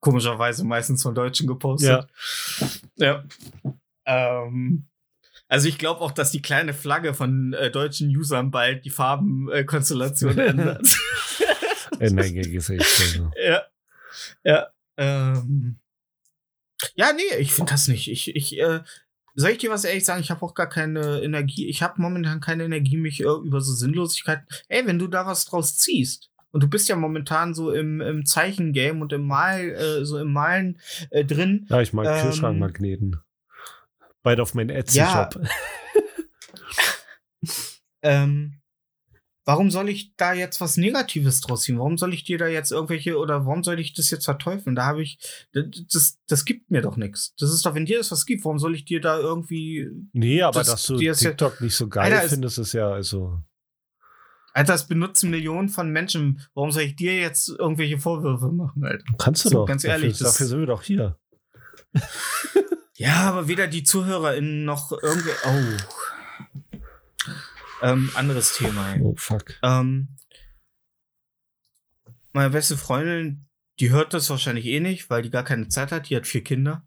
Komischerweise 0.00 0.64
meistens 0.64 1.02
von 1.02 1.14
Deutschen 1.14 1.46
gepostet. 1.46 2.06
ja. 2.98 3.24
Ja. 4.06 4.44
Ähm, 4.44 4.86
Also 5.48 5.68
ich 5.68 5.78
glaube 5.78 6.00
auch, 6.00 6.10
dass 6.10 6.30
die 6.30 6.42
kleine 6.42 6.74
Flagge 6.74 7.14
von 7.14 7.52
äh, 7.52 7.70
deutschen 7.70 8.08
Usern 8.08 8.50
bald 8.50 8.84
die 8.84 8.90
Farbenkonstellation 8.90 10.38
äh, 10.38 10.46
ändert. 10.46 10.86
Äh, 12.00 12.10
nein, 12.10 12.36
ist 12.36 12.68
echt 12.68 12.84
so. 12.84 13.30
ja. 13.42 13.62
Ja. 14.44 14.66
Ähm. 14.96 15.78
Ja, 16.94 17.12
nee, 17.12 17.36
ich 17.38 17.52
finde 17.52 17.72
das 17.72 17.88
nicht. 17.88 18.10
Ich, 18.10 18.34
ich, 18.34 18.58
äh, 18.58 18.80
soll 19.34 19.50
ich 19.50 19.58
dir 19.58 19.70
was 19.70 19.84
ehrlich 19.84 20.04
sagen? 20.04 20.20
Ich 20.20 20.30
habe 20.30 20.44
auch 20.44 20.54
gar 20.54 20.68
keine 20.68 21.22
Energie. 21.22 21.68
Ich 21.68 21.82
habe 21.82 22.00
momentan 22.00 22.40
keine 22.40 22.64
Energie, 22.64 22.96
mich 22.96 23.20
äh, 23.20 23.24
über 23.24 23.60
so 23.60 23.72
Sinnlosigkeiten. 23.72 24.46
Ey, 24.68 24.86
wenn 24.86 24.98
du 24.98 25.06
da 25.06 25.26
was 25.26 25.44
draus 25.44 25.76
ziehst, 25.76 26.30
und 26.56 26.62
du 26.62 26.68
bist 26.68 26.88
ja 26.88 26.96
momentan 26.96 27.52
so 27.52 27.70
im, 27.70 28.00
im 28.00 28.24
Zeichengame 28.24 29.02
und 29.02 29.12
im 29.12 29.26
Mal, 29.26 29.72
äh, 29.72 30.04
so 30.06 30.18
im 30.18 30.32
Malen 30.32 30.78
äh, 31.10 31.22
drin. 31.22 31.66
Ja, 31.68 31.82
ich 31.82 31.92
mag 31.92 32.06
ähm, 32.06 32.22
Kühlschrankmagneten. 32.22 33.20
Beide 34.26 34.42
auf 34.42 34.54
meinen 34.54 34.70
Etsy-Shop. 34.70 35.40
Ja. 35.40 35.50
ähm, 38.02 38.60
warum 39.44 39.70
soll 39.70 39.88
ich 39.88 40.16
da 40.16 40.32
jetzt 40.32 40.60
was 40.60 40.76
Negatives 40.76 41.42
draus 41.42 41.62
ziehen? 41.62 41.78
Warum 41.78 41.96
soll 41.96 42.12
ich 42.12 42.24
dir 42.24 42.36
da 42.36 42.48
jetzt 42.48 42.72
irgendwelche 42.72 43.18
oder 43.18 43.46
warum 43.46 43.62
soll 43.62 43.78
ich 43.78 43.94
das 43.94 44.10
jetzt 44.10 44.24
verteufeln? 44.24 44.74
Da 44.74 44.84
habe 44.84 45.04
ich, 45.04 45.20
das, 45.52 46.18
das 46.26 46.44
gibt 46.44 46.72
mir 46.72 46.82
doch 46.82 46.96
nichts. 46.96 47.36
Das 47.38 47.52
ist 47.52 47.64
doch, 47.64 47.76
wenn 47.76 47.86
dir 47.86 47.98
das 47.98 48.10
was 48.10 48.26
gibt, 48.26 48.44
warum 48.44 48.58
soll 48.58 48.74
ich 48.74 48.84
dir 48.84 49.00
da 49.00 49.16
irgendwie. 49.16 49.88
Nee, 50.12 50.42
aber 50.42 50.58
das, 50.58 50.70
dass 50.70 50.86
du 50.86 50.96
TikTok 50.98 51.60
ja, 51.60 51.64
nicht 51.64 51.76
so 51.76 51.88
geil 51.88 52.12
Alter, 52.12 52.28
findest, 52.28 52.58
ist 52.58 52.72
ja 52.72 52.90
also. 52.90 53.40
Alter, 54.54 54.72
das 54.72 54.88
benutzen 54.88 55.30
Millionen 55.30 55.68
von 55.68 55.92
Menschen. 55.92 56.40
Warum 56.52 56.72
soll 56.72 56.82
ich 56.82 56.96
dir 56.96 57.16
jetzt 57.16 57.48
irgendwelche 57.48 58.00
Vorwürfe 58.00 58.48
machen, 58.48 58.84
Alter? 58.84 59.04
Kannst 59.18 59.44
du 59.44 59.50
so, 59.50 59.58
doch. 59.58 59.66
Ganz 59.66 59.84
ehrlich. 59.84 60.14
Dafür, 60.14 60.26
dafür 60.26 60.46
sind 60.46 60.58
wir 60.58 60.66
doch 60.66 60.82
hier. 60.82 61.16
ja, 62.96 63.28
aber 63.28 63.48
weder 63.48 63.68
die 63.68 63.84
ZuhörerInnen 63.84 64.64
noch 64.64 64.92
irgendwie. 64.92 65.30
Oh. 65.44 65.76
Ähm, 67.82 68.10
anderes 68.14 68.54
Thema. 68.54 68.96
Oh, 69.00 69.14
fuck. 69.16 69.54
Ähm, 69.62 70.16
meine 72.32 72.50
beste 72.50 72.76
Freundin, 72.76 73.46
die 73.80 73.90
hört 73.90 74.14
das 74.14 74.30
wahrscheinlich 74.30 74.66
eh 74.66 74.80
nicht, 74.80 75.10
weil 75.10 75.22
die 75.22 75.30
gar 75.30 75.44
keine 75.44 75.68
Zeit 75.68 75.92
hat. 75.92 76.08
Die 76.08 76.16
hat 76.16 76.26
vier 76.26 76.42
Kinder. 76.42 76.86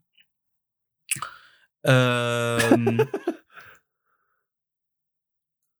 Ähm, 1.83 3.07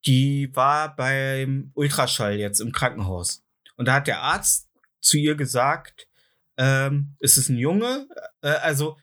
die 0.06 0.54
war 0.54 0.94
beim 0.94 1.72
Ultraschall 1.74 2.36
jetzt 2.36 2.60
im 2.60 2.72
Krankenhaus. 2.72 3.44
Und 3.76 3.86
da 3.86 3.94
hat 3.94 4.06
der 4.06 4.20
Arzt 4.20 4.70
zu 5.00 5.18
ihr 5.18 5.34
gesagt, 5.34 6.08
ähm, 6.56 7.16
es 7.18 7.36
ist 7.36 7.48
ein 7.48 7.56
Junge, 7.56 8.08
äh, 8.42 8.48
also 8.48 8.96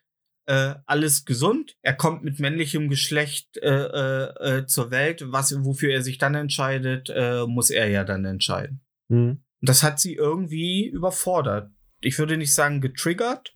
äh, 0.47 0.75
alles 0.85 1.25
gesund. 1.25 1.77
Er 1.81 1.93
kommt 1.93 2.23
mit 2.23 2.39
männlichem 2.39 2.89
Geschlecht 2.89 3.57
äh, 3.57 3.67
äh, 3.67 4.59
äh 4.59 4.65
zur 4.65 4.91
Welt. 4.91 5.23
Was, 5.27 5.53
wofür 5.63 5.91
er 5.91 6.01
sich 6.01 6.17
dann 6.17 6.35
entscheidet, 6.35 7.09
äh, 7.13 7.45
muss 7.45 7.69
er 7.69 7.89
ja 7.89 8.03
dann 8.03 8.25
entscheiden. 8.25 8.81
Mhm. 9.09 9.43
Das 9.61 9.83
hat 9.83 9.99
sie 9.99 10.15
irgendwie 10.15 10.87
überfordert. 10.87 11.71
Ich 12.01 12.17
würde 12.17 12.37
nicht 12.37 12.53
sagen 12.53 12.79
getriggert, 12.79 13.55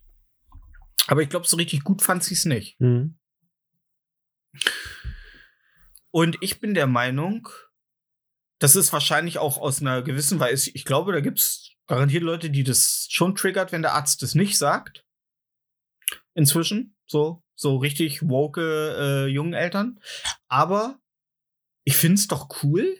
aber 1.06 1.22
ich 1.22 1.28
glaube, 1.28 1.46
so 1.46 1.56
richtig 1.56 1.84
gut 1.84 2.02
fand 2.02 2.24
sie 2.24 2.34
es 2.34 2.44
nicht. 2.44 2.80
Mhm. 2.80 3.18
Und 6.10 6.36
ich 6.40 6.60
bin 6.60 6.74
der 6.74 6.86
Meinung, 6.86 7.48
das 8.58 8.76
ist 8.76 8.92
wahrscheinlich 8.92 9.38
auch 9.38 9.56
aus 9.56 9.80
einer 9.80 10.02
gewissen 10.02 10.40
Weise, 10.40 10.70
ich 10.74 10.84
glaube, 10.84 11.12
da 11.12 11.20
gibt 11.20 11.38
es 11.38 11.70
garantiert 11.86 12.22
Leute, 12.22 12.50
die 12.50 12.64
das 12.64 13.06
schon 13.10 13.34
triggert, 13.34 13.72
wenn 13.72 13.82
der 13.82 13.94
Arzt 13.94 14.22
das 14.22 14.34
nicht 14.34 14.58
sagt. 14.58 15.06
Inzwischen, 16.34 16.96
so, 17.06 17.42
so 17.54 17.76
richtig 17.76 18.28
woke 18.28 18.96
äh, 18.98 19.26
jungen 19.26 19.54
Eltern. 19.54 20.00
Aber 20.48 21.00
ich 21.84 21.96
finde 21.96 22.14
es 22.14 22.28
doch 22.28 22.62
cool, 22.62 22.98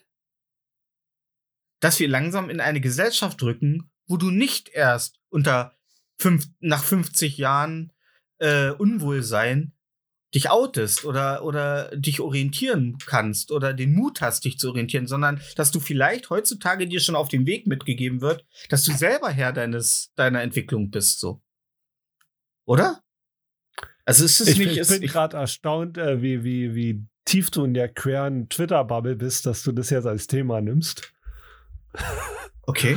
dass 1.81 1.99
wir 1.99 2.09
langsam 2.09 2.51
in 2.51 2.61
eine 2.61 2.81
Gesellschaft 2.81 3.41
drücken, 3.41 3.91
wo 4.07 4.17
du 4.17 4.31
nicht 4.31 4.69
erst 4.69 5.19
unter 5.31 5.77
fünf, 6.19 6.47
nach 6.61 6.83
50 6.83 7.39
Jahren 7.39 7.93
äh, 8.39 8.71
Unwohlsein 8.71 9.73
dich 10.35 10.49
outest 10.49 11.05
oder, 11.05 11.45
oder 11.45 11.95
dich 11.95 12.21
orientieren 12.21 12.97
kannst 13.05 13.53
oder 13.53 13.75
den 13.75 13.95
Mut 13.95 14.21
hast, 14.21 14.45
dich 14.45 14.59
zu 14.59 14.71
orientieren, 14.71 15.07
sondern 15.07 15.41
dass 15.57 15.71
du 15.71 15.81
vielleicht 15.81 16.31
heutzutage 16.31 16.87
dir 16.87 17.01
schon 17.01 17.17
auf 17.17 17.29
den 17.29 17.47
Weg 17.47 17.67
mitgegeben 17.67 18.21
wird, 18.21 18.47
dass 18.71 18.85
du 18.85 18.93
selber 18.93 19.31
Herr 19.31 19.53
deines, 19.53 20.13
deiner 20.15 20.43
Entwicklung 20.43 20.91
bist, 20.91 21.21
so. 21.21 21.43
Oder? 22.65 23.03
Also 24.05 24.25
ist 24.25 24.41
es 24.41 24.49
ich, 24.49 24.59
nicht. 24.59 24.77
Ich 24.77 24.89
bin 24.89 25.01
gerade 25.03 25.37
erstaunt, 25.37 25.97
äh, 25.99 26.21
wie, 26.23 26.45
wie, 26.45 26.75
wie 26.75 27.07
tief 27.25 27.51
du 27.51 27.65
in 27.65 27.75
der 27.75 27.89
queren 27.89 28.49
Twitter-Bubble 28.49 29.17
bist, 29.17 29.47
dass 29.47 29.63
du 29.63 29.73
das 29.73 29.91
jetzt 29.91 30.07
als 30.07 30.27
Thema 30.27 30.61
nimmst. 30.61 31.13
Okay. 32.65 32.97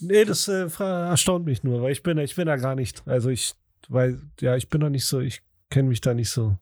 nee, 0.00 0.24
das 0.24 0.48
äh, 0.48 0.68
erstaunt 0.78 1.44
mich 1.44 1.62
nur, 1.62 1.82
weil 1.82 1.92
ich 1.92 2.02
bin, 2.02 2.18
ich 2.18 2.34
bin 2.34 2.46
da 2.46 2.56
gar 2.56 2.74
nicht. 2.74 3.02
Also 3.06 3.28
ich, 3.28 3.54
weil, 3.88 4.20
ja, 4.40 4.56
ich 4.56 4.68
bin 4.68 4.80
da 4.80 4.90
nicht 4.90 5.06
so, 5.06 5.20
ich 5.20 5.42
kenne 5.70 5.88
mich 5.88 6.00
da 6.00 6.14
nicht 6.14 6.30
so. 6.30 6.58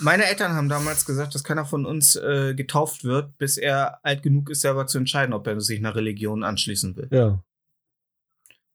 Meine 0.00 0.24
Eltern 0.24 0.52
haben 0.52 0.68
damals 0.68 1.04
gesagt, 1.04 1.34
dass 1.34 1.44
keiner 1.44 1.66
von 1.66 1.84
uns 1.84 2.16
äh, 2.16 2.54
getauft 2.54 3.04
wird, 3.04 3.36
bis 3.36 3.56
er 3.56 4.04
alt 4.04 4.22
genug 4.22 4.50
ist, 4.50 4.62
selber 4.62 4.86
zu 4.86 4.98
entscheiden, 4.98 5.34
ob 5.34 5.46
er 5.46 5.60
sich 5.60 5.78
einer 5.78 5.94
Religion 5.94 6.44
anschließen 6.44 6.96
will. 6.96 7.08
Ja. 7.10 7.42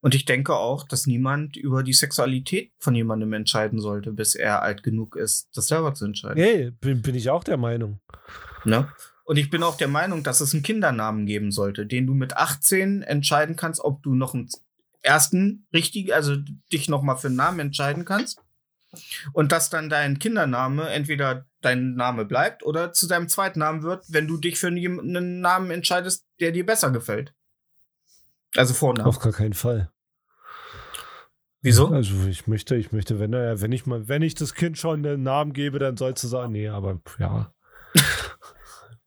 Und 0.01 0.15
ich 0.15 0.25
denke 0.25 0.55
auch, 0.55 0.87
dass 0.87 1.05
niemand 1.05 1.55
über 1.55 1.83
die 1.83 1.93
Sexualität 1.93 2.71
von 2.79 2.95
jemandem 2.95 3.33
entscheiden 3.33 3.79
sollte, 3.79 4.11
bis 4.11 4.33
er 4.33 4.63
alt 4.63 4.81
genug 4.81 5.15
ist, 5.15 5.49
das 5.55 5.67
selber 5.67 5.93
zu 5.93 6.05
entscheiden. 6.05 6.41
Hey, 6.41 6.71
bin, 6.71 7.03
bin 7.03 7.15
ich 7.15 7.29
auch 7.29 7.43
der 7.43 7.57
Meinung. 7.57 7.99
Ne? 8.65 8.89
Und 9.25 9.37
ich 9.37 9.51
bin 9.51 9.61
auch 9.61 9.77
der 9.77 9.87
Meinung, 9.87 10.23
dass 10.23 10.41
es 10.41 10.53
einen 10.53 10.63
Kindernamen 10.63 11.27
geben 11.27 11.51
sollte, 11.51 11.85
den 11.85 12.07
du 12.07 12.15
mit 12.15 12.35
18 12.35 13.03
entscheiden 13.03 13.55
kannst, 13.55 13.79
ob 13.79 14.01
du 14.01 14.15
noch 14.15 14.33
einen 14.33 14.49
ersten 15.03 15.67
richtigen, 15.73 16.11
also 16.13 16.35
dich 16.73 16.89
noch 16.89 17.03
mal 17.03 17.15
für 17.15 17.27
einen 17.27 17.37
Namen 17.37 17.59
entscheiden 17.59 18.03
kannst. 18.03 18.41
Und 19.31 19.51
dass 19.51 19.69
dann 19.69 19.89
dein 19.89 20.19
Kindername 20.19 20.89
entweder 20.89 21.45
dein 21.61 21.93
Name 21.93 22.25
bleibt 22.25 22.63
oder 22.63 22.91
zu 22.91 23.07
deinem 23.07 23.29
zweiten 23.29 23.59
Namen 23.59 23.83
wird, 23.83 24.03
wenn 24.09 24.27
du 24.27 24.37
dich 24.37 24.59
für 24.59 24.67
einen 24.67 25.39
Namen 25.39 25.71
entscheidest, 25.71 26.25
der 26.39 26.51
dir 26.51 26.65
besser 26.65 26.91
gefällt. 26.91 27.33
Also 28.55 28.73
Vornamen. 28.73 29.07
Auf 29.07 29.19
gar 29.19 29.33
keinen 29.33 29.53
Fall. 29.53 29.91
Wieso? 31.61 31.87
Also 31.87 32.27
ich 32.27 32.47
möchte, 32.47 32.75
ich 32.75 32.91
möchte, 32.91 33.19
wenn 33.19 33.33
er, 33.33 33.61
wenn 33.61 33.71
ich 33.71 33.85
mal, 33.85 34.07
wenn 34.07 34.23
ich 34.23 34.33
das 34.33 34.55
Kind 34.55 34.77
schon 34.77 35.05
einen 35.05 35.23
Namen 35.23 35.53
gebe, 35.53 35.77
dann 35.77 35.95
sollst 35.95 36.23
du 36.23 36.27
sagen, 36.27 36.53
nee, 36.53 36.67
aber 36.67 36.99
ja. 37.19 37.53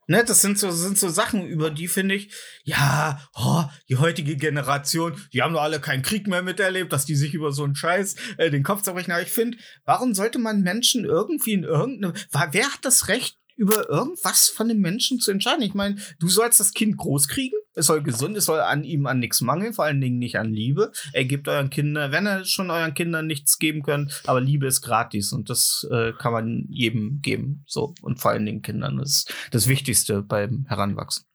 Ne, 0.07 0.23
das 0.23 0.43
sind 0.43 0.59
so, 0.59 0.71
sind 0.71 0.99
so 0.99 1.09
Sachen, 1.09 1.47
über 1.47 1.71
die 1.71 1.89
finde 1.89 2.15
ich, 2.15 2.31
ja, 2.63 3.19
oh, 3.35 3.65
die 3.89 3.97
heutige 3.97 4.37
Generation, 4.37 5.15
die 5.33 5.41
haben 5.41 5.55
doch 5.55 5.63
alle 5.63 5.81
keinen 5.81 6.03
Krieg 6.03 6.27
mehr 6.27 6.43
miterlebt, 6.43 6.93
dass 6.93 7.07
die 7.07 7.15
sich 7.15 7.33
über 7.33 7.53
so 7.53 7.65
einen 7.65 7.75
Scheiß 7.75 8.17
äh, 8.37 8.51
den 8.51 8.63
Kopf 8.63 8.83
zerbrechen. 8.83 9.13
Aber 9.13 9.23
ich 9.23 9.31
finde, 9.31 9.57
warum 9.87 10.15
sollte 10.15 10.39
man 10.39 10.61
Menschen 10.61 11.07
irgendwie 11.07 11.55
in 11.55 11.65
irgendeine, 11.65 12.13
wer 12.51 12.67
hat 12.67 12.81
das 12.83 13.09
Recht, 13.09 13.39
über 13.57 13.89
irgendwas 13.89 14.49
von 14.49 14.69
dem 14.69 14.81
Menschen 14.81 15.21
zu 15.21 15.31
entscheiden. 15.31 15.63
Ich 15.63 15.75
meine, 15.75 15.97
du 16.19 16.29
sollst 16.29 16.61
das 16.61 16.73
Kind 16.73 16.97
groß 16.97 17.29
kriegen, 17.29 17.57
es 17.75 17.87
soll 17.87 18.03
gesund, 18.03 18.37
es 18.37 18.47
soll 18.47 18.61
an 18.61 18.85
ihm 18.85 19.07
an 19.07 19.19
nichts 19.19 19.41
mangeln, 19.41 19.73
vor 19.73 19.85
allen 19.85 20.01
Dingen 20.01 20.19
nicht 20.19 20.39
an 20.39 20.53
Liebe. 20.53 20.93
Er 21.13 21.25
gibt 21.25 21.49
euren 21.49 21.71
Kindern, 21.71 22.13
wenn 22.13 22.27
er 22.27 22.45
schon 22.45 22.71
euren 22.71 22.95
Kindern 22.95 23.27
nichts 23.27 23.59
geben 23.59 23.83
könnt, 23.83 24.23
aber 24.27 24.41
Liebe 24.41 24.67
ist 24.67 24.83
gratis 24.83 25.33
und 25.33 25.51
das 25.51 25.87
äh, 25.91 26.13
kann 26.13 26.33
man 26.33 26.67
jedem 26.69 27.21
geben. 27.21 27.65
So 27.67 27.95
und 28.03 28.21
vor 28.21 28.31
allen 28.31 28.47
Dingen 28.47 28.63
Kindern 28.63 28.99
das 28.99 29.11
ist 29.11 29.35
das 29.51 29.69
Wichtigste 29.69 30.23
beim 30.23 30.67
Heranwachsen. 30.69 31.27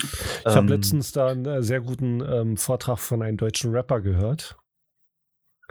Ich 0.00 0.46
ähm, 0.46 0.52
habe 0.52 0.74
letztens 0.74 1.12
da 1.12 1.28
einen 1.28 1.46
äh, 1.46 1.62
sehr 1.62 1.80
guten 1.80 2.20
ähm, 2.20 2.56
Vortrag 2.56 2.98
von 2.98 3.22
einem 3.22 3.36
deutschen 3.36 3.70
Rapper 3.72 4.00
gehört. 4.00 4.56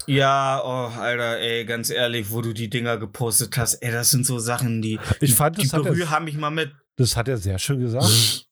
Ja, 0.06 0.62
oh, 0.64 1.00
Alter, 1.00 1.40
ey, 1.40 1.66
ganz 1.66 1.90
ehrlich, 1.90 2.32
wo 2.32 2.42
du 2.42 2.54
die 2.54 2.70
Dinger 2.70 2.98
gepostet 2.98 3.58
hast, 3.58 3.76
ey, 3.76 3.92
das 3.92 4.12
sind 4.12 4.26
so 4.26 4.40
Sachen, 4.40 4.82
die, 4.82 5.00
ich 5.22 5.36
fand, 5.36 5.58
die, 5.58 5.68
die 5.68 5.70
Berühr 5.70 6.10
haben 6.10 6.26
mich 6.26 6.38
mal 6.38 6.50
mit. 6.50 6.72
Das 6.96 7.16
hat 7.16 7.28
er 7.28 7.38
sehr 7.38 7.60
schön 7.60 7.80
gesagt. 7.80 8.48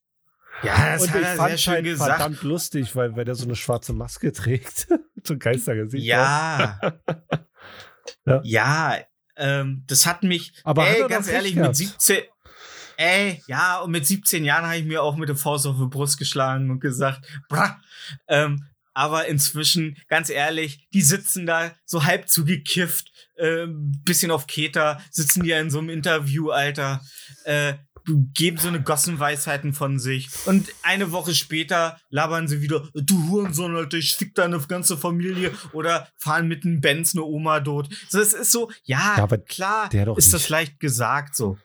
Ja, 0.63 0.93
das 0.93 1.03
Und 1.03 1.13
hat 1.13 1.21
er 1.21 1.35
sehr 1.35 1.57
schön 1.57 1.73
halt 1.73 1.85
gesagt. 1.85 2.17
verdammt 2.17 2.41
lustig, 2.43 2.95
weil, 2.95 3.15
weil 3.15 3.25
der 3.25 3.35
so 3.35 3.45
eine 3.45 3.55
schwarze 3.55 3.93
Maske 3.93 4.31
trägt. 4.33 4.87
so 5.23 5.37
Geistergesicht. 5.37 6.05
Ja. 6.05 6.79
ja. 8.25 8.41
Ja, 8.43 8.97
ähm, 9.35 9.83
das 9.87 10.05
hat 10.05 10.23
mich, 10.23 10.53
Aber 10.63 10.87
ey, 10.87 11.07
ganz 11.07 11.27
ehrlich, 11.27 11.55
mit 11.55 11.75
17, 11.75 12.23
ey, 12.97 13.43
ja, 13.47 13.79
und 13.81 13.91
mit 13.91 14.07
17 14.07 14.43
Jahren 14.45 14.65
habe 14.65 14.77
ich 14.77 14.85
mir 14.85 15.03
auch 15.03 15.15
mit 15.15 15.29
der 15.29 15.35
Faust 15.35 15.67
auf 15.67 15.77
die 15.77 15.87
Brust 15.87 16.17
geschlagen 16.17 16.71
und 16.71 16.79
gesagt, 16.79 17.25
brah, 17.49 17.79
ähm, 18.27 18.65
aber 18.97 19.27
inzwischen, 19.27 19.95
ganz 20.07 20.31
ehrlich, 20.31 20.87
die 20.91 21.03
sitzen 21.03 21.45
da 21.45 21.71
so 21.85 22.03
halb 22.03 22.27
zugekifft, 22.29 23.11
äh, 23.35 23.67
bisschen 23.67 24.31
auf 24.31 24.47
Keter, 24.47 24.99
sitzen 25.11 25.43
die 25.43 25.49
ja 25.49 25.59
in 25.59 25.69
so 25.69 25.77
einem 25.77 25.89
Interview, 25.89 26.49
Alter. 26.49 27.01
Äh, 27.43 27.75
geben 28.33 28.57
so 28.57 28.69
eine 28.69 28.81
Gossenweisheiten 28.81 29.73
von 29.73 29.99
sich. 29.99 30.29
Und 30.45 30.69
eine 30.81 31.11
Woche 31.11 31.35
später 31.35 31.99
labern 32.09 32.47
sie 32.47 32.61
wieder, 32.61 32.89
du 32.95 33.27
Hurensohn, 33.29 33.75
Alter, 33.75 33.97
ich 33.97 34.15
fick 34.15 34.33
deine 34.33 34.57
ganze 34.61 34.97
Familie. 34.97 35.51
Oder 35.73 36.07
fahren 36.17 36.47
mit 36.47 36.63
einem 36.65 36.81
Benz 36.81 37.13
eine 37.13 37.23
Oma 37.23 37.59
tot. 37.59 37.89
So, 38.09 38.19
es 38.19 38.33
ist 38.33 38.51
so, 38.51 38.71
ja, 38.83 39.15
Ja, 39.17 39.27
klar 39.37 39.89
der 39.89 40.05
doch 40.05 40.17
ist 40.17 40.33
das 40.33 40.43
nicht. 40.43 40.49
leicht 40.49 40.79
gesagt 40.79 41.35
so. 41.35 41.57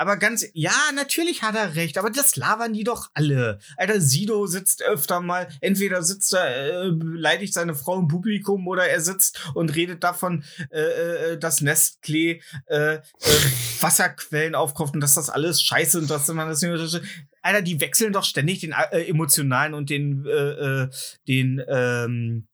Aber 0.00 0.16
ganz, 0.16 0.46
ja, 0.54 0.72
natürlich 0.94 1.42
hat 1.42 1.54
er 1.56 1.74
recht, 1.74 1.98
aber 1.98 2.08
das 2.08 2.34
labern 2.34 2.72
die 2.72 2.84
doch 2.84 3.10
alle. 3.12 3.58
Alter, 3.76 4.00
Sido 4.00 4.46
sitzt 4.46 4.82
öfter 4.82 5.20
mal, 5.20 5.46
entweder 5.60 6.02
sitzt 6.02 6.32
er, 6.32 6.86
äh, 6.86 6.90
beleidigt 6.90 7.52
seine 7.52 7.74
Frau 7.74 7.98
im 7.98 8.08
Publikum 8.08 8.66
oder 8.66 8.88
er 8.88 9.02
sitzt 9.02 9.50
und 9.52 9.74
redet 9.76 10.02
davon, 10.02 10.42
äh, 10.70 11.32
äh, 11.32 11.38
dass 11.38 11.60
Nestlé 11.60 12.40
äh, 12.64 12.94
äh, 12.94 13.00
Wasserquellen 13.80 14.54
aufkauft 14.54 14.94
und 14.94 15.02
dass 15.02 15.16
das 15.16 15.28
alles 15.28 15.60
scheiße 15.60 15.98
und 15.98 16.08
dass 16.08 16.28
man 16.28 16.48
das 16.48 16.62
nicht. 16.62 17.02
Alter, 17.42 17.60
die 17.60 17.82
wechseln 17.82 18.14
doch 18.14 18.24
ständig 18.24 18.60
den 18.60 18.72
äh, 18.72 19.04
emotionalen 19.04 19.74
und 19.74 19.90
den, 19.90 20.24
äh, 20.24 20.30
äh, 20.30 20.88
den, 21.28 21.62
ähm, 21.68 22.48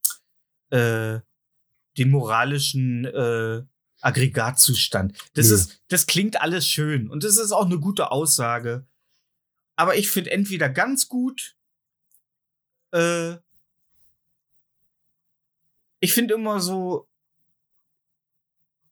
äh, 0.70 1.20
den 1.96 2.10
moralischen 2.10 3.04
äh, 3.04 3.62
Aggregatzustand. 4.00 5.16
Das 5.34 5.48
Nö. 5.48 5.54
ist, 5.54 5.80
das 5.88 6.06
klingt 6.06 6.40
alles 6.40 6.66
schön 6.66 7.08
und 7.10 7.24
das 7.24 7.36
ist 7.38 7.52
auch 7.52 7.66
eine 7.66 7.78
gute 7.78 8.10
Aussage. 8.10 8.86
Aber 9.76 9.96
ich 9.96 10.08
finde 10.10 10.30
entweder 10.30 10.68
ganz 10.68 11.08
gut, 11.08 11.56
äh, 12.92 13.36
ich 16.00 16.12
finde 16.12 16.34
immer 16.34 16.60
so, 16.60 17.08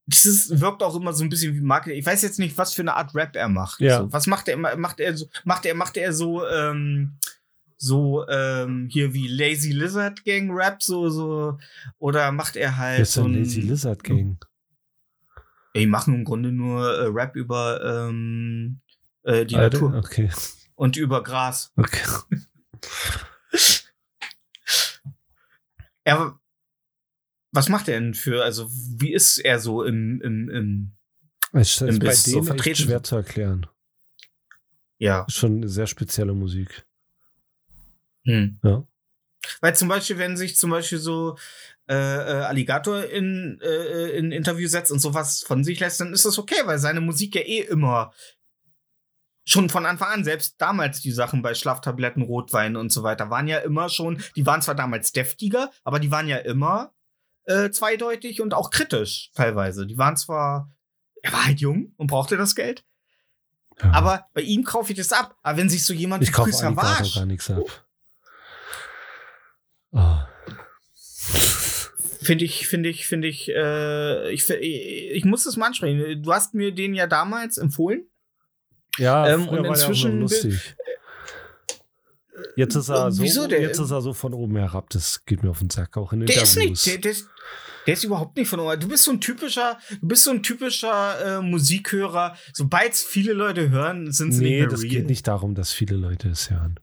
das 0.07 0.27
ist, 0.27 0.61
wirkt 0.61 0.83
auch 0.83 0.95
immer 0.97 1.13
so 1.15 1.25
ein 1.25 1.31
bisschen 1.31 1.55
wie 1.55 1.61
Marketing. 1.63 1.99
Ich 1.99 2.05
weiß 2.07 2.21
jetzt 2.23 2.39
nicht, 2.39 2.59
was 2.59 2.75
für 2.75 2.83
eine 2.83 2.95
Art 2.95 3.15
Rap 3.15 3.37
er 3.37 3.49
macht. 3.49 3.81
Ja. 3.81 4.01
So, 4.01 4.13
was 4.13 4.27
macht 4.27 4.49
er? 4.49 4.55
immer- 4.55 4.77
Macht 4.77 5.01
er 5.01 5.17
so? 5.17 5.29
Macht 5.45 5.65
er? 5.65 5.75
Macht 5.75 5.97
er 5.97 6.13
so? 6.13 6.47
Ähm, 6.47 7.17
so 7.77 8.27
ähm, 8.29 8.89
hier 8.91 9.13
wie 9.15 9.29
Lazy 9.29 9.73
Lizard 9.73 10.25
Gang 10.25 10.51
Rap 10.53 10.83
so 10.83 11.09
so 11.11 11.59
oder 11.99 12.31
macht 12.33 12.57
er 12.57 12.77
halt 12.77 12.99
Wer 12.99 13.03
ist 13.03 13.13
so 13.15 13.25
ein 13.25 13.35
Lazy 13.35 13.61
Lizard 13.61 14.03
Gang? 14.05 14.39
Die 15.77 15.87
machen 15.87 16.15
im 16.15 16.25
Grunde 16.25 16.53
nur 16.53 16.87
äh, 16.99 17.07
Rap 17.07 17.35
über 17.37 17.83
ähm, 18.09 18.81
äh, 19.25 19.45
die 19.45 19.57
Alter, 19.57 19.81
Natur 19.81 19.99
Okay. 19.99 20.31
und 20.75 20.97
über 20.97 21.23
Gras. 21.23 21.73
okay. 21.77 22.01
Er, 26.07 26.39
was 27.53 27.69
macht 27.71 27.89
er 27.89 27.99
denn 27.99 28.13
für, 28.15 28.45
also 28.45 28.69
wie 28.71 29.15
ist 29.15 29.39
er 29.39 29.59
so 29.59 29.83
im, 29.85 30.21
im, 30.21 30.51
im 30.51 30.97
Es 31.53 31.81
Im 31.81 31.89
ist 31.89 32.01
bei 32.01 32.07
Biss 32.09 32.25
so 32.25 32.33
denen 32.33 32.47
vertreten. 32.47 32.83
schwer 32.83 33.03
zu 33.03 33.17
erklären. 33.17 33.67
ja. 34.99 35.25
Schon 35.31 35.57
eine 35.59 35.69
sehr 35.69 35.87
spezielle 35.87 36.35
Musik. 36.35 36.85
Hm. 38.27 38.59
Ja. 38.63 38.87
Weil 39.61 39.75
zum 39.75 39.89
Beispiel, 39.89 40.19
wenn 40.19 40.37
sich 40.37 40.57
zum 40.57 40.71
Beispiel 40.71 40.99
so 40.99 41.37
äh, 41.87 41.95
äh, 41.95 42.45
Alligator 42.45 43.05
in, 43.05 43.61
äh, 43.63 44.17
in 44.17 44.27
ein 44.27 44.33
Interview 44.33 44.69
setzt 44.69 44.91
und 44.91 45.01
sowas 45.01 45.43
von 45.47 45.65
sich 45.65 45.81
lässt, 45.81 46.01
dann 46.01 46.15
ist 46.15 46.25
das 46.25 46.39
okay, 46.39 46.63
weil 46.65 46.79
seine 46.79 47.03
Musik 47.03 47.35
ja 47.35 47.43
eh 47.43 47.61
immer 47.61 48.13
schon 49.45 49.69
von 49.69 49.85
Anfang 49.85 50.09
an, 50.09 50.25
selbst 50.25 50.55
damals 50.59 51.01
die 51.01 51.13
Sachen 51.13 51.43
bei 51.43 51.55
Schlaftabletten, 51.55 52.23
Rotwein 52.23 52.77
und 52.77 52.91
so 52.91 53.03
weiter, 53.03 53.29
waren 53.29 53.47
ja 53.47 53.59
immer 53.59 53.91
schon, 53.91 54.23
die 54.37 54.47
waren 54.47 54.63
zwar 54.63 54.75
damals 54.75 55.13
deftiger, 55.13 55.71
aber 55.85 56.01
die 56.01 56.11
waren 56.11 56.29
ja 56.29 56.39
immer 56.39 56.95
äh, 57.45 57.71
zweideutig 57.71 58.41
und 58.41 58.55
auch 58.55 58.71
kritisch 58.71 59.31
teilweise. 59.35 59.87
Die 59.87 59.99
waren 59.99 60.17
zwar, 60.17 60.73
er 61.23 61.33
war 61.33 61.45
halt 61.45 61.61
jung 61.61 61.93
und 61.99 62.07
brauchte 62.07 62.39
das 62.39 62.55
Geld, 62.55 62.85
ja. 63.83 63.91
aber 63.93 64.27
bei 64.33 64.41
ihm 64.41 64.65
kaufe 64.65 64.93
ich 64.93 64.99
das 64.99 65.13
ab. 65.13 65.37
Aber 65.43 65.59
wenn 65.59 65.69
sich 65.69 65.85
so 65.85 65.93
jemand 65.93 66.23
ich 66.23 66.31
wie 66.31 66.33
kaufe 66.33 66.51
Chris 66.51 66.61
Savage 66.61 67.11
gar 67.15 67.27
nichts 67.27 67.51
ab. 67.51 67.65
Oh. 69.95 70.19
Finde 72.23 72.45
ich, 72.45 72.67
finde 72.69 72.89
ich, 72.89 73.07
finde 73.07 73.29
ich, 73.29 73.49
äh, 73.51 74.31
ich, 74.33 74.49
ich, 74.51 75.25
muss 75.25 75.45
das 75.45 75.57
mal 75.57 75.67
ansprechen. 75.67 76.23
Du 76.23 76.33
hast 76.33 76.55
mir 76.55 76.73
den 76.73 76.95
ja 76.95 77.07
damals 77.07 77.59
empfohlen. 77.59 78.07
Ja, 78.99 79.29
Ähm, 79.29 79.49
und 79.49 79.65
inzwischen 79.65 80.21
lustig. 80.21 80.75
Jetzt 82.57 82.75
ist 82.75 82.89
er 82.89 83.09
Äh, 83.09 83.13
so, 83.13 83.23
wieso 83.23 83.47
der- 83.47 83.61
jetzt 83.61 83.79
ist 83.79 83.91
er 83.91 84.01
so 84.01 84.13
von 84.15 84.33
oben 84.35 84.57
herab. 84.57 84.91
Das 84.91 85.25
geht 85.25 85.43
mir 85.43 85.51
auf 85.51 85.59
den 85.59 85.71
Sack, 85.71 85.97
auch 85.97 86.13
in 86.13 86.25
Der 86.27 86.43
ist 86.43 86.57
nicht, 86.57 86.87
der, 86.87 86.99
der, 86.99 87.11
ist, 87.13 87.29
der 87.87 87.95
ist 87.95 88.05
überhaupt 88.05 88.37
nicht 88.37 88.49
von 88.49 88.61
oben. 88.61 88.81
Du 88.81 88.89
bist 88.89 89.05
so 89.05 89.11
ein 89.13 89.21
typischer, 89.21 89.79
du 90.01 90.09
bist 90.09 90.25
so 90.25 90.31
ein 90.31 90.43
typischer 90.43 91.39
äh, 91.39 91.43
Musikhörer. 91.43 92.37
Sobald 92.53 92.93
es 92.93 93.03
viele 93.05 93.33
Leute 93.35 93.71
hören, 93.71 94.11
sind 94.13 94.33
sie 94.33 94.41
nicht 94.41 94.51
nee, 94.51 94.61
mehr 94.61 94.69
das 94.69 94.83
real. 94.83 94.91
geht 94.91 95.07
nicht 95.07 95.27
darum, 95.29 95.55
dass 95.55 95.73
viele 95.73 95.97
Leute 95.97 96.29
es 96.31 96.51
hören. 96.51 96.81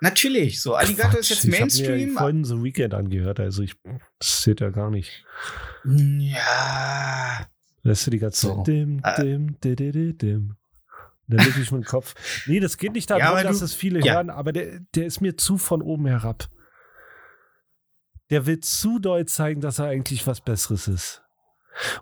Natürlich, 0.00 0.62
so. 0.62 0.74
Alligator 0.74 1.20
ist 1.20 1.28
Quatsch, 1.28 1.30
jetzt 1.30 1.44
Ich 1.44 1.50
habe 1.52 1.60
Mainstream. 1.62 2.12
mir 2.12 2.18
vorhin 2.18 2.44
The 2.44 2.62
Weekend 2.62 2.94
angehört, 2.94 3.38
also 3.40 3.62
ich 3.62 3.74
das 4.18 4.42
seht 4.42 4.60
ja 4.60 4.70
gar 4.70 4.90
nicht. 4.90 5.24
Ja. 5.84 7.46
Lässt 7.82 8.06
du 8.06 8.10
die 8.10 8.18
ganze 8.18 8.46
So. 8.46 8.56
Zeit 8.56 8.66
dim, 8.68 9.00
Äh. 9.04 9.22
dim, 9.22 9.60
di, 9.60 9.76
di, 9.76 9.92
di, 9.92 10.16
dim. 10.16 10.56
Dann 11.26 11.44
leg 11.46 11.56
ich 11.58 11.70
meinen 11.70 11.84
Kopf. 11.84 12.14
Nee, 12.46 12.60
das 12.60 12.76
geht 12.76 12.92
nicht 12.92 13.08
darum, 13.08 13.22
Ja, 13.22 13.42
dass 13.42 13.60
du- 13.60 13.64
es 13.64 13.74
viele 13.74 14.00
ja. 14.04 14.14
hören, 14.14 14.30
aber 14.30 14.52
der, 14.52 14.80
der 14.94 15.06
ist 15.06 15.20
mir 15.20 15.36
zu 15.36 15.58
von 15.58 15.80
oben 15.80 16.06
herab. 16.06 16.48
Der 18.30 18.46
will 18.46 18.60
zu 18.60 18.98
doll 18.98 19.26
zeigen, 19.26 19.60
dass 19.60 19.78
er 19.78 19.86
eigentlich 19.86 20.26
was 20.26 20.40
Besseres 20.40 20.88
ist. 20.88 21.22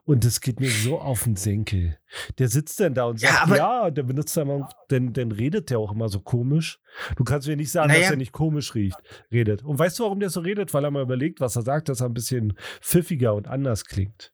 Und 0.05 0.25
das 0.25 0.41
geht 0.41 0.61
mir 0.61 0.71
so 0.71 0.99
auf 0.99 1.25
den 1.25 1.37
Senkel. 1.37 1.99
Der 2.39 2.49
sitzt 2.49 2.81
dann 2.81 2.95
da 2.95 3.05
und 3.05 3.21
Ja, 3.21 3.31
sagt, 3.31 3.43
aber- 3.43 3.57
ja, 3.57 3.91
der 3.91 4.03
benutzt 4.03 4.37
dann, 4.37 4.49
mal- 4.49 4.69
dann, 4.89 5.13
dann 5.13 5.31
redet 5.31 5.71
der 5.71 5.79
auch 5.79 5.93
immer 5.93 6.09
so 6.09 6.21
komisch. 6.21 6.81
Du 7.17 7.25
kannst 7.25 7.47
mir 7.47 7.57
nicht 7.57 7.71
sagen, 7.71 7.89
Naja. 7.89 8.01
dass 8.03 8.11
er 8.13 8.17
nicht 8.17 8.33
komisch 8.33 8.75
riecht, 8.75 8.97
redet. 9.31 9.63
Und 9.63 9.79
weißt 9.79 9.99
du, 9.99 10.05
warum 10.05 10.21
der 10.21 10.31
so 10.31 10.41
redet? 10.41 10.73
Weil 10.75 10.85
er 10.85 10.91
mal 10.91 11.03
überlegt, 11.03 11.41
was 11.41 11.55
er 11.57 11.63
sagt, 11.63 11.89
dass 11.89 12.01
er 12.01 12.07
ein 12.07 12.15
bisschen 12.15 12.55
pfiffiger 12.81 13.35
und 13.35 13.47
anders 13.47 13.85
klingt. 13.85 14.33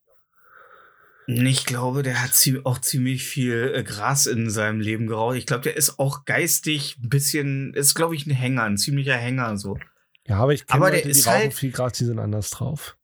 Ich 1.27 1.65
glaube, 1.65 2.03
der 2.03 2.23
hat 2.23 2.33
auch 2.65 2.79
ziemlich 2.81 3.25
viel 3.25 3.73
äh, 3.75 3.83
Gras 3.83 4.27
in 4.27 4.51
seinem 4.51 4.81
Leben 4.81 5.07
geraucht. 5.07 5.37
Ich 5.37 5.47
glaube, 5.47 5.63
der 5.63 5.75
ist 5.77 5.99
auch 5.99 6.27
geistig 6.27 6.99
ein 7.03 7.09
bisschen, 7.09 7.73
ist, 7.73 7.95
glaube 7.95 8.15
ich, 8.15 8.27
ein 8.27 8.31
Hänger, 8.31 8.65
ein 8.65 8.77
ziemlicher 8.77 9.17
Hänger, 9.17 9.57
so. 9.57 9.79
Ja, 10.27 10.37
aber 10.39 10.53
ich 10.53 10.67
kenne 10.67 10.81
Leute, 10.91 11.09
die 11.09 11.19
rauchen 11.21 11.33
halt- 11.33 11.55
viel 11.55 11.71
Gras, 11.73 11.95
die 11.95 12.05
sind 12.05 12.19
anders 12.19 12.51
drauf. 12.51 12.97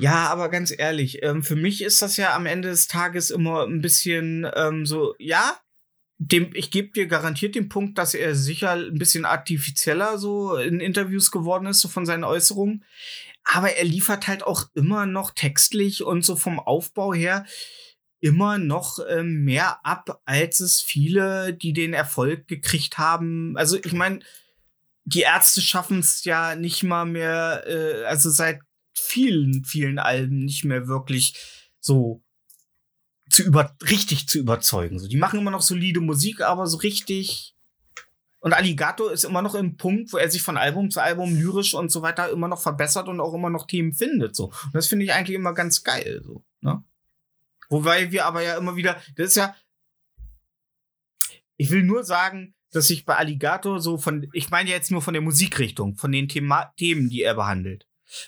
Ja, 0.00 0.28
aber 0.28 0.48
ganz 0.48 0.72
ehrlich, 0.76 1.22
ähm, 1.22 1.42
für 1.42 1.56
mich 1.56 1.82
ist 1.82 2.02
das 2.02 2.16
ja 2.16 2.34
am 2.34 2.46
Ende 2.46 2.68
des 2.68 2.88
Tages 2.88 3.30
immer 3.30 3.66
ein 3.66 3.80
bisschen 3.80 4.46
ähm, 4.54 4.86
so, 4.86 5.14
ja, 5.18 5.58
dem, 6.18 6.50
ich 6.54 6.70
gebe 6.70 6.92
dir 6.92 7.06
garantiert 7.06 7.54
den 7.54 7.70
Punkt, 7.70 7.96
dass 7.96 8.12
er 8.12 8.34
sicher 8.34 8.72
ein 8.72 8.98
bisschen 8.98 9.24
artifizieller 9.24 10.18
so 10.18 10.56
in 10.56 10.80
Interviews 10.80 11.30
geworden 11.30 11.66
ist, 11.66 11.80
so 11.80 11.88
von 11.88 12.04
seinen 12.04 12.24
Äußerungen. 12.24 12.84
Aber 13.44 13.72
er 13.72 13.84
liefert 13.84 14.28
halt 14.28 14.42
auch 14.42 14.64
immer 14.74 15.06
noch 15.06 15.30
textlich 15.30 16.02
und 16.02 16.22
so 16.22 16.36
vom 16.36 16.60
Aufbau 16.60 17.14
her 17.14 17.46
immer 18.20 18.58
noch 18.58 18.98
ähm, 19.08 19.44
mehr 19.44 19.84
ab, 19.84 20.20
als 20.26 20.60
es 20.60 20.82
viele, 20.82 21.54
die 21.54 21.72
den 21.72 21.94
Erfolg 21.94 22.46
gekriegt 22.48 22.98
haben. 22.98 23.56
Also 23.56 23.78
ich 23.82 23.94
meine, 23.94 24.20
die 25.04 25.22
Ärzte 25.22 25.62
schaffen 25.62 26.00
es 26.00 26.24
ja 26.24 26.54
nicht 26.54 26.82
mal 26.82 27.06
mehr, 27.06 27.64
äh, 27.66 28.04
also 28.04 28.28
seit 28.28 28.60
vielen, 29.00 29.64
vielen 29.64 29.98
Alben 29.98 30.44
nicht 30.44 30.64
mehr 30.64 30.86
wirklich 30.86 31.34
so 31.80 32.22
zu 33.30 33.44
über 33.44 33.76
richtig 33.88 34.28
zu 34.28 34.38
überzeugen. 34.38 34.98
So, 34.98 35.08
die 35.08 35.16
machen 35.16 35.38
immer 35.38 35.50
noch 35.50 35.62
solide 35.62 36.00
Musik, 36.00 36.40
aber 36.40 36.66
so 36.66 36.78
richtig. 36.78 37.54
Und 38.40 38.54
Alligator 38.54 39.12
ist 39.12 39.24
immer 39.24 39.42
noch 39.42 39.54
im 39.54 39.76
Punkt, 39.76 40.12
wo 40.12 40.16
er 40.16 40.30
sich 40.30 40.42
von 40.42 40.56
Album 40.56 40.90
zu 40.90 41.00
Album 41.00 41.36
lyrisch 41.36 41.74
und 41.74 41.92
so 41.92 42.02
weiter 42.02 42.30
immer 42.30 42.48
noch 42.48 42.60
verbessert 42.60 43.08
und 43.08 43.20
auch 43.20 43.34
immer 43.34 43.50
noch 43.50 43.66
Themen 43.66 43.92
findet. 43.92 44.34
So. 44.34 44.46
Und 44.46 44.74
das 44.74 44.86
finde 44.86 45.04
ich 45.04 45.12
eigentlich 45.12 45.36
immer 45.36 45.52
ganz 45.52 45.84
geil. 45.84 46.22
So, 46.24 46.42
ne? 46.60 46.82
Wobei 47.68 48.10
wir 48.10 48.26
aber 48.26 48.42
ja 48.42 48.56
immer 48.56 48.76
wieder, 48.76 49.00
das 49.16 49.28
ist 49.28 49.36
ja. 49.36 49.54
Ich 51.56 51.70
will 51.70 51.82
nur 51.82 52.04
sagen, 52.04 52.54
dass 52.72 52.88
ich 52.90 53.04
bei 53.04 53.16
Alligator 53.16 53.80
so 53.80 53.98
von, 53.98 54.28
ich 54.32 54.50
meine 54.50 54.70
jetzt 54.70 54.90
nur 54.90 55.02
von 55.02 55.12
der 55.12 55.22
Musikrichtung, 55.22 55.96
von 55.96 56.10
den 56.10 56.28
Thema 56.28 56.72
Themen, 56.76 57.10
die 57.10 57.22
er 57.22 57.34
behandelt, 57.34 57.86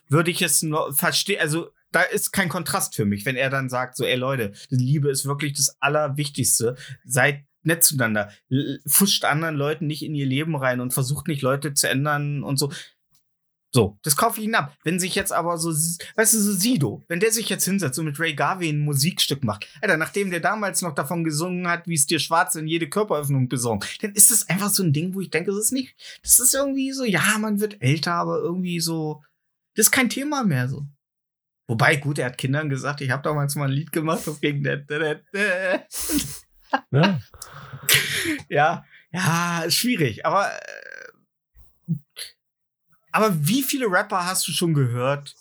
würde 0.09 0.30
ich 0.30 0.42
es 0.42 0.62
nur 0.62 0.92
verstehen, 0.92 1.40
also 1.40 1.70
da 1.90 2.02
ist 2.02 2.32
kein 2.32 2.48
Kontrast 2.48 2.94
für 2.94 3.04
mich, 3.04 3.24
wenn 3.26 3.36
er 3.36 3.50
dann 3.50 3.68
sagt, 3.68 3.96
so, 3.96 4.04
ey 4.04 4.16
Leute, 4.16 4.52
Liebe 4.70 5.10
ist 5.10 5.26
wirklich 5.26 5.52
das 5.52 5.76
Allerwichtigste, 5.80 6.76
seid 7.04 7.44
nett 7.62 7.84
zueinander, 7.84 8.32
fuscht 8.86 9.24
anderen 9.24 9.56
Leuten 9.56 9.86
nicht 9.86 10.02
in 10.02 10.14
ihr 10.14 10.26
Leben 10.26 10.56
rein 10.56 10.80
und 10.80 10.92
versucht 10.92 11.28
nicht 11.28 11.42
Leute 11.42 11.74
zu 11.74 11.88
ändern 11.88 12.42
und 12.42 12.59
so. 12.59 12.72
So, 13.74 13.98
das 14.02 14.16
kaufe 14.16 14.38
ich 14.38 14.46
ihn 14.46 14.54
ab. 14.54 14.76
Wenn 14.84 15.00
sich 15.00 15.14
jetzt 15.14 15.32
aber 15.32 15.56
so, 15.56 15.70
weißt 15.70 16.34
du, 16.34 16.38
so 16.38 16.52
Sido, 16.52 17.02
wenn 17.09 17.20
der 17.20 17.32
sich 17.32 17.48
jetzt 17.48 17.64
hinsetzt 17.64 17.98
und 17.98 18.04
mit 18.04 18.20
Ray 18.20 18.34
Garvey 18.34 18.68
ein 18.68 18.80
Musikstück 18.80 19.44
macht, 19.44 19.66
Alter, 19.80 19.96
nachdem 19.96 20.30
der 20.30 20.40
damals 20.40 20.82
noch 20.82 20.94
davon 20.94 21.24
gesungen 21.24 21.66
hat, 21.66 21.86
wie 21.86 21.94
es 21.94 22.06
dir 22.06 22.18
schwarz 22.18 22.54
in 22.54 22.66
jede 22.66 22.90
Körperöffnung 22.90 23.48
besorgen, 23.48 23.80
dann 24.02 24.12
ist 24.12 24.30
das 24.30 24.46
einfach 24.46 24.68
so 24.68 24.82
ein 24.82 24.92
Ding, 24.92 25.14
wo 25.14 25.22
ich 25.22 25.30
denke, 25.30 25.52
das 25.52 25.64
ist 25.64 25.72
nicht, 25.72 25.94
das 26.22 26.38
ist 26.38 26.54
irgendwie 26.54 26.92
so, 26.92 27.04
ja, 27.04 27.38
man 27.38 27.60
wird 27.60 27.80
älter, 27.80 28.12
aber 28.12 28.40
irgendwie 28.40 28.78
so, 28.78 29.22
das 29.74 29.86
ist 29.86 29.90
kein 29.93 30.09
Thema 30.09 30.44
mehr 30.44 30.69
so. 30.69 30.86
Wobei, 31.66 31.97
gut, 31.97 32.19
er 32.19 32.27
hat 32.27 32.39
Kindern 32.39 32.69
gesagt, 32.69 33.01
ich 33.01 33.11
habe 33.11 33.23
damals 33.23 33.55
mal 33.55 33.65
ein 33.65 33.73
Lied 33.73 33.93
gemacht, 33.93 34.27
das 34.27 34.40
ging. 34.40 34.62
Ja. 36.90 37.19
ja, 38.49 38.85
ja, 39.12 39.61
ist 39.62 39.77
schwierig. 39.77 40.27
Aber, 40.27 40.51
äh, 40.51 41.94
aber 43.12 43.47
wie 43.47 43.62
viele 43.62 43.86
Rapper 43.90 44.27
hast 44.27 44.47
du 44.49 44.53
schon 44.53 44.74
gehört, 44.74 45.35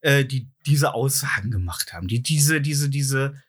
äh, 0.00 0.24
die 0.24 0.48
diese 0.66 0.94
Aussagen 0.94 1.50
gemacht 1.50 1.92
haben? 1.92 2.08
Die 2.08 2.22
diese, 2.22 2.60
diese, 2.60 2.88
diese 2.88 3.42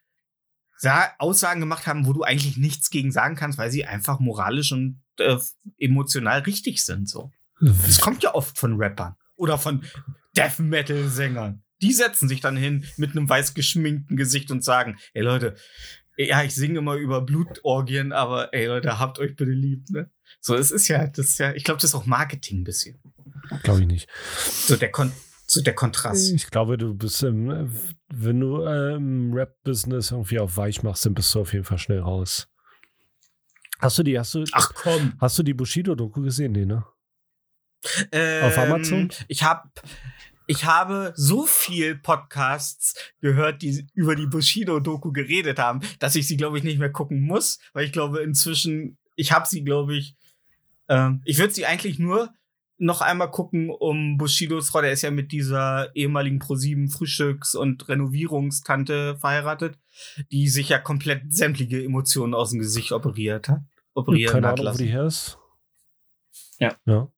Sa 0.77 1.13
Aussagen 1.19 1.59
gemacht 1.59 1.87
haben, 1.87 2.05
wo 2.05 2.13
du 2.13 2.23
eigentlich 2.23 2.57
nichts 2.57 2.89
gegen 2.89 3.11
sagen 3.11 3.35
kannst, 3.35 3.57
weil 3.57 3.71
sie 3.71 3.85
einfach 3.85 4.19
moralisch 4.19 4.71
und 4.71 5.01
äh, 5.17 5.37
emotional 5.77 6.39
richtig 6.39 6.83
sind. 6.83 7.07
So. 7.07 7.31
Das 7.59 7.99
kommt 7.99 8.23
ja 8.23 8.33
oft 8.33 8.57
von 8.57 8.81
Rappern 8.81 9.15
oder 9.39 9.57
von 9.57 9.83
Death 10.35 10.59
Metal 10.59 11.07
Sängern. 11.07 11.63
Die 11.81 11.93
setzen 11.93 12.27
sich 12.27 12.41
dann 12.41 12.57
hin 12.57 12.85
mit 12.97 13.11
einem 13.11 13.29
weiß 13.29 13.53
geschminkten 13.53 14.17
Gesicht 14.17 14.51
und 14.51 14.63
sagen, 14.63 14.97
ey 15.13 15.23
Leute, 15.23 15.55
ja, 16.17 16.43
ich 16.43 16.53
singe 16.53 16.79
immer 16.79 16.95
über 16.95 17.21
Blutorgien, 17.21 18.11
aber 18.11 18.53
ey 18.53 18.65
Leute, 18.67 18.99
habt 18.99 19.19
euch 19.19 19.35
bitte 19.37 19.51
lieb, 19.51 19.89
ne? 19.89 20.11
So, 20.41 20.55
es 20.55 20.71
ist 20.71 20.89
ja, 20.89 21.07
das 21.07 21.27
ist 21.27 21.39
ja, 21.39 21.53
ich 21.53 21.63
glaube, 21.63 21.79
das 21.79 21.91
ist 21.91 21.95
auch 21.95 22.05
Marketing 22.05 22.61
ein 22.61 22.63
bisschen. 22.65 22.99
Glaube 23.63 23.81
ich 23.81 23.87
nicht. 23.87 24.09
So 24.45 24.75
der, 24.75 24.91
Kon 24.91 25.11
so 25.47 25.61
der 25.61 25.73
Kontrast. 25.73 26.31
Ich 26.33 26.51
glaube, 26.51 26.77
du 26.77 26.93
bist 26.93 27.23
im, 27.23 27.71
wenn 28.09 28.39
du 28.39 28.63
im 28.63 29.33
Rap-Business 29.33 30.11
irgendwie 30.11 30.39
auf 30.39 30.57
weich 30.57 30.83
machst, 30.83 31.05
dann 31.05 31.13
bist 31.13 31.33
du 31.33 31.39
auf 31.39 31.53
jeden 31.53 31.65
Fall 31.65 31.79
schnell 31.79 31.99
raus. 31.99 32.47
Hast 33.79 33.97
du 33.97 34.03
die, 34.03 34.19
hast 34.19 34.35
du, 34.35 34.43
Ach 34.51 34.71
komm. 34.75 35.13
hast 35.19 35.39
du 35.39 35.43
die 35.43 35.53
Bushido-Doku 35.53 36.21
gesehen, 36.21 36.51
nee, 36.51 36.65
ne? 36.65 36.85
Ähm, 38.11 38.45
Auf 38.45 38.57
Amazon? 38.57 39.09
Ich 39.27 39.43
habe 39.43 39.69
ich 40.49 40.65
habe 40.65 41.13
so 41.15 41.45
viel 41.45 41.95
Podcasts 41.95 42.95
gehört, 43.21 43.61
die 43.61 43.85
über 43.93 44.15
die 44.15 44.25
Bushido-Doku 44.25 45.11
geredet 45.11 45.59
haben, 45.59 45.81
dass 45.99 46.15
ich 46.15 46.27
sie, 46.27 46.37
glaube 46.37 46.57
ich, 46.57 46.63
nicht 46.63 46.79
mehr 46.79 46.91
gucken 46.91 47.21
muss, 47.21 47.59
weil 47.73 47.85
ich 47.85 47.91
glaube, 47.91 48.21
inzwischen, 48.21 48.97
ich 49.15 49.31
habe 49.31 49.47
sie, 49.47 49.63
glaube 49.63 49.95
ich, 49.95 50.15
ähm, 50.87 51.21
ich 51.23 51.37
würde 51.37 51.53
sie 51.53 51.67
eigentlich 51.67 51.99
nur 51.99 52.33
noch 52.79 53.01
einmal 53.01 53.29
gucken, 53.29 53.69
um 53.69 54.17
Bushidos 54.17 54.69
Frau, 54.69 54.81
der 54.81 54.93
ist 54.93 55.03
ja 55.03 55.11
mit 55.11 55.31
dieser 55.31 55.95
ehemaligen 55.95 56.39
Pro7 56.39 56.91
Frühstücks- 56.91 57.53
und 57.53 57.87
Renovierungstante 57.87 59.17
verheiratet, 59.17 59.77
die 60.31 60.47
sich 60.47 60.69
ja 60.69 60.79
komplett 60.79 61.31
sämtliche 61.31 61.83
Emotionen 61.83 62.33
aus 62.33 62.49
dem 62.49 62.59
Gesicht 62.59 62.91
operiert 62.91 63.49
hat. 63.49 63.61
Operieren 63.93 64.33
Keine 64.33 64.47
hat 64.47 64.53
Ahnung, 64.53 64.63
wo 64.63 64.69
lassen. 64.69 64.83
die 64.83 64.89
her 64.89 65.03
ist. 65.03 65.37
Ja. 66.57 66.75
Ja. 66.85 67.11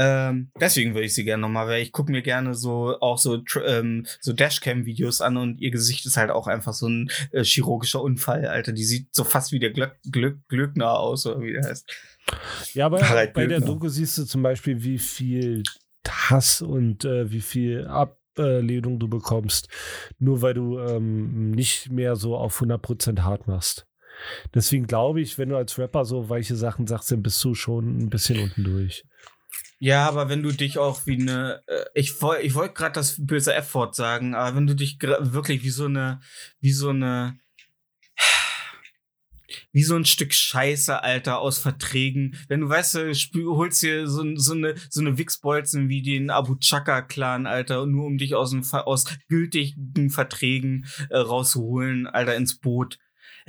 Ähm, 0.00 0.52
deswegen 0.60 0.94
würde 0.94 1.06
ich 1.06 1.14
sie 1.14 1.24
gerne 1.24 1.40
nochmal, 1.40 1.66
weil 1.66 1.82
ich 1.82 1.90
gucke 1.90 2.12
mir 2.12 2.22
gerne 2.22 2.54
so 2.54 3.00
auch 3.00 3.18
so, 3.18 3.42
ähm, 3.66 4.06
so 4.20 4.32
Dashcam-Videos 4.32 5.20
an 5.20 5.36
und 5.36 5.60
ihr 5.60 5.72
Gesicht 5.72 6.06
ist 6.06 6.16
halt 6.16 6.30
auch 6.30 6.46
einfach 6.46 6.72
so 6.72 6.88
ein 6.88 7.10
äh, 7.32 7.42
chirurgischer 7.42 8.00
Unfall, 8.00 8.46
Alter. 8.46 8.70
Die 8.70 8.84
sieht 8.84 9.12
so 9.12 9.24
fast 9.24 9.50
wie 9.50 9.58
der 9.58 9.72
Glöck, 9.72 9.96
Glück, 10.08 10.38
Glückner 10.46 10.92
aus, 10.92 11.26
oder 11.26 11.40
wie 11.40 11.52
der 11.52 11.64
heißt. 11.64 11.92
Ja, 12.74 12.86
aber 12.86 13.08
Harald 13.08 13.32
bei 13.32 13.48
der 13.48 13.58
Glöckner. 13.58 13.74
Doku 13.74 13.88
siehst 13.88 14.16
du 14.18 14.24
zum 14.24 14.40
Beispiel, 14.40 14.84
wie 14.84 14.98
viel 14.98 15.64
Hass 16.06 16.62
und 16.62 17.04
äh, 17.04 17.32
wie 17.32 17.40
viel 17.40 17.88
Ablehnung 17.88 19.00
du 19.00 19.08
bekommst, 19.08 19.68
nur 20.20 20.42
weil 20.42 20.54
du 20.54 20.78
ähm, 20.78 21.50
nicht 21.50 21.90
mehr 21.90 22.14
so 22.14 22.36
auf 22.36 22.62
100% 22.62 23.22
hart 23.22 23.48
machst. 23.48 23.88
Deswegen 24.54 24.86
glaube 24.86 25.20
ich, 25.20 25.38
wenn 25.38 25.48
du 25.48 25.56
als 25.56 25.76
Rapper 25.76 26.04
so 26.04 26.28
weiche 26.28 26.54
Sachen 26.54 26.86
sagst, 26.86 27.10
dann 27.10 27.22
bist 27.22 27.42
du 27.42 27.54
schon 27.54 27.98
ein 27.98 28.10
bisschen 28.10 28.38
unten 28.38 28.62
durch. 28.62 29.04
Ja, 29.80 30.08
aber 30.08 30.28
wenn 30.28 30.42
du 30.42 30.50
dich 30.50 30.78
auch 30.78 31.06
wie 31.06 31.20
eine, 31.20 31.62
äh, 31.66 31.84
ich 31.94 32.20
wollte 32.20 32.42
ich 32.42 32.54
wollte 32.54 32.74
gerade 32.74 32.94
das 32.94 33.16
böse 33.24 33.54
F-Wort 33.54 33.94
sagen, 33.94 34.34
aber 34.34 34.56
wenn 34.56 34.66
du 34.66 34.74
dich 34.74 34.98
wirklich 35.00 35.62
wie 35.62 35.70
so 35.70 35.84
eine, 35.84 36.20
wie 36.60 36.72
so 36.72 36.88
eine, 36.88 37.38
wie 39.72 39.82
so 39.84 39.94
ein 39.94 40.04
Stück 40.04 40.34
Scheiße, 40.34 41.02
Alter, 41.02 41.38
aus 41.38 41.58
Verträgen. 41.58 42.36
Wenn 42.48 42.60
du 42.60 42.68
weißt, 42.68 42.94
du 43.32 43.56
holst 43.56 43.82
dir 43.82 44.08
so, 44.08 44.24
so 44.36 44.52
eine, 44.54 44.74
so 44.90 45.00
eine 45.00 45.16
Wichsbolzen 45.16 45.88
wie 45.88 46.02
den 46.02 46.30
Abu 46.30 46.56
Chaka-Clan, 46.56 47.46
Alter, 47.46 47.86
nur 47.86 48.06
um 48.06 48.18
dich 48.18 48.34
aus, 48.34 48.50
dem, 48.50 48.64
aus 48.64 49.04
gültigen 49.28 50.10
Verträgen 50.10 50.86
äh, 51.10 51.18
rauszuholen, 51.18 52.06
Alter, 52.08 52.34
ins 52.34 52.58
Boot. 52.58 52.98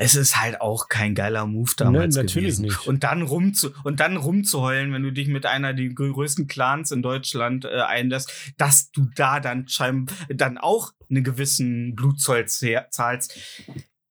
Es 0.01 0.15
ist 0.15 0.37
halt 0.39 0.61
auch 0.61 0.87
kein 0.87 1.13
geiler 1.13 1.45
Move 1.45 1.71
damals 1.75 2.15
Ne, 2.15 2.21
natürlich 2.23 2.55
gewesen. 2.55 2.61
nicht. 2.67 2.87
Und 2.87 3.03
dann 3.03 3.21
rumzu 3.21 3.71
und 3.83 3.99
dann 3.99 4.15
rumzuheulen, 4.15 4.93
wenn 4.93 5.03
du 5.03 5.11
dich 5.11 5.27
mit 5.27 5.45
einer 5.45 5.73
der 5.73 5.89
größten 5.89 6.47
Clans 6.47 6.91
in 6.91 7.01
Deutschland 7.01 7.65
äh, 7.65 7.81
einlässt, 7.81 8.31
dass 8.55 8.91
du 8.91 9.09
da 9.15 9.41
dann 9.41 9.67
scheinbar 9.67 10.15
dann 10.29 10.57
auch 10.57 10.93
einen 11.09 11.25
gewissen 11.25 11.95
Blutzoll 11.95 12.45
zahlst 12.47 13.37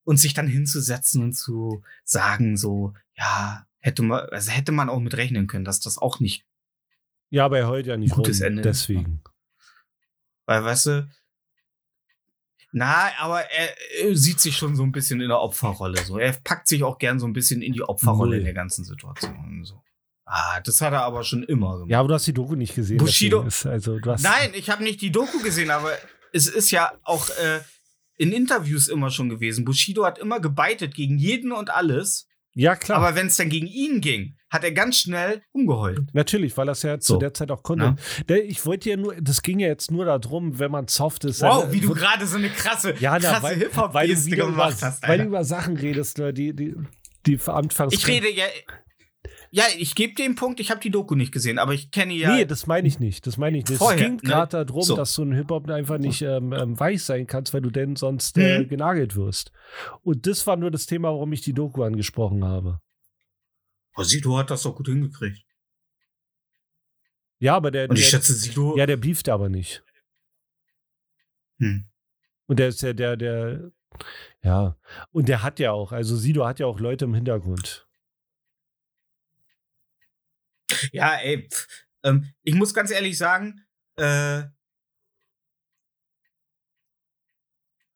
und 0.04 0.18
sich 0.18 0.34
dann 0.34 0.46
hinzusetzen 0.46 1.22
und 1.22 1.32
zu 1.32 1.82
sagen 2.04 2.58
so, 2.58 2.92
ja, 3.16 3.64
hätte 3.78 4.02
man, 4.02 4.20
also 4.28 4.50
hätte 4.50 4.72
man 4.72 4.90
auch 4.90 5.00
mit 5.00 5.16
rechnen 5.16 5.46
können, 5.46 5.64
dass 5.64 5.80
das 5.80 5.96
auch 5.96 6.20
nicht, 6.20 6.44
Ja, 7.30 7.46
aber 7.46 7.58
er 7.60 7.68
heult 7.68 7.86
ja 7.86 7.96
nicht 7.96 8.14
Gutes 8.14 8.40
rum, 8.40 8.46
Ende. 8.48 8.62
deswegen. 8.62 9.22
weil 10.44 10.62
weißt 10.64 10.86
du, 10.86 11.08
na, 12.72 13.10
aber 13.18 13.40
er, 13.50 13.74
er 14.02 14.16
sieht 14.16 14.40
sich 14.40 14.56
schon 14.56 14.76
so 14.76 14.82
ein 14.82 14.92
bisschen 14.92 15.20
in 15.20 15.28
der 15.28 15.40
Opferrolle. 15.40 16.02
So, 16.04 16.18
er 16.18 16.32
packt 16.44 16.68
sich 16.68 16.82
auch 16.84 16.98
gern 16.98 17.18
so 17.18 17.26
ein 17.26 17.32
bisschen 17.32 17.62
in 17.62 17.72
die 17.72 17.82
Opferrolle 17.82 18.30
Null. 18.32 18.38
in 18.38 18.44
der 18.44 18.54
ganzen 18.54 18.84
Situation. 18.84 19.64
So. 19.64 19.82
Ah, 20.26 20.60
das 20.60 20.80
hat 20.82 20.92
er 20.92 21.02
aber 21.04 21.24
schon 21.24 21.42
immer 21.44 21.72
gemacht. 21.74 21.90
Ja, 21.90 22.00
aber 22.00 22.08
du 22.08 22.14
hast 22.14 22.26
die 22.26 22.34
Doku 22.34 22.54
nicht 22.54 22.74
gesehen. 22.74 22.98
Bushido- 22.98 23.46
Ist, 23.46 23.64
also, 23.64 23.98
Nein, 23.98 24.50
ich 24.54 24.68
habe 24.68 24.82
nicht 24.84 25.00
die 25.00 25.10
Doku 25.10 25.40
gesehen, 25.42 25.70
aber 25.70 25.90
es 26.32 26.46
ist 26.46 26.70
ja 26.70 26.92
auch 27.04 27.30
äh, 27.30 27.60
in 28.18 28.32
Interviews 28.32 28.88
immer 28.88 29.10
schon 29.10 29.28
gewesen. 29.30 29.64
Bushido 29.64 30.04
hat 30.04 30.18
immer 30.18 30.40
gebeitet 30.40 30.94
gegen 30.94 31.16
jeden 31.18 31.52
und 31.52 31.70
alles, 31.70 32.26
Ja, 32.52 32.76
klar. 32.76 32.98
aber 32.98 33.14
wenn 33.14 33.28
es 33.28 33.36
dann 33.36 33.48
gegen 33.48 33.66
ihn 33.66 34.02
ging, 34.02 34.36
hat 34.50 34.64
er 34.64 34.72
ganz 34.72 34.96
schnell 34.98 35.42
umgeheult. 35.52 36.00
Natürlich, 36.14 36.56
weil 36.56 36.66
das 36.66 36.82
ja 36.82 36.98
zu 36.98 37.14
So. 37.14 37.18
der 37.18 37.34
Zeit 37.34 37.50
auch 37.50 37.62
konnte. 37.62 37.84
Ja. 37.84 37.96
Der, 38.28 38.44
ich 38.44 38.64
wollte 38.64 38.90
ja 38.90 38.96
nur, 38.96 39.14
das 39.20 39.42
ging 39.42 39.58
ja 39.60 39.68
jetzt 39.68 39.90
nur 39.90 40.04
darum, 40.06 40.58
wenn 40.58 40.70
man 40.70 40.88
soft 40.88 41.24
ist. 41.24 41.42
Wow, 41.42 41.62
dann- 41.64 41.72
wie 41.72 41.80
du 41.80 41.94
gerade 41.94 42.26
so 42.26 42.36
eine 42.38 42.48
krasse, 42.48 42.94
ja, 42.98 43.12
na, 43.12 43.28
krasse 43.30 43.42
weil, 43.42 43.56
Hip-Hop 43.56 43.94
weil, 43.94 44.08
du 44.08 44.14
Geste 44.14 44.30
wieder 44.30 44.44
über, 44.44 44.52
gemacht 44.52 44.78
hast. 44.82 45.02
weil 45.02 45.08
du 45.18 45.22
Alter. 45.24 45.24
über 45.26 45.44
Sachen 45.44 45.76
redest, 45.76 46.18
ne, 46.18 46.32
die, 46.32 46.54
die, 46.54 46.74
die 47.26 47.38
anfangs. 47.46 47.92
Ich 47.94 48.06
rede 48.06 48.30
ja. 48.32 48.44
Ja, 49.50 49.64
ich 49.78 49.94
gebe 49.94 50.12
den 50.14 50.34
Punkt, 50.34 50.60
ich 50.60 50.70
habe 50.70 50.78
die 50.80 50.90
Doku 50.90 51.14
nicht 51.14 51.32
gesehen, 51.32 51.58
aber 51.58 51.72
ich 51.72 51.90
kenne 51.90 52.12
ja. 52.12 52.34
Nee, 52.36 52.44
das 52.44 52.66
meine 52.66 52.86
ich 52.86 52.98
nicht. 53.00 53.26
Das 53.26 53.38
meine 53.38 53.56
ich 53.56 53.66
nicht. 53.66 53.78
Vorher, 53.78 53.98
es 53.98 54.04
ging 54.04 54.16
ne? 54.16 54.20
gerade 54.22 54.64
darum, 54.66 54.82
So. 54.82 54.94
dass 54.94 55.14
du 55.14 55.22
in 55.22 55.32
Hip-Hop 55.32 55.70
einfach 55.70 55.96
nicht 55.96 56.20
ähm, 56.20 56.52
ähm, 56.52 56.78
weich 56.78 57.02
sein 57.02 57.26
kannst, 57.26 57.54
weil 57.54 57.62
du 57.62 57.70
denn 57.70 57.96
sonst 57.96 58.36
äh, 58.36 58.58
Mhm. 58.60 58.68
genagelt 58.68 59.16
wirst. 59.16 59.50
Und 60.02 60.26
das 60.26 60.46
war 60.46 60.56
nur 60.56 60.70
das 60.70 60.84
Thema, 60.84 61.08
warum 61.08 61.32
ich 61.32 61.40
die 61.40 61.54
Doku 61.54 61.82
angesprochen 61.82 62.44
habe. 62.44 62.80
Oh, 63.98 64.02
Sido 64.04 64.38
hat 64.38 64.50
das 64.50 64.62
doch 64.62 64.74
gut 64.74 64.88
hingekriegt. 64.88 65.44
Ja, 67.38 67.56
aber 67.56 67.70
der, 67.70 67.88
Und 67.88 67.96
ich 67.96 68.04
der, 68.04 68.10
schätze, 68.10 68.34
Sido. 68.34 68.76
ja, 68.76 68.86
der 68.86 68.96
beeft 68.96 69.28
aber 69.28 69.48
nicht. 69.48 69.84
Hm. 71.58 71.88
Und 72.46 72.58
der 72.58 72.68
ist 72.68 72.82
ja 72.82 72.92
der, 72.92 73.16
der, 73.16 73.72
ja. 74.42 74.76
Und 75.10 75.28
der 75.28 75.42
hat 75.42 75.58
ja 75.58 75.72
auch, 75.72 75.92
also 75.92 76.16
Sido 76.16 76.46
hat 76.46 76.60
ja 76.60 76.66
auch 76.66 76.80
Leute 76.80 77.04
im 77.04 77.14
Hintergrund. 77.14 77.86
Ja, 80.92 81.16
ey, 81.16 81.48
pf, 81.48 81.66
ähm, 82.04 82.32
ich 82.42 82.54
muss 82.54 82.74
ganz 82.74 82.90
ehrlich 82.90 83.18
sagen, 83.18 83.64
äh, 83.96 84.44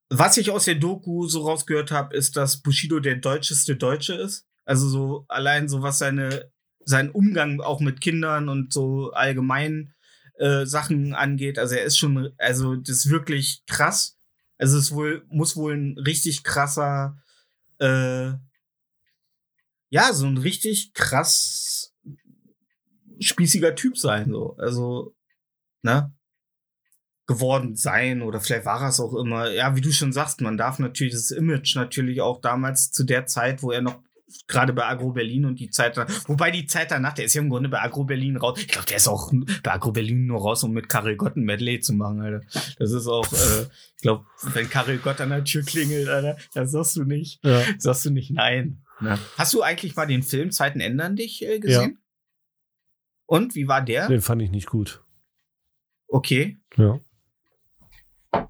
was 0.08 0.36
ich 0.36 0.50
aus 0.50 0.66
der 0.66 0.74
Doku 0.74 1.26
so 1.26 1.46
rausgehört 1.46 1.90
habe, 1.90 2.14
ist, 2.14 2.36
dass 2.36 2.60
Bushido 2.60 3.00
der 3.00 3.16
deutscheste 3.16 3.76
Deutsche 3.76 4.14
ist. 4.14 4.46
Also 4.64 4.88
so 4.88 5.24
allein 5.28 5.68
so 5.68 5.82
was 5.82 5.98
seine 5.98 6.50
sein 6.84 7.10
Umgang 7.10 7.60
auch 7.60 7.80
mit 7.80 8.00
Kindern 8.00 8.48
und 8.48 8.72
so 8.72 9.12
allgemein 9.12 9.94
äh, 10.38 10.66
Sachen 10.66 11.14
angeht. 11.14 11.58
Also 11.58 11.74
er 11.74 11.84
ist 11.84 11.98
schon, 11.98 12.32
also 12.38 12.76
das 12.76 12.96
ist 12.96 13.10
wirklich 13.10 13.62
krass. 13.66 14.18
Also 14.58 14.78
es 14.78 14.92
wohl 14.92 15.24
muss 15.28 15.56
wohl 15.56 15.76
ein 15.76 15.98
richtig 15.98 16.44
krasser, 16.44 17.16
äh, 17.78 18.32
ja, 19.90 20.12
so 20.12 20.26
ein 20.26 20.38
richtig 20.38 20.94
krass 20.94 21.92
spießiger 23.20 23.74
Typ 23.74 23.98
sein, 23.98 24.30
so. 24.30 24.56
Also, 24.58 25.14
ne? 25.82 26.12
Geworden 27.26 27.76
sein 27.76 28.20
oder 28.20 28.40
vielleicht 28.40 28.66
war 28.66 28.88
es 28.88 28.98
auch 28.98 29.14
immer. 29.14 29.50
Ja, 29.50 29.76
wie 29.76 29.80
du 29.80 29.92
schon 29.92 30.12
sagst, 30.12 30.40
man 30.40 30.56
darf 30.56 30.78
natürlich 30.78 31.12
das 31.12 31.30
Image 31.30 31.76
natürlich 31.76 32.20
auch 32.20 32.40
damals 32.40 32.90
zu 32.90 33.04
der 33.04 33.26
Zeit, 33.26 33.62
wo 33.62 33.70
er 33.70 33.80
noch 33.80 34.02
gerade 34.48 34.72
bei 34.72 34.84
Agro 34.86 35.12
Berlin 35.12 35.44
und 35.44 35.58
die 35.60 35.70
Zeit 35.70 35.96
da, 35.96 36.06
wobei 36.26 36.50
die 36.50 36.66
Zeit 36.66 36.90
danach, 36.90 37.12
der 37.14 37.24
ist 37.26 37.34
ja 37.34 37.42
im 37.42 37.48
Grunde 37.50 37.68
bei 37.68 37.80
Agro 37.80 38.04
Berlin 38.04 38.36
raus. 38.36 38.58
Ich 38.60 38.68
glaube, 38.68 38.86
der 38.86 38.96
ist 38.96 39.08
auch 39.08 39.32
bei 39.62 39.72
Agro 39.72 39.92
Berlin 39.92 40.26
nur 40.26 40.40
raus, 40.40 40.62
um 40.64 40.72
mit 40.72 40.88
Karel 40.88 41.16
Gott 41.16 41.36
ein 41.36 41.44
Medley 41.44 41.80
zu 41.80 41.92
machen, 41.94 42.20
Alter. 42.20 42.44
Das 42.78 42.92
ist 42.92 43.06
auch, 43.06 43.30
äh, 43.32 43.62
ich 43.96 44.02
glaube, 44.02 44.24
wenn 44.52 44.68
Karel 44.70 44.98
Gott 44.98 45.20
an 45.20 45.30
der 45.30 45.44
Tür 45.44 45.62
klingelt, 45.62 46.08
Alter, 46.08 46.36
dann 46.54 46.66
sagst 46.68 46.96
du 46.96 47.04
nicht, 47.04 47.44
Ja. 47.44 47.62
sagst 47.78 48.04
du 48.04 48.10
nicht 48.10 48.30
nein. 48.30 48.82
Hast 49.36 49.52
du 49.54 49.62
eigentlich 49.62 49.96
mal 49.96 50.06
den 50.06 50.22
Film 50.22 50.52
Zeiten 50.52 50.78
ändern 50.80 51.16
dich 51.16 51.44
äh, 51.44 51.58
gesehen? 51.58 51.98
Und 53.26 53.54
wie 53.54 53.66
war 53.66 53.82
der? 53.82 54.08
Den 54.08 54.20
fand 54.20 54.42
ich 54.42 54.50
nicht 54.50 54.68
gut. 54.68 55.02
Okay. 56.06 56.58
Ja. 56.76 57.00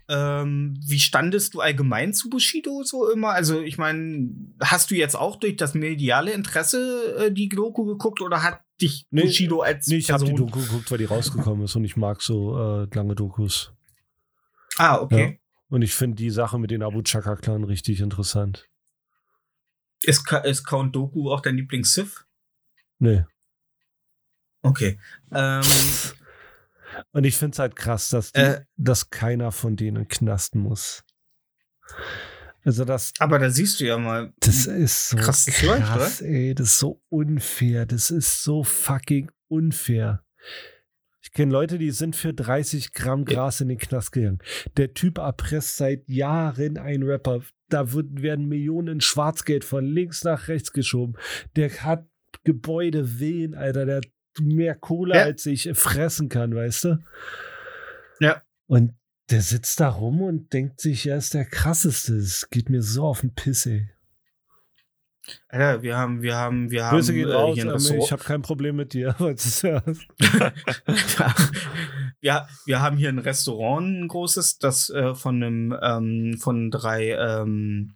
Ähm, 0.08 0.74
wie 0.86 0.98
standest 0.98 1.54
du 1.54 1.60
allgemein 1.60 2.12
zu 2.12 2.28
Bushido 2.28 2.82
so 2.84 3.10
immer? 3.10 3.30
Also, 3.30 3.60
ich 3.60 3.78
meine, 3.78 4.30
hast 4.60 4.90
du 4.90 4.94
jetzt 4.94 5.14
auch 5.14 5.36
durch 5.36 5.56
das 5.56 5.74
mediale 5.74 6.32
Interesse 6.32 7.26
äh, 7.26 7.32
die 7.32 7.48
Doku 7.48 7.84
geguckt 7.84 8.20
oder 8.20 8.42
hat 8.42 8.60
dich 8.80 9.06
Nee, 9.10 9.22
Bushido 9.22 9.60
als 9.60 9.86
Nee, 9.86 9.96
ich 9.96 10.10
habe 10.10 10.24
die 10.24 10.34
Doku 10.34 10.60
geguckt, 10.60 10.90
weil 10.90 10.98
die 10.98 11.04
rausgekommen 11.04 11.64
ist 11.64 11.76
und 11.76 11.84
ich 11.84 11.96
mag 11.96 12.20
so 12.20 12.58
äh, 12.58 12.94
lange 12.94 13.14
Dokus. 13.14 13.72
Ah, 14.78 14.98
okay. 14.98 15.40
Und 15.68 15.82
ich 15.82 15.94
finde 15.94 16.16
die 16.16 16.30
Sache 16.30 16.58
mit 16.58 16.70
den 16.70 16.82
Abu 16.82 17.02
Chaka-Clan 17.02 17.64
richtig 17.64 18.00
interessant. 18.00 18.68
Ist, 20.02 20.30
ist 20.44 20.64
Count 20.64 20.94
Doku 20.94 21.30
auch 21.30 21.40
dein 21.40 21.56
Lieblings-Sith? 21.56 22.26
Nee. 22.98 23.24
Okay. 24.62 24.98
Ähm, 25.32 25.62
Und 27.12 27.24
ich 27.24 27.36
finde 27.36 27.52
es 27.54 27.58
halt 27.58 27.76
krass, 27.76 28.08
dass, 28.10 28.32
die, 28.32 28.40
Äh. 28.40 28.60
dass 28.76 29.10
keiner 29.10 29.52
von 29.52 29.76
denen 29.76 30.08
knasten 30.08 30.60
muss. 30.60 31.04
Also 32.64 32.84
das, 32.84 33.12
aber 33.18 33.38
da 33.40 33.50
siehst 33.50 33.80
du 33.80 33.84
ja 33.86 33.98
mal. 33.98 34.32
das 34.38 34.66
ist 34.66 35.08
so 35.10 35.16
Krass, 35.16 35.46
krass, 35.46 35.80
das 35.80 35.98
läuft, 35.98 36.22
ey. 36.22 36.54
Das 36.54 36.68
ist 36.68 36.78
so 36.78 37.02
unfair. 37.08 37.86
Das 37.86 38.10
ist 38.10 38.42
so 38.44 38.62
fucking 38.62 39.30
unfair. 39.48 40.24
Ich 41.24 41.32
kenne 41.32 41.52
Leute, 41.52 41.78
die 41.78 41.90
sind 41.90 42.14
für 42.14 42.32
30 42.32 42.92
Gramm 42.92 43.24
Gras 43.24 43.60
in 43.60 43.68
den 43.68 43.78
Knast 43.78 44.12
gegangen. 44.12 44.38
Der 44.76 44.92
Typ 44.94 45.18
erpresst 45.18 45.76
seit 45.76 46.08
Jahren 46.08 46.78
einen 46.78 47.02
Rapper. 47.04 47.42
Da 47.68 47.92
wird, 47.92 48.22
werden 48.22 48.46
Millionen 48.48 49.00
Schwarzgeld 49.00 49.64
von 49.64 49.84
links 49.84 50.24
nach 50.24 50.48
rechts 50.48 50.72
geschoben. 50.72 51.14
Der 51.56 51.70
hat 51.84 52.06
Gebäude, 52.44 53.04
Villen, 53.18 53.54
Alter. 53.54 53.86
Der 53.86 53.96
hat 53.98 54.06
mehr 54.40 54.74
Kohle, 54.74 55.14
Ja. 55.16 55.22
als 55.22 55.46
ich 55.46 55.70
fressen 55.74 56.28
kann, 56.28 56.54
weißt 56.54 56.84
du? 56.84 56.98
Ja. 58.20 58.42
Und 58.66 58.94
der 59.30 59.42
sitzt 59.42 59.80
da 59.80 59.88
rum 59.88 60.20
und 60.22 60.52
denkt 60.52 60.80
sich, 60.80 61.06
er 61.06 61.16
ist 61.18 61.34
der 61.34 61.44
krasseste. 61.44 62.14
Es 62.16 62.48
geht 62.50 62.68
mir 62.70 62.82
so 62.82 63.04
auf 63.04 63.20
den 63.20 63.34
Piss, 63.34 63.66
ey. 63.66 63.88
Alter, 65.48 65.82
wir 65.82 65.96
haben, 65.96 66.20
wir 66.22 66.34
haben, 66.36 66.70
wir 66.72 66.84
haben 66.86 66.96
Grüße 66.96 67.14
gehen 67.14 67.28
äh, 67.28 67.32
raus, 67.32 67.56
Restaurant. 67.56 68.04
ich 68.04 68.12
habe 68.12 68.24
kein 68.24 68.42
Problem 68.42 68.74
mit 68.76 68.92
dir. 68.92 69.14
ja- 69.62 69.82
ja, 72.20 72.48
wir 72.66 72.80
haben 72.80 72.96
hier 72.96 73.08
ein 73.08 73.18
Restaurant, 73.20 73.86
ein 74.02 74.08
großes, 74.08 74.58
das 74.58 74.90
äh, 74.90 75.14
von 75.14 75.36
einem, 75.42 75.76
ähm, 75.80 76.38
von 76.40 76.70
drei 76.70 77.10
ähm, 77.12 77.94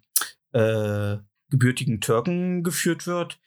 äh, 0.53 1.17
gebürtigen 1.49 1.99
Türken 2.01 2.63
geführt 2.63 3.07
wird. 3.07 3.39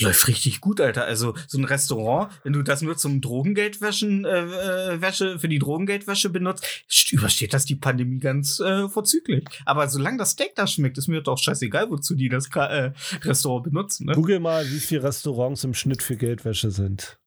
Läuft 0.00 0.28
richtig 0.28 0.60
gut, 0.60 0.80
Alter. 0.80 1.04
Also 1.04 1.34
so 1.46 1.58
ein 1.58 1.64
Restaurant, 1.64 2.32
wenn 2.42 2.52
du 2.52 2.62
das 2.62 2.82
nur 2.82 2.96
zum 2.96 3.20
Drogengeldwäschen, 3.20 4.24
äh, 4.24 4.94
äh, 4.94 5.00
Wäsche, 5.00 5.38
für 5.38 5.48
die 5.48 5.58
Drogengeldwäsche 5.58 6.30
benutzt, 6.30 6.64
st- 6.90 7.12
übersteht 7.14 7.54
das 7.54 7.64
die 7.66 7.76
Pandemie 7.76 8.18
ganz 8.18 8.60
äh, 8.60 8.88
vorzüglich. 8.88 9.44
Aber 9.66 9.88
solange 9.88 10.18
das 10.18 10.30
Steak 10.32 10.54
da 10.56 10.66
schmeckt, 10.66 10.98
ist 10.98 11.08
mir 11.08 11.20
doch 11.20 11.38
scheißegal, 11.38 11.90
wozu 11.90 12.14
die 12.14 12.28
das 12.28 12.48
äh, 12.54 12.92
Restaurant 13.22 13.64
benutzen. 13.64 14.06
Ne? 14.06 14.14
Google 14.14 14.40
mal, 14.40 14.68
wie 14.70 14.80
viele 14.80 15.02
Restaurants 15.02 15.62
im 15.64 15.74
Schnitt 15.74 16.02
für 16.02 16.16
Geldwäsche 16.16 16.70
sind. 16.70 17.19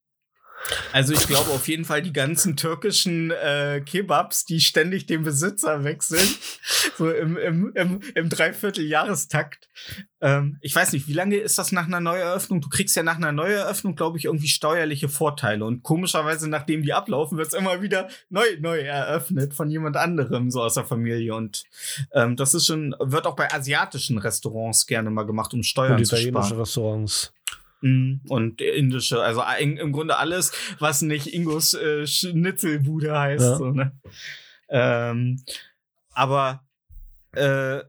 Also 0.91 1.13
ich 1.13 1.27
glaube 1.27 1.51
auf 1.51 1.67
jeden 1.67 1.85
Fall 1.85 2.01
die 2.01 2.13
ganzen 2.13 2.55
türkischen 2.55 3.31
äh, 3.31 3.81
Kebabs, 3.85 4.45
die 4.45 4.61
ständig 4.61 5.05
den 5.05 5.23
Besitzer 5.23 5.83
wechseln, 5.83 6.27
so 6.97 7.09
im, 7.09 7.37
im, 7.37 7.71
im, 7.75 7.99
im 8.15 8.29
Dreivierteljahrestakt. 8.29 9.67
Ähm, 10.21 10.57
ich 10.61 10.75
weiß 10.75 10.93
nicht, 10.93 11.07
wie 11.07 11.13
lange 11.13 11.35
ist 11.35 11.57
das 11.57 11.71
nach 11.71 11.87
einer 11.87 11.99
Neueröffnung? 11.99 12.61
Du 12.61 12.69
kriegst 12.69 12.95
ja 12.95 13.03
nach 13.03 13.17
einer 13.17 13.31
Neueröffnung, 13.31 13.95
glaube 13.95 14.17
ich, 14.17 14.25
irgendwie 14.25 14.47
steuerliche 14.47 15.09
Vorteile. 15.09 15.65
Und 15.65 15.83
komischerweise, 15.83 16.49
nachdem 16.49 16.83
die 16.83 16.93
ablaufen, 16.93 17.37
wird 17.37 17.47
es 17.49 17.53
immer 17.53 17.81
wieder 17.81 18.07
neu, 18.29 18.45
neu 18.59 18.79
eröffnet 18.79 19.53
von 19.53 19.69
jemand 19.69 19.97
anderem, 19.97 20.49
so 20.49 20.61
aus 20.61 20.75
der 20.75 20.85
Familie. 20.85 21.35
Und 21.35 21.63
ähm, 22.13 22.35
das 22.35 22.53
ist 22.53 22.67
schon, 22.67 22.95
wird 22.99 23.27
auch 23.27 23.35
bei 23.35 23.51
asiatischen 23.51 24.17
Restaurants 24.17 24.87
gerne 24.87 25.09
mal 25.09 25.23
gemacht, 25.23 25.53
um 25.53 25.63
Steuern 25.63 25.97
Und 25.97 26.05
zu 26.05 26.15
sparen. 26.15 26.27
italienische 26.29 26.57
Restaurants. 26.57 27.33
Mm, 27.83 28.21
Und 28.29 28.61
indische, 28.61 29.21
also 29.21 29.43
im 29.59 29.75
im 29.75 29.91
Grunde 29.91 30.17
alles, 30.17 30.53
was 30.79 31.01
nicht 31.01 31.27
Ingos 31.27 31.73
äh, 31.73 32.07
Schnitzelbude 32.07 33.19
heißt. 33.19 33.43
Ja. 33.43 33.55
So, 33.57 33.71
ne? 33.71 33.91
ähm, 34.69 35.43
aber 36.11 36.63
äh, 37.33 37.81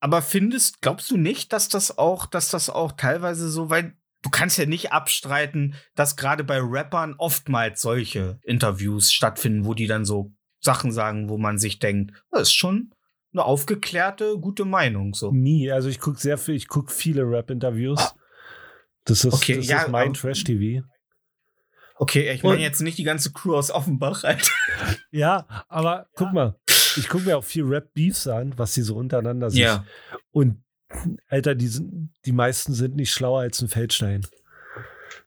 aber 0.00 0.22
findest, 0.22 0.80
glaubst 0.80 1.10
du 1.10 1.18
nicht, 1.18 1.52
dass 1.52 1.68
das 1.68 1.98
auch, 1.98 2.24
dass 2.24 2.48
das 2.48 2.70
auch 2.70 2.92
teilweise 2.92 3.50
so, 3.50 3.68
weil 3.68 3.94
du 4.22 4.30
kannst 4.30 4.56
ja 4.56 4.64
nicht 4.64 4.92
abstreiten, 4.92 5.74
dass 5.94 6.16
gerade 6.16 6.44
bei 6.44 6.58
Rappern 6.62 7.14
oftmals 7.18 7.82
solche 7.82 8.40
Interviews 8.42 9.12
stattfinden, 9.12 9.66
wo 9.66 9.74
die 9.74 9.86
dann 9.86 10.06
so 10.06 10.32
Sachen 10.60 10.92
sagen, 10.92 11.28
wo 11.28 11.36
man 11.36 11.58
sich 11.58 11.78
denkt, 11.78 12.14
das 12.30 12.42
ist 12.42 12.54
schon 12.54 12.94
eine 13.32 13.44
aufgeklärte, 13.44 14.36
gute 14.38 14.64
Meinung 14.64 15.14
so. 15.14 15.30
Nie. 15.32 15.70
Also 15.70 15.88
ich 15.88 16.00
gucke 16.00 16.18
sehr 16.18 16.38
viel, 16.38 16.54
ich 16.54 16.68
gucke 16.68 16.92
viele 16.92 17.22
Rap-Interviews. 17.22 18.14
Das 19.04 19.24
ist, 19.24 19.32
Okay, 19.34 19.56
das 19.56 19.66
ja, 19.68 19.82
ist 19.82 19.88
mein 19.88 20.08
aber- 20.08 20.18
Trash-TV. 20.18 20.84
Okay, 21.96 22.32
ich 22.32 22.42
meine 22.42 22.62
jetzt 22.62 22.80
nicht 22.80 22.96
die 22.96 23.04
ganze 23.04 23.30
Crew 23.32 23.54
aus 23.54 23.70
Offenbach, 23.70 24.24
Alter. 24.24 24.50
Ja, 25.10 25.46
aber 25.68 26.06
guck 26.14 26.32
mal, 26.32 26.58
ich 26.96 27.08
gucke 27.08 27.24
mir 27.24 27.36
auch 27.36 27.44
viel 27.44 27.64
Rap-Beefs 27.64 28.26
an, 28.26 28.54
was 28.56 28.72
die 28.74 28.82
so 28.82 28.96
untereinander 28.96 29.50
sich. 29.50 29.60
Ja. 29.60 29.84
Und 30.30 30.62
Alter, 31.28 31.54
die, 31.54 31.66
sind, 31.68 32.10
die 32.24 32.32
meisten 32.32 32.72
sind 32.72 32.96
nicht 32.96 33.12
schlauer 33.12 33.40
als 33.40 33.60
ein 33.60 33.68
Feldstein. 33.68 34.22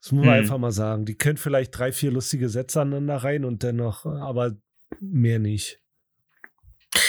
Das 0.01 0.11
muss 0.11 0.25
man 0.25 0.35
Hm. 0.35 0.41
einfach 0.41 0.57
mal 0.57 0.71
sagen. 0.71 1.05
Die 1.05 1.15
können 1.15 1.37
vielleicht 1.37 1.77
drei, 1.77 1.91
vier 1.91 2.11
lustige 2.11 2.49
Sätze 2.49 2.81
aneinander 2.81 3.17
rein 3.17 3.45
und 3.45 3.61
dennoch, 3.63 4.05
aber 4.05 4.53
mehr 4.99 5.39
nicht. 5.39 5.79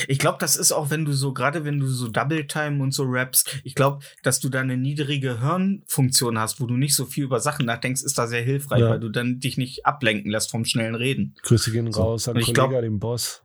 Ich 0.08 0.18
glaube, 0.18 0.38
das 0.40 0.56
ist 0.56 0.72
auch, 0.72 0.90
wenn 0.90 1.04
du 1.04 1.12
so, 1.12 1.32
gerade 1.32 1.64
wenn 1.64 1.78
du 1.78 1.86
so 1.86 2.08
Double 2.08 2.46
Time 2.46 2.82
und 2.82 2.92
so 2.92 3.04
rappst, 3.04 3.60
ich 3.64 3.74
glaube, 3.74 4.04
dass 4.22 4.40
du 4.40 4.48
da 4.48 4.60
eine 4.60 4.76
niedrige 4.76 5.40
Hirnfunktion 5.40 6.38
hast, 6.38 6.60
wo 6.60 6.66
du 6.66 6.76
nicht 6.76 6.94
so 6.94 7.04
viel 7.06 7.24
über 7.24 7.40
Sachen 7.40 7.66
nachdenkst, 7.66 8.02
ist 8.02 8.16
da 8.18 8.26
sehr 8.26 8.42
hilfreich, 8.42 8.80
Ja. 8.80 8.90
weil 8.90 9.00
du 9.00 9.08
dann 9.10 9.40
dich 9.40 9.56
nicht 9.56 9.84
ablenken 9.86 10.30
lässt 10.30 10.50
vom 10.50 10.64
schnellen 10.64 10.94
Reden. 10.94 11.34
Grüße 11.42 11.70
gehen 11.70 11.90
So. 11.92 12.02
raus 12.02 12.28
an 12.28 12.34
Kollege, 12.34 12.52
glaub- 12.52 12.70
den 12.80 12.98
Boss. 12.98 13.42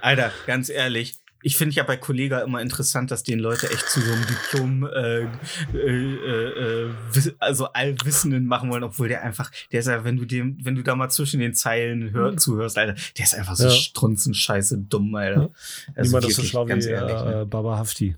Alter, 0.00 0.32
ganz 0.46 0.68
ehrlich. 0.68 1.18
Ich 1.42 1.56
finde 1.56 1.74
ja 1.74 1.82
bei 1.82 1.96
Kollega 1.96 2.40
immer 2.40 2.60
interessant, 2.60 3.10
dass 3.10 3.22
den 3.22 3.38
Leute 3.38 3.70
echt 3.70 3.88
zu 3.88 4.00
so 4.00 4.12
einem 4.12 4.24
Diplom, 4.26 4.84
äh, 4.86 5.22
äh, 5.22 5.26
äh, 5.74 6.88
äh, 6.88 6.90
also 7.38 7.66
Allwissenden 7.66 8.46
machen 8.46 8.70
wollen, 8.70 8.84
obwohl 8.84 9.08
der 9.08 9.22
einfach, 9.22 9.50
der 9.72 9.80
ist 9.80 9.86
ja, 9.86 10.04
wenn 10.04 10.16
du 10.16 10.24
dem, 10.24 10.58
wenn 10.64 10.74
du 10.74 10.82
da 10.82 10.94
mal 10.94 11.08
zwischen 11.10 11.40
den 11.40 11.54
Zeilen 11.54 12.12
hör, 12.12 12.36
zuhörst, 12.36 12.78
Alter, 12.78 12.94
der 13.16 13.24
ist 13.24 13.34
einfach 13.34 13.56
so 13.56 13.64
Ja. 13.64 13.70
strunzenscheiße 13.70 14.78
dumm, 14.78 15.14
Alter. 15.14 15.50
Also 15.94 16.08
Niemand 16.08 16.30
ist 16.30 16.36
so 16.36 16.42
schlau 16.44 16.66
wie 16.66 16.70
ehrlich, 16.70 16.90
ne? 17.24 17.40
äh, 17.42 17.44
Baba 17.44 17.78
Hafti. 17.78 18.16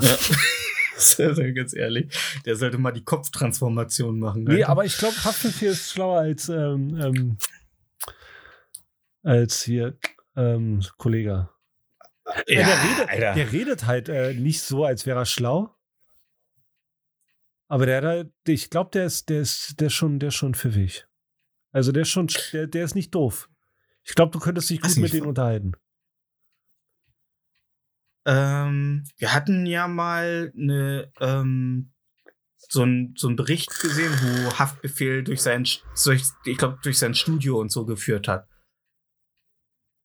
Ja. 0.00 0.16
Also, 1.18 1.42
ganz 1.52 1.74
ehrlich, 1.74 2.14
der 2.44 2.54
sollte 2.54 2.78
mal 2.78 2.92
die 2.92 3.02
Kopftransformation 3.02 4.20
machen. 4.20 4.44
Nee, 4.44 4.56
Alter. 4.62 4.68
aber 4.68 4.84
ich 4.84 4.96
glaube, 4.96 5.16
Haftbefehl 5.24 5.70
ist 5.72 5.90
schlauer 5.90 6.20
als, 6.20 6.48
ähm, 6.48 6.96
ähm, 7.00 7.38
als 9.24 9.62
hier 9.62 9.96
ähm, 10.36 10.80
Kollege. 10.98 11.48
Ja, 12.48 12.66
der, 12.66 12.82
redet, 12.84 13.36
der 13.36 13.52
redet 13.52 13.86
halt 13.86 14.08
äh, 14.08 14.34
nicht 14.34 14.62
so, 14.62 14.84
als 14.84 15.06
wäre 15.06 15.18
er 15.20 15.26
schlau. 15.26 15.74
Aber 17.68 17.86
der, 17.86 18.02
halt- 18.02 18.32
ich 18.46 18.68
glaube, 18.70 18.90
der 18.92 19.06
ist, 19.06 19.28
der 19.28 19.40
ist, 19.40 19.80
der 19.80 19.86
ist 19.86 19.94
schon, 19.94 20.18
der 20.18 20.28
ist 20.28 20.34
schon 20.34 20.54
pfiffig. 20.54 21.06
Also 21.72 21.90
der 21.92 22.02
ist 22.02 22.10
schon, 22.10 22.28
der, 22.52 22.66
der 22.66 22.84
ist 22.84 22.94
nicht 22.94 23.14
doof. 23.14 23.48
Ich 24.04 24.14
glaube, 24.14 24.30
du 24.32 24.38
könntest 24.40 24.68
dich 24.68 24.80
gut 24.80 24.96
mit 24.96 25.12
denen 25.12 25.26
unterhalten. 25.26 25.72
Ähm, 28.24 29.04
wir 29.16 29.34
hatten 29.34 29.66
ja 29.66 29.88
mal 29.88 30.52
eine, 30.56 31.12
ähm, 31.20 31.92
so 32.68 32.84
ein 32.84 33.14
so 33.16 33.28
ein 33.28 33.36
Bericht 33.36 33.80
gesehen, 33.80 34.12
wo 34.12 34.58
Haftbefehl 34.58 35.24
durch 35.24 35.42
sein, 35.42 35.64
durch, 36.04 36.22
ich 36.44 36.56
glaube, 36.58 36.78
durch 36.82 36.98
sein 36.98 37.14
Studio 37.14 37.58
und 37.60 37.72
so 37.72 37.84
geführt 37.84 38.28
hat. 38.28 38.48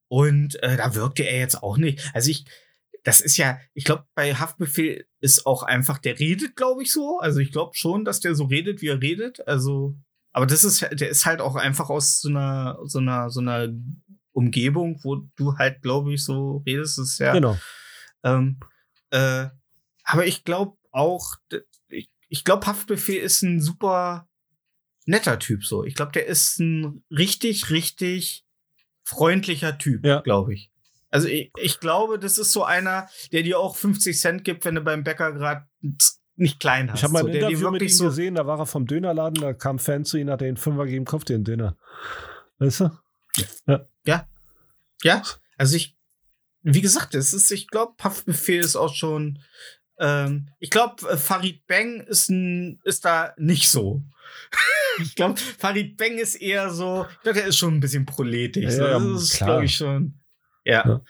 Und 0.08 0.62
äh, 0.64 0.78
da 0.78 0.96
wirkte 0.96 1.24
er 1.24 1.40
jetzt 1.40 1.62
auch 1.62 1.78
nicht. 1.78 2.10
Also 2.14 2.32
ich, 2.32 2.46
das 3.04 3.22
ist 3.22 3.38
ja, 3.38 3.60
ich 3.74 3.84
glaube, 3.84 4.06
bei 4.16 4.36
Haftbefehl 4.36 5.06
ist 5.20 5.46
auch 5.46 5.64
einfach, 5.64 5.98
der 5.98 6.20
redet, 6.20 6.56
glaube 6.56 6.84
ich, 6.84 6.92
so. 6.92 7.20
Also 7.20 7.40
ich 7.40 7.52
glaube 7.52 7.76
schon, 7.76 8.06
dass 8.06 8.20
der 8.20 8.36
so 8.36 8.46
redet, 8.46 8.82
wie 8.82 8.88
er 8.88 9.02
redet. 9.02 9.48
Also, 9.48 9.96
aber 10.32 10.46
das 10.46 10.64
ist, 10.64 10.82
der 10.82 11.10
ist 11.10 11.26
halt 11.26 11.42
auch 11.42 11.56
einfach 11.56 11.90
aus 11.90 12.22
so 12.22 12.30
einer, 12.30 12.80
so 12.84 13.00
einer, 13.00 13.30
so 13.30 13.40
einer 13.40 13.70
Umgebung, 14.32 15.00
wo 15.04 15.28
du 15.36 15.58
halt, 15.58 15.82
glaube 15.82 16.14
ich, 16.14 16.24
so 16.24 16.64
redest. 16.66 16.98
Das 16.98 17.14
ist 17.14 17.20
ja. 17.20 17.34
Genau. 17.34 17.58
Ähm, 18.24 18.60
äh, 19.12 19.48
aber 20.04 20.26
ich 20.26 20.44
glaube 20.44 20.78
auch, 20.92 21.36
ich, 21.90 22.10
ich 22.30 22.44
glaube, 22.44 22.66
Haftbefehl 22.66 23.22
ist 23.22 23.42
ein 23.42 23.62
super 23.62 24.28
netter 25.06 25.40
Typ 25.40 25.66
so. 25.66 25.84
Ich 25.84 25.96
glaube, 25.96 26.12
der 26.12 26.28
ist 26.28 26.60
ein 26.60 27.04
richtig, 27.10 27.70
richtig 27.70 28.47
freundlicher 29.08 29.78
Typ, 29.78 30.06
Ja. 30.06 30.20
glaube 30.22 30.54
ich. 30.54 30.70
Also 31.10 31.30
ich, 31.30 31.52
ich 31.62 31.80
glaube, 31.80 32.20
das 32.20 32.38
ist 32.38 32.52
so 32.52 32.66
einer, 32.66 33.08
der 33.32 33.44
dir 33.44 33.60
auch 33.60 33.78
50 33.78 34.20
Cent 34.20 34.44
gibt, 34.44 34.66
wenn 34.66 34.76
du 34.76 34.82
beim 34.82 35.06
Bäcker 35.06 35.32
gerade 35.32 35.66
nicht 36.36 36.60
klein 36.60 36.92
hast. 36.92 37.00
Ich 37.00 37.04
habe 37.04 37.14
mal 37.14 37.20
ein 37.20 37.32
so, 37.32 37.32
Interview 37.32 37.72
mit 37.72 37.82
ihm 37.82 37.88
so, 37.90 38.06
gesehen, 38.06 38.36
da 38.36 38.46
war 38.46 38.60
er 38.60 38.66
vom 38.66 38.86
Dönerladen, 38.86 39.42
da 39.42 39.54
kam 39.54 39.80
Fan 39.80 40.04
zu 40.04 40.18
ihm, 40.18 40.30
hat 40.30 40.42
er 40.42 40.48
den 40.48 40.58
Fünfer 40.58 40.86
gegeben, 40.86 41.06
kauft 41.06 41.30
dir 41.30 41.36
einen 41.36 41.46
Döner. 41.46 41.78
Weißt 42.60 42.82
du? 42.82 42.90
Ja, 45.04 45.24
also 45.58 45.76
ich, 45.76 45.96
wie 46.64 46.82
gesagt, 46.82 47.16
es 47.16 47.34
ist, 47.34 47.52
ich 47.52 47.68
glaube, 47.68 47.94
Puffbefehl 47.98 48.60
ist 48.60 48.76
auch 48.76 48.94
schon, 48.94 49.40
ähm, 50.00 50.50
ich 50.60 50.70
glaube, 50.70 51.18
Farid 51.18 51.66
Bang 51.68 52.02
ist, 52.02 52.30
ein, 52.30 52.82
ist 52.84 53.06
da 53.06 53.34
nicht 53.38 53.70
so. 53.70 54.04
ich 55.00 55.16
glaube, 55.16 55.40
Farid 55.40 55.98
Bang 55.98 56.18
ist 56.18 56.36
eher 56.36 56.70
so, 56.70 57.06
ich 57.10 57.22
glaube, 57.22 57.40
der 57.40 57.48
ist 57.48 57.58
schon 57.58 57.76
ein 57.76 57.80
bisschen 57.80 58.06
proletisch. 58.06 58.76
Ja, 58.76 59.00
das 59.00 59.22
ist, 59.24 59.38
glaube 59.38 59.66
ich, 59.66 59.76
schon. 59.76 60.20
Ja. 60.66 61.02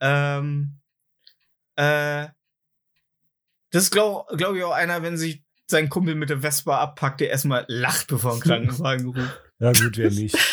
Ähm, 0.00 0.80
äh, 1.76 2.28
das 3.70 3.84
ist, 3.84 3.90
glaube 3.90 4.36
glaub 4.36 4.56
ich, 4.56 4.64
auch 4.64 4.72
einer, 4.72 5.02
wenn 5.02 5.16
sich 5.16 5.44
sein 5.68 5.88
Kumpel 5.88 6.14
mit 6.14 6.30
der 6.30 6.40
Vespa 6.40 6.78
abpackt, 6.78 7.20
der 7.20 7.30
erstmal 7.30 7.64
lacht, 7.68 8.06
bevor 8.08 8.34
ein 8.34 8.40
Krankenwagen 8.40 9.06
ruft. 9.14 9.42
Ja, 9.58 9.72
gut, 9.72 9.96
wer 9.96 10.10
nicht. 10.10 10.36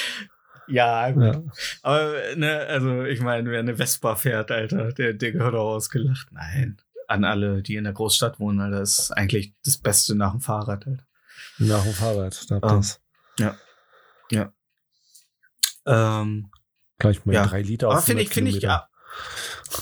Ja, 0.70 1.12
gut. 1.12 1.24
Ja. 1.24 1.44
Aber, 1.82 2.14
ne, 2.38 2.58
also, 2.70 3.04
ich 3.04 3.20
meine, 3.20 3.52
wer 3.52 3.60
eine 3.60 3.76
Vespa 3.76 4.16
fährt, 4.16 4.50
Alter, 4.50 4.94
der, 4.94 5.12
der 5.12 5.34
gehört 5.34 5.56
auch 5.56 5.74
ausgelacht. 5.74 6.28
Nein. 6.32 6.78
An 7.10 7.26
alle, 7.26 7.62
die 7.62 7.76
in 7.76 7.84
der 7.84 7.92
Großstadt 7.92 8.40
wohnen, 8.40 8.62
Alter, 8.62 8.80
das 8.80 8.98
ist 8.98 9.12
eigentlich 9.12 9.54
das 9.66 9.78
Beste 9.78 10.16
nach 10.16 10.32
dem 10.32 10.40
Fahrrad, 10.40 10.88
Alter. 10.88 11.06
Nach 11.60 11.84
dem 11.84 11.94
Fahrrad. 11.94 12.50
Da 12.50 12.56
habt 12.56 12.66
Ah. 12.66 12.76
ihr's. 12.76 13.00
Ähm, 15.86 16.50
Gleich 17.00 17.26
mal 17.26 17.34
Ja. 17.34 17.46
drei 17.46 17.62
Liter 17.62 17.90
auf 17.90 18.06
finde 18.06 18.22
ich, 18.24 18.30
100 18.30 18.34
finde 18.34 18.52
ich, 18.52 18.64
ja. 18.64 18.88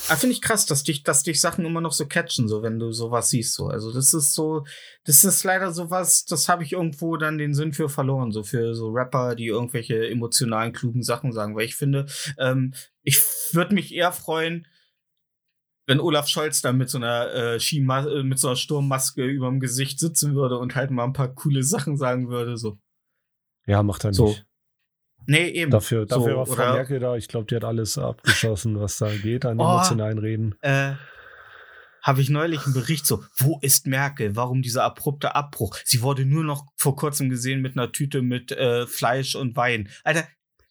Aber 0.08 0.18
finde 0.18 0.34
ich 0.34 0.42
krass, 0.42 0.66
dass 0.66 0.84
dich, 0.84 1.04
dass 1.04 1.24
dich 1.24 1.40
Sachen 1.40 1.66
immer 1.66 1.82
noch 1.82 1.92
so 1.92 2.08
catchen, 2.08 2.48
so 2.48 2.64
wenn 2.64 2.80
du 2.80 2.92
sowas 2.92 3.30
siehst, 3.30 3.54
so. 3.54 3.68
Also, 3.68 3.94
das 3.94 4.14
ist 4.14 4.34
so, 4.34 4.66
das 5.04 5.24
ist 5.24 5.44
leider 5.44 5.72
sowas, 5.74 6.26
das 6.26 6.50
habe 6.50 6.64
ich 6.64 6.72
irgendwo 6.74 7.18
dann 7.18 7.38
den 7.38 7.54
Sinn 7.54 7.74
für 7.74 7.90
verloren, 7.90 8.32
so 8.32 8.44
für 8.44 8.74
so 8.74 8.90
Rapper, 8.90 9.36
die 9.36 9.48
irgendwelche 9.48 10.10
emotionalen, 10.10 10.74
klugen 10.74 11.04
Sachen 11.04 11.34
sagen, 11.34 11.56
weil 11.56 11.66
ich 11.66 11.76
finde, 11.76 12.08
ähm, 12.40 12.74
ich 13.04 13.22
würde 13.52 13.76
mich 13.76 13.94
eher 13.94 14.12
freuen, 14.12 14.66
wenn 15.88 16.00
Olaf 16.00 16.28
Scholz 16.28 16.62
da 16.62 16.72
mit 16.74 16.90
so 16.90 16.98
einer 16.98 17.34
äh, 17.34 17.60
Skima 17.60 18.06
äh, 18.06 18.24
mit 18.24 18.40
so 18.40 18.48
einer 18.50 18.56
Sturmmaske 18.56 19.26
überm 19.26 19.60
Gesicht 19.60 20.00
sitzen 20.00 20.36
würde 20.36 20.58
und 20.58 20.76
halt 20.76 20.92
mal 20.92 21.04
ein 21.06 21.14
paar 21.14 21.34
coole 21.34 21.64
Sachen 21.64 21.98
sagen 21.98 22.30
würde, 22.30 22.58
so. 22.58 22.78
Ja, 23.66 23.84
macht 23.84 24.04
er 24.06 24.14
So. 24.14 24.28
nicht. 24.28 24.46
Nee, 25.28 25.50
eben. 25.50 25.70
Dafür, 25.72 26.08
So, 26.10 26.18
dafür 26.18 26.38
war 26.38 26.46
Frau 26.48 26.74
Merkel 26.74 27.00
da. 27.00 27.16
Ich 27.16 27.28
glaube, 27.28 27.46
die 27.46 27.56
hat 27.56 27.64
alles 27.64 27.98
abgeschossen, 27.98 28.80
was 28.80 28.98
da 28.98 29.16
geht 29.16 29.46
an 29.46 29.60
Oh. 29.60 29.64
emotionalen 29.64 30.18
Reden. 30.18 30.56
äh, 30.62 30.94
habe 32.04 32.22
ich 32.22 32.30
neulich 32.32 32.66
einen 32.66 32.74
Bericht 32.74 33.06
so, 33.06 33.24
wo 33.38 33.60
ist 33.62 33.86
Merkel? 33.86 34.36
Warum 34.36 34.64
dieser 34.64 34.84
abrupte 34.84 35.36
Abbruch? 35.36 35.78
Sie 35.86 36.02
wurde 36.02 36.26
nur 36.26 36.44
noch 36.44 36.66
vor 36.76 36.96
kurzem 36.96 37.30
gesehen 37.30 37.62
mit 37.62 37.78
einer 37.78 37.92
Tüte 37.92 38.24
mit 38.24 38.52
äh, 38.52 38.88
Fleisch 38.88 39.36
und 39.36 39.56
Wein. 39.56 39.88
Alter, 40.04 40.24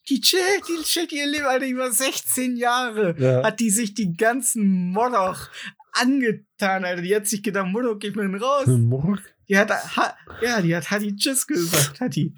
die 0.09 0.21
chillt, 0.21 0.63
die 0.69 0.83
chillt 0.83 1.13
ihr 1.13 1.27
Leben, 1.27 1.47
Alter, 1.47 1.67
über 1.67 1.91
16 1.91 2.57
Jahre. 2.57 3.15
Ja. 3.19 3.45
Hat 3.45 3.61
die 3.61 3.71
sich 3.71 3.95
die 3.95 4.17
ganzen 4.17 4.91
Moloch 4.93 5.49
angetan, 5.93 6.85
Alter. 6.85 7.03
Die 7.03 7.15
hat 7.15 7.27
sich 7.27 7.43
gedacht, 7.43 7.69
Moloch, 7.69 7.99
gib 7.99 8.17
mir 8.17 8.41
raus. 8.41 8.67
Murk? 8.67 9.35
Die 9.49 9.59
hat, 9.59 9.71
ha, 9.71 10.17
ja, 10.43 10.61
die 10.61 10.75
hat 10.75 10.91
Hadi 10.91 11.17
Tschüss 11.17 11.47
gesagt, 11.47 12.01
Hadi. 12.01 12.35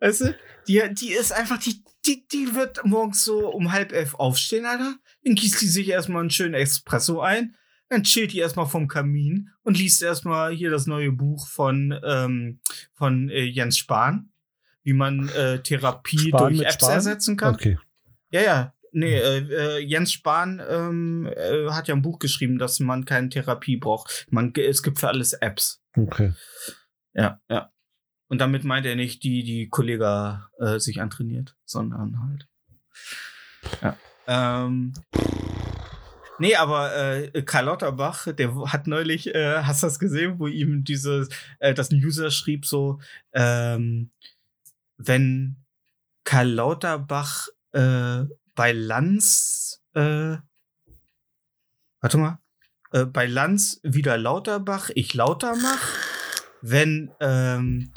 Weißt 0.00 0.22
du? 0.22 0.36
Die, 0.66 0.82
die 0.92 1.12
ist 1.12 1.32
einfach, 1.32 1.58
die, 1.58 1.82
die, 2.06 2.26
die 2.26 2.54
wird 2.54 2.84
morgens 2.84 3.24
so 3.24 3.48
um 3.48 3.72
halb 3.72 3.92
elf 3.92 4.14
aufstehen, 4.14 4.66
Alter. 4.66 4.96
Dann 5.24 5.34
gießt 5.34 5.60
die 5.60 5.68
sich 5.68 5.88
erstmal 5.88 6.22
einen 6.22 6.30
schönen 6.30 6.54
Espresso 6.54 7.20
ein. 7.20 7.54
Dann 7.88 8.04
chillt 8.04 8.32
die 8.32 8.38
erstmal 8.38 8.66
vom 8.66 8.88
Kamin 8.88 9.50
und 9.62 9.76
liest 9.76 10.02
erstmal 10.02 10.52
hier 10.52 10.70
das 10.70 10.86
neue 10.86 11.12
Buch 11.12 11.48
von, 11.48 11.98
ähm, 12.04 12.60
von 12.94 13.28
äh, 13.30 13.42
Jens 13.42 13.78
Spahn, 13.78 14.29
wie 14.82 14.92
man 14.92 15.28
äh, 15.30 15.62
Therapie 15.62 16.18
Spahn 16.18 16.54
durch 16.54 16.66
Apps 16.66 16.74
Spahn? 16.74 16.90
ersetzen 16.92 17.36
kann. 17.36 17.54
Okay. 17.54 17.78
Ja, 18.30 18.40
ja. 18.42 18.74
Nee, 18.92 19.16
äh, 19.16 19.38
äh, 19.38 19.78
Jens 19.78 20.12
Spahn 20.12 20.60
ähm, 20.68 21.26
äh, 21.26 21.70
hat 21.70 21.86
ja 21.86 21.94
ein 21.94 22.02
Buch 22.02 22.18
geschrieben, 22.18 22.58
dass 22.58 22.80
man 22.80 23.04
keine 23.04 23.28
Therapie 23.28 23.76
braucht. 23.76 24.26
Man, 24.30 24.52
es 24.54 24.82
gibt 24.82 24.98
für 24.98 25.08
alles 25.08 25.32
Apps. 25.32 25.80
Okay. 25.96 26.32
Ja, 27.14 27.40
ja. 27.48 27.72
Und 28.28 28.38
damit 28.38 28.64
meint 28.64 28.86
er 28.86 28.96
nicht 28.96 29.22
die, 29.24 29.42
die 29.42 29.68
Kollega 29.68 30.48
äh, 30.58 30.78
sich 30.78 31.00
antrainiert, 31.00 31.56
sondern 31.64 32.20
halt. 32.22 32.48
Ja. 33.82 33.96
Ähm, 34.28 34.92
nee, 36.38 36.54
aber 36.54 36.94
äh, 36.94 37.42
Karl 37.42 37.64
Lauterbach, 37.64 38.32
der 38.32 38.54
hat 38.72 38.86
neulich, 38.86 39.34
äh, 39.34 39.62
hast 39.62 39.82
du 39.82 39.88
das 39.88 39.98
gesehen, 39.98 40.38
wo 40.38 40.46
ihm 40.46 40.84
dieses, 40.84 41.28
äh, 41.58 41.74
das 41.74 41.90
ein 41.90 42.04
User 42.04 42.30
schrieb 42.30 42.66
so, 42.66 43.00
ähm, 43.32 44.12
wenn 45.02 45.64
Karl 46.24 46.48
Lauterbach 46.48 47.48
äh, 47.72 48.24
bei 48.54 48.72
Lanz, 48.72 49.82
äh, 49.94 50.36
warte 52.00 52.18
mal, 52.18 52.38
äh, 52.92 53.06
bei 53.06 53.26
Lanz 53.26 53.80
wieder 53.82 54.18
Lauterbach, 54.18 54.90
ich 54.94 55.14
lauter 55.14 55.56
mach, 55.56 55.88
wenn 56.60 57.10
ähm, 57.20 57.92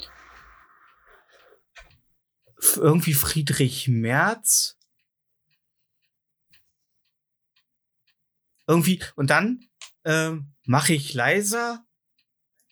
irgendwie 2.76 3.12
Friedrich 3.12 3.88
Merz 3.88 4.78
irgendwie 8.66 9.02
und 9.14 9.28
dann 9.28 9.60
ähm, 10.04 10.54
mache 10.64 10.94
ich 10.94 11.12
leiser, 11.12 11.84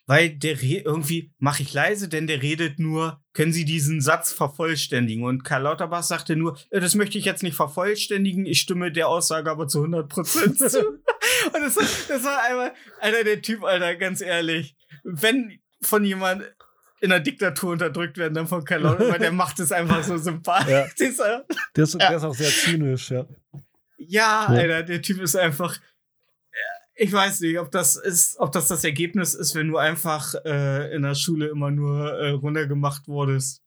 weil 0.06 0.30
der 0.30 0.60
Re 0.60 0.82
irgendwie 0.84 1.32
mache 1.38 1.62
ich 1.62 1.72
leise, 1.72 2.08
denn 2.08 2.26
der 2.26 2.42
redet 2.42 2.78
nur, 2.78 3.20
können 3.32 3.52
Sie 3.52 3.64
diesen 3.64 4.00
Satz 4.00 4.32
vervollständigen? 4.32 5.24
Und 5.24 5.44
Karl 5.44 5.62
Lauterbach 5.62 6.02
sagte 6.02 6.36
nur, 6.36 6.58
das 6.70 6.94
möchte 6.94 7.18
ich 7.18 7.24
jetzt 7.24 7.42
nicht 7.42 7.54
vervollständigen, 7.56 8.44
ich 8.44 8.60
stimme 8.60 8.90
der 8.92 9.08
Aussage 9.08 9.50
aber 9.50 9.68
zu 9.68 9.78
100 9.78 10.08
Prozent 10.08 10.58
zu. 10.58 10.80
Und 11.54 11.60
das, 11.62 11.74
das 12.08 12.24
war 12.24 12.42
einmal, 12.42 12.72
Alter, 13.00 13.24
der 13.24 13.42
Typ, 13.42 13.62
Alter, 13.64 13.94
ganz 13.96 14.20
ehrlich, 14.20 14.76
wenn 15.04 15.60
von 15.80 16.04
jemand 16.04 16.42
in 17.00 17.10
einer 17.10 17.20
Diktatur 17.20 17.72
unterdrückt 17.72 18.16
werden, 18.16 18.34
dann 18.34 18.46
von 18.46 18.64
Karl 18.64 18.82
Lauterbach, 18.82 19.18
der 19.18 19.32
macht 19.32 19.58
es 19.60 19.72
einfach 19.72 20.04
so 20.04 20.16
sympathisch. 20.18 20.70
Ja. 20.70 20.86
Der 20.98 21.08
ist, 21.08 21.18
Ja. 21.94 22.08
der 22.08 22.16
ist 22.16 22.24
auch 22.24 22.34
sehr 22.34 22.50
zynisch, 22.50 23.10
ja. 23.10 23.26
Ja, 23.52 23.60
Ja. 23.98 24.46
Alter, 24.46 24.82
der 24.82 25.02
Typ 25.02 25.20
ist 25.20 25.36
einfach. 25.36 25.78
Ich 27.02 27.12
weiß 27.12 27.40
nicht, 27.40 27.58
ob 27.58 27.72
das 27.72 27.96
ist, 27.96 28.38
ob 28.38 28.52
das 28.52 28.68
das 28.68 28.84
Ergebnis 28.84 29.34
ist, 29.34 29.56
wenn 29.56 29.66
du 29.66 29.76
einfach 29.76 30.34
äh, 30.44 30.94
in 30.94 31.02
der 31.02 31.16
Schule 31.16 31.48
immer 31.48 31.72
nur 31.72 32.12
äh, 32.12 32.30
runtergemacht 32.30 33.08
wurdest. 33.08 33.60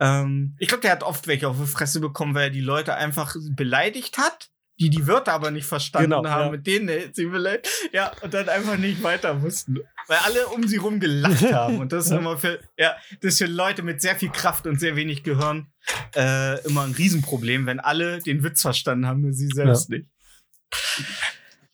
Ähm, 0.00 0.56
ich 0.58 0.66
glaube, 0.66 0.82
der 0.82 0.90
hat 0.90 1.04
oft 1.04 1.28
welche 1.28 1.46
auf 1.48 1.56
die 1.60 1.66
Fresse 1.68 2.00
bekommen, 2.00 2.34
weil 2.34 2.44
er 2.48 2.50
die 2.50 2.60
Leute 2.60 2.94
einfach 2.96 3.36
beleidigt 3.50 4.18
hat, 4.18 4.48
die 4.80 4.90
die 4.90 5.06
Wörter 5.06 5.34
aber 5.34 5.52
nicht 5.52 5.66
verstanden 5.66 6.10
Genau, 6.10 6.28
haben, 6.28 6.46
ja. 6.46 6.50
mit 6.50 6.66
denen 6.66 6.88
er 6.88 7.14
sie 7.14 7.26
beleidigt. 7.26 7.68
Ja, 7.92 8.10
und 8.22 8.34
dann 8.34 8.48
einfach 8.48 8.76
nicht 8.76 9.02
weiter 9.04 9.40
wussten. 9.40 9.78
Weil 10.08 10.18
alle 10.24 10.48
um 10.48 10.66
sie 10.66 10.78
rum 10.78 10.98
gelacht 10.98 11.40
haben. 11.52 11.78
Und 11.78 11.92
das 11.92 12.06
ist 12.06 12.10
Ja. 12.10 12.18
immer 12.18 12.36
für, 12.38 12.58
ja, 12.76 12.96
das 13.20 13.34
ist 13.34 13.38
für 13.38 13.46
Leute 13.46 13.84
mit 13.84 14.02
sehr 14.02 14.16
viel 14.16 14.30
Kraft 14.30 14.66
und 14.66 14.80
sehr 14.80 14.96
wenig 14.96 15.22
Gehirn 15.22 15.68
äh, 16.16 16.60
immer 16.66 16.82
ein 16.82 16.92
Riesenproblem, 16.92 17.66
wenn 17.66 17.78
alle 17.78 18.18
den 18.20 18.42
Witz 18.42 18.62
verstanden 18.62 19.06
haben, 19.06 19.20
nur 19.22 19.32
sie 19.32 19.46
selbst 19.54 19.90
nicht. 19.90 20.06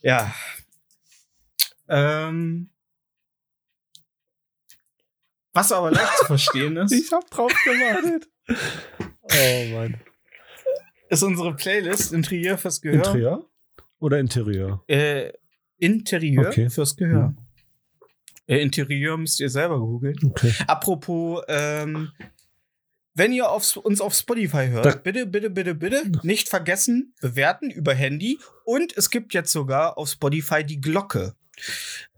Ja. 0.03 0.35
Ähm, 1.89 2.71
was 5.53 5.71
aber 5.73 5.91
leicht 5.91 6.17
zu 6.19 6.27
verstehen 6.27 6.77
ist, 6.79 6.93
Ich 6.93 7.13
hab 7.13 7.29
drauf 7.31 7.53
gewartet. 7.65 8.29
oh 9.23 9.75
Mann. 9.75 10.01
ist 11.09 11.23
unsere 11.23 11.55
Playlist 11.55 12.13
Interieur 12.13 12.59
fürs 12.59 12.81
Gehör. 12.81 12.97
Interieur 12.97 13.47
oder 13.99 14.19
Interieur? 14.19 14.83
Äh, 14.89 15.33
Interieur 15.79 16.49
Okay. 16.49 16.71
fürs 16.71 16.97
Gehör. 16.97 17.35
Äh, 18.47 18.59
Interieur 18.63 19.17
müsst 19.17 19.39
ihr 19.41 19.51
selber 19.51 19.79
googeln. 19.79 20.19
Okay. 20.25 20.53
Apropos, 20.67 21.43
ähm, 21.49 22.11
wenn 23.15 23.33
ihr 23.33 23.51
auf, 23.51 23.77
uns 23.77 24.01
auf 24.01 24.15
Spotify 24.15 24.69
hört, 24.69 24.87
Da- 24.87 24.95
bitte, 24.95 25.27
bitte, 25.27 25.51
bitte, 25.51 25.75
bitte 25.75 26.11
nicht 26.23 26.49
vergessen, 26.49 27.15
bewerten 27.21 27.71
über 27.71 27.95
Handy. 27.95 28.39
Und 28.65 28.97
es 28.97 29.11
gibt 29.11 29.35
jetzt 29.35 29.53
sogar 29.53 29.99
auf 29.99 30.09
Spotify 30.11 30.65
die 30.65 30.81
Glocke. 30.81 31.35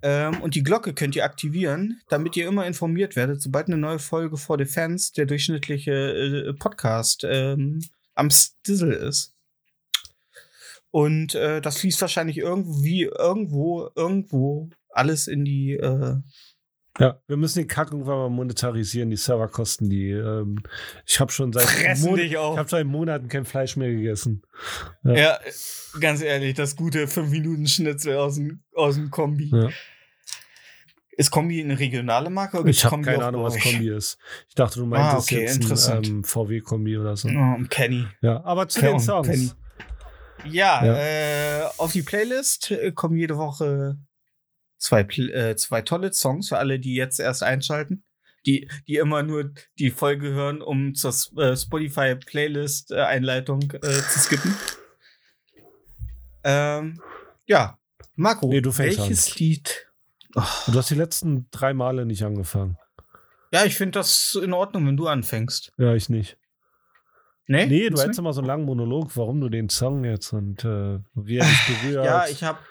Ähm, 0.03 0.41
und 0.41 0.55
die 0.55 0.62
Glocke 0.62 0.95
könnt 0.95 1.16
ihr 1.16 1.25
aktivieren, 1.25 2.01
damit 2.09 2.37
ihr 2.37 2.47
immer 2.47 2.66
informiert 2.66 3.16
werdet, 3.16 3.43
sobald 3.43 3.66
eine 3.66 3.77
neue 3.77 3.99
Folge 3.99 4.37
vor 4.37 4.57
the 4.59 4.65
Fans, 4.65 5.12
der 5.12 5.27
durchschnittliche 5.27 5.93
äh, 5.93 6.53
Podcast, 6.55 7.25
ähm, 7.29 7.81
am 8.15 8.31
Stizzle 8.31 8.95
ist. 8.95 9.33
Und 10.91 11.35
äh, 11.35 11.61
das 11.61 11.79
fließt 11.79 12.01
wahrscheinlich 12.01 12.39
irgendwie, 12.39 13.03
irgendwo, 13.03 13.91
irgendwo 13.97 14.71
alles 14.91 15.27
in 15.27 15.45
die 15.45 15.73
äh, 15.73 16.16
Ja, 16.99 17.19
wir 17.27 17.37
müssen 17.37 17.59
den 17.59 17.69
Kack 17.69 17.91
irgendwann 17.91 18.19
mal 18.19 18.31
monetarisieren, 18.31 19.11
die 19.11 19.16
Serverkosten, 19.16 19.91
die 19.91 20.11
ähm, 20.11 20.62
ich 21.05 21.19
habe 21.19 21.33
schon 21.33 21.53
seit 21.53 21.66
Mon-. 22.01 22.19
Ich 22.19 22.37
habe 22.37 22.69
seit 22.69 22.87
Monaten 22.87 23.27
kein 23.29 23.45
Fleisch 23.45 23.77
mehr 23.77 23.91
gegessen. 23.91 24.43
Ja, 25.03 25.39
ganz 26.01 26.23
ehrlich, 26.23 26.55
das 26.55 26.77
gute 26.77 27.07
5-Minuten-Schnitzel 27.07 28.16
aus 28.16 28.37
dem, 28.37 28.62
aus 28.75 28.95
dem 28.95 29.11
Kombi. 29.11 29.51
Ja. 29.53 29.71
Ist 31.16 31.31
Kombi 31.31 31.61
eine 31.62 31.79
regionale 31.79 32.31
Marke 32.31 32.59
oder 32.61 32.69
Ich 32.69 32.85
habe 32.85 33.03
keine 33.03 33.25
Ahnung, 33.25 33.43
was? 33.45 33.59
Kombi 33.59 33.89
ist. 33.89 34.19
Ich 34.49 34.55
dachte, 34.55 34.79
du 34.81 34.85
Ah, 34.85 34.89
meintest 34.89 35.33
okay, 35.33 35.43
jetzt 35.43 35.89
ein 35.89 36.05
ähm, 36.05 36.25
VW-Kombi 36.25 36.99
oder 36.99 37.16
so. 37.16 37.29
Oh, 37.29 37.57
Kenny. 37.71 38.07
Ja, 38.21 38.43
aber 38.45 38.69
zu 38.69 38.81
Keine 38.81 38.95
den 38.95 39.01
Songs. 39.01 39.29
Penny. 39.29 39.51
Ja, 40.45 40.85
Ja. 40.85 40.97
Äh, 40.97 41.62
auf 41.79 41.93
die 41.93 42.03
Playlist 42.03 42.71
äh, 42.71 42.93
kommen 42.93 43.16
jede 43.16 43.37
Woche 43.37 43.97
zwei, 44.85 45.01
äh, 45.01 45.56
zwei 45.56 45.82
tolle 45.82 46.12
Songs 46.12 46.51
für 46.51 46.59
alle, 46.59 46.78
die 46.78 46.94
jetzt 46.94 47.19
erst 47.19 47.43
einschalten. 47.43 48.05
Die, 48.47 48.70
die 48.86 48.97
immer 48.97 49.23
nur 49.23 49.52
die 49.78 49.90
Folge 49.90 50.35
hören, 50.35 50.61
um 50.61 50.94
zur 50.94 51.15
äh, 51.39 51.56
Spotify-Playlist-Einleitung 51.56 53.62
äh, 53.73 53.81
zu 53.81 54.19
skippen. 54.19 54.55
Ähm, 56.44 57.01
ja, 57.47 57.78
Marco, 58.16 58.48
Nee, 58.48 58.62
welches 58.62 59.32
an. 59.32 59.39
Lied? 59.39 59.86
Du 60.35 60.43
hast 60.74 60.90
die 60.90 60.94
letzten 60.94 61.48
drei 61.51 61.73
Male 61.73 62.05
nicht 62.05 62.23
angefangen. 62.23 62.77
Ja, 63.51 63.65
ich 63.65 63.77
finde 63.77 64.01
das 64.01 64.39
in 64.43 64.52
Ordnung, 64.52 64.86
wenn 64.86 64.98
du 64.98 65.06
anfängst. 65.06 65.73
Ja, 65.78 65.94
ich 65.94 66.11
nicht. 66.11 66.36
Nee, 67.47 67.65
Nee, 67.66 67.89
du 67.89 67.98
hättest 68.01 68.19
immer 68.19 68.35
so 68.35 68.40
einen 68.40 68.48
langen 68.48 68.65
Monolog, 68.66 69.16
warum 69.16 69.40
du 69.40 69.48
den 69.48 69.70
Song 69.70 70.05
jetzt 70.05 70.35
und 70.35 70.65
äh, 70.65 70.98
wie 71.15 71.39
er 71.39 71.47
dich 71.47 71.66
berührt. 71.81 72.05
Ja, 72.05 72.27
ich 72.27 72.44
hab. 72.44 72.62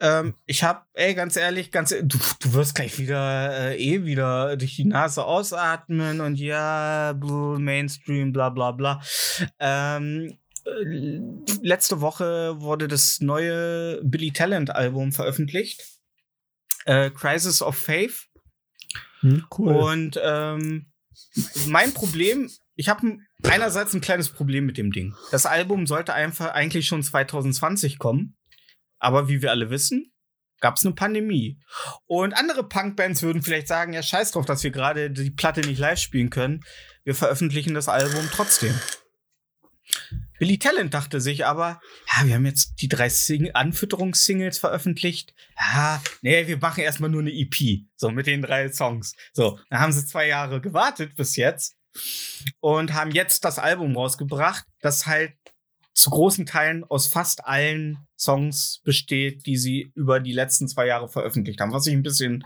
Ähm, 0.00 0.34
ich 0.46 0.64
hab, 0.64 0.88
ey, 0.94 1.14
ganz 1.14 1.36
ehrlich, 1.36 1.70
ganz 1.70 1.90
du, 1.90 2.02
du 2.02 2.52
wirst 2.52 2.74
gleich 2.74 2.98
wieder 2.98 3.70
äh, 3.72 3.76
eh 3.78 4.04
wieder 4.04 4.56
durch 4.56 4.76
die 4.76 4.84
Nase 4.84 5.24
ausatmen 5.24 6.20
und 6.20 6.36
ja, 6.36 7.10
bl- 7.12 7.58
Mainstream, 7.58 8.32
bla 8.32 8.50
bla 8.50 8.72
bla. 8.72 9.00
Ähm, 9.60 10.36
äh, 10.64 11.20
letzte 11.62 12.00
Woche 12.00 12.60
wurde 12.60 12.88
das 12.88 13.20
neue 13.20 14.00
Billy 14.02 14.32
Talent 14.32 14.74
Album 14.74 15.12
veröffentlicht. 15.12 15.82
Äh, 16.86 17.10
Crisis 17.10 17.62
of 17.62 17.76
Faith. 17.76 18.26
Hm, 19.20 19.46
cool. 19.56 19.74
Und 19.74 20.20
ähm, 20.22 20.86
mein 21.68 21.94
Problem, 21.94 22.50
ich 22.74 22.88
habe 22.88 23.18
einerseits 23.44 23.94
ein 23.94 24.00
kleines 24.00 24.28
Problem 24.28 24.66
mit 24.66 24.76
dem 24.76 24.90
Ding. 24.92 25.14
Das 25.30 25.46
Album 25.46 25.86
sollte 25.86 26.12
einfach 26.14 26.52
eigentlich 26.52 26.86
schon 26.86 27.02
2020 27.02 27.98
kommen. 27.98 28.36
Aber 29.04 29.28
wie 29.28 29.42
wir 29.42 29.50
alle 29.50 29.68
wissen, 29.68 30.10
gab 30.60 30.76
es 30.76 30.86
eine 30.86 30.94
Pandemie. 30.94 31.60
Und 32.06 32.32
andere 32.32 32.66
Punkbands 32.66 33.22
würden 33.22 33.42
vielleicht 33.42 33.68
sagen, 33.68 33.92
ja, 33.92 34.02
scheiß 34.02 34.30
drauf, 34.30 34.46
dass 34.46 34.64
wir 34.64 34.70
gerade 34.70 35.10
die 35.10 35.30
Platte 35.30 35.60
nicht 35.60 35.78
live 35.78 35.98
spielen 35.98 36.30
können. 36.30 36.64
Wir 37.04 37.14
veröffentlichen 37.14 37.74
das 37.74 37.88
Album 37.90 38.26
trotzdem. 38.32 38.74
Billy 40.38 40.58
Talent 40.58 40.94
dachte 40.94 41.20
sich 41.20 41.44
aber, 41.44 41.82
ja, 42.08 42.26
wir 42.26 42.34
haben 42.34 42.46
jetzt 42.46 42.80
die 42.80 42.88
drei 42.88 43.10
Sing 43.10 43.50
Anfütterungssingles 43.50 44.58
veröffentlicht. 44.58 45.34
Ja, 45.58 46.02
nee, 46.22 46.46
wir 46.46 46.56
machen 46.56 46.82
erstmal 46.82 47.10
nur 47.10 47.20
eine 47.20 47.32
EP. 47.32 47.84
So, 47.96 48.10
mit 48.10 48.26
den 48.26 48.40
drei 48.40 48.72
Songs. 48.72 49.14
So, 49.34 49.58
dann 49.68 49.80
haben 49.80 49.92
sie 49.92 50.06
zwei 50.06 50.26
Jahre 50.26 50.62
gewartet 50.62 51.14
bis 51.14 51.36
jetzt 51.36 51.76
und 52.60 52.94
haben 52.94 53.10
jetzt 53.10 53.44
das 53.44 53.58
Album 53.58 53.94
rausgebracht, 53.94 54.64
das 54.80 55.06
halt 55.06 55.34
zu 55.94 56.10
großen 56.10 56.44
Teilen 56.44 56.84
aus 56.84 57.06
fast 57.06 57.44
allen 57.46 57.98
Songs 58.18 58.80
besteht, 58.84 59.46
die 59.46 59.56
sie 59.56 59.92
über 59.94 60.20
die 60.20 60.32
letzten 60.32 60.68
zwei 60.68 60.86
Jahre 60.86 61.08
veröffentlicht 61.08 61.60
haben, 61.60 61.72
was 61.72 61.86
ich 61.86 61.94
ein 61.94 62.02
bisschen 62.02 62.44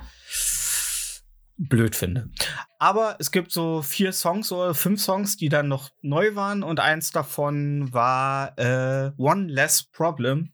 blöd 1.56 1.96
finde. 1.96 2.30
Aber 2.78 3.16
es 3.18 3.32
gibt 3.32 3.50
so 3.50 3.82
vier 3.82 4.12
Songs 4.12 4.52
oder 4.52 4.74
fünf 4.74 5.02
Songs, 5.02 5.36
die 5.36 5.48
dann 5.48 5.66
noch 5.66 5.90
neu 6.02 6.34
waren 6.36 6.62
und 6.62 6.78
eins 6.78 7.10
davon 7.10 7.92
war 7.92 8.56
äh, 8.58 9.12
One 9.16 9.50
Less 9.50 9.82
Problem. 9.82 10.52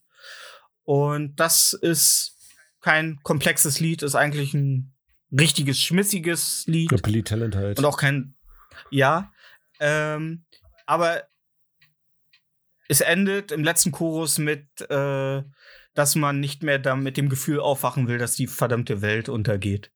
Und 0.85 1.37
das 1.37 1.73
ist 1.73 2.37
kein 2.81 3.19
komplexes 3.23 3.81
Lied, 3.81 4.03
ist 4.03 4.15
eigentlich 4.15 4.55
ein 4.55 4.95
richtiges, 5.33 5.81
schmissiges 5.81 6.65
Lied. 6.67 6.91
Billy 7.03 7.23
Talent 7.23 7.57
halt. 7.57 7.79
Und 7.79 7.85
auch 7.85 7.99
kein. 7.99 8.35
Ja. 8.91 9.33
Ähm, 9.81 10.45
aber 10.87 11.25
es 12.89 13.01
endet 13.01 13.53
im 13.53 13.65
letzten 13.65 13.93
Chorus 13.93 14.39
mit, 14.39 14.67
äh, 14.91 15.43
dass 15.95 16.17
man 16.17 16.41
nicht 16.41 16.63
mehr 16.63 16.79
da 16.81 16.97
mit 16.97 17.17
dem 17.17 17.29
Gefühl 17.29 17.61
aufwachen 17.61 18.09
will, 18.09 18.19
dass 18.19 18.35
die 18.35 18.49
verdammte 18.49 19.01
Welt 19.01 19.29
untergeht. 19.29 19.93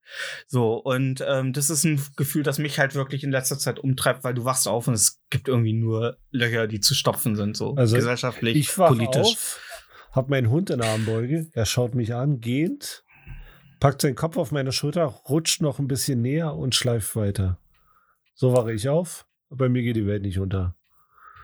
So, 0.46 0.74
und 0.74 1.24
ähm, 1.26 1.52
das 1.52 1.70
ist 1.70 1.84
ein 1.84 2.00
Gefühl, 2.16 2.44
das 2.44 2.58
mich 2.58 2.78
halt 2.78 2.94
wirklich 2.94 3.24
in 3.24 3.32
letzter 3.32 3.58
Zeit 3.58 3.80
umtreibt, 3.80 4.22
weil 4.22 4.34
du 4.34 4.44
wachst 4.44 4.68
auf 4.68 4.86
und 4.86 4.94
es 4.94 5.20
gibt 5.28 5.48
irgendwie 5.48 5.72
nur 5.72 6.16
Löcher, 6.30 6.68
die 6.68 6.80
zu 6.80 6.94
stopfen 6.94 7.34
sind, 7.34 7.56
so 7.56 7.74
Also, 7.74 7.96
gesellschaftlich, 7.96 8.56
ich 8.56 8.78
wach 8.78 8.88
politisch. 8.90 9.26
auf, 9.26 9.60
hab 10.12 10.30
meinen 10.30 10.50
Hund 10.50 10.70
in 10.70 10.78
der 10.80 10.88
Armbeuge, 10.90 11.48
er 11.52 11.66
schaut 11.66 11.96
mich 11.96 12.14
an, 12.14 12.40
gehend, 12.40 13.04
packt 13.80 14.00
seinen 14.02 14.14
Kopf 14.14 14.36
auf 14.36 14.52
meine 14.52 14.70
Schulter, 14.72 15.02
rutscht 15.04 15.62
noch 15.62 15.80
ein 15.80 15.88
bisschen 15.88 16.22
näher 16.22 16.54
und 16.54 16.76
schleift 16.76 17.16
weiter. 17.16 17.58
So 18.34 18.52
wache 18.56 18.72
ich 18.72 18.88
auf, 18.88 19.26
bei 19.50 19.68
mir 19.68 19.82
geht 19.82 19.96
die 19.96 20.06
Welt 20.06 20.22
nicht 20.22 20.38
unter. 20.38 20.76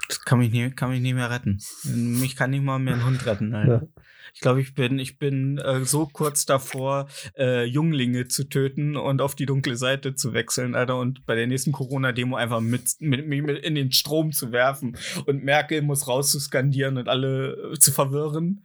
Das 0.08 0.20
kann 0.22 0.38
mich, 0.38 0.52
nie, 0.52 0.70
kann 0.70 0.90
mich 0.90 1.00
nicht 1.00 1.14
mehr 1.14 1.30
retten. 1.30 1.60
Mich 1.84 2.36
kann 2.36 2.50
nicht 2.50 2.62
mal 2.62 2.78
mehr 2.78 2.94
ein 2.94 3.04
Hund 3.04 3.24
retten, 3.26 3.54
Alter. 3.54 3.86
Ja. 3.94 4.02
Ich 4.34 4.40
glaube, 4.40 4.60
ich 4.60 4.74
bin, 4.74 4.98
ich 4.98 5.18
bin 5.18 5.58
äh, 5.58 5.84
so 5.84 6.06
kurz 6.06 6.44
davor, 6.44 7.08
äh, 7.38 7.64
Junglinge 7.64 8.26
zu 8.26 8.48
töten 8.48 8.96
und 8.96 9.20
auf 9.20 9.34
die 9.34 9.46
dunkle 9.46 9.76
Seite 9.76 10.14
zu 10.14 10.32
wechseln, 10.32 10.74
Alter, 10.74 10.98
und 10.98 11.24
bei 11.24 11.36
der 11.36 11.46
nächsten 11.46 11.72
Corona-Demo 11.72 12.36
einfach 12.36 12.60
mit, 12.60 12.96
mit, 12.98 13.26
mit, 13.26 13.44
mit 13.44 13.64
in 13.64 13.76
den 13.76 13.92
Strom 13.92 14.32
zu 14.32 14.50
werfen 14.50 14.96
und 15.26 15.44
Merkel 15.44 15.82
muss 15.82 16.08
raus 16.08 16.32
zu 16.32 16.40
skandieren 16.40 16.96
und 16.96 17.08
alle 17.08 17.72
äh, 17.72 17.78
zu 17.78 17.92
verwirren. 17.92 18.64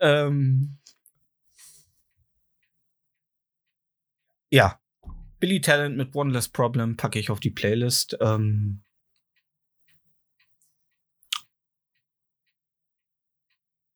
Ähm, 0.00 0.78
ja. 4.50 4.80
Billy 5.38 5.60
Talent 5.60 5.96
mit 5.96 6.14
One 6.14 6.32
Less 6.32 6.48
Problem 6.48 6.96
packe 6.96 7.18
ich 7.18 7.30
auf 7.30 7.40
die 7.40 7.50
Playlist. 7.50 8.16
Ähm, 8.20 8.82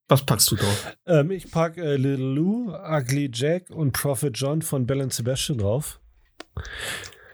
was 0.08 0.24
packst 0.24 0.50
du 0.50 0.56
drauf? 0.56 0.96
Ähm, 1.06 1.30
ich 1.30 1.50
pack 1.50 1.76
äh, 1.78 1.96
Little 1.96 2.34
Lou, 2.34 2.72
Ugly 2.72 3.30
Jack 3.32 3.70
und 3.70 3.92
Prophet 3.92 4.36
John 4.36 4.62
von 4.62 4.86
Bell 4.86 5.10
Sebastian 5.10 5.58
drauf. 5.58 6.00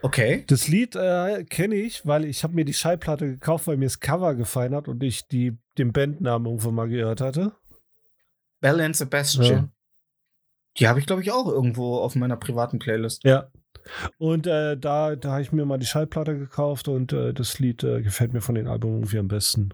Okay. 0.02 0.44
Das 0.46 0.68
Lied 0.68 0.96
äh, 0.96 1.44
kenne 1.44 1.74
ich, 1.74 2.06
weil 2.06 2.24
ich 2.24 2.42
habe 2.42 2.54
mir 2.54 2.64
die 2.64 2.74
Schallplatte 2.74 3.26
gekauft, 3.26 3.66
weil 3.66 3.76
mir 3.76 3.86
das 3.86 4.00
Cover 4.00 4.34
gefallen 4.34 4.74
hat 4.74 4.88
und 4.88 5.02
ich 5.02 5.26
die, 5.28 5.58
den 5.78 5.92
Bandnamen 5.92 6.46
irgendwo 6.46 6.70
mal 6.70 6.88
gehört 6.88 7.20
hatte. 7.20 7.52
Bell 8.60 8.80
and 8.80 8.96
Sebastian. 8.96 9.46
Ja. 9.46 9.68
Die 10.78 10.88
habe 10.88 11.00
ich, 11.00 11.06
glaube 11.06 11.22
ich, 11.22 11.32
auch 11.32 11.46
irgendwo 11.46 11.98
auf 11.98 12.14
meiner 12.14 12.36
privaten 12.36 12.78
Playlist. 12.78 13.24
Ja. 13.24 13.50
Und 14.18 14.46
äh, 14.46 14.76
da, 14.76 15.16
da 15.16 15.32
habe 15.32 15.42
ich 15.42 15.52
mir 15.52 15.64
mal 15.64 15.78
die 15.78 15.86
Schallplatte 15.86 16.38
gekauft 16.38 16.88
und 16.88 17.12
äh, 17.12 17.32
das 17.34 17.58
Lied 17.58 17.82
äh, 17.82 18.02
gefällt 18.02 18.32
mir 18.32 18.40
von 18.40 18.54
den 18.54 18.68
Alben 18.68 18.94
irgendwie 18.94 19.18
am 19.18 19.28
besten. 19.28 19.70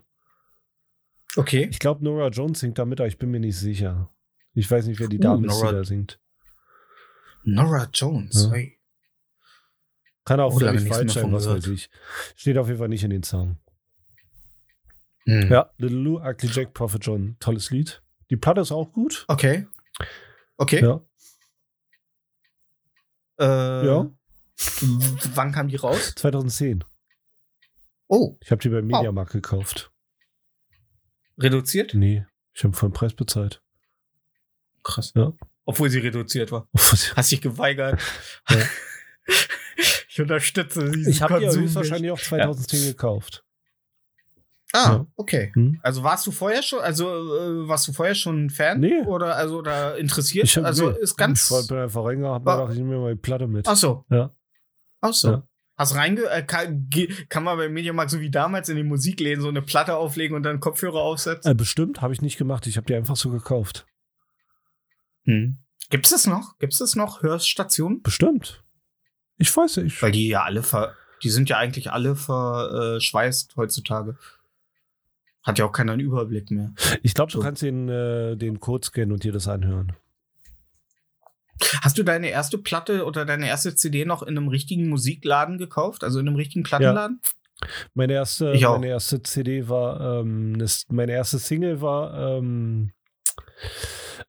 Okay. 1.34 1.66
Ich 1.70 1.78
glaube, 1.78 2.04
Nora 2.04 2.28
Jones 2.28 2.60
singt 2.60 2.78
da 2.78 2.84
mit, 2.84 3.00
aber 3.00 3.08
ich 3.08 3.18
bin 3.18 3.30
mir 3.30 3.40
nicht 3.40 3.58
sicher. 3.58 4.10
Ich 4.54 4.70
weiß 4.70 4.86
nicht, 4.86 5.00
wer 5.00 5.08
die 5.08 5.18
Uh, 5.18 5.22
Dame 5.22 5.46
ist, 5.46 5.56
die 5.56 5.62
Nora- 5.62 5.72
da 5.72 5.84
singt. 5.84 6.20
Nora 7.44 7.88
Jones. 7.92 8.44
Ja. 8.44 8.52
Hey. 8.52 8.78
Kann 10.24 10.40
auch 10.40 10.52
Oh, 10.54 10.58
völlig 10.58 10.88
falsch 10.88 11.12
sein, 11.12 11.32
was 11.32 11.46
weiß 11.46 11.66
ich. 11.68 11.88
Steht 12.34 12.58
auf 12.58 12.66
jeden 12.66 12.78
Fall 12.78 12.88
nicht 12.88 13.04
in 13.04 13.10
den 13.10 13.22
Song. 13.22 13.58
Hm. 15.24 15.50
Ja, 15.50 15.70
Little 15.78 15.98
Lou, 15.98 16.18
Ugly 16.20 16.48
Jack, 16.52 16.72
Prophet 16.74 17.04
John. 17.04 17.36
Tolles 17.40 17.70
Lied. 17.70 18.02
Die 18.30 18.36
Platte 18.36 18.60
ist 18.62 18.72
auch 18.72 18.92
gut. 18.92 19.24
Okay. 19.28 19.66
Okay. 20.56 20.80
Ja. 20.82 21.00
Äh, 23.38 23.86
Ja. 23.86 24.10
Wann 25.34 25.52
kam 25.52 25.68
die 25.68 25.76
raus? 25.76 26.14
2010. 26.16 26.82
Oh, 28.08 28.36
Ich 28.40 28.50
habe 28.50 28.62
die 28.62 28.68
beim 28.70 28.86
Mediamarkt 28.86 29.32
gekauft. 29.32 29.92
Reduziert? 31.38 31.94
Nee, 31.94 32.24
ich 32.54 32.64
habe 32.64 32.74
vollen 32.76 32.92
Preis 32.92 33.14
bezahlt. 33.14 33.62
Krass. 34.82 35.12
Ja. 35.16 35.32
Obwohl 35.64 35.90
sie 35.90 35.98
reduziert 35.98 36.52
war. 36.52 36.68
Ich 36.74 37.14
Hast 37.16 37.30
dich 37.32 37.40
geweigert. 37.40 38.00
Ja. 38.50 38.56
ich 40.08 40.20
unterstütze 40.20 40.88
diesen 40.92 41.20
habe 41.20 41.40
die 41.40 41.44
Konsum 41.46 41.62
höchstwahrscheinlich 41.64 42.10
auch 42.12 42.18
2010 42.20 42.86
gekauft. 42.86 43.42
Ah, 44.72 44.92
Ja. 44.92 45.06
okay. 45.16 45.50
Hm? 45.54 45.80
Also 45.82 46.02
warst 46.04 46.26
du 46.26 46.30
vorher 46.30 46.62
schon, 46.62 46.78
also 46.80 47.08
äh, 47.08 47.68
warst 47.68 47.88
du 47.88 47.92
vorher 47.92 48.14
schon 48.14 48.46
ein 48.46 48.50
Fan? 48.50 48.78
Nee. 48.80 49.00
Oder 49.06 49.34
also 49.36 49.58
oder 49.58 49.96
interessiert? 49.98 50.44
Ich 50.44 50.56
hab, 50.56 50.64
also 50.64 50.90
nee, 50.90 50.98
ist 51.00 51.16
ganz. 51.16 51.50
Ich 51.50 51.68
bin 51.68 51.78
einfach 51.78 52.04
reingegangen, 52.04 52.34
hab 52.34 52.44
War- 52.44 52.56
mir 52.56 52.62
gedacht, 52.62 52.74
ich 52.74 52.78
nehme 52.84 52.94
mir 52.96 53.00
mal 53.02 53.14
die 53.14 53.20
Platte 53.20 53.46
mit. 53.48 53.66
Ach 53.66 53.76
so. 53.76 54.04
Ja. 54.10 54.30
Ach 55.00 55.12
so. 55.12 55.28
Ja. 55.30 55.48
Hast 55.76 55.94
reinge 55.94 56.22
äh, 56.30 56.42
kann, 56.42 56.88
kann 57.28 57.44
man 57.44 57.58
beim 57.58 57.72
Mediamarkt 57.72 58.10
so 58.10 58.20
wie 58.20 58.30
damals 58.30 58.68
in 58.68 58.76
den 58.76 58.88
Musikläden 58.88 59.42
so 59.42 59.48
eine 59.48 59.60
Platte 59.62 59.96
auflegen 59.96 60.34
und 60.36 60.42
dann 60.42 60.60
Kopfhörer 60.60 61.00
aufsetzen? 61.00 61.52
Äh, 61.52 61.54
bestimmt, 61.54 62.00
habe 62.00 62.14
ich 62.14 62.22
nicht 62.22 62.38
gemacht. 62.38 62.66
Ich 62.66 62.76
habe 62.76 62.86
die 62.86 62.94
einfach 62.94 63.16
so 63.16 63.30
gekauft. 63.30 63.86
Hm. 65.24 65.58
Gibt's 65.90 66.10
das 66.10 66.26
noch? 66.26 66.58
Gibt's 66.58 66.78
das 66.78 66.96
noch 66.96 67.22
Hörstationen? 67.22 68.02
Bestimmt. 68.02 68.64
Ich 69.36 69.54
weiß 69.54 69.76
nicht. 69.78 70.00
Weil 70.02 70.12
die 70.12 70.28
ja 70.28 70.42
alle 70.44 70.62
ver 70.62 70.94
die 71.22 71.30
sind 71.30 71.48
ja 71.48 71.56
eigentlich 71.58 71.90
alle 71.90 72.14
verschweißt 72.14 73.56
heutzutage. 73.56 74.18
Hat 75.42 75.58
ja 75.58 75.64
auch 75.64 75.72
keiner 75.72 75.92
einen 75.92 76.00
Überblick 76.02 76.50
mehr. 76.50 76.74
Ich 77.02 77.14
glaube, 77.14 77.32
du 77.32 77.38
So. 77.38 77.44
kannst 77.44 77.62
den, 77.62 77.88
äh, 77.88 78.36
den 78.36 78.60
Code 78.60 78.84
scannen 78.86 79.12
und 79.12 79.24
dir 79.24 79.32
das 79.32 79.48
anhören. 79.48 79.92
Hast 81.82 81.96
du 81.98 82.02
deine 82.02 82.28
erste 82.28 82.58
Platte 82.58 83.04
oder 83.04 83.24
deine 83.24 83.48
erste 83.48 83.74
CD 83.74 84.04
noch 84.04 84.22
in 84.22 84.36
einem 84.36 84.48
richtigen 84.48 84.88
Musikladen 84.88 85.58
gekauft? 85.58 86.04
Also 86.04 86.18
in 86.20 86.28
einem 86.28 86.36
richtigen 86.36 86.62
Plattenladen? 86.64 87.20
Meine 87.94 88.12
erste, 88.12 88.52
meine 88.72 88.88
erste 88.88 89.22
CD 89.22 89.68
war, 89.68 90.20
ähm, 90.20 90.58
das, 90.58 90.84
meine 90.90 91.12
erste 91.12 91.38
Single 91.38 91.80
war 91.80 92.36
ähm, 92.38 92.92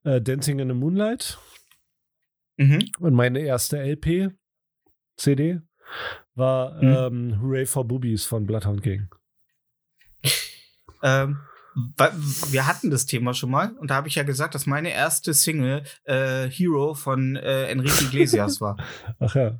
äh, 0.03 0.21
Dancing 0.21 0.59
in 0.59 0.69
the 0.69 0.73
Moonlight 0.73 1.37
Mhm. 2.59 2.85
und 2.99 3.13
meine 3.13 3.39
erste 3.39 3.77
LP 3.77 4.31
CD 5.17 5.59
war 6.35 6.81
Mhm. 6.81 7.33
ähm, 7.33 7.41
Hooray 7.41 7.65
for 7.65 7.85
Boobies 7.85 8.25
von 8.25 8.45
Bloodhound 8.45 8.81
Gang. 8.81 9.09
Ähm, 11.03 11.37
wir 12.49 12.65
hatten 12.65 12.89
das 12.89 13.05
Thema 13.05 13.33
schon 13.33 13.51
mal 13.51 13.71
und 13.77 13.91
da 13.91 13.95
habe 13.95 14.07
ich 14.07 14.15
ja 14.15 14.23
gesagt, 14.23 14.55
dass 14.55 14.65
meine 14.65 14.91
erste 14.91 15.33
Single 15.33 15.83
äh, 16.05 16.49
Hero 16.49 16.95
von 16.95 17.35
äh, 17.35 17.67
Enrique 17.67 18.01
Iglesias 18.01 18.61
war. 18.61 18.77
Ach 19.19 19.35
ja. 19.35 19.59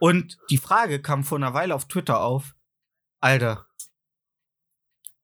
Und 0.00 0.38
die 0.50 0.58
Frage 0.58 1.00
kam 1.00 1.22
vor 1.22 1.38
einer 1.38 1.54
Weile 1.54 1.74
auf 1.74 1.86
Twitter 1.86 2.20
auf. 2.20 2.56
Alter, 3.20 3.66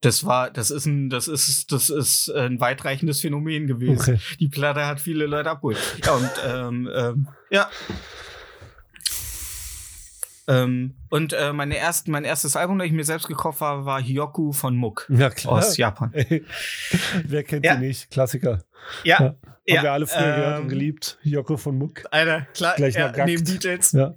das 0.00 0.24
war, 0.24 0.50
das 0.50 0.70
ist 0.70 0.86
ein, 0.86 1.10
das 1.10 1.26
ist, 1.26 1.72
das 1.72 1.90
ist 1.90 2.30
ein 2.30 2.60
weitreichendes 2.60 3.20
Phänomen 3.20 3.66
gewesen. 3.66 4.14
Okay. 4.14 4.20
Die 4.38 4.48
Platte 4.48 4.86
hat 4.86 5.00
viele 5.00 5.26
Leute 5.26 5.50
abgeholt. 5.50 5.78
Ja, 6.04 6.12
und 6.14 6.30
ähm, 6.46 6.90
ähm, 6.94 7.28
ja. 7.50 7.68
Ähm, 10.48 10.94
und 11.10 11.34
äh, 11.34 11.52
meine 11.52 11.76
ersten, 11.76 12.10
mein 12.10 12.24
erstes 12.24 12.56
Album, 12.56 12.78
das 12.78 12.86
ich 12.86 12.92
mir 12.92 13.04
selbst 13.04 13.28
gekauft 13.28 13.60
habe, 13.60 13.84
war 13.84 14.02
Hyoku 14.02 14.52
von 14.52 14.74
Muck 14.76 15.06
Ja, 15.10 15.28
klar. 15.30 15.54
aus 15.58 15.76
Japan. 15.76 16.10
Wer 17.24 17.42
kennt 17.44 17.64
Ja. 17.66 17.74
sie 17.78 17.86
nicht? 17.86 18.10
Klassiker. 18.10 18.64
Ja, 19.04 19.20
Ja. 19.20 19.34
ja, 19.66 19.76
Haben 19.76 19.84
wir 19.84 19.92
alle 19.92 20.06
früher 20.06 20.22
gehört 20.36 20.56
und 20.56 20.62
ähm, 20.64 20.68
geliebt. 20.70 21.18
Joko 21.22 21.56
von 21.58 21.76
Muck. 21.76 22.04
Alter, 22.10 22.46
klar, 22.54 22.74
Gleich 22.76 22.94
ja, 22.94 23.08
gackt. 23.10 23.26
neben 23.28 23.44
Beatles. 23.44 23.92
Ja. 23.92 24.14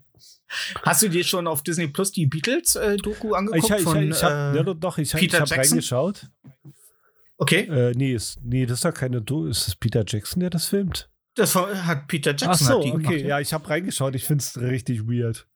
Hast 0.83 1.01
du 1.03 1.09
dir 1.09 1.23
schon 1.23 1.47
auf 1.47 1.63
Disney 1.63 1.87
Plus 1.87 2.11
die 2.11 2.25
Beatles-Doku 2.27 3.33
angeguckt? 3.33 3.69
Ich, 3.71 3.77
ich, 3.77 3.83
von, 3.83 4.11
ich 4.11 4.23
hab, 4.23 4.53
äh, 4.53 4.57
ja, 4.57 4.63
doch, 4.63 4.97
ich, 4.97 5.11
Peter 5.13 5.43
ich 5.43 5.51
habe 5.51 5.61
reingeschaut. 5.61 6.29
Okay, 7.37 7.61
Äh, 7.61 7.93
nee, 7.95 8.13
ist, 8.13 8.39
nee, 8.43 8.65
das 8.65 8.79
ist 8.79 8.85
doch 8.85 8.93
keine 8.93 9.21
Du. 9.21 9.47
Ist 9.47 9.67
es 9.67 9.75
Peter 9.75 10.03
Jackson, 10.07 10.39
der 10.41 10.49
das 10.49 10.67
filmt? 10.67 11.09
das 11.35 11.55
hat 11.55 12.07
Peter 12.07 12.31
Jackson 12.31 12.49
Ach 12.49 12.55
so, 12.57 12.81
die 12.83 12.91
okay. 12.91 13.01
gemacht. 13.01 13.21
ja, 13.21 13.39
ich 13.39 13.53
habe 13.53 13.67
reingeschaut. 13.69 14.13
Ich 14.15 14.25
finde 14.25 14.43
es 14.43 14.59
richtig 14.59 15.07
weird. 15.07 15.47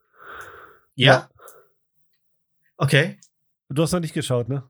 Ja? 0.95 1.29
Okay. 2.77 3.17
Du 3.69 3.81
hast 3.83 3.91
noch 3.93 3.99
nicht 3.99 4.13
geschaut, 4.13 4.49
ne? 4.49 4.69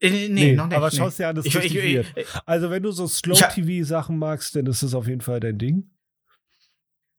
Äh, 0.00 0.10
Nee, 0.10 0.28
nee, 0.28 0.52
noch 0.54 0.66
nicht. 0.66 0.76
aber 0.76 0.90
nee. 0.90 0.96
schaust 0.96 1.18
dir 1.18 1.28
an, 1.28 1.36
das 1.36 1.46
ist 1.46 1.54
ich, 1.56 1.74
ich, 1.74 1.94
weird. 1.96 2.06
ich, 2.16 2.26
Also, 2.46 2.70
wenn 2.70 2.82
du 2.82 2.90
so 2.92 3.06
Ich 3.06 3.12
Slow-TV-Sachen 3.12 4.16
magst, 4.18 4.54
dann 4.54 4.66
ist 4.66 4.82
das 4.82 4.94
auf 4.94 5.06
jeden 5.08 5.20
Fall 5.22 5.40
dein 5.40 5.58
Ding. 5.58 5.90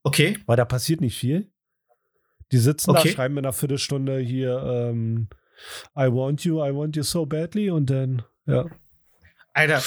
okay, 0.02 0.38
Weil 0.46 0.56
da 0.56 0.64
passiert 0.64 1.00
nicht 1.00 1.18
viel. 1.18 1.50
Die 2.52 2.58
sitzen 2.58 2.90
Okay. 2.90 3.08
da, 3.08 3.14
schreiben 3.14 3.36
in 3.36 3.44
einer 3.44 3.52
Viertelstunde 3.52 4.18
hier 4.18 4.60
ähm, 4.64 5.28
I 5.96 6.06
want 6.10 6.44
you, 6.44 6.64
I 6.64 6.74
want 6.74 6.96
you 6.96 7.02
so 7.02 7.26
badly 7.26 7.70
und 7.70 7.90
dann, 7.90 8.22
ja. 8.46 8.66
Alter, 9.52 9.82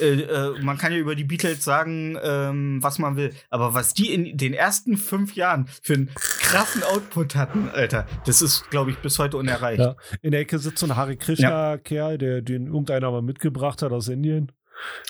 äh, 0.00 0.20
äh, 0.22 0.60
man 0.60 0.76
kann 0.78 0.92
ja 0.92 0.98
über 0.98 1.14
die 1.14 1.24
Beatles 1.24 1.64
sagen, 1.64 2.18
ähm, 2.22 2.82
was 2.82 2.98
man 2.98 3.16
will, 3.16 3.32
aber 3.48 3.72
was 3.72 3.94
die 3.94 4.12
in 4.12 4.36
den 4.36 4.52
ersten 4.52 4.96
fünf 4.96 5.34
Jahren 5.36 5.66
für 5.82 5.94
einen 5.94 6.10
krassen 6.44 6.82
Output 6.82 7.34
hatten, 7.36 7.68
Alter, 7.72 8.06
das 8.26 8.42
ist, 8.42 8.70
glaube 8.70 8.90
ich, 8.90 8.98
bis 8.98 9.18
heute 9.18 9.36
unerreicht. 9.36 9.80
Ja. 9.80 9.96
In 10.22 10.30
der 10.32 10.40
Ecke 10.40 10.58
sitzt 10.58 10.78
so 10.78 10.86
ein 10.86 10.94
Hare 10.96 11.16
Krishna-Kerl, 11.16 12.18
der 12.18 12.42
den 12.42 12.66
irgendeiner 12.66 13.10
mal 13.10 13.22
mitgebracht 13.22 13.82
hat 13.82 13.92
aus 13.92 14.08
Indien. 14.08 14.52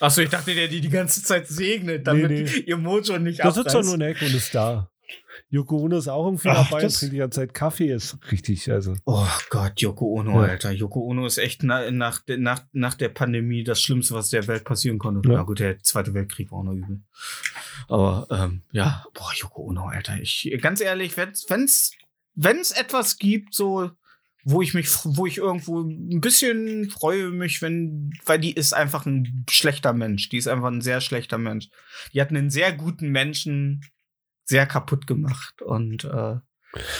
Achso, 0.01 0.21
ich 0.21 0.29
dachte, 0.29 0.55
der 0.55 0.69
die 0.69 0.81
die 0.81 0.91
ganze 0.91 1.23
Zeit 1.23 1.49
segnet, 1.49 2.07
damit 2.07 2.31
Nee, 2.31 2.43
nee. 2.43 2.51
ihr 2.67 2.77
Mojo 2.77 3.19
nicht 3.19 3.39
Der 3.43 3.51
sitzt 3.51 3.69
doch 3.69 3.81
abreißt. 3.81 3.87
nur 3.87 3.95
in 3.95 4.01
der 4.01 4.09
Ecke 4.11 4.27
und 4.27 4.35
ist 4.35 4.55
da. 4.55 4.91
Yoko 5.49 5.77
Ono 5.79 5.99
ist 5.99 6.09
auch 6.09 6.27
irgendwie 6.27 6.49
Ach, 6.49 6.65
dabei 6.69 6.77
und 6.79 6.83
das- 6.85 6.99
trinkt 6.99 7.13
die 7.15 7.19
ganze 7.19 7.41
Zeit 7.41 7.55
Kaffee. 7.55 7.93
Ist 7.93 8.19
richtig, 8.31 8.71
also. 8.71 8.95
Oh 9.05 9.27
Gott, 9.51 9.81
Yoko 9.81 10.07
Ono, 10.19 10.43
Ja. 10.43 10.51
Alter. 10.51 10.71
Yoko 10.73 11.01
Ono 11.01 11.27
ist 11.27 11.39
echt 11.39 11.63
na, 11.63 11.91
nach, 11.91 12.23
nach, 12.27 12.63
nach 12.73 12.95
der 12.95 13.09
Pandemie 13.09 13.65
das 13.65 13.81
Schlimmste, 13.81 14.15
was 14.15 14.29
der 14.31 14.47
Welt 14.47 14.65
passieren 14.65 14.99
konnte. 14.99 15.29
Ja. 15.29 15.37
Na 15.39 15.43
gut, 15.43 15.59
der 15.61 15.79
Zweite 15.81 16.15
Weltkrieg 16.15 16.51
war 16.51 16.59
auch 16.61 16.65
noch 16.65 16.73
übel. 16.75 17.03
Aber 17.89 18.27
ähm, 18.31 18.63
ja, 18.73 19.05
boah, 19.15 19.33
Yoko 19.37 19.63
Ono, 19.65 19.87
Alter. 19.89 20.19
Ich, 20.21 20.51
ganz 20.61 20.81
ehrlich, 20.81 21.17
wenn's, 21.17 21.45
wenn's, 21.49 21.93
wenn's 22.35 22.71
etwas 22.71 23.19
gibt, 23.19 23.55
so, 23.55 23.91
wo 24.47 24.61
ich 24.61 24.75
mich, 24.75 24.89
wo 25.05 25.25
ich 25.27 25.39
irgendwo 25.39 25.81
ein 25.81 26.21
bisschen 26.21 26.91
freue 26.91 27.31
mich, 27.31 27.63
wenn, 27.63 28.13
weil 28.27 28.39
die 28.39 28.53
ist 28.53 28.75
einfach 28.75 29.07
ein 29.07 29.45
schlechter 29.49 29.93
Mensch. 29.95 30.29
Die 30.29 30.37
ist 30.37 30.49
einfach 30.49 30.69
ein 30.69 30.83
sehr 30.83 31.01
schlechter 31.01 31.39
Mensch. 31.39 31.69
Die 32.13 32.21
hat 32.21 32.29
einen 32.29 32.51
sehr 32.51 32.73
guten 32.73 33.09
Menschen 33.09 33.83
sehr 34.45 34.67
kaputt 34.67 35.07
gemacht 35.07 35.63
und 35.63 36.05
äh, 36.05 36.37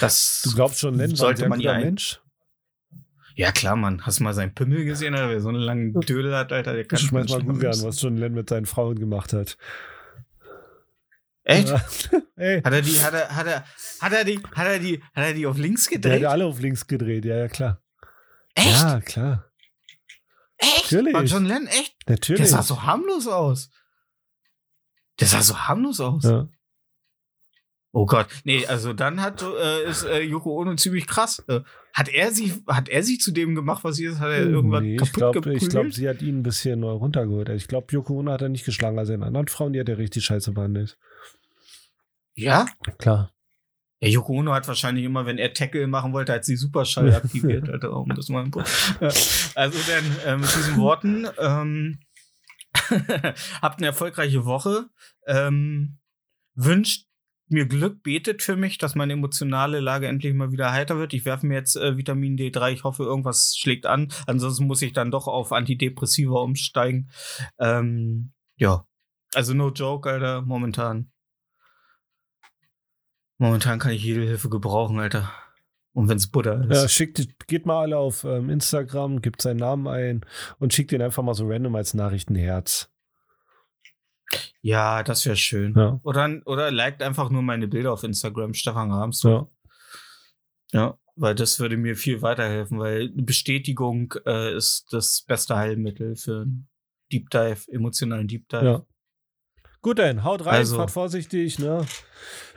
das 0.01 0.41
Du 0.45 0.55
glaubst 0.55 0.81
schon, 0.81 0.95
Len 0.95 1.11
ein 1.11 1.17
sollte 1.17 1.49
man 1.49 1.61
ja 1.61 1.79
Mensch? 1.79 2.21
ja, 3.37 3.51
klar, 3.53 3.75
Mann. 3.77 4.07
Hast 4.07 4.21
du 4.21 4.25
mal 4.25 4.33
seinen 4.35 4.55
Pimmel 4.55 4.85
gesehen, 4.85 5.15
Alter? 5.15 5.31
Wer 5.31 5.41
so 5.41 5.49
einen 5.49 5.59
langen 5.59 5.93
Dödel 6.01 6.35
hat, 6.37 6.53
Alter? 6.53 6.75
Der 6.75 6.85
kann 6.85 6.99
Schmeiß 6.99 7.29
mal 7.31 7.43
Google 7.43 7.71
an, 7.73 7.83
was. 7.83 8.01
John 8.01 8.17
Lennon 8.17 8.35
mit 8.37 8.49
seinen 8.49 8.67
Frauen 8.67 8.99
gemacht 8.99 9.33
hat. 9.33 9.59
Echt? 11.43 11.69
Ey, 12.37 12.63
Hat 12.63 12.73
er 12.73 12.83
die, 12.83 13.01
hat 13.01 13.13
er, 13.15 13.37
hat 13.37 13.47
er, 13.47 13.65
hat 14.01 14.13
er 14.13 14.25
die, 14.25 14.39
hat 14.55 14.67
er 14.67 14.79
die, 14.79 15.03
hat 15.15 15.25
er 15.25 15.35
die 15.35 15.47
auf 15.47 15.59
links 15.59 15.89
der 15.89 15.99
gedreht? 15.99 16.23
hat 16.25 16.31
alle 16.33 16.47
auf 16.47 16.59
links 16.61 16.87
gedreht, 16.87 17.25
ja, 17.25 17.37
ja, 17.37 17.49
klar. 17.49 17.83
echt? 18.55 18.69
Ja, 18.83 19.01
klar. 19.01 19.51
echt? 20.57 20.85
natürlich. 20.93 21.15
War 21.15 21.23
John 21.25 21.45
Lennon 21.45 21.67
echt? 21.67 21.97
Natürlich. 22.09 22.41
Der 22.41 22.49
sah 22.49 22.63
so 22.63 22.83
harmlos 22.83 23.27
aus. 23.29 23.71
Der 25.21 25.29
sah 25.29 25.43
so 25.43 25.57
harmlos 25.59 26.01
aus. 26.01 26.25
ja. 26.25 26.49
Oh 27.97 28.07
Gott. 28.07 28.27
Nee, 28.43 28.67
also 28.67 28.93
dann 28.93 29.23
hat 29.23 29.43
äh, 29.43 29.89
ist 29.89 30.03
äh, 30.05 30.21
Yoko 30.21 30.61
Ono 30.61 30.75
ziemlich 30.75 31.07
krass. 31.07 31.45
Äh, 31.47 31.61
hat 31.93 32.09
er 32.09 32.33
sie, 32.33 32.53
hat 32.67 32.89
er 32.89 33.05
sie 33.05 33.19
zu 33.19 33.31
dem 33.31 33.55
gemacht, 33.55 33.85
was 33.85 33.95
sie 33.95 34.07
ist? 34.07 34.19
Hat 34.19 34.31
er 34.31 34.41
irgendwas 34.41 34.83
Nee, 34.83 34.95
ich 34.95 34.99
kaputt 34.99 35.15
glaube, 35.15 35.35
geprügelt? 35.35 35.63
ich 35.63 35.69
glaub, 35.69 35.93
sie 35.93 36.09
hat 36.09 36.21
ihn 36.21 36.41
ein 36.41 36.43
bisschen 36.43 36.81
neu 36.81 36.91
runtergeholt. 36.91 37.49
Ich 37.51 37.69
glaube, 37.69 37.87
Yoko 37.93 38.19
Ono 38.19 38.33
hat 38.33 38.43
er 38.43 38.49
nicht 38.49 38.65
geschlagen, 38.65 38.99
also 38.99 39.13
in 39.13 39.23
anderen 39.23 39.47
Frauen, 39.47 39.73
die 39.73 39.79
hat 39.81 39.89
er 39.89 39.99
richtig 39.99 40.25
scheiße 40.25 40.51
behandelt. 40.51 40.99
ja? 42.35 42.67
Klar. 42.99 43.31
Ja, 44.01 44.09
Yoko 44.09 44.33
Ono 44.35 44.53
hat 44.53 44.67
wahrscheinlich 44.67 45.05
immer, 45.05 45.25
wenn 45.25 45.39
er 45.39 45.53
Tackle 45.55 45.87
machen 45.87 46.13
wollte, 46.13 46.33
hat 46.33 46.45
sie 46.45 46.57
Superschall 46.57 47.15
aktiviert. 47.15 47.69
Alter, 47.69 47.97
um 47.97 48.09
das 48.09 48.29
mal 48.29 48.45
ja. 48.55 49.09
Also 49.55 49.79
dann 49.87 50.05
äh, 50.27 50.37
mit 50.37 50.53
diesen 50.53 50.79
Worten 50.79 51.29
ähm, 51.39 52.01
habt 53.63 53.79
eine 53.79 53.87
erfolgreiche 53.87 54.45
Woche. 54.45 54.87
Ähm, 55.29 55.99
wünscht 56.57 57.07
mir 57.55 57.67
Glück, 57.67 58.03
betet 58.03 58.43
für 58.43 58.57
mich, 58.57 58.77
dass 58.77 58.95
meine 58.95 59.15
emotionale 59.15 59.81
Lage 59.81 60.07
endlich 60.09 60.35
mal 60.35 60.53
wieder 60.53 60.73
heiter 60.73 60.99
wird. 60.99 61.15
Ich 61.15 61.25
werfe 61.25 61.47
mir 61.47 61.55
jetzt 61.55 61.77
äh, 61.77 61.97
Vitamin 61.97 62.37
D3. 62.37 62.73
Ich 62.73 62.85
hoffe, 62.85 63.05
irgendwas 63.05 63.57
schlägt 63.57 63.87
an. 63.87 64.13
Ansonsten 64.27 64.67
muss 64.67 64.83
ich 64.83 64.93
dann 64.93 65.11
doch 65.11 65.27
auf 65.27 65.53
Antidepressiva 65.53 66.41
umsteigen. 66.41 67.11
Ähm, 67.59 68.33
ja, 68.57 68.87
also 69.35 69.55
no 69.55 69.71
joke, 69.71 70.11
Alter, 70.11 70.43
momentan. 70.43 71.11
Momentan 73.39 73.79
kann 73.79 73.93
ich 73.93 74.05
jede 74.05 74.23
Hilfe 74.23 74.49
gebrauchen, 74.49 74.99
Alter. 74.99 75.33
Und 75.93 76.09
wenn's 76.09 76.27
Buddha 76.27 76.65
ist. 76.65 76.83
Ja, 76.83 76.89
schickt, 76.89 77.47
geht 77.47 77.67
mal 77.67 77.81
alle 77.83 77.99
auf 77.99 78.25
ähm, 78.25 78.51
Instagram, 78.51 79.23
gibt 79.23 79.41
seinen 79.41 79.59
Namen 79.59 79.87
ein 79.87 80.27
und 80.59 80.75
schickt 80.75 80.93
ihn 80.93 81.03
einfach 81.03 81.23
mal 81.23 81.35
so 81.35 81.47
random 81.47 81.77
als 81.77 81.95
Nachrichtenherz. 81.95 82.91
Ja, 84.63 85.03
das 85.03 85.25
wäre 85.27 85.37
schön. 85.37 85.75
Ja. 85.77 86.01
Oder, 86.03 86.41
oder 86.47 86.71
liked 86.71 87.03
einfach 87.03 87.31
nur 87.31 87.43
meine 87.43 87.69
Bilder 87.69 87.93
auf 87.93 88.03
Instagram, 88.03 88.55
Stefan 88.55 88.91
Rahmsdorf. 88.91 89.49
Ja. 90.73 90.81
Ja, 90.81 90.99
weil 91.15 91.35
das 91.35 91.61
würde 91.61 91.77
mir 91.77 91.95
viel 91.97 92.23
weiterhelfen, 92.23 92.79
weil 92.81 93.11
Bestätigung 93.11 94.13
äh, 94.27 94.57
ist 94.57 94.87
das 94.93 95.23
beste 95.27 95.55
Heilmittel 95.57 96.17
für 96.17 96.43
einen 96.43 96.69
Deep 97.13 97.31
Dive, 97.31 97.71
emotionalen 97.71 98.27
Deep 98.27 98.49
Dive. 98.49 98.65
ja. 98.65 98.87
Gut, 99.83 99.99
dann, 99.99 100.25
haut 100.25 100.47
rein, 100.47 100.55
Also- 100.55 100.77
fahrt 100.77 100.91
vorsichtig, 100.91 101.59
ne? 101.59 101.87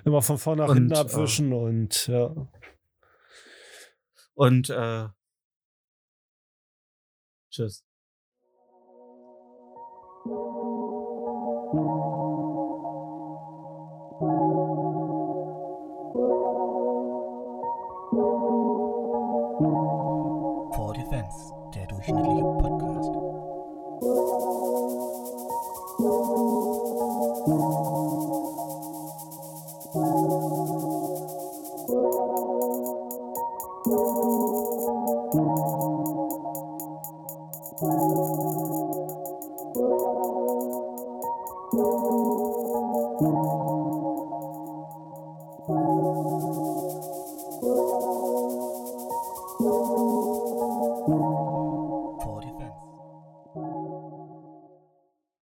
Immer 0.05 0.21
von 0.21 0.37
vorne 0.37 0.61
nach 0.61 0.69
Und, 0.69 0.77
hinten 0.77 0.93
äh, 0.93 0.97
abwischen 0.97 1.51
und 1.51 2.07
ja. 2.07 2.33
Und 4.33 4.69
äh, 4.69 5.09
tschüss. 7.51 7.83
For 11.69 11.75
Defense, 20.93 21.53
der 21.75 21.87
durchschnittliche 21.87 22.56